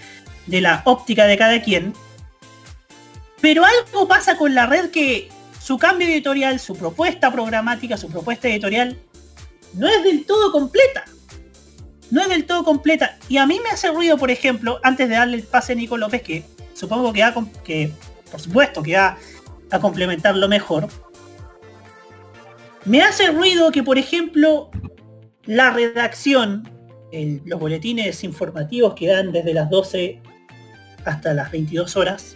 de 0.47 0.61
la 0.61 0.81
óptica 0.85 1.25
de 1.25 1.37
cada 1.37 1.61
quien. 1.61 1.93
Pero 3.41 3.63
algo 3.65 4.07
pasa 4.07 4.37
con 4.37 4.55
la 4.55 4.65
red 4.65 4.91
que 4.91 5.29
su 5.61 5.77
cambio 5.77 6.07
editorial, 6.07 6.59
su 6.59 6.75
propuesta 6.75 7.31
programática, 7.31 7.97
su 7.97 8.09
propuesta 8.09 8.47
editorial, 8.47 8.97
no 9.73 9.87
es 9.87 10.03
del 10.03 10.25
todo 10.25 10.51
completa. 10.51 11.05
No 12.09 12.21
es 12.21 12.29
del 12.29 12.45
todo 12.45 12.63
completa. 12.63 13.17
Y 13.29 13.37
a 13.37 13.45
mí 13.45 13.59
me 13.63 13.69
hace 13.69 13.89
ruido, 13.89 14.17
por 14.17 14.31
ejemplo, 14.31 14.79
antes 14.83 15.07
de 15.07 15.15
darle 15.15 15.37
el 15.37 15.43
pase 15.43 15.73
a 15.73 15.75
Nico 15.75 15.97
López, 15.97 16.21
que 16.21 16.43
supongo 16.81 17.13
que, 17.13 17.21
va, 17.21 17.33
que 17.63 17.91
por 18.31 18.41
supuesto, 18.41 18.81
que 18.81 18.95
va 18.95 19.15
a 19.69 19.79
complementarlo 19.79 20.47
mejor. 20.47 20.87
Me 22.85 23.03
hace 23.03 23.29
ruido 23.31 23.71
que, 23.71 23.83
por 23.83 23.99
ejemplo, 23.99 24.71
la 25.45 25.69
redacción, 25.69 26.67
los 27.45 27.59
boletines 27.59 28.23
informativos 28.23 28.95
que 28.95 29.05
dan 29.05 29.31
desde 29.31 29.53
las 29.53 29.69
12 29.69 30.19
hasta 31.05 31.35
las 31.35 31.51
22 31.51 31.95
horas, 31.95 32.35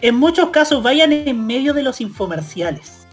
en 0.00 0.14
muchos 0.14 0.50
casos 0.50 0.80
vayan 0.84 1.10
en 1.12 1.44
medio 1.44 1.74
de 1.74 1.82
los 1.82 2.00
infomerciales. 2.00 3.08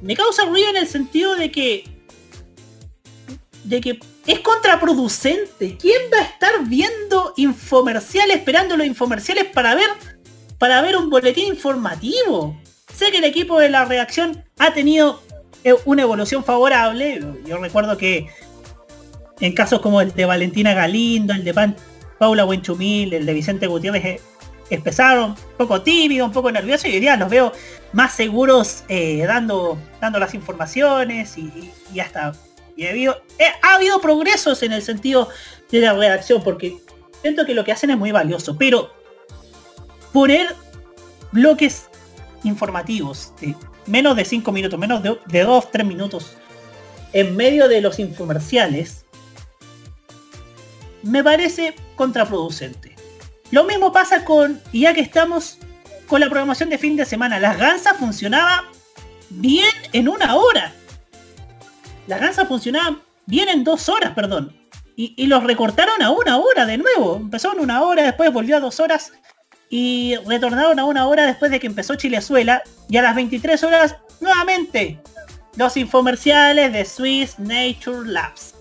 Me 0.00 0.16
causa 0.16 0.46
ruido 0.46 0.70
en 0.70 0.76
el 0.76 0.86
sentido 0.86 1.36
de 1.36 1.50
que 1.50 1.84
de 3.64 3.80
que 3.82 3.98
es 4.26 4.40
contraproducente. 4.40 5.76
¿Quién 5.78 6.02
va 6.12 6.18
a 6.18 6.22
estar 6.22 6.64
viendo 6.66 7.34
infomerciales, 7.36 8.36
esperando 8.36 8.76
los 8.76 8.86
infomerciales 8.86 9.44
para 9.46 9.74
ver 9.74 9.88
para 10.58 10.80
ver 10.82 10.96
un 10.96 11.10
boletín 11.10 11.48
informativo? 11.48 12.56
Sé 12.94 13.10
que 13.10 13.18
el 13.18 13.24
equipo 13.24 13.58
de 13.58 13.68
la 13.68 13.84
redacción 13.84 14.44
ha 14.58 14.72
tenido 14.72 15.20
una 15.84 16.02
evolución 16.02 16.44
favorable. 16.44 17.20
Yo 17.46 17.58
recuerdo 17.58 17.96
que 17.96 18.28
en 19.40 19.52
casos 19.52 19.80
como 19.80 20.00
el 20.00 20.14
de 20.14 20.24
Valentina 20.24 20.74
Galindo, 20.74 21.32
el 21.34 21.44
de 21.44 21.74
Paula 22.18 22.44
Buenchumil, 22.44 23.12
el 23.14 23.26
de 23.26 23.32
Vicente 23.32 23.66
Gutiérrez, 23.66 24.04
eh, 24.04 24.20
empezaron 24.70 25.30
un 25.30 25.36
poco 25.58 25.82
tímidos, 25.82 26.28
un 26.28 26.32
poco 26.32 26.50
nerviosos 26.50 26.86
y 26.86 26.94
hoy 26.94 27.00
día 27.00 27.16
los 27.16 27.28
veo 27.28 27.52
más 27.92 28.12
seguros 28.12 28.84
eh, 28.88 29.24
dando, 29.26 29.78
dando 30.00 30.18
las 30.18 30.34
informaciones 30.34 31.36
y, 31.36 32.00
hasta 32.00 32.32
y 32.76 32.86
ha, 32.86 32.90
habido, 32.90 33.22
eh, 33.38 33.44
ha 33.62 33.74
habido 33.74 34.00
progresos 34.00 34.62
en 34.62 34.72
el 34.72 34.82
sentido 34.82 35.28
de 35.70 35.80
la 35.80 35.92
redacción 35.92 36.42
porque 36.42 36.78
siento 37.22 37.46
que 37.46 37.54
lo 37.54 37.64
que 37.64 37.72
hacen 37.72 37.90
es 37.90 37.98
muy 37.98 38.12
valioso, 38.12 38.56
pero 38.56 38.90
poner 40.12 40.54
bloques 41.32 41.88
informativos 42.44 43.32
menos 43.86 44.16
de 44.16 44.24
5 44.24 44.52
minutos, 44.52 44.78
menos 44.78 45.02
de, 45.02 45.42
2, 45.42 45.70
3 45.70 45.86
minutos 45.86 46.36
en 47.12 47.36
medio 47.36 47.68
de 47.68 47.80
los 47.80 47.98
infomerciales, 47.98 49.04
me 51.02 51.22
parece 51.22 51.74
contraproducente. 51.96 52.96
Lo 53.50 53.64
mismo 53.64 53.92
pasa 53.92 54.24
con, 54.24 54.60
y 54.72 54.80
ya 54.80 54.94
que 54.94 55.00
estamos 55.00 55.58
con 56.08 56.20
la 56.20 56.26
programación 56.26 56.70
de 56.70 56.78
fin 56.78 56.96
de 56.96 57.04
semana, 57.04 57.38
las 57.38 57.58
gansas 57.58 57.96
funcionaba 57.98 58.64
bien 59.30 59.70
en 59.92 60.08
una 60.08 60.34
hora. 60.34 60.72
Las 62.06 62.20
gansas 62.20 62.46
funcionaban 62.48 63.02
bien 63.26 63.48
en 63.48 63.64
dos 63.64 63.88
horas, 63.88 64.12
perdón. 64.14 64.56
Y, 64.96 65.26
los 65.26 65.42
recortaron 65.42 66.00
a 66.02 66.10
una 66.10 66.38
hora 66.38 66.66
de 66.66 66.78
nuevo. 66.78 67.16
Empezó 67.16 67.52
en 67.52 67.58
una 67.60 67.82
hora, 67.82 68.04
después 68.04 68.32
volvió 68.32 68.56
a 68.56 68.60
dos 68.60 68.78
horas 68.78 69.12
y 69.68 70.14
retornaron 70.26 70.78
a 70.78 70.84
una 70.84 71.08
hora 71.08 71.26
después 71.26 71.50
de 71.50 71.58
que 71.58 71.66
empezó 71.66 71.96
Chilezuela 71.96 72.62
y 72.88 72.96
a 72.96 73.02
las 73.02 73.16
23 73.16 73.64
horas 73.64 73.96
nuevamente 74.20 75.00
los 75.56 75.76
infomerciales 75.76 76.72
de 76.72 76.84
Swiss 76.84 77.38
Nature 77.40 78.08
Labs. 78.08 78.54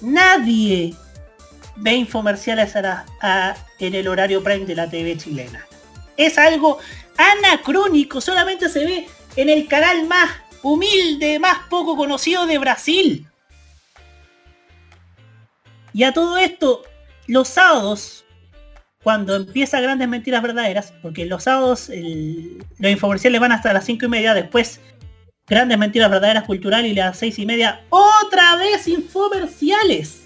Nadie, 0.00 0.94
ve 1.76 1.92
infomerciales 1.94 2.74
la- 2.74 3.56
en 3.78 3.94
el 3.94 4.08
horario 4.08 4.42
prime 4.42 4.64
de 4.64 4.74
la 4.74 4.88
TV 4.88 5.16
chilena. 5.18 5.66
Es 6.16 6.38
algo 6.38 6.78
anacrónico, 7.18 8.20
solamente 8.22 8.68
se 8.70 8.84
ve 8.84 9.08
en 9.36 9.50
el 9.50 9.66
canal 9.68 10.06
más 10.06 10.30
humilde, 10.72 11.38
más 11.38 11.58
poco 11.70 11.96
conocido 11.96 12.46
de 12.46 12.58
Brasil. 12.58 13.26
Y 15.92 16.02
a 16.02 16.12
todo 16.12 16.36
esto, 16.36 16.82
los 17.26 17.48
sábados, 17.48 18.24
cuando 19.02 19.36
empieza 19.36 19.80
Grandes 19.80 20.08
Mentiras 20.08 20.42
Verdaderas, 20.42 20.92
porque 21.00 21.24
los 21.26 21.44
sábados 21.44 21.88
el- 21.88 22.64
los 22.78 22.90
infomerciales 22.90 23.40
van 23.40 23.52
hasta 23.52 23.72
las 23.72 23.84
5 23.84 24.06
y 24.06 24.08
media, 24.08 24.34
después 24.34 24.80
Grandes 25.46 25.78
Mentiras 25.78 26.10
Verdaderas 26.10 26.44
Cultural 26.44 26.84
y 26.84 26.94
las 26.94 27.18
6 27.18 27.38
y 27.38 27.46
media, 27.46 27.84
otra 27.88 28.56
vez 28.56 28.88
infomerciales. 28.88 30.22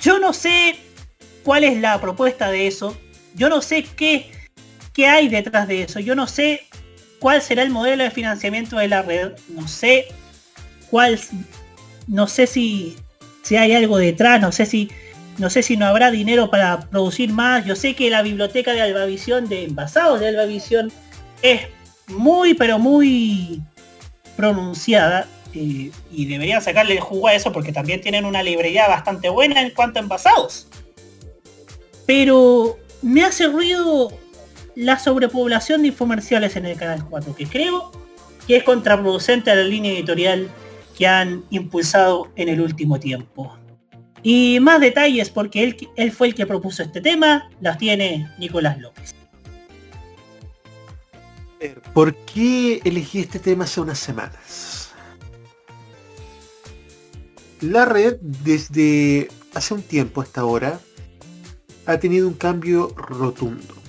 Yo 0.00 0.18
no 0.20 0.32
sé 0.32 0.76
cuál 1.42 1.64
es 1.64 1.80
la 1.80 2.00
propuesta 2.00 2.50
de 2.50 2.66
eso. 2.66 2.96
Yo 3.34 3.48
no 3.48 3.60
sé 3.62 3.82
qué, 3.82 4.30
qué 4.94 5.08
hay 5.08 5.28
detrás 5.28 5.68
de 5.68 5.82
eso. 5.82 6.00
Yo 6.00 6.14
no 6.14 6.26
sé 6.26 6.62
cuál 7.18 7.42
será 7.42 7.62
el 7.62 7.70
modelo 7.70 8.04
de 8.04 8.10
financiamiento 8.10 8.76
de 8.76 8.88
la 8.88 9.02
red. 9.02 9.32
No 9.48 9.68
sé 9.68 10.06
cuál, 10.90 11.20
no 12.06 12.26
sé 12.26 12.46
si, 12.46 12.96
si 13.42 13.56
hay 13.56 13.74
algo 13.74 13.98
detrás, 13.98 14.40
no 14.40 14.52
sé 14.52 14.64
si, 14.64 14.90
no 15.38 15.50
sé 15.50 15.62
si 15.62 15.76
no 15.76 15.86
habrá 15.86 16.10
dinero 16.10 16.48
para 16.50 16.80
producir 16.88 17.30
más. 17.32 17.66
Yo 17.66 17.76
sé 17.76 17.94
que 17.94 18.08
la 18.08 18.22
biblioteca 18.22 18.72
de 18.72 18.80
Albavisión, 18.80 19.48
de 19.48 19.64
envasados 19.64 20.20
de 20.20 20.28
Albavisión, 20.28 20.92
es 21.42 21.62
muy, 22.06 22.54
pero 22.54 22.78
muy 22.78 23.60
pronunciada. 24.36 25.26
eh, 25.54 25.90
y 26.10 26.26
deberían 26.26 26.62
sacarle 26.62 26.94
el 26.94 27.00
jugo 27.00 27.28
a 27.28 27.34
eso 27.34 27.52
porque 27.52 27.72
también 27.72 28.00
tienen 28.00 28.24
una 28.24 28.42
librería 28.42 28.88
bastante 28.88 29.28
buena 29.28 29.60
en 29.60 29.70
cuanto 29.70 29.98
a 29.98 30.02
envasados. 30.02 30.66
Pero 32.06 32.76
me 33.02 33.24
hace 33.24 33.46
ruido 33.46 34.12
la 34.74 34.98
sobrepoblación 34.98 35.82
de 35.82 35.88
infomerciales 35.88 36.56
en 36.56 36.66
el 36.66 36.76
canal 36.76 37.04
4, 37.08 37.34
que 37.34 37.46
creo 37.46 37.92
que 38.46 38.56
es 38.56 38.64
contraproducente 38.64 39.50
a 39.50 39.54
la 39.54 39.64
línea 39.64 39.92
editorial 39.92 40.48
que 40.96 41.06
han 41.06 41.44
impulsado 41.50 42.30
en 42.36 42.48
el 42.48 42.60
último 42.60 42.98
tiempo. 43.00 43.56
Y 44.22 44.58
más 44.60 44.80
detalles, 44.80 45.30
porque 45.30 45.62
él, 45.62 45.76
él 45.96 46.12
fue 46.12 46.28
el 46.28 46.34
que 46.34 46.46
propuso 46.46 46.82
este 46.82 47.00
tema, 47.00 47.50
las 47.60 47.78
tiene 47.78 48.30
Nicolás 48.38 48.78
López. 48.78 49.14
¿Por 51.92 52.14
qué 52.14 52.80
elegí 52.84 53.20
este 53.20 53.38
tema 53.38 53.64
hace 53.64 53.80
unas 53.80 53.98
semanas? 53.98 54.90
La 57.60 57.84
red 57.84 58.16
desde 58.20 59.28
hace 59.54 59.74
un 59.74 59.82
tiempo 59.82 60.20
hasta 60.20 60.42
ahora 60.42 60.80
ha 61.86 61.98
tenido 61.98 62.28
un 62.28 62.34
cambio 62.34 62.88
rotundo. 62.96 63.83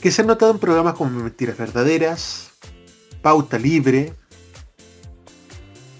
Que 0.00 0.10
se 0.10 0.22
ha 0.22 0.24
notado 0.24 0.52
en 0.52 0.58
programas 0.58 0.94
como 0.94 1.10
Mentiras 1.10 1.58
Verdaderas, 1.58 2.52
Pauta 3.20 3.58
Libre, 3.58 4.14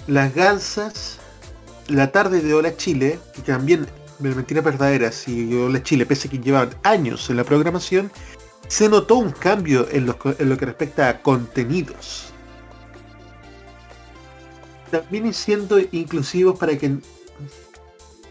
Las 0.07 0.35
Gansas, 0.35 1.19
La 1.89 2.11
Tarde 2.11 2.41
de 2.41 2.55
Hola 2.55 2.75
Chile, 2.79 3.19
que 3.35 3.43
también 3.43 3.87
Mentiras 4.19 4.65
Verdaderas 4.65 5.29
y 5.29 5.55
Hola 5.55 5.83
Chile, 5.83 6.07
pese 6.07 6.29
a 6.29 6.31
que 6.31 6.39
llevaban 6.39 6.71
años 6.83 7.29
en 7.29 7.37
la 7.37 7.45
programación, 7.45 8.11
se 8.69 8.89
notó 8.89 9.17
un 9.17 9.33
cambio 9.33 9.87
en 9.91 10.07
lo, 10.07 10.19
que 10.19 10.65
respecta 10.65 11.11
a 11.11 11.21
contenidos. 11.21 12.33
También 14.91 15.35
siendo 15.35 15.79
inclusivos 15.79 16.59
para 16.59 16.79
que 16.79 16.99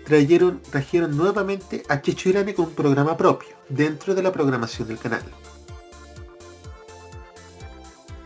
trajeron, 0.03 0.61
trajeron 0.71 1.15
nuevamente 1.15 1.83
a 1.89 2.01
Checho 2.01 2.29
Irane 2.29 2.55
con 2.55 2.65
un 2.65 2.73
programa 2.73 3.15
propio, 3.15 3.49
dentro 3.69 4.15
de 4.15 4.23
la 4.23 4.31
programación 4.31 4.87
del 4.87 4.97
canal. 4.97 5.23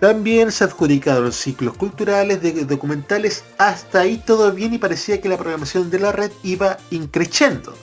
También 0.03 0.51
se 0.51 0.65
adjudicaron 0.65 1.31
ciclos 1.31 1.77
culturales, 1.77 2.41
de 2.41 2.65
documentales, 2.65 3.45
hasta 3.57 4.01
ahí 4.01 4.17
todo 4.17 4.51
bien 4.51 4.73
y 4.73 4.77
parecía 4.77 5.21
que 5.21 5.29
la 5.29 5.37
programación 5.37 5.89
de 5.89 5.97
la 5.97 6.11
red 6.11 6.29
iba 6.43 6.77
increciendo. 6.91 7.73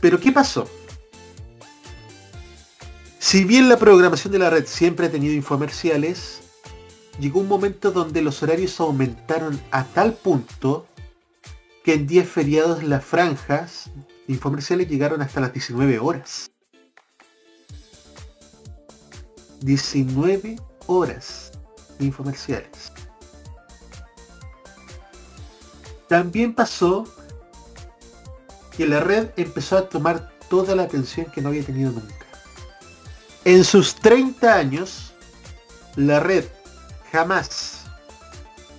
Pero 0.00 0.20
¿qué 0.20 0.30
pasó? 0.30 0.68
Si 3.18 3.42
bien 3.42 3.68
la 3.68 3.78
programación 3.78 4.32
de 4.32 4.38
la 4.38 4.48
red 4.48 4.64
siempre 4.66 5.06
ha 5.06 5.10
tenido 5.10 5.34
infomerciales, 5.34 6.42
llegó 7.18 7.40
un 7.40 7.48
momento 7.48 7.90
donde 7.90 8.22
los 8.22 8.40
horarios 8.44 8.78
aumentaron 8.78 9.60
a 9.72 9.82
tal 9.82 10.12
punto 10.12 10.86
que 11.82 11.94
en 11.94 12.06
días 12.06 12.28
feriados 12.28 12.84
las 12.84 13.04
franjas 13.04 13.90
infomerciales 14.28 14.88
llegaron 14.88 15.20
hasta 15.20 15.40
las 15.40 15.52
19 15.52 15.98
horas. 15.98 16.53
19 19.64 20.56
horas 20.88 21.52
infomerciales. 21.98 22.92
También 26.06 26.54
pasó 26.54 27.08
que 28.76 28.86
la 28.86 29.00
red 29.00 29.30
empezó 29.36 29.78
a 29.78 29.88
tomar 29.88 30.30
toda 30.50 30.76
la 30.76 30.82
atención 30.82 31.26
que 31.32 31.40
no 31.40 31.48
había 31.48 31.64
tenido 31.64 31.92
nunca. 31.92 32.26
En 33.46 33.64
sus 33.64 33.94
30 33.94 34.54
años, 34.54 35.14
la 35.96 36.20
red 36.20 36.44
jamás, 37.10 37.86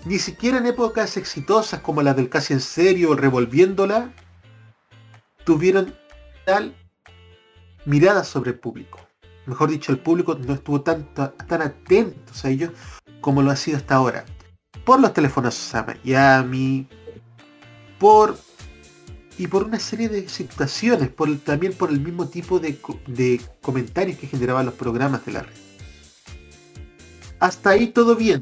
ni 0.05 0.19
siquiera 0.19 0.59
en 0.59 0.67
épocas 0.67 1.17
exitosas 1.17 1.79
como 1.79 2.03
las 2.03 2.15
del 2.15 2.29
casi 2.29 2.53
en 2.53 2.61
serio 2.61 3.15
revolviéndola, 3.15 4.13
tuvieron 5.45 5.95
tal 6.45 6.75
mirada 7.85 8.23
sobre 8.23 8.51
el 8.51 8.59
público. 8.59 9.04
Mejor 9.45 9.69
dicho, 9.69 9.91
el 9.91 9.99
público 9.99 10.35
no 10.35 10.53
estuvo 10.53 10.81
tan, 10.81 11.07
atentos 11.17 12.43
a 12.45 12.49
ellos 12.49 12.71
como 13.21 13.41
lo 13.41 13.51
ha 13.51 13.55
sido 13.55 13.77
hasta 13.77 13.95
ahora. 13.95 14.25
Por 14.83 14.99
los 14.99 15.13
teléfonos 15.13 15.73
a 15.75 15.83
Miami, 15.83 16.87
por 17.99 18.37
y 19.37 19.47
por 19.47 19.63
una 19.63 19.79
serie 19.79 20.09
de 20.09 20.29
situaciones, 20.29 21.09
por, 21.09 21.35
también 21.39 21.73
por 21.73 21.89
el 21.89 21.99
mismo 21.99 22.29
tipo 22.29 22.59
de, 22.59 22.79
de 23.07 23.41
comentarios 23.61 24.17
que 24.17 24.27
generaban 24.27 24.65
los 24.65 24.75
programas 24.75 25.25
de 25.25 25.31
la 25.33 25.41
red. 25.41 25.53
Hasta 27.39 27.71
ahí 27.71 27.87
todo 27.87 28.15
bien. 28.15 28.41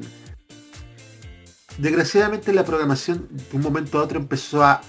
Desgraciadamente 1.78 2.52
la 2.52 2.64
programación 2.64 3.28
de 3.30 3.56
un 3.56 3.62
momento 3.62 3.98
a 3.98 4.02
otro 4.04 4.20
empezó 4.20 4.62
a 4.62 4.80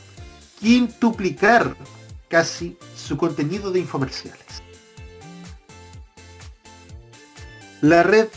quintuplicar 0.60 1.76
casi 2.28 2.78
su 2.96 3.18
contenido 3.18 3.72
de 3.72 3.80
infomerciales. 3.80 4.65
La 7.86 8.02
red, 8.02 8.30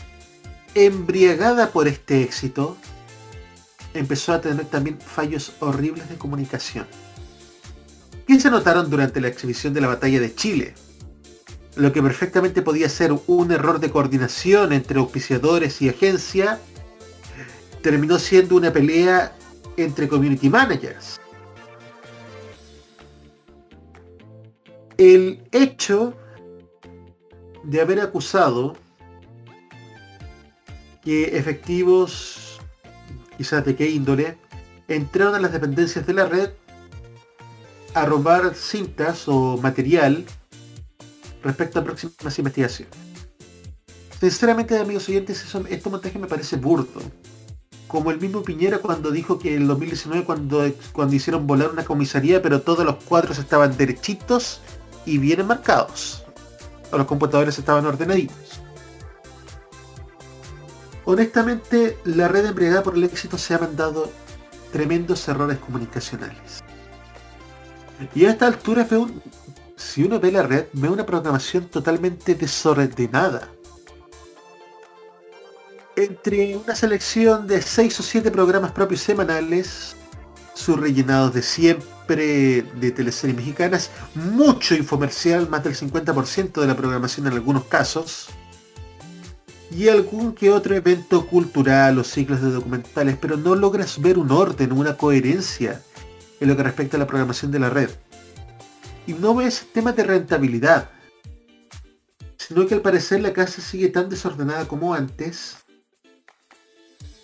embriagada 0.74 1.70
por 1.70 1.88
este 1.88 2.22
éxito, 2.22 2.76
empezó 3.94 4.34
a 4.34 4.42
tener 4.42 4.66
también 4.66 5.00
fallos 5.00 5.54
horribles 5.60 6.06
de 6.10 6.16
comunicación 6.16 6.86
que 8.26 8.38
se 8.38 8.50
notaron 8.50 8.90
durante 8.90 9.22
la 9.22 9.28
exhibición 9.28 9.72
de 9.72 9.80
la 9.80 9.86
batalla 9.86 10.20
de 10.20 10.34
Chile, 10.34 10.74
lo 11.76 11.94
que 11.94 12.02
perfectamente 12.02 12.60
podía 12.60 12.90
ser 12.90 13.18
un 13.26 13.50
error 13.50 13.80
de 13.80 13.90
coordinación 13.90 14.74
entre 14.74 14.98
auspiciadores 14.98 15.80
y 15.80 15.88
agencia, 15.88 16.60
terminó 17.80 18.18
siendo 18.18 18.54
una 18.54 18.70
pelea 18.70 19.34
entre 19.78 20.08
community 20.08 20.50
managers. 20.50 21.18
El 24.98 25.42
hecho 25.52 26.12
de 27.64 27.80
haber 27.80 28.00
acusado 28.00 28.76
que 31.02 31.36
efectivos, 31.36 32.60
quizás 33.36 33.64
de 33.64 33.76
qué 33.76 33.90
índole, 33.90 34.38
entraron 34.88 35.34
a 35.34 35.40
las 35.40 35.52
dependencias 35.52 36.06
de 36.06 36.12
la 36.14 36.26
red 36.26 36.50
a 37.94 38.04
robar 38.04 38.54
cintas 38.54 39.24
o 39.26 39.56
material 39.58 40.24
respecto 41.42 41.78
a 41.78 41.84
próximas 41.84 42.38
investigaciones. 42.38 42.94
Sinceramente, 44.20 44.76
amigos 44.78 45.08
oyentes, 45.08 45.44
este 45.68 45.90
montaje 45.90 46.18
me 46.18 46.26
parece 46.26 46.56
burdo. 46.56 47.00
Como 47.86 48.10
el 48.10 48.20
mismo 48.20 48.42
Piñera 48.42 48.78
cuando 48.78 49.10
dijo 49.10 49.38
que 49.38 49.54
en 49.54 49.62
el 49.62 49.68
2019 49.68 50.24
cuando, 50.24 50.70
cuando 50.92 51.14
hicieron 51.14 51.46
volar 51.46 51.70
una 51.70 51.84
comisaría, 51.84 52.42
pero 52.42 52.60
todos 52.60 52.84
los 52.84 52.96
cuadros 53.04 53.38
estaban 53.38 53.76
derechitos 53.76 54.60
y 55.06 55.18
bien 55.18 55.46
marcados. 55.46 56.24
O 56.90 56.98
los 56.98 57.06
computadores 57.06 57.58
estaban 57.58 57.86
ordenaditos. 57.86 58.60
Honestamente, 61.10 61.96
la 62.04 62.28
red 62.28 62.44
embriagada 62.44 62.82
por 62.82 62.94
el 62.94 63.02
éxito 63.02 63.38
se 63.38 63.54
ha 63.54 63.58
mandado 63.58 64.12
tremendos 64.70 65.26
errores 65.26 65.56
comunicacionales. 65.56 66.62
Y 68.14 68.26
a 68.26 68.30
esta 68.32 68.46
altura 68.46 68.84
veo 68.84 69.00
un, 69.00 69.22
si 69.74 70.02
uno 70.02 70.20
ve 70.20 70.30
la 70.30 70.42
red, 70.42 70.66
ve 70.74 70.90
una 70.90 71.06
programación 71.06 71.64
totalmente 71.68 72.34
desordenada. 72.34 73.48
entre 75.96 76.58
una 76.58 76.74
selección 76.74 77.46
de 77.46 77.62
6 77.62 78.00
o 78.00 78.02
7 78.02 78.30
programas 78.30 78.72
propios 78.72 79.00
semanales, 79.00 79.96
sus 80.52 80.78
rellenados 80.78 81.32
de 81.32 81.40
siempre 81.40 82.66
de 82.78 82.90
teleseries 82.90 83.34
mexicanas, 83.34 83.90
mucho 84.14 84.74
infomercial, 84.74 85.48
más 85.48 85.64
del 85.64 85.74
50% 85.74 86.60
de 86.60 86.66
la 86.66 86.76
programación 86.76 87.28
en 87.28 87.32
algunos 87.32 87.64
casos, 87.64 88.28
y 89.70 89.88
algún 89.88 90.32
que 90.32 90.50
otro 90.50 90.74
evento 90.74 91.26
cultural 91.26 91.98
o 91.98 92.04
ciclos 92.04 92.40
de 92.40 92.50
documentales, 92.50 93.16
pero 93.20 93.36
no 93.36 93.54
logras 93.54 94.00
ver 94.00 94.18
un 94.18 94.30
orden, 94.30 94.72
una 94.72 94.96
coherencia 94.96 95.82
en 96.40 96.48
lo 96.48 96.56
que 96.56 96.62
respecta 96.62 96.96
a 96.96 97.00
la 97.00 97.06
programación 97.06 97.50
de 97.50 97.58
la 97.58 97.70
red. 97.70 97.90
Y 99.06 99.12
no 99.12 99.34
ves 99.34 99.66
temas 99.72 99.96
de 99.96 100.04
rentabilidad, 100.04 100.90
sino 102.36 102.66
que 102.66 102.74
al 102.74 102.80
parecer 102.80 103.20
la 103.20 103.32
casa 103.32 103.60
sigue 103.60 103.88
tan 103.88 104.08
desordenada 104.08 104.66
como 104.66 104.94
antes 104.94 105.56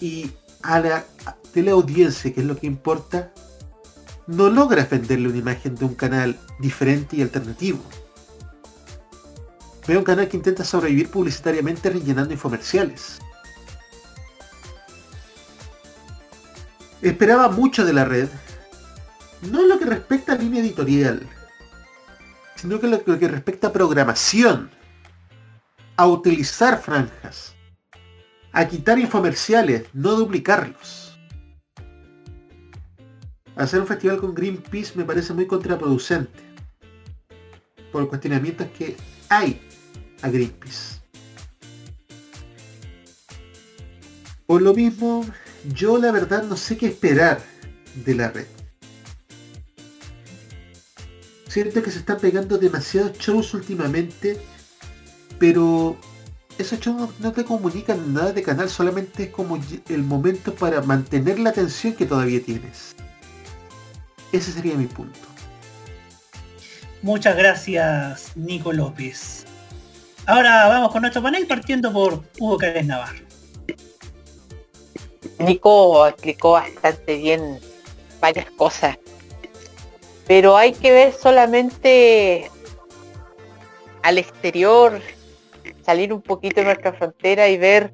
y 0.00 0.30
a 0.62 0.80
la 0.80 1.04
teleaudiencia, 1.52 2.32
que 2.32 2.40
es 2.40 2.46
lo 2.46 2.56
que 2.56 2.66
importa, 2.66 3.32
no 4.26 4.48
logra 4.48 4.86
venderle 4.90 5.28
una 5.28 5.38
imagen 5.38 5.74
de 5.76 5.84
un 5.84 5.94
canal 5.94 6.38
diferente 6.58 7.16
y 7.16 7.22
alternativo. 7.22 7.80
Veo 9.86 9.98
un 9.98 10.04
canal 10.04 10.28
que 10.28 10.36
intenta 10.36 10.64
sobrevivir 10.64 11.10
publicitariamente 11.10 11.90
rellenando 11.90 12.32
infomerciales. 12.32 13.20
Esperaba 17.02 17.48
mucho 17.50 17.84
de 17.84 17.92
la 17.92 18.06
red, 18.06 18.28
no 19.50 19.60
en 19.60 19.68
lo 19.68 19.78
que 19.78 19.84
respecta 19.84 20.32
a 20.32 20.36
línea 20.36 20.62
editorial, 20.62 21.28
sino 22.56 22.80
que 22.80 22.86
lo 22.86 23.18
que 23.18 23.28
respecta 23.28 23.66
a 23.66 23.72
programación, 23.72 24.70
a 25.96 26.06
utilizar 26.06 26.80
franjas, 26.80 27.54
a 28.52 28.66
quitar 28.66 28.98
infomerciales, 28.98 29.84
no 29.92 30.12
duplicarlos. 30.12 31.18
Hacer 33.56 33.80
un 33.80 33.86
festival 33.86 34.16
con 34.16 34.34
Greenpeace 34.34 34.96
me 34.96 35.04
parece 35.04 35.34
muy 35.34 35.46
contraproducente 35.46 36.42
por 37.92 38.08
cuestionamientos 38.08 38.66
que 38.76 38.96
hay 39.28 39.63
a. 40.24 41.00
Por 44.46 44.62
lo 44.62 44.74
mismo, 44.74 45.24
yo 45.74 45.98
la 45.98 46.12
verdad 46.12 46.44
no 46.44 46.56
sé 46.56 46.76
qué 46.76 46.86
esperar 46.86 47.40
de 48.04 48.14
la 48.14 48.30
red. 48.30 48.46
Siento 51.48 51.82
que 51.82 51.90
se 51.90 52.00
están 52.00 52.18
pegando 52.18 52.58
demasiados 52.58 53.16
shows 53.18 53.54
últimamente, 53.54 54.40
pero 55.38 55.96
esos 56.58 56.80
shows 56.80 57.10
no 57.20 57.32
te 57.32 57.44
comunican 57.44 58.12
nada 58.12 58.32
de 58.32 58.42
canal, 58.42 58.68
solamente 58.68 59.24
es 59.24 59.30
como 59.30 59.58
el 59.88 60.02
momento 60.02 60.54
para 60.54 60.82
mantener 60.82 61.38
la 61.38 61.50
atención 61.50 61.94
que 61.94 62.06
todavía 62.06 62.42
tienes. 62.42 62.96
Ese 64.32 64.52
sería 64.52 64.74
mi 64.74 64.86
punto. 64.86 65.20
Muchas 67.02 67.36
gracias, 67.36 68.32
Nico 68.34 68.72
López. 68.72 69.46
Ahora 70.26 70.68
vamos 70.68 70.90
con 70.90 71.02
nuestro 71.02 71.22
panel 71.22 71.46
partiendo 71.46 71.92
por 71.92 72.22
Hugo 72.38 72.56
Cárez 72.56 72.86
Navarro. 72.86 73.18
Nico 75.38 76.06
explicó 76.06 76.52
bastante 76.52 77.16
bien 77.16 77.60
varias 78.20 78.50
cosas, 78.52 78.96
pero 80.26 80.56
hay 80.56 80.72
que 80.72 80.92
ver 80.92 81.12
solamente 81.12 82.50
al 84.02 84.16
exterior, 84.16 85.02
salir 85.84 86.10
un 86.10 86.22
poquito 86.22 86.60
de 86.60 86.66
nuestra 86.66 86.94
frontera 86.94 87.48
y 87.50 87.58
ver 87.58 87.92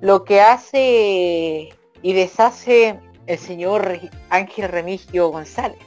lo 0.00 0.24
que 0.24 0.40
hace 0.40 1.68
y 2.02 2.12
deshace 2.12 2.98
el 3.28 3.38
señor 3.38 4.00
Ángel 4.30 4.68
Remigio 4.68 5.28
González. 5.28 5.78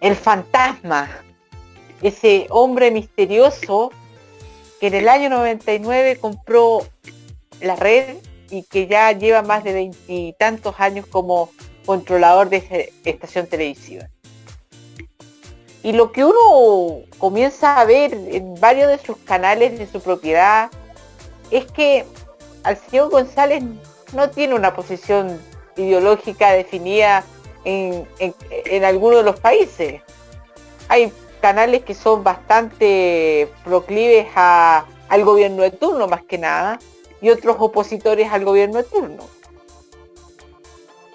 El 0.00 0.14
fantasma, 0.14 1.08
ese 2.02 2.46
hombre 2.50 2.92
misterioso 2.92 3.90
que 4.82 4.88
en 4.88 4.94
el 4.94 5.08
año 5.08 5.30
99 5.30 6.18
compró 6.20 6.84
la 7.60 7.76
red 7.76 8.16
y 8.50 8.64
que 8.64 8.88
ya 8.88 9.12
lleva 9.12 9.40
más 9.42 9.62
de 9.62 9.74
veintitantos 9.74 10.74
años 10.80 11.06
como 11.06 11.50
controlador 11.86 12.48
de 12.48 12.56
esa 12.56 12.90
estación 13.04 13.46
televisiva. 13.46 14.08
Y 15.84 15.92
lo 15.92 16.10
que 16.10 16.24
uno 16.24 17.04
comienza 17.18 17.80
a 17.80 17.84
ver 17.84 18.12
en 18.12 18.56
varios 18.56 18.88
de 18.88 18.98
sus 18.98 19.18
canales 19.18 19.78
de 19.78 19.86
su 19.86 20.00
propiedad 20.00 20.68
es 21.52 21.64
que 21.66 22.04
al 22.64 22.76
señor 22.76 23.10
González 23.10 23.62
no 24.12 24.30
tiene 24.30 24.56
una 24.56 24.74
posición 24.74 25.40
ideológica 25.76 26.50
definida 26.50 27.22
en, 27.64 28.04
en, 28.18 28.84
algunos 28.84 29.18
de 29.18 29.22
los 29.22 29.38
países. 29.38 30.02
Hay 30.88 31.12
canales 31.42 31.82
que 31.82 31.94
son 31.94 32.24
bastante 32.24 33.48
proclives 33.64 34.28
al 34.34 35.24
gobierno 35.24 35.62
de 35.62 35.72
turno 35.72 36.06
más 36.06 36.22
que 36.22 36.38
nada 36.38 36.78
y 37.20 37.28
otros 37.28 37.56
opositores 37.58 38.32
al 38.32 38.44
gobierno 38.44 38.78
de 38.78 38.84
turno. 38.84 39.24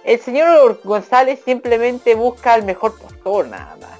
El 0.04 0.20
señor 0.20 0.80
González 0.84 1.40
simplemente 1.44 2.14
busca 2.14 2.56
el 2.56 2.64
mejor 2.64 2.98
postor 3.00 3.48
nada 3.48 3.76
más 3.82 4.00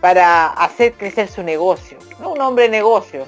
para 0.00 0.46
hacer 0.46 0.94
crecer 0.94 1.28
su 1.28 1.42
negocio, 1.42 1.98
no 2.20 2.32
un 2.32 2.40
hombre 2.40 2.64
de 2.64 2.70
negocio, 2.70 3.26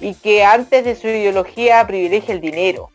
y 0.00 0.14
que 0.14 0.44
antes 0.44 0.84
de 0.84 0.96
su 0.96 1.06
ideología 1.06 1.86
privilegia 1.86 2.34
el 2.34 2.40
dinero. 2.40 2.90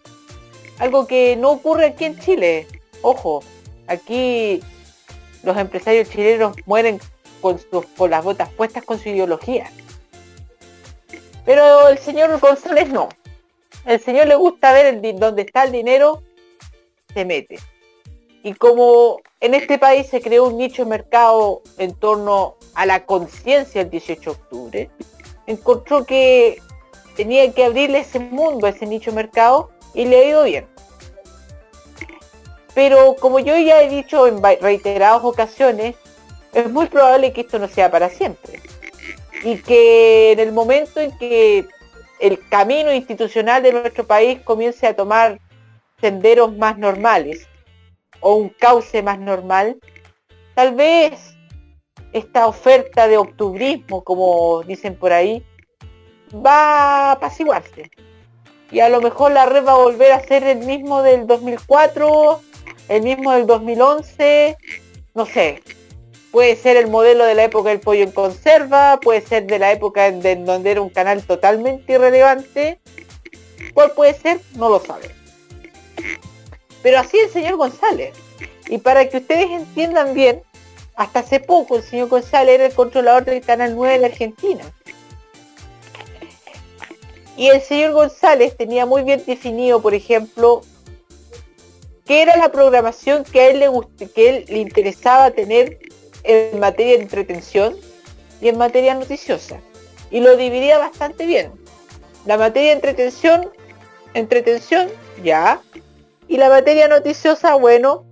Algo 0.78 1.08
que 1.08 1.36
no 1.38 1.52
ocurre 1.52 1.88
aquí 1.88 2.06
en 2.06 2.20
Chile. 2.20 2.68
Ojo, 3.02 3.42
aquí 3.88 4.62
los 5.42 5.58
empresarios 5.58 6.10
chilenos 6.10 6.56
mueren 6.66 7.00
con, 7.42 7.60
las 8.10 8.24
botas 8.24 8.50
puestas 8.50 8.84
con 8.84 9.00
su 9.00 9.10
ideología. 9.10 9.72
Pero 11.46 11.88
el 11.90 11.98
señor 11.98 12.40
González 12.40 12.90
no. 12.90 13.10
El 13.86 14.02
señor 14.02 14.28
le 14.28 14.36
gusta 14.36 14.74
ver 14.74 14.86
el, 14.86 15.20
dónde 15.20 15.44
está 15.44 15.64
el 15.64 15.72
dinero, 15.72 16.22
se 17.14 17.24
mete. 17.24 17.60
Y 18.44 18.54
como 18.54 19.22
en 19.40 19.54
este 19.54 19.78
país 19.78 20.08
se 20.08 20.22
creó 20.22 20.46
un 20.46 20.58
nicho 20.58 20.84
de 20.84 20.90
mercado 20.90 21.62
en 21.78 21.94
torno 21.94 22.56
a 22.74 22.86
la 22.86 23.06
conciencia 23.06 23.82
el 23.82 23.90
18 23.90 24.22
de 24.22 24.30
octubre, 24.30 24.90
encontró 25.48 26.06
que 26.06 26.62
tenía 27.16 27.52
que 27.54 27.64
abrirle 27.64 28.00
ese 28.00 28.20
mundo, 28.20 28.68
ese 28.68 28.86
nicho 28.86 29.12
de 29.12 29.16
mercado, 29.16 29.72
y 29.94 30.06
le 30.06 30.20
ha 30.20 30.24
ido 30.26 30.44
bien. 30.44 30.68
Pero 32.76 33.16
como 33.16 33.40
yo 33.40 33.58
ya 33.58 33.82
he 33.82 33.90
dicho 33.90 34.28
en 34.28 34.42
reiteradas 34.44 35.24
ocasiones, 35.24 35.96
es 36.54 36.70
muy 36.70 36.88
probable 36.88 37.34
que 37.34 37.42
esto 37.42 37.60
no 37.60 37.68
sea 37.68 37.92
para 37.92 38.10
siempre. 38.10 38.62
Y 39.44 39.58
que 39.58 40.32
en 40.32 40.40
el 40.40 40.52
momento 40.52 41.00
en 41.00 41.16
que 41.18 41.68
el 42.20 42.48
camino 42.50 42.92
institucional 42.94 43.62
de 43.64 43.74
nuestro 43.74 44.06
país 44.06 44.40
comience 44.42 44.88
a 44.88 44.96
tomar 44.96 45.40
senderos 46.02 46.56
más 46.58 46.78
normales 46.78 47.48
o 48.20 48.36
un 48.36 48.50
cauce 48.50 49.04
más 49.04 49.20
normal, 49.20 49.78
tal 50.56 50.76
vez 50.76 51.36
esta 52.14 52.48
oferta 52.48 53.08
de 53.08 53.18
octubrismo, 53.18 54.04
como 54.04 54.64
dicen 54.64 54.96
por 54.96 55.14
ahí, 55.14 55.44
va 56.34 57.10
a 57.10 57.12
apaciguarse. 57.14 57.92
Y 58.72 58.80
a 58.80 58.90
lo 58.90 59.02
mejor 59.02 59.32
la 59.32 59.46
red 59.46 59.66
va 59.66 59.74
a 59.74 59.78
volver 59.78 60.12
a 60.12 60.20
ser 60.20 60.44
el 60.44 60.60
mismo 60.60 61.02
del 61.02 61.26
2004, 61.26 62.42
el 62.90 63.02
mismo 63.02 63.32
del 63.32 63.46
2011, 63.46 64.58
no 65.14 65.26
sé. 65.26 65.62
Puede 66.32 66.56
ser 66.56 66.78
el 66.78 66.88
modelo 66.88 67.26
de 67.26 67.36
la 67.36 67.46
época 67.46 67.70
del 67.70 67.80
pollo 67.80 68.04
en 68.04 68.12
conserva, 68.12 69.00
puede 69.00 69.22
ser 69.22 69.48
de 69.48 69.60
la 69.60 69.72
época 69.72 70.08
en 70.08 70.46
donde 70.46 70.72
era 70.72 70.82
un 70.82 70.90
canal 70.90 71.24
totalmente 71.24 71.94
irrelevante. 71.94 72.80
¿Cuál 73.74 73.92
puede 73.92 74.14
ser? 74.14 74.40
No 74.56 74.70
lo 74.70 74.80
sabe. 74.80 75.16
Pero 76.84 77.00
así 77.00 77.18
el 77.18 77.30
señor 77.30 77.56
González. 77.56 78.14
Y 78.70 78.78
para 78.80 79.08
que 79.08 79.18
ustedes 79.18 79.50
entiendan 79.50 80.14
bien, 80.14 80.44
hasta 80.96 81.20
hace 81.20 81.40
poco 81.40 81.78
el 81.78 81.84
señor 81.84 82.10
González 82.10 82.56
era 82.56 82.66
el 82.66 82.74
controlador 82.74 83.26
del 83.26 83.42
Canal 83.42 83.76
9 83.76 83.94
de 83.94 84.00
la 84.00 84.08
Argentina. 84.08 84.64
Y 87.38 87.48
el 87.50 87.62
señor 87.62 87.94
González 87.94 88.58
tenía 88.58 88.86
muy 88.86 89.04
bien 89.04 89.24
definido, 89.26 89.80
por 89.80 89.94
ejemplo, 89.94 90.62
qué 92.06 92.24
era 92.24 92.36
la 92.36 92.52
programación 92.52 93.24
que 93.24 93.42
a 93.42 93.50
él 93.50 93.60
le, 93.60 93.70
que 94.10 94.30
él 94.30 94.46
le 94.48 94.58
interesaba 94.58 95.30
tener 95.32 95.78
en 96.28 96.60
materia 96.60 96.98
de 96.98 97.04
entretención 97.04 97.76
y 98.42 98.50
en 98.50 98.58
materia 98.58 98.94
noticiosa. 98.94 99.60
Y 100.12 100.20
lo 100.20 100.38
dividía 100.38 100.78
bastante 100.78 101.26
bien. 101.26 101.52
La 102.26 102.38
materia 102.38 102.70
de 102.70 102.76
entretención, 102.76 103.50
entretención, 104.14 104.90
ya. 105.24 105.62
Y 106.28 106.38
la 106.38 106.50
materia 106.50 106.88
noticiosa, 106.88 107.56
bueno, 107.56 108.06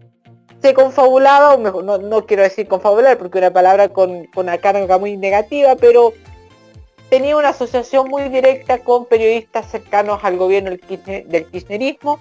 se 0.61 0.73
confabulaba, 0.73 1.53
o 1.53 1.57
mejor, 1.59 1.83
no, 1.83 2.25
quiero 2.25 2.43
decir 2.43 2.67
confabular 2.67 3.17
porque 3.17 3.37
una 3.37 3.51
palabra 3.51 3.89
con, 3.89 4.27
una 4.35 4.57
carga 4.57 4.97
muy 4.97 5.17
negativa, 5.17 5.75
pero 5.75 6.13
tenía 7.09 7.37
una 7.37 7.49
asociación 7.49 8.07
muy 8.07 8.29
directa 8.29 8.79
con 8.79 9.05
periodistas 9.05 9.69
cercanos 9.69 10.23
al 10.23 10.37
gobierno 10.37 10.71
del, 10.71 11.27
del 11.27 11.45
kirchnerismo 11.47 12.19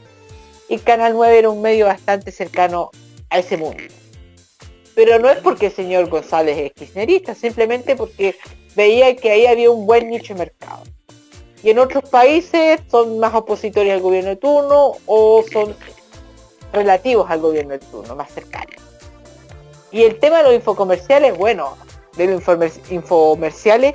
y 0.69 0.79
Canal 0.79 1.15
9 1.15 1.39
era 1.39 1.51
un 1.51 1.63
medio 1.63 1.87
bastante 1.87 2.33
cercano 2.33 2.91
a 3.31 3.39
ese 3.39 3.57
mundo. 3.57 3.83
Pero 4.95 5.19
no 5.19 5.29
es 5.29 5.39
porque 5.39 5.67
el 5.67 5.73
señor 5.73 6.09
González 6.09 6.57
es 6.59 6.73
kirchnerista, 6.73 7.35
simplemente 7.35 7.97
porque 7.97 8.37
veía 8.77 9.15
que 9.17 9.31
ahí 9.31 9.47
había 9.47 9.71
un 9.71 9.87
buen 9.87 10.09
nicho 10.09 10.35
de 10.35 10.39
mercado. 10.41 10.83
Y 11.63 11.71
en 11.71 11.79
otros 11.79 12.09
países 12.09 12.81
son 12.91 13.19
más 13.19 13.35
opositores 13.35 13.93
al 13.93 14.01
gobierno 14.01 14.31
de 14.31 14.37
turno 14.37 14.93
o 15.07 15.43
son 15.51 15.75
relativos 16.73 17.31
al 17.31 17.41
gobierno 17.41 17.73
de 17.73 17.79
turno, 17.79 18.15
más 18.15 18.31
cercanos. 18.33 18.77
Y 19.91 20.03
el 20.03 20.19
tema 20.19 20.39
de 20.39 20.45
los 20.45 20.55
infocomerciales, 20.55 21.37
bueno, 21.37 21.77
de 22.17 22.27
los 22.27 22.43
infomer- 22.43 22.81
infomerciales, 22.91 23.95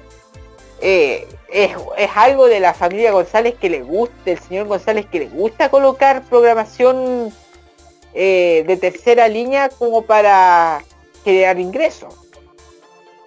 eh, 0.82 1.28
es, 1.52 1.72
es 1.98 2.10
algo 2.16 2.48
de 2.48 2.60
la 2.60 2.74
familia 2.74 3.12
González 3.12 3.56
que 3.60 3.70
le 3.70 3.82
gusta, 3.82 4.16
del 4.26 4.40
señor 4.40 4.68
González 4.68 5.06
que 5.06 5.20
le 5.20 5.28
gusta 5.28 5.70
colocar 5.70 6.24
programación 6.24 7.34
eh, 8.22 8.66
de 8.68 8.76
tercera 8.76 9.30
línea 9.30 9.70
como 9.70 10.02
para 10.02 10.84
crear 11.24 11.58
ingresos. 11.58 12.14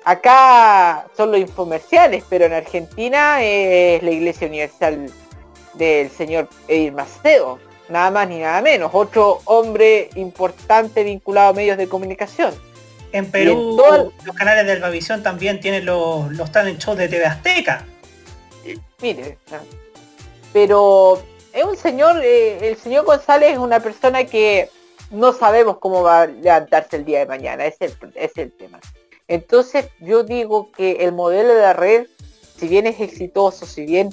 Acá 0.05 1.07
son 1.17 1.31
los 1.31 1.41
infomerciales, 1.41 2.23
pero 2.29 2.45
en 2.45 2.53
Argentina 2.53 3.43
es 3.43 4.03
la 4.03 4.11
Iglesia 4.11 4.49
Universal 4.49 5.11
del 5.73 6.11
señor 6.11 6.47
Edir 6.69 6.93
Macedo, 6.93 7.59
nada 7.89 8.11
más 8.11 8.29
ni 8.29 8.41
nada 8.41 8.61
menos, 8.61 8.91
otro 8.93 9.41
hombre 9.47 10.11
importante 10.15 11.05
vinculado 11.05 11.49
a 11.49 11.53
medios 11.55 11.79
de 11.79 11.89
comunicación. 11.89 12.53
En 13.13 13.31
Perú, 13.31 13.53
en 13.53 13.77
todo 13.79 14.13
los 14.25 14.37
canales 14.37 14.67
de 14.67 14.75
Elvavisión 14.75 15.23
también 15.23 15.59
tienen 15.61 15.87
los, 15.87 16.31
los 16.33 16.53
talent 16.53 16.79
shows 16.79 16.99
de 16.99 17.09
TV 17.09 17.25
Azteca. 17.25 17.87
Mire, 19.01 19.39
pero 20.53 21.23
es 21.55 21.65
un 21.65 21.79
señor, 21.79 22.21
eh, 22.23 22.69
el 22.69 22.77
señor 22.77 23.07
González 23.07 23.53
es 23.53 23.59
una 23.59 23.81
persona 23.81 24.25
que 24.25 24.69
no 25.13 25.33
sabemos 25.33 25.79
cómo 25.79 26.03
va 26.03 26.23
a 26.23 26.27
levantarse 26.27 26.97
el 26.97 27.05
día 27.05 27.21
de 27.21 27.27
mañana, 27.27 27.67
es 27.67 27.77
el, 27.81 27.95
es 28.15 28.37
el 28.37 28.51
tema. 28.51 28.81
Entonces 29.29 29.89
yo 30.01 30.25
digo 30.25 30.73
que 30.73 31.05
el 31.05 31.13
modelo 31.13 31.55
de 31.55 31.61
la 31.61 31.73
red, 31.75 32.07
si 32.57 32.67
bien 32.67 32.87
es 32.87 33.01
exitoso, 33.01 33.67
si 33.67 33.85
bien 33.85 34.11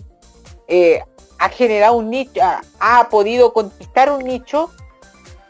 eh, 0.68 1.02
ha 1.40 1.50
generado 1.50 1.96
un 1.96 2.10
nicho, 2.10 2.42
ha, 2.80 3.10
podido 3.10 3.54
conquistar 3.54 4.12
un 4.12 4.24
nicho, 4.24 4.70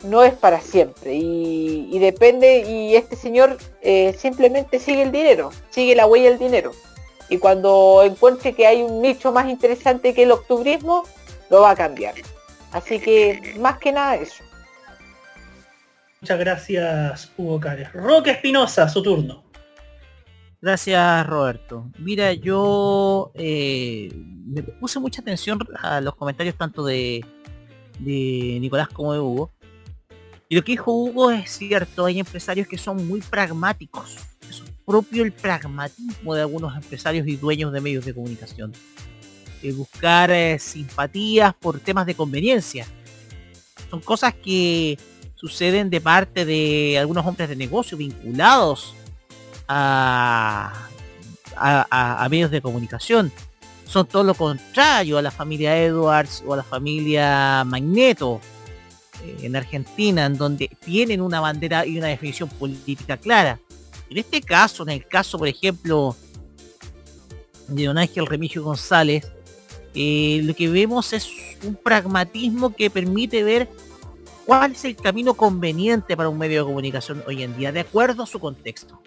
no 0.04 0.24
es 0.24 0.34
para 0.34 0.62
siempre. 0.62 1.16
Y, 1.16 1.90
y 1.92 2.00
depende, 2.00 2.60
y 2.60 2.96
este 2.96 3.16
señor 3.16 3.58
eh, 3.82 4.16
simplemente 4.18 4.80
sigue 4.80 5.02
el 5.02 5.12
dinero, 5.12 5.52
sigue 5.72 5.96
la 5.96 6.06
huella 6.06 6.30
del 6.30 6.40
dinero. 6.40 6.72
Y 7.28 7.38
cuando 7.38 8.04
encuentre 8.04 8.54
que 8.54 8.66
hay 8.66 8.82
un 8.82 9.02
nicho 9.02 9.32
más 9.32 9.50
interesante 9.50 10.14
que 10.14 10.24
el 10.24 10.32
octubrismo, 10.32 11.04
lo 11.50 11.62
va 11.62 11.72
a 11.72 11.76
cambiar. 11.76 12.16
Así 12.72 13.00
que 13.00 13.56
más 13.60 13.80
que 13.80 13.92
nada 13.92 14.16
eso. 14.16 14.44
Muchas 16.22 16.40
gracias, 16.40 17.32
Hugo 17.38 17.60
Cárez. 17.60 17.94
Roque 17.94 18.32
Espinosa, 18.32 18.90
su 18.90 19.02
turno. 19.02 19.44
Gracias, 20.62 21.26
Roberto. 21.26 21.90
Mira, 21.98 22.34
yo 22.34 23.32
eh, 23.36 24.12
me 24.46 24.62
puse 24.62 25.00
mucha 25.00 25.22
atención 25.22 25.60
a 25.82 26.02
los 26.02 26.16
comentarios 26.16 26.56
tanto 26.56 26.84
de, 26.84 27.24
Nicolás 28.00 28.90
como 28.90 29.14
de 29.14 29.20
Hugo. 29.20 29.52
Y 30.50 30.56
lo 30.56 30.64
que 30.64 30.74
dijo 30.74 30.92
Hugo 30.92 31.32
es 31.32 31.52
cierto, 31.52 32.06
hay 32.06 32.20
empresarios 32.20 32.68
que 32.68 32.78
son 32.78 33.08
muy 33.08 33.22
pragmáticos. 33.22 34.18
Es 34.50 34.62
propio 34.86 35.24
el 35.24 35.32
pragmatismo 35.32 36.36
de 36.36 36.42
algunos 36.42 36.76
empresarios 36.76 37.26
y 37.28 37.38
dueños 37.38 37.72
de 37.72 37.80
medios 37.80 38.04
de 38.04 38.14
comunicación. 38.14 38.74
El 39.64 39.76
buscar 39.76 40.32
eh, 40.32 40.60
simpatías 40.60 41.54
por 41.54 41.80
temas 41.80 42.06
de 42.06 42.16
conveniencia. 42.16 42.86
Son 43.90 44.02
cosas 44.02 44.34
que 44.34 44.98
suceden 45.40 45.90
de 45.90 46.02
parte 46.02 46.44
de 46.46 46.98
algunos 47.00 47.26
hombres 47.26 47.48
de 47.48 47.56
negocio 47.56 47.98
vinculados 47.98 48.94
a, 49.68 50.88
a- 51.56 52.28
medios 52.30 52.52
de 52.52 52.62
comunicación. 52.62 53.32
Son 53.86 54.06
todo 54.06 54.24
lo 54.24 54.34
contrario 54.34 55.18
a 55.18 55.22
la 55.22 55.32
familia 55.32 55.78
Edwards 55.78 56.44
o 56.46 56.54
a 56.54 56.58
la 56.58 56.64
familia 56.64 57.64
Magneto 57.66 58.40
eh, 59.24 59.38
en 59.44 59.56
Argentina, 59.56 60.26
en 60.26 60.38
donde 60.38 60.70
tienen 60.84 61.22
una 61.22 61.40
bandera 61.40 61.86
y 61.86 61.98
una 61.98 62.08
definición 62.08 62.50
política 62.50 63.18
clara. 63.18 63.60
En 64.10 64.18
este 64.18 64.42
caso, 64.42 64.84
en 64.84 64.90
el 64.90 65.08
caso, 65.08 65.38
por 65.40 65.48
ejemplo, 65.48 66.16
de 67.68 67.86
don 67.86 67.98
Ángel 67.98 68.26
Remigio 68.26 68.64
González, 68.64 69.32
eh, 69.96 70.42
lo 70.44 70.54
que 70.54 70.68
vemos 70.70 71.14
es 71.14 71.30
un 71.64 71.76
pragmatismo 71.76 72.76
que 72.76 72.90
permite 72.90 73.44
ver 73.44 73.70
cuál 74.50 74.72
es 74.72 74.84
el 74.84 74.96
camino 74.96 75.36
conveniente 75.36 76.18
para 76.18 76.28
un 76.28 76.40
medio 76.40 76.62
de 76.62 76.66
comunicación 76.66 77.24
hoy 77.28 77.44
en 77.44 77.56
día, 77.56 77.72
de 77.72 77.82
acuerdo 77.82 78.24
a 78.24 78.26
su 78.26 78.40
contexto. 78.40 79.00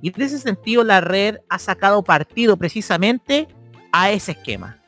Y 0.00 0.14
en 0.14 0.22
ese 0.22 0.38
sentido 0.38 0.84
la 0.84 1.00
red 1.00 1.38
ha 1.48 1.58
sacado 1.58 2.04
partido 2.04 2.56
precisamente 2.56 3.48
a 3.90 4.12
ese 4.12 4.30
esquema. 4.32 4.78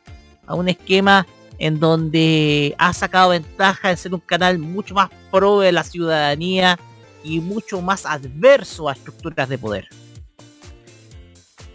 A 0.46 0.54
un 0.54 0.68
esquema 0.68 1.26
en 1.58 1.80
donde 1.80 2.76
ha 2.78 2.92
sacado 2.92 3.30
ventaja 3.30 3.88
de 3.88 3.96
ser 3.96 4.14
un 4.14 4.20
canal 4.20 4.60
mucho 4.60 4.94
más 4.94 5.10
pro 5.32 5.58
de 5.58 5.72
la 5.72 5.82
ciudadanía 5.82 6.78
y 7.24 7.40
mucho 7.40 7.82
más 7.82 8.06
adverso 8.06 8.88
a 8.88 8.92
estructuras 8.92 9.48
de 9.48 9.58
poder. 9.58 9.88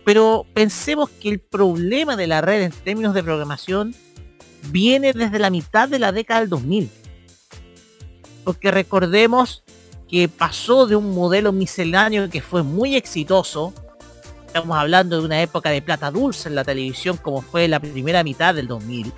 Pero 0.06 0.46
pensemos 0.54 1.10
que 1.10 1.28
el 1.28 1.42
problema 1.42 2.16
de 2.16 2.28
la 2.28 2.40
red 2.40 2.62
en 2.62 2.72
términos 2.72 3.14
de 3.14 3.22
programación 3.22 3.94
viene 4.68 5.14
desde 5.14 5.40
la 5.40 5.50
mitad 5.50 5.88
de 5.88 6.00
la 6.00 6.12
década 6.12 6.42
del 6.42 6.50
2000. 6.50 6.90
Porque 8.44 8.72
recordemos 8.72 9.64
que 10.08 10.28
pasó 10.28 10.88
de 10.88 10.96
un 10.96 11.14
modelo 11.14 11.52
misceláneo 11.52 12.30
que 12.30 12.42
fue 12.42 12.64
muy 12.64 12.96
exitoso. 12.96 13.74
Estamos 14.48 14.78
hablando 14.78 15.20
de 15.20 15.26
una 15.26 15.42
época 15.42 15.70
de 15.70 15.82
plata 15.82 16.10
dulce 16.10 16.50
en 16.50 16.56
la 16.56 16.64
televisión 16.64 17.18
como 17.18 17.42
fue 17.42 17.68
la 17.68 17.80
primera 17.80 18.24
mitad 18.24 18.56
del 18.56 18.68
2000. 18.68 19.14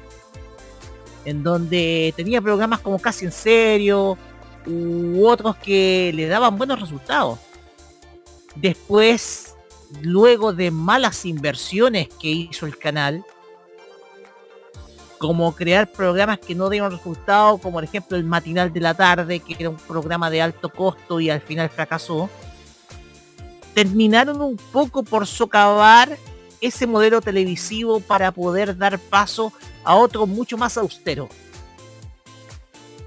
En 1.23 1.43
donde 1.43 2.13
tenía 2.17 2.41
programas 2.41 2.79
como 2.79 2.99
Casi 2.99 3.25
en 3.25 3.31
Serio 3.31 4.17
u 4.65 5.25
otros 5.25 5.55
que 5.55 6.11
le 6.13 6.27
daban 6.27 6.57
buenos 6.57 6.79
resultados. 6.79 7.39
Después, 8.55 9.55
luego 10.01 10.53
de 10.53 10.71
malas 10.71 11.25
inversiones 11.25 12.09
que 12.19 12.27
hizo 12.27 12.65
el 12.65 12.77
canal, 12.77 13.23
como 15.21 15.53
crear 15.53 15.85
programas 15.91 16.39
que 16.39 16.55
no 16.55 16.67
dieron 16.67 16.91
resultado, 16.91 17.59
como 17.59 17.73
por 17.73 17.83
ejemplo 17.83 18.17
el 18.17 18.23
matinal 18.23 18.73
de 18.73 18.79
la 18.79 18.95
tarde, 18.95 19.39
que 19.39 19.55
era 19.59 19.69
un 19.69 19.75
programa 19.75 20.31
de 20.31 20.41
alto 20.41 20.69
costo 20.69 21.19
y 21.19 21.29
al 21.29 21.41
final 21.41 21.69
fracasó, 21.69 22.27
terminaron 23.75 24.41
un 24.41 24.57
poco 24.57 25.03
por 25.03 25.27
socavar 25.27 26.17
ese 26.59 26.87
modelo 26.87 27.21
televisivo 27.21 27.99
para 27.99 28.31
poder 28.31 28.75
dar 28.75 28.97
paso 28.97 29.53
a 29.83 29.95
otro 29.95 30.25
mucho 30.25 30.57
más 30.57 30.75
austero. 30.75 31.29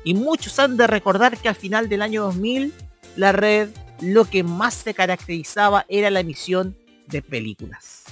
Y 0.04 0.14
muchos 0.14 0.56
han 0.60 0.76
de 0.76 0.86
recordar 0.86 1.36
que 1.36 1.48
al 1.48 1.56
final 1.56 1.88
del 1.88 2.00
año 2.00 2.22
2000, 2.26 2.72
la 3.16 3.32
red 3.32 3.70
lo 4.00 4.24
que 4.24 4.44
más 4.44 4.74
se 4.74 4.94
caracterizaba 4.94 5.84
era 5.88 6.10
la 6.10 6.20
emisión 6.20 6.76
de 7.08 7.22
películas. 7.22 8.04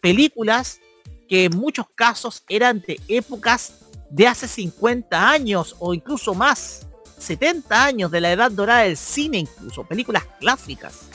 Películas 0.00 0.80
que 1.32 1.46
en 1.46 1.56
muchos 1.56 1.86
casos 1.94 2.42
eran 2.46 2.82
de 2.86 3.00
épocas 3.08 3.86
de 4.10 4.26
hace 4.26 4.46
50 4.46 5.30
años 5.30 5.74
o 5.78 5.94
incluso 5.94 6.34
más, 6.34 6.86
70 7.16 7.84
años 7.84 8.10
de 8.10 8.20
la 8.20 8.32
edad 8.32 8.50
dorada 8.50 8.82
del 8.82 8.98
cine 8.98 9.38
incluso, 9.38 9.82
películas 9.82 10.24
clásicas. 10.38 11.08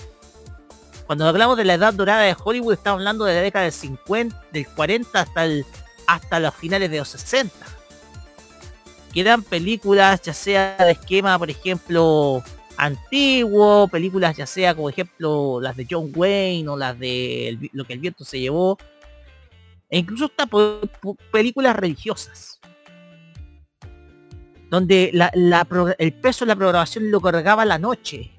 Cuando 1.05 1.27
hablamos 1.27 1.55
de 1.55 1.65
la 1.65 1.75
edad 1.75 1.93
dorada 1.93 2.23
de 2.23 2.35
Hollywood 2.43 2.73
estamos 2.73 2.97
hablando 2.97 3.25
de 3.25 3.35
la 3.35 3.41
década 3.41 3.65
del 3.65 3.73
50, 3.73 4.43
del 4.51 4.67
40 4.67 5.19
hasta 5.21 5.45
el, 5.45 5.63
hasta 6.07 6.39
los 6.39 6.55
finales 6.55 6.89
de 6.89 6.97
los 6.97 7.09
60. 7.09 7.53
Que 9.13 9.21
eran 9.21 9.43
películas 9.43 10.19
ya 10.23 10.33
sea 10.33 10.77
de 10.77 10.93
esquema, 10.93 11.37
por 11.37 11.51
ejemplo, 11.51 12.41
antiguo, 12.75 13.87
películas 13.87 14.35
ya 14.35 14.47
sea 14.47 14.73
como 14.73 14.89
ejemplo 14.89 15.61
las 15.61 15.77
de 15.77 15.85
John 15.87 16.11
Wayne 16.15 16.67
o 16.69 16.75
las 16.75 16.97
de 16.97 17.69
Lo 17.71 17.85
que 17.85 17.93
el 17.93 17.99
viento 17.99 18.25
se 18.25 18.39
llevó, 18.39 18.79
e 19.89 19.99
incluso 19.99 20.25
hasta 20.25 20.47
películas 21.31 21.75
religiosas. 21.75 22.59
Donde 24.69 25.11
la- 25.13 25.31
la 25.33 25.63
pro- 25.65 25.95
el 25.97 26.13
peso 26.13 26.43
de 26.45 26.49
la 26.49 26.55
programación 26.55 27.09
lo 27.09 27.21
cargaba 27.21 27.63
la 27.65 27.79
noche 27.79 28.31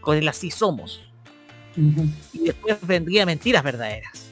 con 0.00 0.16
el 0.16 0.26
así 0.28 0.50
somos. 0.50 1.00
Y 2.32 2.38
después 2.40 2.76
vendría 2.82 3.24
mentiras 3.24 3.62
verdaderas. 3.62 4.28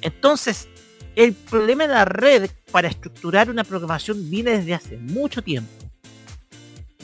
Entonces 0.00 0.68
el 1.14 1.32
problema 1.34 1.86
de 1.86 1.94
la 1.94 2.04
red 2.04 2.50
para 2.72 2.88
estructurar 2.88 3.48
una 3.50 3.62
programación 3.62 4.28
viene 4.30 4.50
desde 4.58 4.74
hace 4.74 4.96
mucho 4.96 5.42
tiempo. 5.42 5.70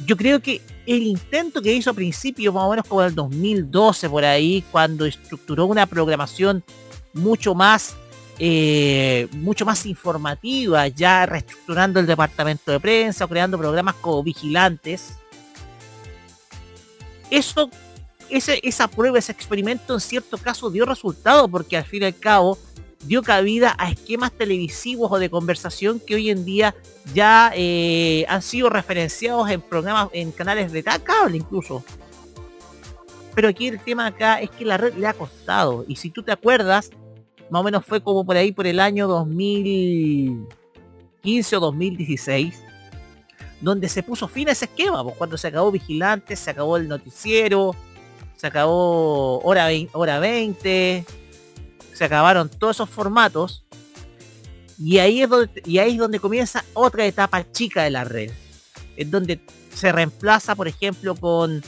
Yo 0.07 0.17
creo 0.17 0.41
que 0.41 0.61
el 0.87 1.03
intento 1.03 1.61
que 1.63 1.73
hizo 1.73 1.91
a 1.91 1.95
principios, 1.95 2.53
más 2.55 2.65
o 2.65 2.71
menos 2.71 2.87
como 2.89 3.03
el 3.03 3.15
2012 3.15 4.09
por 4.09 4.25
ahí, 4.25 4.65
cuando 4.73 5.05
estructuró 5.05 5.67
una 5.67 5.87
programación 5.87 6.65
mucho 7.13 7.55
más 7.55 7.97
eh, 8.43 9.29
mucho 9.33 9.67
más 9.67 9.85
informativa, 9.85 10.89
ya 10.89 11.27
reestructurando 11.27 12.01
el 12.01 12.07
departamento 12.07 12.73
de 12.73 12.81
prensa, 12.81 13.27
creando 13.27 13.59
programas 13.59 13.97
como 13.97 14.23
vigilantes. 14.23 15.13
Eso, 17.31 17.69
ese, 18.31 18.59
esa 18.63 18.89
prueba, 18.89 19.19
ese 19.19 19.33
experimento 19.33 19.93
en 19.93 20.01
cierto 20.01 20.39
caso 20.39 20.71
dio 20.71 20.87
resultado 20.87 21.49
porque 21.49 21.77
al 21.77 21.85
fin 21.85 22.03
y 22.03 22.07
al 22.07 22.19
cabo 22.19 22.59
dio 23.05 23.23
cabida 23.23 23.75
a 23.79 23.91
esquemas 23.91 24.33
televisivos 24.33 25.13
o 25.13 25.19
de 25.19 25.29
conversación 25.29 26.01
que 26.01 26.15
hoy 26.15 26.31
en 26.31 26.47
día 26.47 26.75
ya 27.15 27.53
eh, 27.55 28.25
han 28.27 28.41
sido 28.41 28.71
referenciados 28.71 29.51
en 29.51 29.61
programas, 29.61 30.09
en 30.15 30.33
canales 30.33 30.73
de 30.73 30.83
cable 30.83 31.37
incluso. 31.37 31.85
Pero 33.35 33.49
aquí 33.49 33.69
el 33.69 33.81
tema 33.81 34.07
acá 34.07 34.41
es 34.41 34.51
que 34.51 34.65
la 34.65 34.79
red 34.79 34.95
le 34.95 35.07
ha 35.07 35.13
costado. 35.13 35.85
Y 35.87 35.97
si 35.97 36.11
tú 36.11 36.23
te 36.23 36.33
acuerdas, 36.33 36.91
más 37.51 37.61
o 37.61 37.65
menos 37.65 37.85
fue 37.85 38.03
como 38.03 38.25
por 38.25 38.37
ahí 38.37 38.53
por 38.53 38.67
el 38.67 38.81
año 38.81 39.09
2015 39.09 41.57
o 41.57 41.61
2016, 41.61 42.63
donde 43.61 43.89
se 43.89 44.03
puso 44.03 44.29
fin 44.29 44.49
a 44.49 44.53
ese 44.53 44.67
esquema, 44.67 45.03
pues 45.03 45.17
cuando 45.17 45.37
se 45.37 45.49
acabó 45.49 45.71
Vigilante, 45.71 46.37
se 46.37 46.51
acabó 46.51 46.77
el 46.77 46.89
noticiero, 46.89 47.75
se 48.37 48.47
acabó 48.47 49.41
hora 49.41 49.67
20, 49.67 49.91
hora 49.95 50.19
20 50.19 51.05
se 51.93 52.05
acabaron 52.07 52.49
todos 52.49 52.77
esos 52.77 52.89
formatos, 52.89 53.67
y 54.79 54.97
ahí, 54.97 55.21
es 55.21 55.29
donde, 55.29 55.63
y 55.67 55.77
ahí 55.77 55.93
es 55.93 55.99
donde 55.99 56.19
comienza 56.19 56.65
otra 56.73 57.05
etapa 57.05 57.45
chica 57.53 57.83
de 57.83 57.91
la 57.91 58.05
red, 58.05 58.33
en 58.97 59.11
donde 59.11 59.39
se 59.75 59.93
reemplaza, 59.93 60.55
por 60.55 60.67
ejemplo, 60.67 61.15
con 61.15 61.63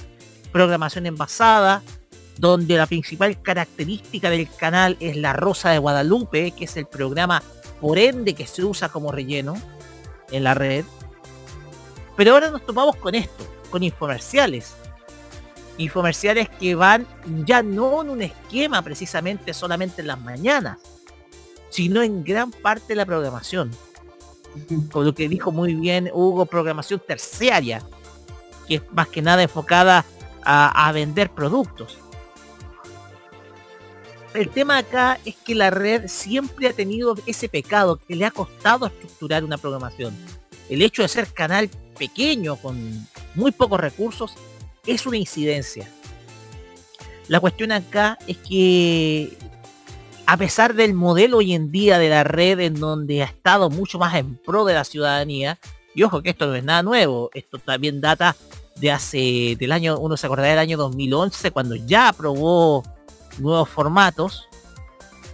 programación 0.50 1.04
envasada, 1.04 1.82
donde 2.38 2.76
la 2.76 2.86
principal 2.86 3.40
característica 3.40 4.30
del 4.30 4.48
canal 4.54 4.96
es 5.00 5.16
la 5.16 5.32
Rosa 5.32 5.70
de 5.70 5.78
Guadalupe, 5.78 6.52
que 6.52 6.64
es 6.64 6.76
el 6.76 6.86
programa 6.86 7.42
por 7.80 7.98
ende 7.98 8.34
que 8.34 8.46
se 8.46 8.64
usa 8.64 8.88
como 8.88 9.12
relleno 9.12 9.54
en 10.30 10.44
la 10.44 10.54
red. 10.54 10.84
Pero 12.16 12.34
ahora 12.34 12.50
nos 12.50 12.64
topamos 12.64 12.96
con 12.96 13.14
esto, 13.14 13.44
con 13.70 13.82
infomerciales. 13.82 14.74
Infomerciales 15.78 16.48
que 16.48 16.74
van 16.74 17.06
ya 17.44 17.62
no 17.62 18.02
en 18.02 18.10
un 18.10 18.22
esquema 18.22 18.82
precisamente 18.82 19.54
solamente 19.54 20.02
en 20.02 20.09
las 20.09 20.20
mañanas, 20.20 20.78
sino 21.70 22.02
en 22.02 22.22
gran 22.22 22.50
parte 22.50 22.88
de 22.88 22.96
la 22.96 23.06
programación. 23.06 23.70
Con 24.90 25.06
lo 25.06 25.14
que 25.14 25.28
dijo 25.28 25.50
muy 25.50 25.74
bien 25.74 26.10
Hugo, 26.12 26.44
programación 26.44 27.00
terciaria, 27.06 27.82
que 28.68 28.76
es 28.76 28.82
más 28.92 29.09
que 29.09 29.22
nada 29.22 29.42
enfocada 29.42 30.04
a, 30.44 30.88
a 30.88 30.92
vender 30.92 31.30
productos 31.30 32.01
el 34.34 34.48
tema 34.48 34.78
acá 34.78 35.18
es 35.24 35.34
que 35.36 35.54
la 35.54 35.70
red 35.70 36.09
siempre 36.09 36.68
ha 36.68 36.72
tenido 36.72 37.14
ese 37.26 37.48
pecado 37.48 37.96
que 37.96 38.16
le 38.16 38.24
ha 38.24 38.30
costado 38.30 38.86
estructurar 38.86 39.44
una 39.44 39.59
programación. 39.59 40.16
El 40.68 40.82
hecho 40.82 41.02
de 41.02 41.09
ser 41.09 41.26
canal 41.28 41.68
pequeño 41.98 42.56
con 42.56 43.06
muy 43.34 43.52
pocos 43.52 43.78
recursos 43.80 44.34
es 44.86 45.06
una 45.06 45.16
incidencia. 45.16 45.88
La 47.28 47.40
cuestión 47.40 47.72
acá 47.72 48.18
es 48.26 48.36
que 48.38 49.36
a 50.26 50.36
pesar 50.36 50.74
del 50.74 50.94
modelo 50.94 51.38
hoy 51.38 51.52
en 51.52 51.70
día 51.70 51.98
de 51.98 52.09
la 52.09 52.24
red 52.24 52.60
en 52.60 52.74
donde 52.74 53.22
ha 53.22 53.26
estado 53.26 53.70
mucho 53.70 53.98
más 53.98 54.14
en 54.14 54.36
pro 54.36 54.64
de 54.64 54.74
la 54.74 54.84
ciudadanía, 54.84 55.59
y 55.94 56.04
ojo 56.04 56.22
que 56.22 56.30
esto 56.30 56.46
no 56.46 56.54
es 56.54 56.64
nada 56.64 56.82
nuevo, 56.82 57.30
esto 57.34 57.59
también 57.59 58.00
data 58.00 58.34
de 58.76 58.90
hace, 58.90 59.56
del 59.59 59.72
año, 59.72 59.98
uno 59.98 60.16
se 60.16 60.26
acordará 60.26 60.50
del 60.50 60.59
año 60.59 60.78
2011, 60.78 61.50
cuando 61.50 61.74
ya 61.74 62.09
aprobó 62.09 62.82
nuevos 63.38 63.68
formatos. 63.68 64.48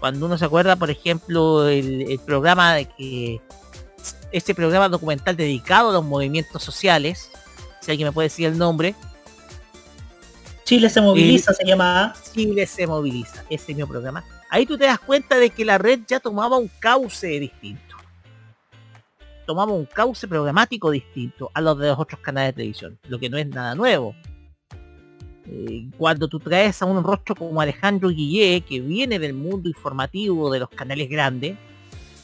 Cuando 0.00 0.26
uno 0.26 0.38
se 0.38 0.44
acuerda, 0.44 0.76
por 0.76 0.90
ejemplo, 0.90 1.68
el, 1.68 2.20
programa 2.24 2.74
de 2.74 2.84
que 2.86 3.40
este 4.30 4.54
programa 4.54 4.88
documental 4.88 5.36
dedicado 5.36 5.90
a 5.90 5.92
los 5.92 6.04
movimientos 6.04 6.62
sociales, 6.62 7.30
si 7.80 7.90
alguien 7.90 8.08
me 8.08 8.12
puede 8.12 8.26
decir 8.26 8.46
el 8.46 8.58
nombre. 8.58 8.94
Chile 10.64 10.90
se 10.90 11.00
moviliza, 11.00 11.52
se 11.54 11.64
llama. 11.64 12.14
Chile 12.32 12.66
se 12.66 12.86
moviliza, 12.86 13.44
ese 13.48 13.74
mismo 13.74 13.88
programa. 13.88 14.24
Ahí 14.50 14.66
tú 14.66 14.78
te 14.78 14.84
das 14.84 14.98
cuenta 14.98 15.36
de 15.36 15.50
que 15.50 15.64
la 15.64 15.78
red 15.78 16.00
ya 16.06 16.20
tomaba 16.20 16.56
un 16.56 16.70
cauce 16.78 17.26
distinto. 17.40 17.96
Tomaba 19.46 19.72
un 19.72 19.86
cauce 19.86 20.28
programático 20.28 20.90
distinto 20.90 21.50
a 21.54 21.60
los 21.60 21.78
de 21.78 21.88
los 21.88 21.98
otros 21.98 22.20
canales 22.20 22.50
de 22.50 22.52
televisión, 22.54 22.98
lo 23.08 23.18
que 23.18 23.30
no 23.30 23.38
es 23.38 23.46
nada 23.46 23.74
nuevo. 23.74 24.14
Eh, 25.50 25.86
cuando 25.96 26.28
tú 26.28 26.38
traes 26.38 26.82
a 26.82 26.84
un 26.84 27.02
rostro 27.02 27.34
como 27.34 27.60
Alejandro 27.60 28.10
Guillé, 28.10 28.60
que 28.60 28.80
viene 28.80 29.18
del 29.18 29.34
mundo 29.34 29.68
informativo 29.68 30.50
de 30.52 30.60
los 30.60 30.68
canales 30.68 31.08
grandes, 31.08 31.56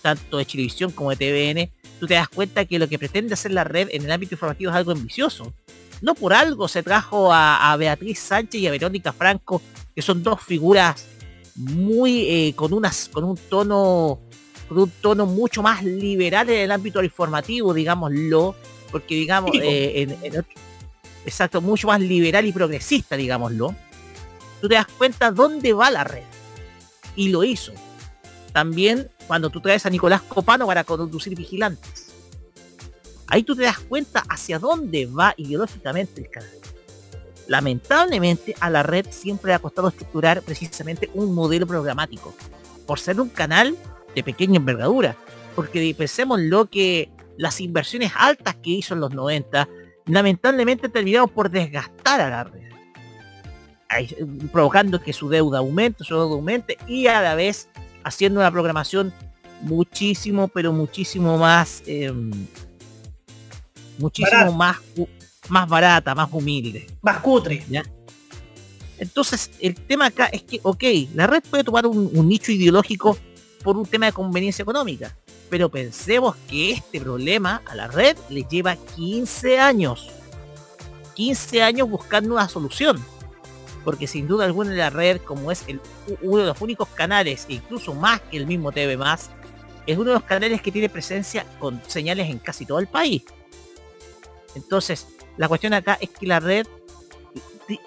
tanto 0.02 0.36
de 0.36 0.44
televisión 0.44 0.90
como 0.92 1.14
de 1.14 1.16
TVN, 1.16 1.70
tú 1.98 2.06
te 2.06 2.14
das 2.14 2.28
cuenta 2.28 2.66
que 2.66 2.78
lo 2.78 2.88
que 2.88 2.98
pretende 2.98 3.32
hacer 3.32 3.52
la 3.52 3.64
red 3.64 3.88
en 3.90 4.04
el 4.04 4.12
ámbito 4.12 4.34
informativo 4.34 4.70
es 4.70 4.76
algo 4.76 4.92
ambicioso. 4.92 5.54
No 6.02 6.14
por 6.14 6.34
algo 6.34 6.68
se 6.68 6.82
trajo 6.82 7.32
a, 7.32 7.74
Beatriz 7.78 8.18
Sánchez 8.18 8.60
y 8.60 8.66
a 8.66 8.70
Verónica 8.70 9.12
Franco, 9.12 9.62
que 9.94 10.02
son 10.02 10.22
dos 10.22 10.42
figuras 10.42 11.06
muy 11.56 12.28
eh, 12.28 12.52
con 12.54 12.72
unas 12.72 13.08
con 13.08 13.22
un 13.22 13.36
tono 13.36 14.18
con 14.68 14.78
un 14.78 14.90
tono 15.00 15.24
mucho 15.24 15.62
más 15.62 15.84
liberal 15.84 16.50
en 16.50 16.62
el 16.62 16.72
ámbito 16.72 17.02
informativo, 17.02 17.72
digámoslo, 17.72 18.56
porque 18.90 19.14
digamos 19.14 19.52
eh, 19.62 20.02
en, 20.02 20.18
en, 20.22 20.44
exacto, 21.24 21.60
mucho 21.60 21.88
más 21.88 22.00
liberal 22.00 22.46
y 22.46 22.52
progresista, 22.52 23.16
digámoslo, 23.16 23.74
tú 24.60 24.68
te 24.68 24.74
das 24.74 24.86
cuenta 24.86 25.30
dónde 25.30 25.72
va 25.72 25.90
la 25.90 26.04
red. 26.04 26.24
Y 27.16 27.28
lo 27.28 27.44
hizo. 27.44 27.72
También 28.52 29.10
cuando 29.26 29.50
tú 29.50 29.60
traes 29.60 29.86
a 29.86 29.90
Nicolás 29.90 30.22
Copano 30.22 30.66
para 30.66 30.84
conducir 30.84 31.36
vigilantes. 31.36 32.12
Ahí 33.26 33.42
tú 33.42 33.56
te 33.56 33.62
das 33.62 33.78
cuenta 33.78 34.22
hacia 34.28 34.58
dónde 34.58 35.06
va 35.06 35.34
ideológicamente 35.36 36.20
el 36.20 36.30
canal. 36.30 36.50
Lamentablemente 37.46 38.54
a 38.60 38.70
la 38.70 38.82
red 38.82 39.06
siempre 39.10 39.48
le 39.48 39.54
ha 39.54 39.58
costado 39.58 39.88
estructurar 39.88 40.42
precisamente 40.42 41.10
un 41.14 41.34
modelo 41.34 41.66
programático. 41.66 42.34
Por 42.86 42.98
ser 42.98 43.20
un 43.20 43.28
canal 43.28 43.76
de 44.14 44.22
pequeña 44.22 44.56
envergadura. 44.56 45.16
Porque 45.54 45.94
pensemos 45.96 46.40
lo 46.40 46.66
que 46.66 47.10
las 47.36 47.60
inversiones 47.60 48.12
altas 48.16 48.56
que 48.56 48.70
hizo 48.70 48.94
en 48.94 49.00
los 49.00 49.12
90 49.12 49.68
lamentablemente 50.06 50.88
terminamos 50.88 51.30
por 51.30 51.50
desgastar 51.50 52.20
a 52.20 52.30
la 52.30 52.44
red, 52.44 52.62
provocando 54.52 55.00
que 55.00 55.12
su 55.12 55.28
deuda 55.28 55.58
aumente, 55.58 56.04
su 56.04 56.14
deuda 56.14 56.34
aumente 56.34 56.78
y 56.86 57.06
a 57.06 57.20
la 57.22 57.34
vez 57.34 57.68
haciendo 58.02 58.40
una 58.40 58.50
programación 58.50 59.12
muchísimo, 59.62 60.48
pero 60.48 60.72
muchísimo 60.72 61.38
más, 61.38 61.82
em, 61.86 62.30
muchísimo 63.98 64.52
más, 64.52 64.76
más 65.48 65.68
barata, 65.68 66.14
más 66.14 66.28
humilde. 66.32 66.86
Más 67.02 67.18
cutre. 67.20 67.64
Entonces, 68.98 69.50
el 69.60 69.74
tema 69.74 70.06
acá 70.06 70.26
es 70.26 70.42
que, 70.42 70.60
ok, 70.62 70.84
la 71.14 71.26
red 71.26 71.42
puede 71.48 71.64
tomar 71.64 71.86
un 71.86 72.28
nicho 72.28 72.52
ideológico 72.52 73.16
por 73.62 73.76
un 73.76 73.86
tema 73.86 74.06
de 74.06 74.12
conveniencia 74.12 74.62
económica 74.62 75.16
pero 75.54 75.68
pensemos 75.68 76.34
que 76.50 76.72
este 76.72 77.00
problema 77.00 77.62
a 77.66 77.76
la 77.76 77.86
red 77.86 78.16
le 78.28 78.42
lleva 78.42 78.74
15 78.74 79.60
años. 79.60 80.10
15 81.14 81.62
años 81.62 81.88
buscando 81.88 82.34
una 82.34 82.48
solución. 82.48 83.00
Porque 83.84 84.08
sin 84.08 84.26
duda 84.26 84.46
alguna 84.46 84.72
la 84.72 84.90
red, 84.90 85.20
como 85.20 85.52
es 85.52 85.64
uno 86.22 86.38
de 86.38 86.46
los 86.46 86.60
únicos 86.60 86.88
canales, 86.88 87.46
e 87.48 87.52
incluso 87.52 87.94
más 87.94 88.20
que 88.22 88.36
el 88.36 88.48
mismo 88.48 88.72
TV 88.72 88.96
más, 88.96 89.30
es 89.86 89.96
uno 89.96 90.06
de 90.06 90.14
los 90.14 90.24
canales 90.24 90.60
que 90.60 90.72
tiene 90.72 90.88
presencia 90.88 91.46
con 91.60 91.80
señales 91.86 92.28
en 92.28 92.40
casi 92.40 92.66
todo 92.66 92.80
el 92.80 92.88
país. 92.88 93.22
Entonces, 94.56 95.06
la 95.36 95.46
cuestión 95.46 95.72
acá 95.72 95.96
es 96.00 96.10
que 96.10 96.26
la 96.26 96.40
red 96.40 96.66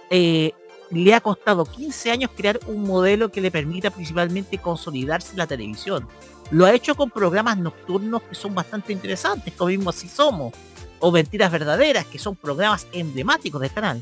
eh, 0.09 0.53
le 0.89 1.13
ha 1.13 1.19
costado 1.19 1.65
15 1.65 2.11
años 2.11 2.31
crear 2.33 2.61
un 2.67 2.83
modelo 2.83 3.29
que 3.29 3.41
le 3.41 3.51
permita 3.51 3.91
principalmente 3.91 4.57
consolidarse 4.57 5.35
la 5.35 5.47
televisión. 5.47 6.07
Lo 6.51 6.65
ha 6.65 6.73
hecho 6.73 6.95
con 6.95 7.09
programas 7.09 7.57
nocturnos 7.57 8.21
que 8.23 8.35
son 8.35 8.55
bastante 8.55 8.93
interesantes, 8.93 9.53
como 9.53 9.69
mismo 9.69 9.89
Así 9.89 10.07
Somos, 10.07 10.53
o 10.99 11.11
Mentiras 11.11 11.51
Verdaderas, 11.51 12.05
que 12.05 12.19
son 12.19 12.35
programas 12.35 12.87
emblemáticos 12.93 13.61
del 13.61 13.71
canal. 13.71 14.01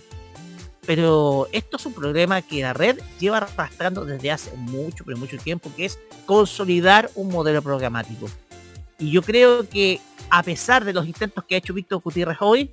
Pero 0.86 1.48
esto 1.52 1.78
es 1.78 1.86
un 1.88 1.94
problema 1.94 2.42
que 2.44 2.62
la 2.62 2.74
red 2.74 3.00
lleva 3.20 3.38
arrastrando 3.38 4.06
desde 4.06 4.32
hace 4.32 4.56
mucho, 4.56 5.04
pero 5.04 5.18
mucho 5.18 5.38
tiempo, 5.38 5.72
que 5.76 5.86
es 5.86 6.00
consolidar 6.26 7.10
un 7.16 7.30
modelo 7.30 7.62
programático. 7.64 8.30
Y 9.00 9.10
yo 9.12 9.24
creo 9.24 9.68
que 9.68 10.00
a 10.30 10.44
pesar 10.44 10.86
de 10.86 10.94
los 10.94 11.08
intentos 11.08 11.44
que 11.44 11.56
ha 11.56 11.58
hecho 11.58 11.74
Víctor 11.74 12.02
Gutiérrez 12.02 12.38
hoy, 12.40 12.72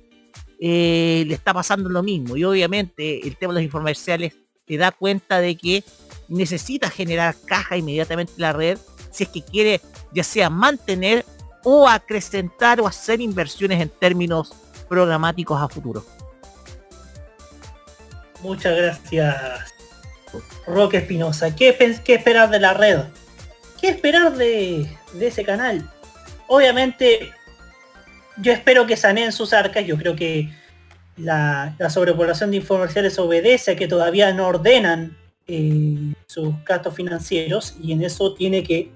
eh, 0.59 1.25
le 1.27 1.33
está 1.33 1.53
pasando 1.53 1.89
lo 1.89 2.03
mismo. 2.03 2.37
Y 2.37 2.43
obviamente 2.43 3.27
el 3.27 3.35
tema 3.35 3.53
de 3.53 3.59
los 3.59 3.65
infomerciales 3.65 4.33
te 4.65 4.77
da 4.77 4.91
cuenta 4.91 5.39
de 5.39 5.57
que 5.57 5.83
necesita 6.29 6.89
generar 6.89 7.35
caja 7.45 7.77
inmediatamente 7.77 8.33
la 8.37 8.53
red 8.53 8.77
si 9.13 9.23
es 9.23 9.29
que 9.29 9.41
quiere 9.41 9.81
ya 10.11 10.23
sea 10.23 10.49
mantener 10.49 11.25
o 11.63 11.87
acrecentar 11.87 12.81
o 12.81 12.87
hacer 12.87 13.21
inversiones 13.21 13.81
en 13.81 13.89
términos 13.89 14.53
programáticos 14.89 15.61
a 15.61 15.69
futuro. 15.69 16.05
Muchas 18.41 18.75
gracias, 18.75 19.73
Roque 20.67 20.97
Espinosa. 20.97 21.55
¿Qué, 21.55 21.77
qué 22.03 22.15
esperar 22.15 22.49
de 22.49 22.59
la 22.59 22.73
red? 22.73 22.99
¿Qué 23.79 23.87
esperar 23.87 24.35
de, 24.35 24.89
de 25.13 25.27
ese 25.27 25.45
canal? 25.45 25.89
Obviamente, 26.47 27.31
yo 28.37 28.51
espero 28.51 28.85
que 28.85 28.97
saneen 28.97 29.31
sus 29.31 29.53
arcas. 29.53 29.85
Yo 29.85 29.97
creo 29.97 30.15
que 30.15 30.49
la, 31.15 31.75
la 31.79 31.89
sobrepoblación 31.89 32.51
de 32.51 32.57
infomerciales 32.57 33.17
obedece 33.19 33.71
a 33.71 33.75
que 33.75 33.87
todavía 33.87 34.33
no 34.33 34.47
ordenan 34.47 35.17
eh, 35.47 36.13
sus 36.27 36.53
gastos 36.65 36.95
financieros 36.95 37.75
y 37.81 37.91
en 37.91 38.03
eso 38.03 38.33
tiene 38.33 38.63
que 38.63 38.91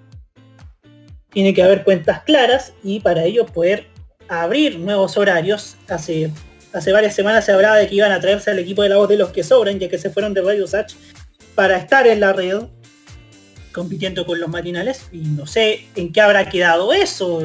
tiene 1.37 1.53
que 1.53 1.61
haber 1.61 1.83
cuentas 1.83 2.23
claras 2.23 2.73
y 2.83 2.99
para 2.99 3.23
ello 3.23 3.45
poder 3.45 3.85
abrir 4.27 4.79
nuevos 4.79 5.17
horarios. 5.17 5.75
Hace, 5.87 6.31
hace 6.73 6.91
varias 6.91 7.13
semanas 7.13 7.45
se 7.45 7.51
hablaba 7.51 7.75
de 7.75 7.87
que 7.87 7.93
iban 7.93 8.11
a 8.11 8.19
traerse 8.19 8.49
al 8.49 8.57
equipo 8.57 8.81
de 8.81 8.89
la 8.89 8.97
voz 8.97 9.07
de 9.07 9.17
los 9.17 9.29
que 9.29 9.43
sobran, 9.43 9.77
ya 9.77 9.87
que 9.87 9.99
se 9.99 10.09
fueron 10.09 10.33
de 10.33 10.41
Radio 10.41 10.65
Sach, 10.65 10.93
para 11.53 11.77
estar 11.77 12.07
en 12.07 12.21
la 12.21 12.33
red 12.33 12.61
compitiendo 13.71 14.25
con 14.25 14.39
los 14.39 14.49
matinales 14.49 15.09
y 15.11 15.19
no 15.19 15.45
sé 15.45 15.85
en 15.95 16.11
qué 16.11 16.21
habrá 16.21 16.49
quedado 16.49 16.91
eso. 16.91 17.43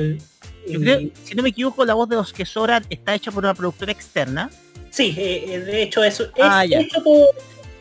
Yo 0.66 0.80
creo, 0.80 1.00
si 1.24 1.34
no 1.34 1.42
me 1.42 1.50
equivoco, 1.50 1.84
la 1.84 1.92
voz 1.92 2.08
de 2.08 2.16
los 2.16 2.32
que 2.32 2.46
sobran 2.46 2.86
está 2.88 3.14
hecha 3.14 3.30
por 3.30 3.44
una 3.44 3.52
productora 3.52 3.92
externa. 3.92 4.48
Sí, 4.88 5.14
eh, 5.18 5.44
eh, 5.48 5.58
de 5.60 5.82
hecho 5.82 6.02
eso 6.02 6.22
es 6.24 6.30
Ah, 6.40 6.64
ya. 6.64 6.80
hecho 6.80 7.04
por, 7.04 7.26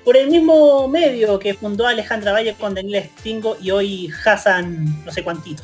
por 0.04 0.18
el 0.18 0.30
mismo 0.30 0.90
medio 0.90 1.40
que 1.40 1.54
fundó 1.54 1.88
Alejandra 1.88 2.34
Valle 2.34 2.54
con 2.56 2.76
Daniel 2.76 3.10
Stingo 3.20 3.56
y 3.62 3.72
hoy 3.72 4.12
Hassan 4.26 5.06
no 5.06 5.12
sé 5.14 5.24
cuantito. 5.24 5.64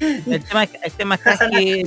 El 0.26 0.44
tema, 0.44 0.64
es- 0.64 0.70
el 0.82 0.92
tema 0.92 1.18
que 1.18 1.84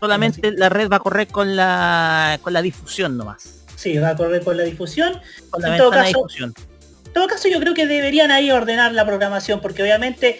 solamente 0.00 0.52
la 0.52 0.68
red 0.68 0.88
va 0.90 0.96
a 0.96 1.00
correr 1.00 1.28
con 1.28 1.56
la 1.56 2.38
con 2.42 2.52
la 2.52 2.62
difusión 2.62 3.16
nomás. 3.16 3.60
Sí, 3.76 3.98
va 3.98 4.10
a 4.10 4.16
correr 4.16 4.42
con 4.44 4.56
la 4.56 4.62
difusión. 4.64 5.20
Con 5.50 5.62
la 5.62 5.68
en 5.70 5.76
todo 5.78 5.90
caso, 5.90 6.06
difusión. 6.06 6.54
En 7.06 7.12
todo 7.12 7.26
caso 7.26 7.48
yo 7.48 7.58
creo 7.60 7.74
que 7.74 7.86
deberían 7.86 8.30
ahí 8.30 8.50
ordenar 8.50 8.92
la 8.92 9.04
programación 9.04 9.60
porque 9.60 9.82
obviamente 9.82 10.38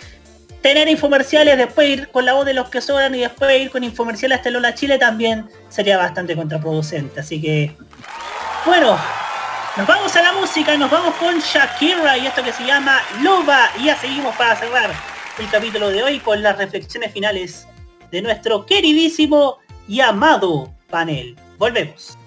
tener 0.63 0.89
infomerciales, 0.89 1.59
después 1.59 1.89
ir 1.89 2.09
con 2.09 2.25
la 2.25 2.35
voz 2.35 2.47
de 2.47 2.55
los 2.55 2.69
que 2.69 2.81
sobran 2.81 3.15
y 3.17 3.21
después 3.21 3.61
ir 3.61 3.71
con 3.71 3.83
infomerciales 3.83 4.39
hasta 4.39 4.51
Lola 4.51 4.75
Chile 4.75 4.97
también 4.99 5.49
sería 5.69 5.99
bastante 5.99 6.37
contraproducente. 6.37 7.19
Así 7.21 7.41
que, 7.43 7.77
bueno, 8.65 8.97
nos 9.77 9.87
vamos 9.89 10.15
a 10.15 10.23
la 10.23 10.33
música, 10.35 10.77
nos 10.77 10.89
vamos 10.91 11.15
con 11.17 11.41
Shakira 11.41 12.17
y 12.17 12.27
esto 12.29 12.45
que 12.45 12.53
se 12.53 12.65
llama 12.65 13.01
Loba. 13.23 13.71
Y 13.81 13.87
ya 13.87 13.97
seguimos 13.97 14.37
para 14.37 14.55
cerrar 14.57 14.93
el 15.39 15.49
capítulo 15.51 15.89
de 15.89 16.03
hoy 16.03 16.21
con 16.21 16.43
las 16.43 16.59
reflexiones 16.59 17.13
finales 17.13 17.67
de 18.11 18.21
nuestro 18.21 18.67
queridísimo 18.67 19.59
y 19.89 20.01
amado 20.01 20.75
panel. 20.91 21.37
Volvemos. 21.59 22.19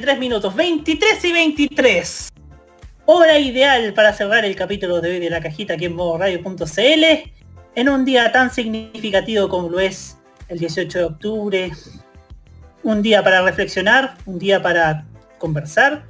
23 0.00 0.32
horas 0.32 0.42
con 0.42 0.54
23 0.54 0.54
minutos. 0.54 0.54
23 0.54 1.24
y 1.24 1.32
23. 1.32 2.28
Hora 3.06 3.38
ideal 3.38 3.92
para 3.94 4.12
cerrar 4.12 4.44
el 4.44 4.54
capítulo 4.54 5.00
de 5.00 5.10
hoy 5.10 5.20
de 5.20 5.30
la 5.30 5.40
cajita 5.40 5.74
aquí 5.74 5.86
en 5.86 5.96
modoradio.cl 5.96 7.04
en 7.74 7.88
un 7.88 8.04
día 8.04 8.30
tan 8.32 8.50
significativo 8.50 9.48
como 9.48 9.68
lo 9.68 9.80
es 9.80 10.18
el 10.48 10.58
18 10.58 10.98
de 10.98 11.04
octubre. 11.04 11.70
Un 12.82 13.02
día 13.02 13.22
para 13.22 13.42
reflexionar, 13.42 14.16
un 14.26 14.38
día 14.38 14.62
para 14.62 15.06
conversar, 15.38 16.04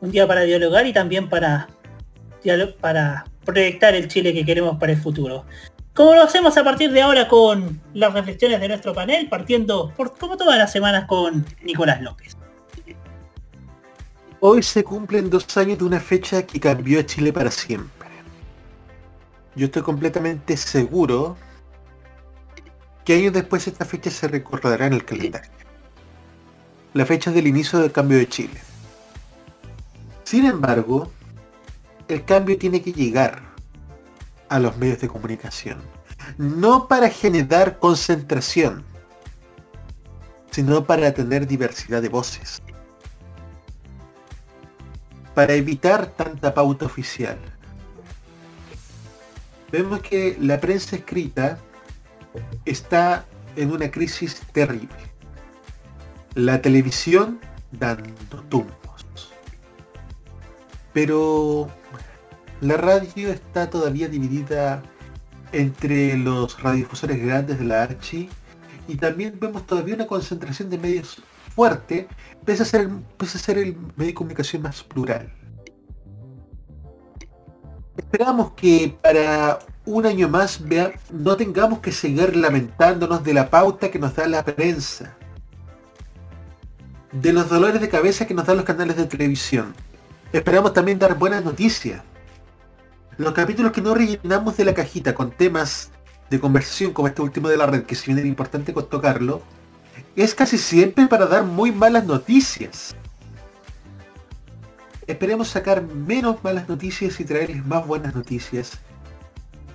un 0.00 0.10
día 0.10 0.26
para 0.26 0.42
dialogar 0.42 0.86
y 0.86 0.92
también 0.92 1.28
para, 1.28 1.68
para 2.80 3.24
proyectar 3.44 3.94
el 3.94 4.08
Chile 4.08 4.32
que 4.32 4.44
queremos 4.44 4.78
para 4.78 4.92
el 4.92 4.98
futuro. 4.98 5.44
Como 5.94 6.14
lo 6.14 6.22
hacemos 6.22 6.56
a 6.56 6.64
partir 6.64 6.92
de 6.92 7.02
ahora 7.02 7.28
con 7.28 7.80
las 7.92 8.12
reflexiones 8.12 8.60
de 8.60 8.68
nuestro 8.68 8.94
panel, 8.94 9.28
partiendo 9.28 9.92
por 9.96 10.16
como 10.16 10.36
todas 10.36 10.56
las 10.56 10.72
semanas 10.72 11.06
con 11.06 11.44
Nicolás 11.62 12.00
López. 12.00 12.37
Hoy 14.40 14.62
se 14.62 14.84
cumplen 14.84 15.30
dos 15.30 15.56
años 15.56 15.78
de 15.78 15.84
una 15.84 15.98
fecha 15.98 16.46
que 16.46 16.60
cambió 16.60 17.00
a 17.00 17.06
Chile 17.06 17.32
para 17.32 17.50
siempre. 17.50 18.08
Yo 19.56 19.66
estoy 19.66 19.82
completamente 19.82 20.56
seguro 20.56 21.36
que 23.04 23.14
años 23.14 23.32
después 23.32 23.66
esta 23.66 23.84
fecha 23.84 24.12
se 24.12 24.28
recordará 24.28 24.86
en 24.86 24.92
el 24.92 25.04
calendario. 25.04 25.50
La 26.94 27.04
fecha 27.04 27.32
del 27.32 27.48
inicio 27.48 27.80
del 27.80 27.90
cambio 27.90 28.16
de 28.16 28.28
Chile. 28.28 28.60
Sin 30.22 30.44
embargo, 30.44 31.10
el 32.06 32.24
cambio 32.24 32.56
tiene 32.56 32.80
que 32.80 32.92
llegar 32.92 33.42
a 34.48 34.60
los 34.60 34.76
medios 34.76 35.00
de 35.00 35.08
comunicación. 35.08 35.78
No 36.36 36.86
para 36.86 37.10
generar 37.10 37.80
concentración, 37.80 38.84
sino 40.52 40.84
para 40.84 41.12
tener 41.12 41.48
diversidad 41.48 42.02
de 42.02 42.08
voces. 42.08 42.62
Para 45.38 45.54
evitar 45.54 46.06
tanta 46.06 46.52
pauta 46.52 46.84
oficial. 46.86 47.38
Vemos 49.70 50.00
que 50.00 50.36
la 50.40 50.58
prensa 50.58 50.96
escrita 50.96 51.60
está 52.64 53.24
en 53.54 53.70
una 53.70 53.88
crisis 53.88 54.42
terrible. 54.50 54.96
La 56.34 56.60
televisión 56.60 57.38
dando 57.70 58.42
tumbos. 58.48 59.30
Pero 60.92 61.68
la 62.60 62.76
radio 62.76 63.30
está 63.30 63.70
todavía 63.70 64.08
dividida 64.08 64.82
entre 65.52 66.16
los 66.16 66.60
radiodifusores 66.60 67.24
grandes 67.24 67.60
de 67.60 67.64
la 67.64 67.84
Archi 67.84 68.28
y 68.88 68.96
también 68.96 69.38
vemos 69.38 69.64
todavía 69.68 69.94
una 69.94 70.08
concentración 70.08 70.68
de 70.68 70.78
medios 70.78 71.22
fuerte, 71.54 72.08
pese 72.48 72.62
a 72.62 73.40
ser 73.40 73.58
el, 73.58 73.76
medio 73.94 74.06
de 74.06 74.14
comunicación 74.14 74.62
más 74.62 74.82
plural. 74.82 75.30
Esperamos 77.94 78.52
que 78.52 78.96
para 79.02 79.58
un 79.84 80.06
año 80.06 80.30
más 80.30 80.66
vea- 80.66 80.92
no 81.10 81.36
tengamos 81.36 81.80
que 81.80 81.92
seguir 81.92 82.34
lamentándonos 82.34 83.22
de 83.22 83.34
la 83.34 83.50
pauta 83.50 83.90
que 83.90 83.98
nos 83.98 84.14
da 84.14 84.26
la 84.26 84.42
prensa, 84.46 85.14
de 87.12 87.34
los 87.34 87.50
dolores 87.50 87.82
de 87.82 87.90
cabeza 87.90 88.26
que 88.26 88.32
nos 88.32 88.46
dan 88.46 88.56
los 88.56 88.64
canales 88.64 88.96
de 88.96 89.04
televisión. 89.04 89.74
Esperamos 90.32 90.72
también 90.72 90.98
dar 90.98 91.18
buenas 91.18 91.44
noticias. 91.44 92.00
Los 93.18 93.34
capítulos 93.34 93.72
que 93.72 93.82
no 93.82 93.94
rellenamos 93.94 94.56
de 94.56 94.64
la 94.64 94.72
cajita 94.72 95.14
con 95.14 95.32
temas 95.32 95.90
de 96.30 96.40
conversación 96.40 96.94
como 96.94 97.08
este 97.08 97.20
último 97.20 97.50
de 97.50 97.58
la 97.58 97.66
red, 97.66 97.82
que 97.82 97.94
si 97.94 98.06
bien 98.06 98.20
era 98.20 98.28
importante 98.28 98.72
tocarlo, 98.72 99.42
es 100.22 100.34
casi 100.34 100.58
siempre 100.58 101.06
para 101.06 101.26
dar 101.26 101.44
muy 101.44 101.70
malas 101.70 102.04
noticias. 102.04 102.96
Esperemos 105.06 105.48
sacar 105.48 105.82
menos 105.82 106.42
malas 106.42 106.68
noticias 106.68 107.18
y 107.20 107.24
traerles 107.24 107.64
más 107.64 107.86
buenas 107.86 108.14
noticias 108.14 108.72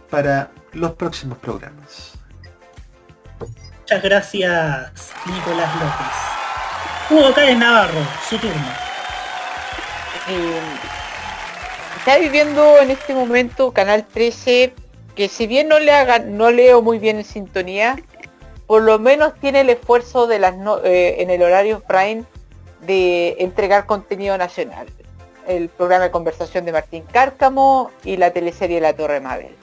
para 0.10 0.52
los 0.74 0.92
próximos 0.92 1.38
programas. 1.38 2.12
Muchas 3.40 4.04
gracias, 4.04 5.12
Nicolás 5.26 5.74
López. 5.76 6.34
Hugo 7.10 7.34
Cárez 7.34 7.58
Navarro, 7.58 8.00
su 8.30 8.38
turno. 8.38 8.74
Eh, 10.28 10.60
está 11.98 12.18
viviendo 12.18 12.80
en 12.80 12.92
este 12.92 13.14
momento 13.14 13.72
Canal 13.72 14.06
13, 14.06 14.74
que 15.16 15.30
si 15.30 15.48
bien 15.48 15.68
no 15.68 15.80
le 15.80 15.92
haga, 15.92 16.20
no 16.20 16.52
leo 16.52 16.82
muy 16.82 17.00
bien 17.00 17.18
en 17.18 17.26
sintonía, 17.26 17.98
por 18.74 18.82
lo 18.82 18.98
menos 18.98 19.36
tiene 19.36 19.62
el 19.62 19.70
esfuerzo 19.70 20.28
eh, 20.32 21.16
en 21.20 21.30
el 21.30 21.44
horario 21.44 21.82
prime 21.82 22.24
de 22.82 23.36
entregar 23.38 23.86
contenido 23.86 24.36
nacional. 24.36 24.88
El 25.48 25.70
programa 25.70 26.06
de 26.06 26.10
conversación 26.10 26.66
de 26.66 26.72
Martín 26.72 27.04
Cárcamo 27.12 27.92
y 28.04 28.18
la 28.18 28.32
teleserie 28.34 28.82
La 28.82 28.96
Torre 28.96 29.20
Mabel. 29.20 29.56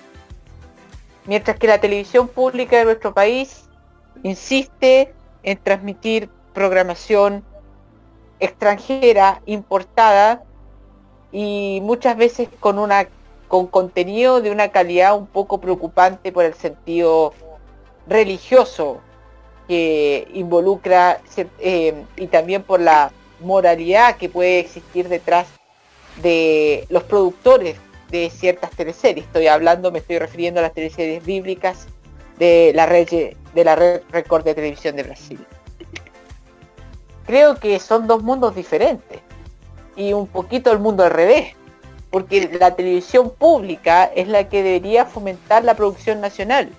Mientras 1.27 1.59
que 1.59 1.66
la 1.66 1.81
televisión 1.81 2.28
pública 2.28 2.78
de 2.78 2.85
nuestro 2.85 3.12
país 3.12 3.65
insiste 4.23 5.12
en 5.43 5.59
transmitir 5.59 6.31
programación 6.55 7.43
extranjera 8.39 9.43
importada 9.45 10.45
y 11.32 11.81
muchas 11.82 12.16
veces 12.16 12.49
con 12.61 12.78
con 13.49 13.66
contenido 13.66 14.41
de 14.41 14.53
una 14.53 14.69
calidad 14.69 15.19
un 15.19 15.27
poco 15.27 15.59
preocupante 15.59 16.31
por 16.31 16.45
el 16.45 16.55
sentido 16.55 17.35
religioso 18.06 19.01
que 19.68 20.27
involucra 20.35 21.20
eh, 21.59 22.05
y 22.16 22.27
también 22.27 22.62
por 22.62 22.81
la 22.81 23.12
moralidad 23.40 24.16
que 24.16 24.28
puede 24.28 24.59
existir 24.59 25.09
detrás 25.09 25.47
de 26.22 26.86
los 26.89 27.05
productores 27.05 27.77
de 28.10 28.31
ciertas 28.31 28.70
teleseries. 28.70 29.27
Estoy 29.27 29.47
hablando, 29.47 29.93
me 29.93 30.01
estoy 30.01 30.18
refiriendo 30.18 30.60
a 30.60 30.64
las 30.64 30.74
teleseries 30.74 31.24
bíblicas 31.24 31.86
de 32.39 32.72
la 32.74 32.86
red 32.86 33.09
de 33.55 33.64
la 33.64 33.77
red 33.77 34.02
Record 34.10 34.44
de 34.44 34.55
Televisión 34.55 34.97
de 34.97 35.02
Brasil. 35.05 35.39
Creo 37.27 37.56
que 37.60 37.78
son 37.78 38.06
dos 38.06 38.22
mundos 38.22 38.55
diferentes 38.55 39.20
y 39.94 40.12
un 40.12 40.27
poquito 40.27 40.72
el 40.72 40.78
mundo 40.78 41.05
al 41.05 41.10
revés, 41.10 41.55
porque 42.10 42.51
la 42.59 42.74
televisión 42.74 43.31
pública 43.31 44.05
es 44.05 44.27
la 44.27 44.48
que 44.48 44.62
debería 44.62 45.05
fomentar 45.05 45.62
la 45.62 45.74
producción 45.74 46.20
nacional. 46.20 46.70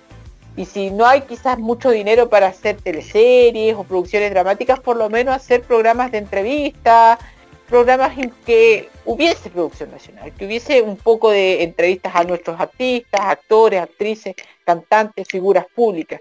Y 0.56 0.66
si 0.66 0.90
no 0.90 1.06
hay 1.06 1.22
quizás 1.22 1.58
mucho 1.58 1.90
dinero 1.90 2.28
para 2.28 2.48
hacer 2.48 2.76
teleseries 2.76 3.74
o 3.74 3.84
producciones 3.84 4.30
dramáticas, 4.30 4.80
por 4.80 4.96
lo 4.96 5.08
menos 5.08 5.34
hacer 5.34 5.62
programas 5.62 6.12
de 6.12 6.18
entrevistas, 6.18 7.18
programas 7.68 8.18
en 8.18 8.30
que 8.44 8.90
hubiese 9.06 9.48
producción 9.48 9.90
nacional, 9.90 10.30
que 10.34 10.44
hubiese 10.44 10.82
un 10.82 10.98
poco 10.98 11.30
de 11.30 11.62
entrevistas 11.62 12.14
a 12.14 12.24
nuestros 12.24 12.60
artistas, 12.60 13.20
actores, 13.22 13.80
actrices, 13.80 14.34
cantantes, 14.66 15.26
figuras 15.26 15.64
públicas. 15.74 16.20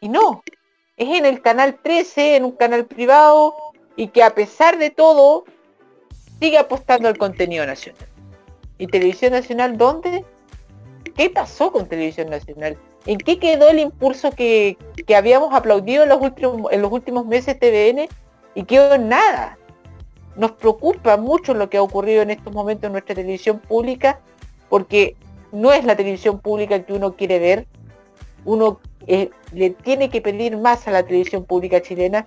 Y 0.00 0.08
no, 0.08 0.44
es 0.96 1.08
en 1.18 1.26
el 1.26 1.42
canal 1.42 1.76
13, 1.82 2.36
en 2.36 2.44
un 2.44 2.52
canal 2.52 2.86
privado, 2.86 3.56
y 3.96 4.08
que 4.08 4.22
a 4.22 4.34
pesar 4.34 4.78
de 4.78 4.90
todo, 4.90 5.44
sigue 6.38 6.56
apostando 6.56 7.08
al 7.08 7.18
contenido 7.18 7.66
nacional. 7.66 8.06
¿Y 8.78 8.86
Televisión 8.86 9.32
Nacional 9.32 9.76
dónde? 9.76 10.24
¿Qué 11.16 11.30
pasó 11.30 11.72
con 11.72 11.88
Televisión 11.88 12.30
Nacional? 12.30 12.78
¿En 13.06 13.18
qué 13.18 13.38
quedó 13.38 13.68
el 13.68 13.78
impulso 13.78 14.30
que, 14.30 14.76
que 15.06 15.16
habíamos 15.16 15.54
aplaudido 15.54 16.02
en 16.02 16.08
los, 16.08 16.20
últimos, 16.20 16.72
en 16.72 16.82
los 16.82 16.92
últimos 16.92 17.26
meses 17.26 17.58
TVN? 17.58 18.08
Y 18.54 18.64
quedó 18.64 18.94
en 18.94 19.08
nada. 19.08 19.58
Nos 20.36 20.52
preocupa 20.52 21.16
mucho 21.16 21.54
lo 21.54 21.70
que 21.70 21.78
ha 21.78 21.82
ocurrido 21.82 22.22
en 22.22 22.30
estos 22.30 22.52
momentos 22.52 22.86
en 22.86 22.92
nuestra 22.92 23.14
televisión 23.14 23.58
pública, 23.58 24.20
porque 24.68 25.16
no 25.52 25.72
es 25.72 25.84
la 25.84 25.96
televisión 25.96 26.40
pública 26.40 26.82
que 26.82 26.92
uno 26.92 27.16
quiere 27.16 27.38
ver. 27.38 27.66
Uno 28.44 28.80
eh, 29.06 29.30
le 29.52 29.70
tiene 29.70 30.10
que 30.10 30.20
pedir 30.20 30.56
más 30.56 30.86
a 30.86 30.90
la 30.90 31.02
televisión 31.02 31.44
pública 31.44 31.80
chilena 31.80 32.26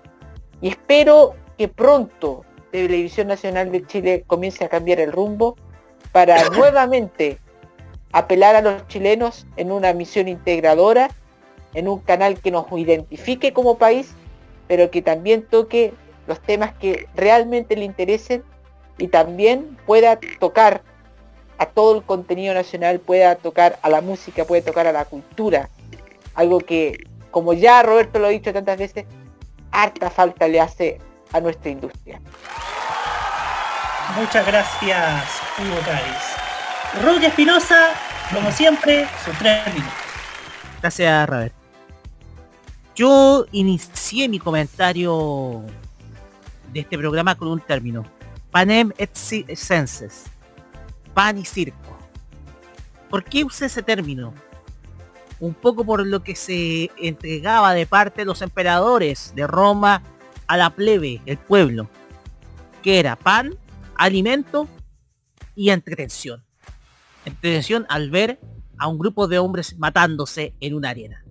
y 0.62 0.70
espero 0.70 1.36
que 1.58 1.68
pronto 1.68 2.46
Televisión 2.72 3.28
Nacional 3.28 3.72
de 3.72 3.86
Chile 3.86 4.24
comience 4.26 4.66
a 4.66 4.70
cambiar 4.70 5.00
el 5.00 5.12
rumbo 5.12 5.56
para 6.12 6.50
nuevamente 6.58 7.38
apelar 8.14 8.56
a 8.56 8.62
los 8.62 8.88
chilenos 8.88 9.46
en 9.58 9.72
una 9.72 9.92
misión 9.94 10.28
integradora, 10.28 11.10
en 11.74 11.88
un 11.88 12.00
canal 12.00 12.40
que 12.40 12.52
nos 12.52 12.66
identifique 12.72 13.52
como 13.52 13.78
país, 13.78 14.14
pero 14.68 14.90
que 14.92 15.02
también 15.02 15.46
toque 15.46 15.94
los 16.28 16.40
temas 16.40 16.74
que 16.76 17.08
realmente 17.16 17.76
le 17.76 17.86
interesen 17.86 18.44
y 18.98 19.08
también 19.08 19.78
pueda 19.86 20.20
tocar 20.40 20.84
a 21.58 21.66
todo 21.66 21.98
el 21.98 22.04
contenido 22.04 22.54
nacional, 22.54 23.00
pueda 23.00 23.36
tocar 23.36 23.80
a 23.82 23.90
la 23.90 24.02
música, 24.02 24.46
puede 24.46 24.62
tocar 24.62 24.88
a 24.88 24.92
la 24.92 25.06
cultura, 25.06 25.70
algo 26.36 26.60
que, 26.60 27.08
como 27.32 27.54
ya 27.54 27.82
Roberto 27.84 28.20
lo 28.20 28.28
ha 28.28 28.30
dicho 28.30 28.54
tantas 28.54 28.78
veces, 28.78 29.06
harta 29.72 30.10
falta 30.10 30.48
le 30.48 30.62
hace 30.62 31.00
a 31.32 31.40
nuestra 31.40 31.72
industria. 31.72 32.22
Muchas 34.16 34.46
gracias, 34.46 35.42
Hugo 35.58 35.82
Cádiz. 35.86 36.33
Roque 37.02 37.26
Espinosa, 37.28 37.90
como 38.32 38.52
siempre, 38.52 39.08
sus 39.26 39.36
tres 39.40 39.66
minutos. 39.74 39.94
Gracias, 40.80 41.28
Robert. 41.28 41.54
Yo 42.96 43.46
inicié 43.52 44.30
mi 44.30 44.38
comentario 44.38 45.64
de 46.72 46.82
este 46.82 46.98
programa 46.98 47.36
con 47.36 47.48
un 47.48 47.60
término. 47.60 48.06
Panem 48.52 48.92
et 49.00 49.16
senses, 49.16 50.26
pan 51.16 51.40
y 51.40 51.46
circo. 51.46 51.98
¿Por 53.10 53.24
qué 53.24 53.44
usé 53.44 53.66
ese 53.66 53.82
término? 53.82 54.32
Un 55.40 55.56
poco 55.56 55.84
por 55.84 56.06
lo 56.06 56.24
que 56.24 56.36
se 56.36 56.92
entregaba 56.98 57.74
de 57.74 57.88
parte 57.88 58.22
de 58.22 58.26
los 58.26 58.44
emperadores 58.44 59.34
de 59.36 59.48
Roma 59.48 60.04
a 60.46 60.58
la 60.58 60.70
plebe, 60.70 61.22
el 61.26 61.40
pueblo, 61.40 61.90
que 62.84 63.00
era 63.00 63.16
pan, 63.16 63.56
alimento 63.96 64.68
y 65.56 65.72
entretención. 65.72 66.44
Entretención 67.26 67.86
al 67.90 68.10
ver 68.10 68.40
a 68.78 68.88
un 68.88 68.98
grupo 68.98 69.28
de 69.28 69.40
hombres 69.40 69.78
matándose 69.78 70.54
en 70.60 70.74
una 70.74 70.90
arena. 70.90 71.24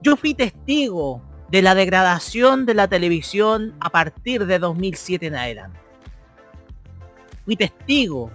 Yo 0.00 0.16
fui 0.16 0.34
testigo 0.34 1.22
de 1.50 1.62
la 1.62 1.74
degradación 1.74 2.66
de 2.66 2.74
la 2.74 2.88
televisión 2.88 3.74
a 3.80 3.90
partir 3.90 4.46
de 4.46 4.58
2007 4.58 5.26
en 5.26 5.34
adelante. 5.34 5.80
Fui 7.44 7.56
testigo 7.56 8.30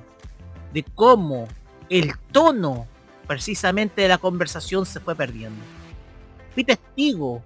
de 0.74 0.84
cómo 0.84 1.48
el 1.90 2.18
tono 2.32 2.88
precisamente 3.28 4.02
de 4.02 4.08
la 4.08 4.18
conversación 4.18 4.86
se 4.86 5.00
fue 5.00 5.16
perdiendo. 5.16 5.64
Fui 6.54 6.64
testigo 6.64 7.42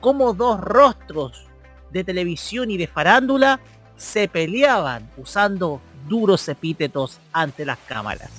cómo 0.00 0.34
dos 0.34 0.60
rostros 0.60 1.46
de 1.92 2.04
televisión 2.04 2.70
y 2.70 2.76
de 2.76 2.88
farándula 2.88 3.60
se 3.96 4.28
peleaban 4.28 5.08
usando 5.16 5.80
duros 6.08 6.48
epítetos 6.48 7.18
ante 7.32 7.64
las 7.64 7.78
cámaras. 7.78 8.30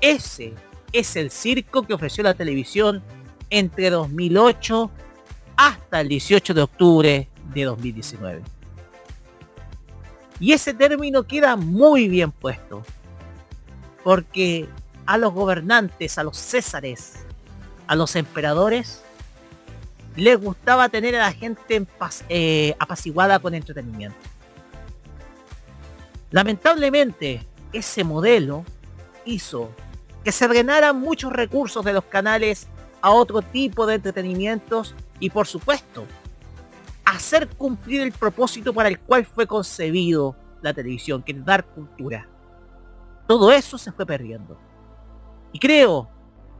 Ese 0.00 0.54
es 0.92 1.16
el 1.16 1.30
circo 1.30 1.82
que 1.82 1.94
ofreció 1.94 2.22
la 2.24 2.34
televisión 2.34 3.02
entre 3.50 3.90
2008 3.90 4.90
hasta 5.56 6.00
el 6.00 6.08
18 6.08 6.54
de 6.54 6.62
octubre 6.62 7.28
de 7.54 7.64
2019. 7.64 8.42
Y 10.38 10.52
ese 10.52 10.74
término 10.74 11.22
queda 11.22 11.56
muy 11.56 12.08
bien 12.08 12.30
puesto, 12.30 12.82
porque 14.04 14.68
a 15.06 15.16
los 15.16 15.32
gobernantes, 15.32 16.18
a 16.18 16.24
los 16.24 16.36
césares, 16.36 17.14
a 17.86 17.96
los 17.96 18.16
emperadores, 18.16 19.02
les 20.14 20.38
gustaba 20.38 20.88
tener 20.88 21.14
a 21.16 21.20
la 21.20 21.32
gente 21.32 21.86
eh, 22.28 22.74
apaciguada 22.78 23.38
con 23.38 23.54
entretenimiento. 23.54 24.18
Lamentablemente, 26.30 27.46
ese 27.72 28.04
modelo 28.04 28.64
hizo 29.24 29.70
que 30.24 30.32
se 30.32 30.48
drenaran 30.48 30.98
muchos 30.98 31.32
recursos 31.32 31.84
de 31.84 31.92
los 31.92 32.04
canales 32.04 32.68
a 33.00 33.10
otro 33.10 33.42
tipo 33.42 33.86
de 33.86 33.94
entretenimientos 33.94 34.94
y 35.20 35.30
por 35.30 35.46
supuesto, 35.46 36.04
hacer 37.04 37.48
cumplir 37.48 38.00
el 38.00 38.12
propósito 38.12 38.72
para 38.72 38.88
el 38.88 38.98
cual 38.98 39.24
fue 39.24 39.46
concebido 39.46 40.36
la 40.62 40.74
televisión, 40.74 41.22
que 41.22 41.32
es 41.32 41.44
dar 41.44 41.64
cultura. 41.64 42.28
Todo 43.26 43.52
eso 43.52 43.78
se 43.78 43.92
fue 43.92 44.04
perdiendo. 44.04 44.58
Y 45.52 45.58
creo 45.58 46.10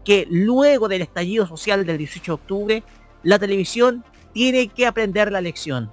que 0.04 0.26
luego 0.30 0.88
del 0.88 1.02
estallido 1.02 1.46
social 1.46 1.84
del 1.84 1.98
18 1.98 2.24
de 2.24 2.34
octubre, 2.34 2.84
la 3.22 3.38
televisión 3.38 4.04
tiene 4.32 4.68
que 4.68 4.86
aprender 4.86 5.32
la 5.32 5.40
lección. 5.40 5.90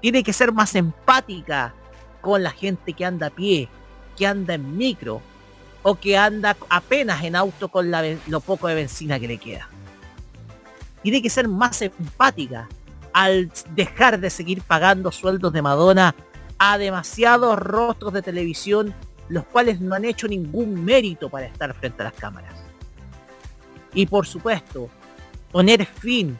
Tiene 0.00 0.22
que 0.22 0.32
ser 0.32 0.52
más 0.52 0.74
empática 0.74 1.74
con 2.20 2.42
la 2.42 2.50
gente 2.50 2.92
que 2.92 3.04
anda 3.04 3.28
a 3.28 3.30
pie, 3.30 3.68
que 4.16 4.26
anda 4.26 4.54
en 4.54 4.76
micro 4.76 5.22
o 5.82 5.94
que 5.94 6.16
anda 6.18 6.56
apenas 6.68 7.24
en 7.24 7.36
auto 7.36 7.68
con 7.68 7.90
la 7.90 8.02
lo 8.26 8.40
poco 8.40 8.68
de 8.68 8.74
benzina 8.74 9.18
que 9.18 9.28
le 9.28 9.38
queda. 9.38 9.68
Tiene 11.02 11.22
que 11.22 11.30
ser 11.30 11.48
más 11.48 11.80
empática 11.82 12.68
al 13.12 13.50
dejar 13.74 14.20
de 14.20 14.30
seguir 14.30 14.62
pagando 14.62 15.10
sueldos 15.10 15.52
de 15.52 15.62
Madonna 15.62 16.14
a 16.58 16.76
demasiados 16.76 17.58
rostros 17.58 18.12
de 18.12 18.22
televisión 18.22 18.94
los 19.30 19.44
cuales 19.46 19.80
no 19.80 19.94
han 19.94 20.04
hecho 20.04 20.28
ningún 20.28 20.84
mérito 20.84 21.30
para 21.30 21.46
estar 21.46 21.72
frente 21.74 22.02
a 22.02 22.06
las 22.06 22.14
cámaras. 22.14 22.52
Y 23.94 24.06
por 24.06 24.26
supuesto, 24.26 24.90
poner 25.52 25.86
fin 25.86 26.38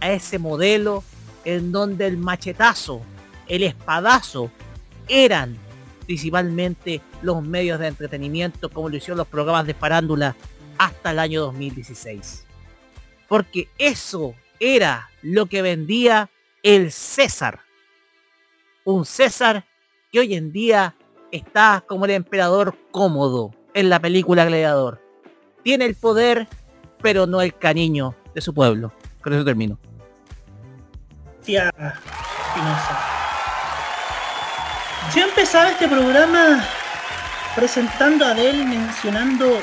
a 0.00 0.10
ese 0.10 0.38
modelo 0.38 1.04
en 1.44 1.70
donde 1.70 2.06
el 2.06 2.16
machetazo, 2.16 3.02
el 3.46 3.62
espadazo, 3.62 4.50
eran 5.10 5.58
principalmente 6.06 7.02
los 7.20 7.42
medios 7.42 7.78
de 7.78 7.88
entretenimiento 7.88 8.70
como 8.70 8.88
lo 8.88 8.96
hicieron 8.96 9.18
los 9.18 9.28
programas 9.28 9.66
de 9.66 9.74
farándula 9.74 10.34
hasta 10.78 11.10
el 11.10 11.18
año 11.18 11.42
2016. 11.42 12.46
Porque 13.28 13.68
eso 13.78 14.34
era 14.58 15.10
lo 15.22 15.46
que 15.46 15.62
vendía 15.62 16.30
el 16.62 16.90
César. 16.90 17.60
Un 18.84 19.04
César 19.04 19.66
que 20.10 20.20
hoy 20.20 20.34
en 20.34 20.52
día 20.52 20.94
está 21.30 21.84
como 21.86 22.06
el 22.06 22.12
emperador 22.12 22.76
cómodo 22.90 23.54
en 23.74 23.88
la 23.88 24.00
película 24.00 24.44
Gladiador. 24.44 25.00
Tiene 25.62 25.84
el 25.84 25.94
poder, 25.94 26.48
pero 27.02 27.26
no 27.26 27.40
el 27.40 27.54
cariño 27.56 28.16
de 28.34 28.40
su 28.40 28.54
pueblo. 28.54 28.92
Con 29.22 29.34
eso 29.34 29.44
termino. 29.44 29.78
Yo 35.14 35.24
empezaba 35.24 35.70
este 35.70 35.88
programa 35.88 36.64
presentando 37.56 38.24
a 38.24 38.30
Adele 38.30 38.64
mencionando 38.64 39.58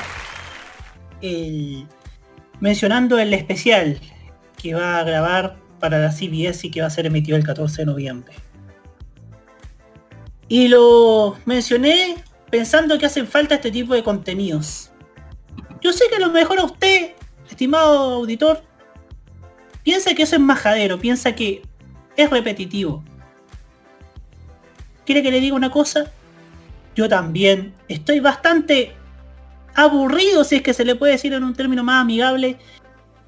el 1.22 1.86
mencionando 2.60 3.18
el 3.18 3.32
especial 3.32 3.98
que 4.60 4.74
va 4.74 4.98
a 4.98 5.04
grabar 5.04 5.56
para 5.80 5.98
la 5.98 6.12
CBS 6.12 6.66
y 6.66 6.70
que 6.70 6.82
va 6.82 6.88
a 6.88 6.90
ser 6.90 7.06
emitido 7.06 7.38
el 7.38 7.44
14 7.44 7.82
de 7.82 7.86
noviembre. 7.86 8.34
Y 10.48 10.68
lo 10.68 11.38
mencioné 11.46 12.16
pensando 12.50 12.98
que 12.98 13.06
hacen 13.06 13.26
falta 13.26 13.54
este 13.54 13.70
tipo 13.70 13.94
de 13.94 14.02
contenidos. 14.02 14.90
Yo 15.80 15.94
sé 15.94 16.04
que 16.10 16.18
lo 16.18 16.30
mejor 16.30 16.58
a 16.58 16.64
usted, 16.64 17.12
estimado 17.48 18.16
auditor, 18.16 18.62
piensa 19.82 20.14
que 20.14 20.24
eso 20.24 20.36
es 20.36 20.42
majadero, 20.42 20.98
piensa 20.98 21.34
que 21.34 21.62
es 22.16 22.28
repetitivo. 22.28 23.02
¿Quiere 25.08 25.22
que 25.22 25.30
le 25.30 25.40
diga 25.40 25.56
una 25.56 25.70
cosa? 25.70 26.12
Yo 26.94 27.08
también 27.08 27.72
estoy 27.88 28.20
bastante 28.20 28.92
aburrido, 29.74 30.44
si 30.44 30.56
es 30.56 30.62
que 30.62 30.74
se 30.74 30.84
le 30.84 30.96
puede 30.96 31.12
decir 31.12 31.32
en 31.32 31.44
un 31.44 31.54
término 31.54 31.82
más 31.82 32.02
amigable, 32.02 32.58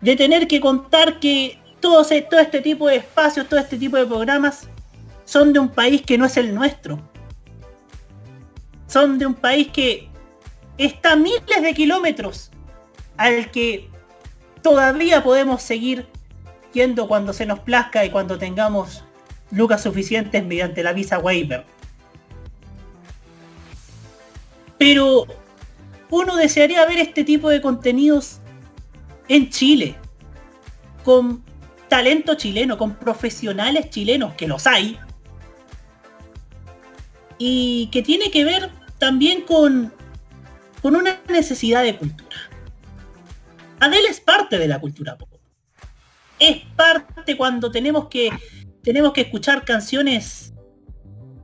de 0.03 0.15
tener 0.15 0.47
que 0.47 0.61
contar 0.61 1.19
que 1.21 1.59
todo, 1.81 2.03
ese- 2.03 2.21
todo 2.21 2.39
este 2.39 2.61
tipo 2.61 2.87
de 2.87 2.97
espacios, 2.97 3.49
todo 3.49 3.59
este 3.59 3.79
tipo 3.79 3.97
de 3.97 4.05
programas 4.05 4.69
son 5.25 5.55
de 5.55 5.59
un 5.59 5.71
país 5.71 6.03
que 6.03 6.19
no 6.19 6.27
es 6.27 6.37
el 6.37 6.55
nuestro. 6.55 7.01
Son 8.87 9.19
de 9.19 9.25
un 9.25 9.33
país 9.33 9.69
que 9.69 10.11
está 10.77 11.13
a 11.13 11.17
miles 11.17 11.63
de 11.63 11.73
kilómetros 11.73 12.51
al 13.17 13.51
que 13.51 13.89
todavía 14.63 15.23
podemos 15.25 15.63
seguir 15.63 16.07
yendo 16.75 17.09
cuando 17.09 17.33
se 17.33 17.47
nos 17.47 17.61
plazca 17.61 18.05
y 18.05 18.11
cuando 18.11 18.37
tengamos 18.37 19.03
lucas 19.51 19.83
suficientes 19.83 20.45
mediante 20.45 20.83
la 20.83 20.93
visa 20.93 21.19
waiver. 21.19 21.65
Pero 24.79 25.27
uno 26.11 26.37
desearía 26.37 26.85
ver 26.87 26.99
este 26.99 27.25
tipo 27.25 27.51
de 27.51 27.61
contenidos 27.61 28.41
en 29.29 29.51
Chile, 29.51 29.95
con 31.05 31.45
talento 31.89 32.35
chileno, 32.35 32.79
con 32.79 32.95
profesionales 32.95 33.91
chilenos, 33.91 34.35
que 34.35 34.49
los 34.49 34.67
hay, 34.67 34.99
y 37.39 37.89
que 37.93 38.03
tiene 38.03 38.31
que 38.31 38.45
ver 38.45 38.71
también 38.99 39.43
con, 39.43 39.93
con 40.83 40.97
una 40.97 41.21
necesidad 41.29 41.83
de 41.83 41.97
cultura. 41.97 42.37
Adele 43.81 44.09
es 44.09 44.21
parte 44.21 44.59
de 44.59 44.69
la 44.69 44.79
cultura 44.79 45.17
pop. 45.17 45.29
Es 46.39 46.59
parte 46.77 47.37
cuando 47.37 47.71
tenemos 47.71 48.09
que 48.09 48.31
tenemos 48.83 49.13
que 49.13 49.23
escuchar 49.23 49.65
canciones 49.65 50.53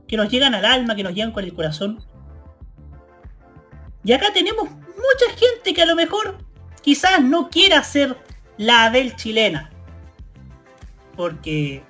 que 0.07 0.17
nos 0.17 0.29
llegan 0.29 0.55
al 0.55 0.65
alma, 0.65 0.95
que 0.95 1.03
nos 1.03 1.13
llegan 1.13 1.31
con 1.31 1.43
el 1.43 1.53
corazón. 1.53 2.03
Y 4.03 4.13
acá 4.13 4.27
tenemos 4.33 4.69
mucha 4.69 5.37
gente 5.37 5.73
que 5.73 5.81
a 5.81 5.85
lo 5.85 5.95
mejor 5.95 6.37
quizás 6.81 7.21
no 7.21 7.49
quiera 7.49 7.83
ser 7.83 8.17
la 8.57 8.85
Adele 8.85 9.15
chilena. 9.15 9.69
Porque 11.15 11.83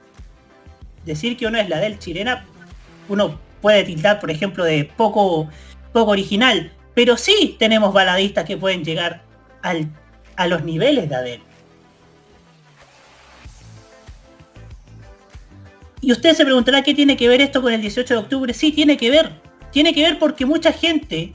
decir 1.05 1.37
que 1.37 1.45
uno 1.47 1.59
es 1.59 1.69
la 1.69 1.77
Adele 1.77 1.99
chilena, 1.99 2.45
uno 3.07 3.39
puede 3.61 3.83
tildar, 3.83 4.19
por 4.19 4.31
ejemplo, 4.31 4.63
de 4.63 4.85
poco, 4.85 5.49
poco 5.93 6.11
original. 6.11 6.73
Pero 6.95 7.17
sí 7.17 7.55
tenemos 7.59 7.93
baladistas 7.93 8.45
que 8.45 8.57
pueden 8.57 8.83
llegar 8.83 9.23
al- 9.61 9.91
a 10.35 10.47
los 10.47 10.63
niveles 10.63 11.07
de 11.09 11.15
Adele. 11.15 11.43
Y 16.07 16.13
usted 16.13 16.33
se 16.35 16.45
preguntará 16.45 16.83
qué 16.83 16.93
tiene 16.93 17.17
que 17.17 17.27
ver 17.27 17.41
esto 17.41 17.61
con 17.61 17.73
el 17.73 17.81
18 17.81 18.13
de 18.13 18.19
octubre. 18.21 18.53
Sí, 18.53 18.71
tiene 18.71 18.95
que 18.95 19.11
ver. 19.11 19.41
Tiene 19.73 19.93
que 19.93 20.03
ver 20.03 20.17
porque 20.17 20.45
mucha 20.45 20.71
gente, 20.71 21.33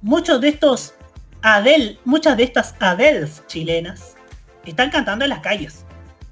muchos 0.00 0.40
de 0.40 0.48
estos 0.48 0.94
Adel, 1.42 1.98
muchas 2.06 2.38
de 2.38 2.44
estas 2.44 2.74
Adels 2.80 3.46
chilenas, 3.46 4.16
están 4.64 4.88
cantando 4.88 5.26
en 5.26 5.28
las 5.28 5.40
calles. 5.40 5.84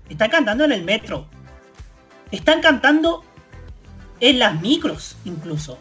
Están 0.08 0.30
cantando 0.30 0.64
en 0.64 0.72
el 0.72 0.82
metro. 0.82 1.26
Están 2.30 2.62
cantando 2.62 3.22
en 4.20 4.38
las 4.38 4.58
micros 4.62 5.18
incluso. 5.26 5.78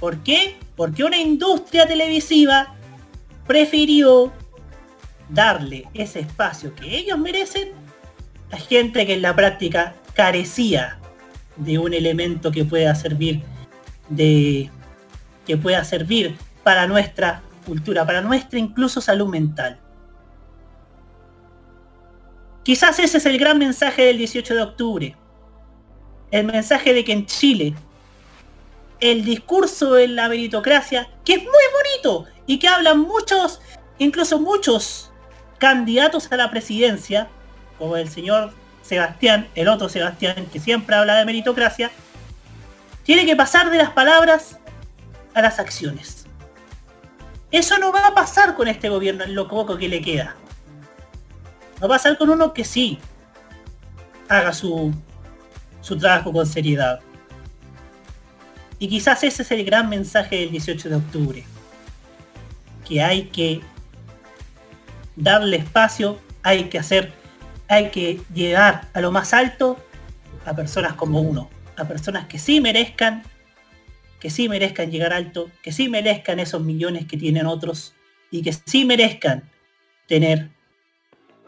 ¿Por 0.00 0.18
qué? 0.24 0.56
Porque 0.74 1.04
una 1.04 1.18
industria 1.18 1.86
televisiva 1.86 2.74
prefirió 3.46 4.32
darle 5.28 5.86
ese 5.94 6.18
espacio 6.18 6.74
que 6.74 6.96
ellos 6.96 7.20
merecen 7.20 7.68
a 8.50 8.56
gente 8.56 9.06
que 9.06 9.14
en 9.14 9.22
la 9.22 9.36
práctica 9.36 9.94
carecía 10.14 10.98
de 11.56 11.78
un 11.78 11.94
elemento 11.94 12.50
que 12.50 12.64
pueda 12.64 12.94
servir 12.94 13.42
de 14.08 14.70
que 15.46 15.56
pueda 15.56 15.84
servir 15.84 16.36
para 16.62 16.86
nuestra 16.86 17.42
cultura, 17.66 18.06
para 18.06 18.20
nuestra 18.20 18.58
incluso 18.58 19.00
salud 19.00 19.28
mental. 19.28 19.78
Quizás 22.62 22.98
ese 22.98 23.18
es 23.18 23.26
el 23.26 23.38
gran 23.38 23.58
mensaje 23.58 24.02
del 24.02 24.18
18 24.18 24.54
de 24.54 24.62
octubre. 24.62 25.16
El 26.30 26.46
mensaje 26.46 26.92
de 26.92 27.04
que 27.04 27.12
en 27.12 27.26
Chile 27.26 27.74
el 29.00 29.24
discurso 29.24 29.94
de 29.94 30.08
la 30.08 30.28
meritocracia, 30.28 31.08
que 31.24 31.34
es 31.34 31.42
muy 31.42 31.52
bonito 31.72 32.26
y 32.46 32.58
que 32.58 32.68
hablan 32.68 33.00
muchos, 33.00 33.60
incluso 33.98 34.38
muchos 34.38 35.10
candidatos 35.58 36.30
a 36.30 36.36
la 36.36 36.50
presidencia, 36.50 37.28
como 37.78 37.96
el 37.96 38.08
señor 38.08 38.52
Sebastián, 38.90 39.46
el 39.54 39.68
otro 39.68 39.88
Sebastián, 39.88 40.48
que 40.52 40.58
siempre 40.58 40.96
habla 40.96 41.14
de 41.14 41.24
meritocracia, 41.24 41.92
tiene 43.04 43.24
que 43.24 43.36
pasar 43.36 43.70
de 43.70 43.78
las 43.78 43.90
palabras 43.90 44.58
a 45.32 45.40
las 45.42 45.60
acciones. 45.60 46.26
Eso 47.52 47.78
no 47.78 47.92
va 47.92 48.08
a 48.08 48.14
pasar 48.16 48.56
con 48.56 48.66
este 48.66 48.88
gobierno 48.88 49.22
en 49.22 49.36
lo 49.36 49.46
poco 49.46 49.78
que 49.78 49.88
le 49.88 50.02
queda. 50.02 50.34
Va 51.80 51.86
a 51.86 51.88
pasar 51.88 52.18
con 52.18 52.30
uno 52.30 52.52
que 52.52 52.64
sí 52.64 52.98
haga 54.28 54.52
su, 54.52 54.92
su 55.82 55.96
trabajo 55.96 56.32
con 56.32 56.44
seriedad. 56.44 56.98
Y 58.80 58.88
quizás 58.88 59.22
ese 59.22 59.42
es 59.42 59.52
el 59.52 59.64
gran 59.64 59.88
mensaje 59.88 60.34
del 60.34 60.50
18 60.50 60.88
de 60.88 60.96
octubre. 60.96 61.44
Que 62.88 63.00
hay 63.00 63.26
que 63.26 63.60
darle 65.14 65.58
espacio, 65.58 66.18
hay 66.42 66.64
que 66.64 66.80
hacer, 66.80 67.19
hay 67.70 67.90
que 67.90 68.20
llegar 68.34 68.88
a 68.92 69.00
lo 69.00 69.12
más 69.12 69.32
alto 69.32 69.78
a 70.44 70.56
personas 70.56 70.94
como 70.94 71.20
uno, 71.20 71.48
a 71.76 71.86
personas 71.86 72.26
que 72.26 72.36
sí 72.36 72.60
merezcan, 72.60 73.22
que 74.18 74.28
sí 74.28 74.48
merezcan 74.48 74.90
llegar 74.90 75.12
alto, 75.12 75.48
que 75.62 75.70
sí 75.70 75.88
merezcan 75.88 76.40
esos 76.40 76.62
millones 76.62 77.06
que 77.06 77.16
tienen 77.16 77.46
otros 77.46 77.94
y 78.32 78.42
que 78.42 78.52
sí 78.52 78.84
merezcan 78.84 79.48
tener 80.08 80.50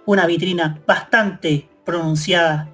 una 0.06 0.24
vitrina 0.26 0.80
bastante 0.86 1.68
pronunciada 1.84 2.70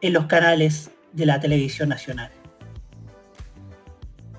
en 0.00 0.12
los 0.12 0.26
canales 0.26 0.92
de 1.12 1.26
la 1.26 1.40
televisión 1.40 1.88
nacional. 1.88 2.30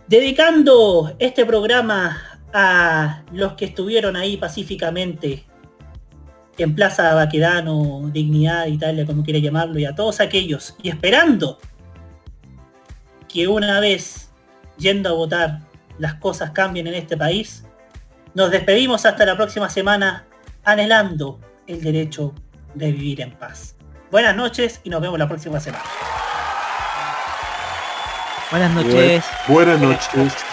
Dedicando 0.07 1.17
este 1.19 1.45
programa 1.45 2.39
a 2.53 3.23
los 3.33 3.53
que 3.53 3.65
estuvieron 3.65 4.15
ahí 4.15 4.37
pacíficamente 4.37 5.43
en 6.57 6.75
Plaza 6.75 7.13
Baquedano, 7.13 8.09
Dignidad, 8.11 8.67
Italia, 8.67 9.05
como 9.05 9.23
quiera 9.23 9.39
llamarlo, 9.39 9.79
y 9.79 9.85
a 9.85 9.95
todos 9.95 10.19
aquellos, 10.19 10.75
y 10.81 10.89
esperando 10.89 11.59
que 13.27 13.47
una 13.47 13.79
vez 13.79 14.29
yendo 14.77 15.09
a 15.09 15.13
votar 15.13 15.59
las 15.97 16.15
cosas 16.15 16.51
cambien 16.51 16.87
en 16.87 16.93
este 16.95 17.17
país, 17.17 17.65
nos 18.33 18.51
despedimos 18.51 19.05
hasta 19.05 19.25
la 19.25 19.35
próxima 19.35 19.69
semana 19.69 20.25
anhelando 20.63 21.39
el 21.67 21.81
derecho 21.81 22.33
de 22.73 22.91
vivir 22.91 23.21
en 23.21 23.31
paz. 23.31 23.75
Buenas 24.11 24.35
noches 24.35 24.81
y 24.83 24.89
nos 24.89 25.01
vemos 25.01 25.17
la 25.17 25.27
próxima 25.27 25.59
semana. 25.59 25.83
Buenas 28.51 28.71
noches. 28.71 29.25
Buenas 29.47 29.79
noches. 29.79 30.52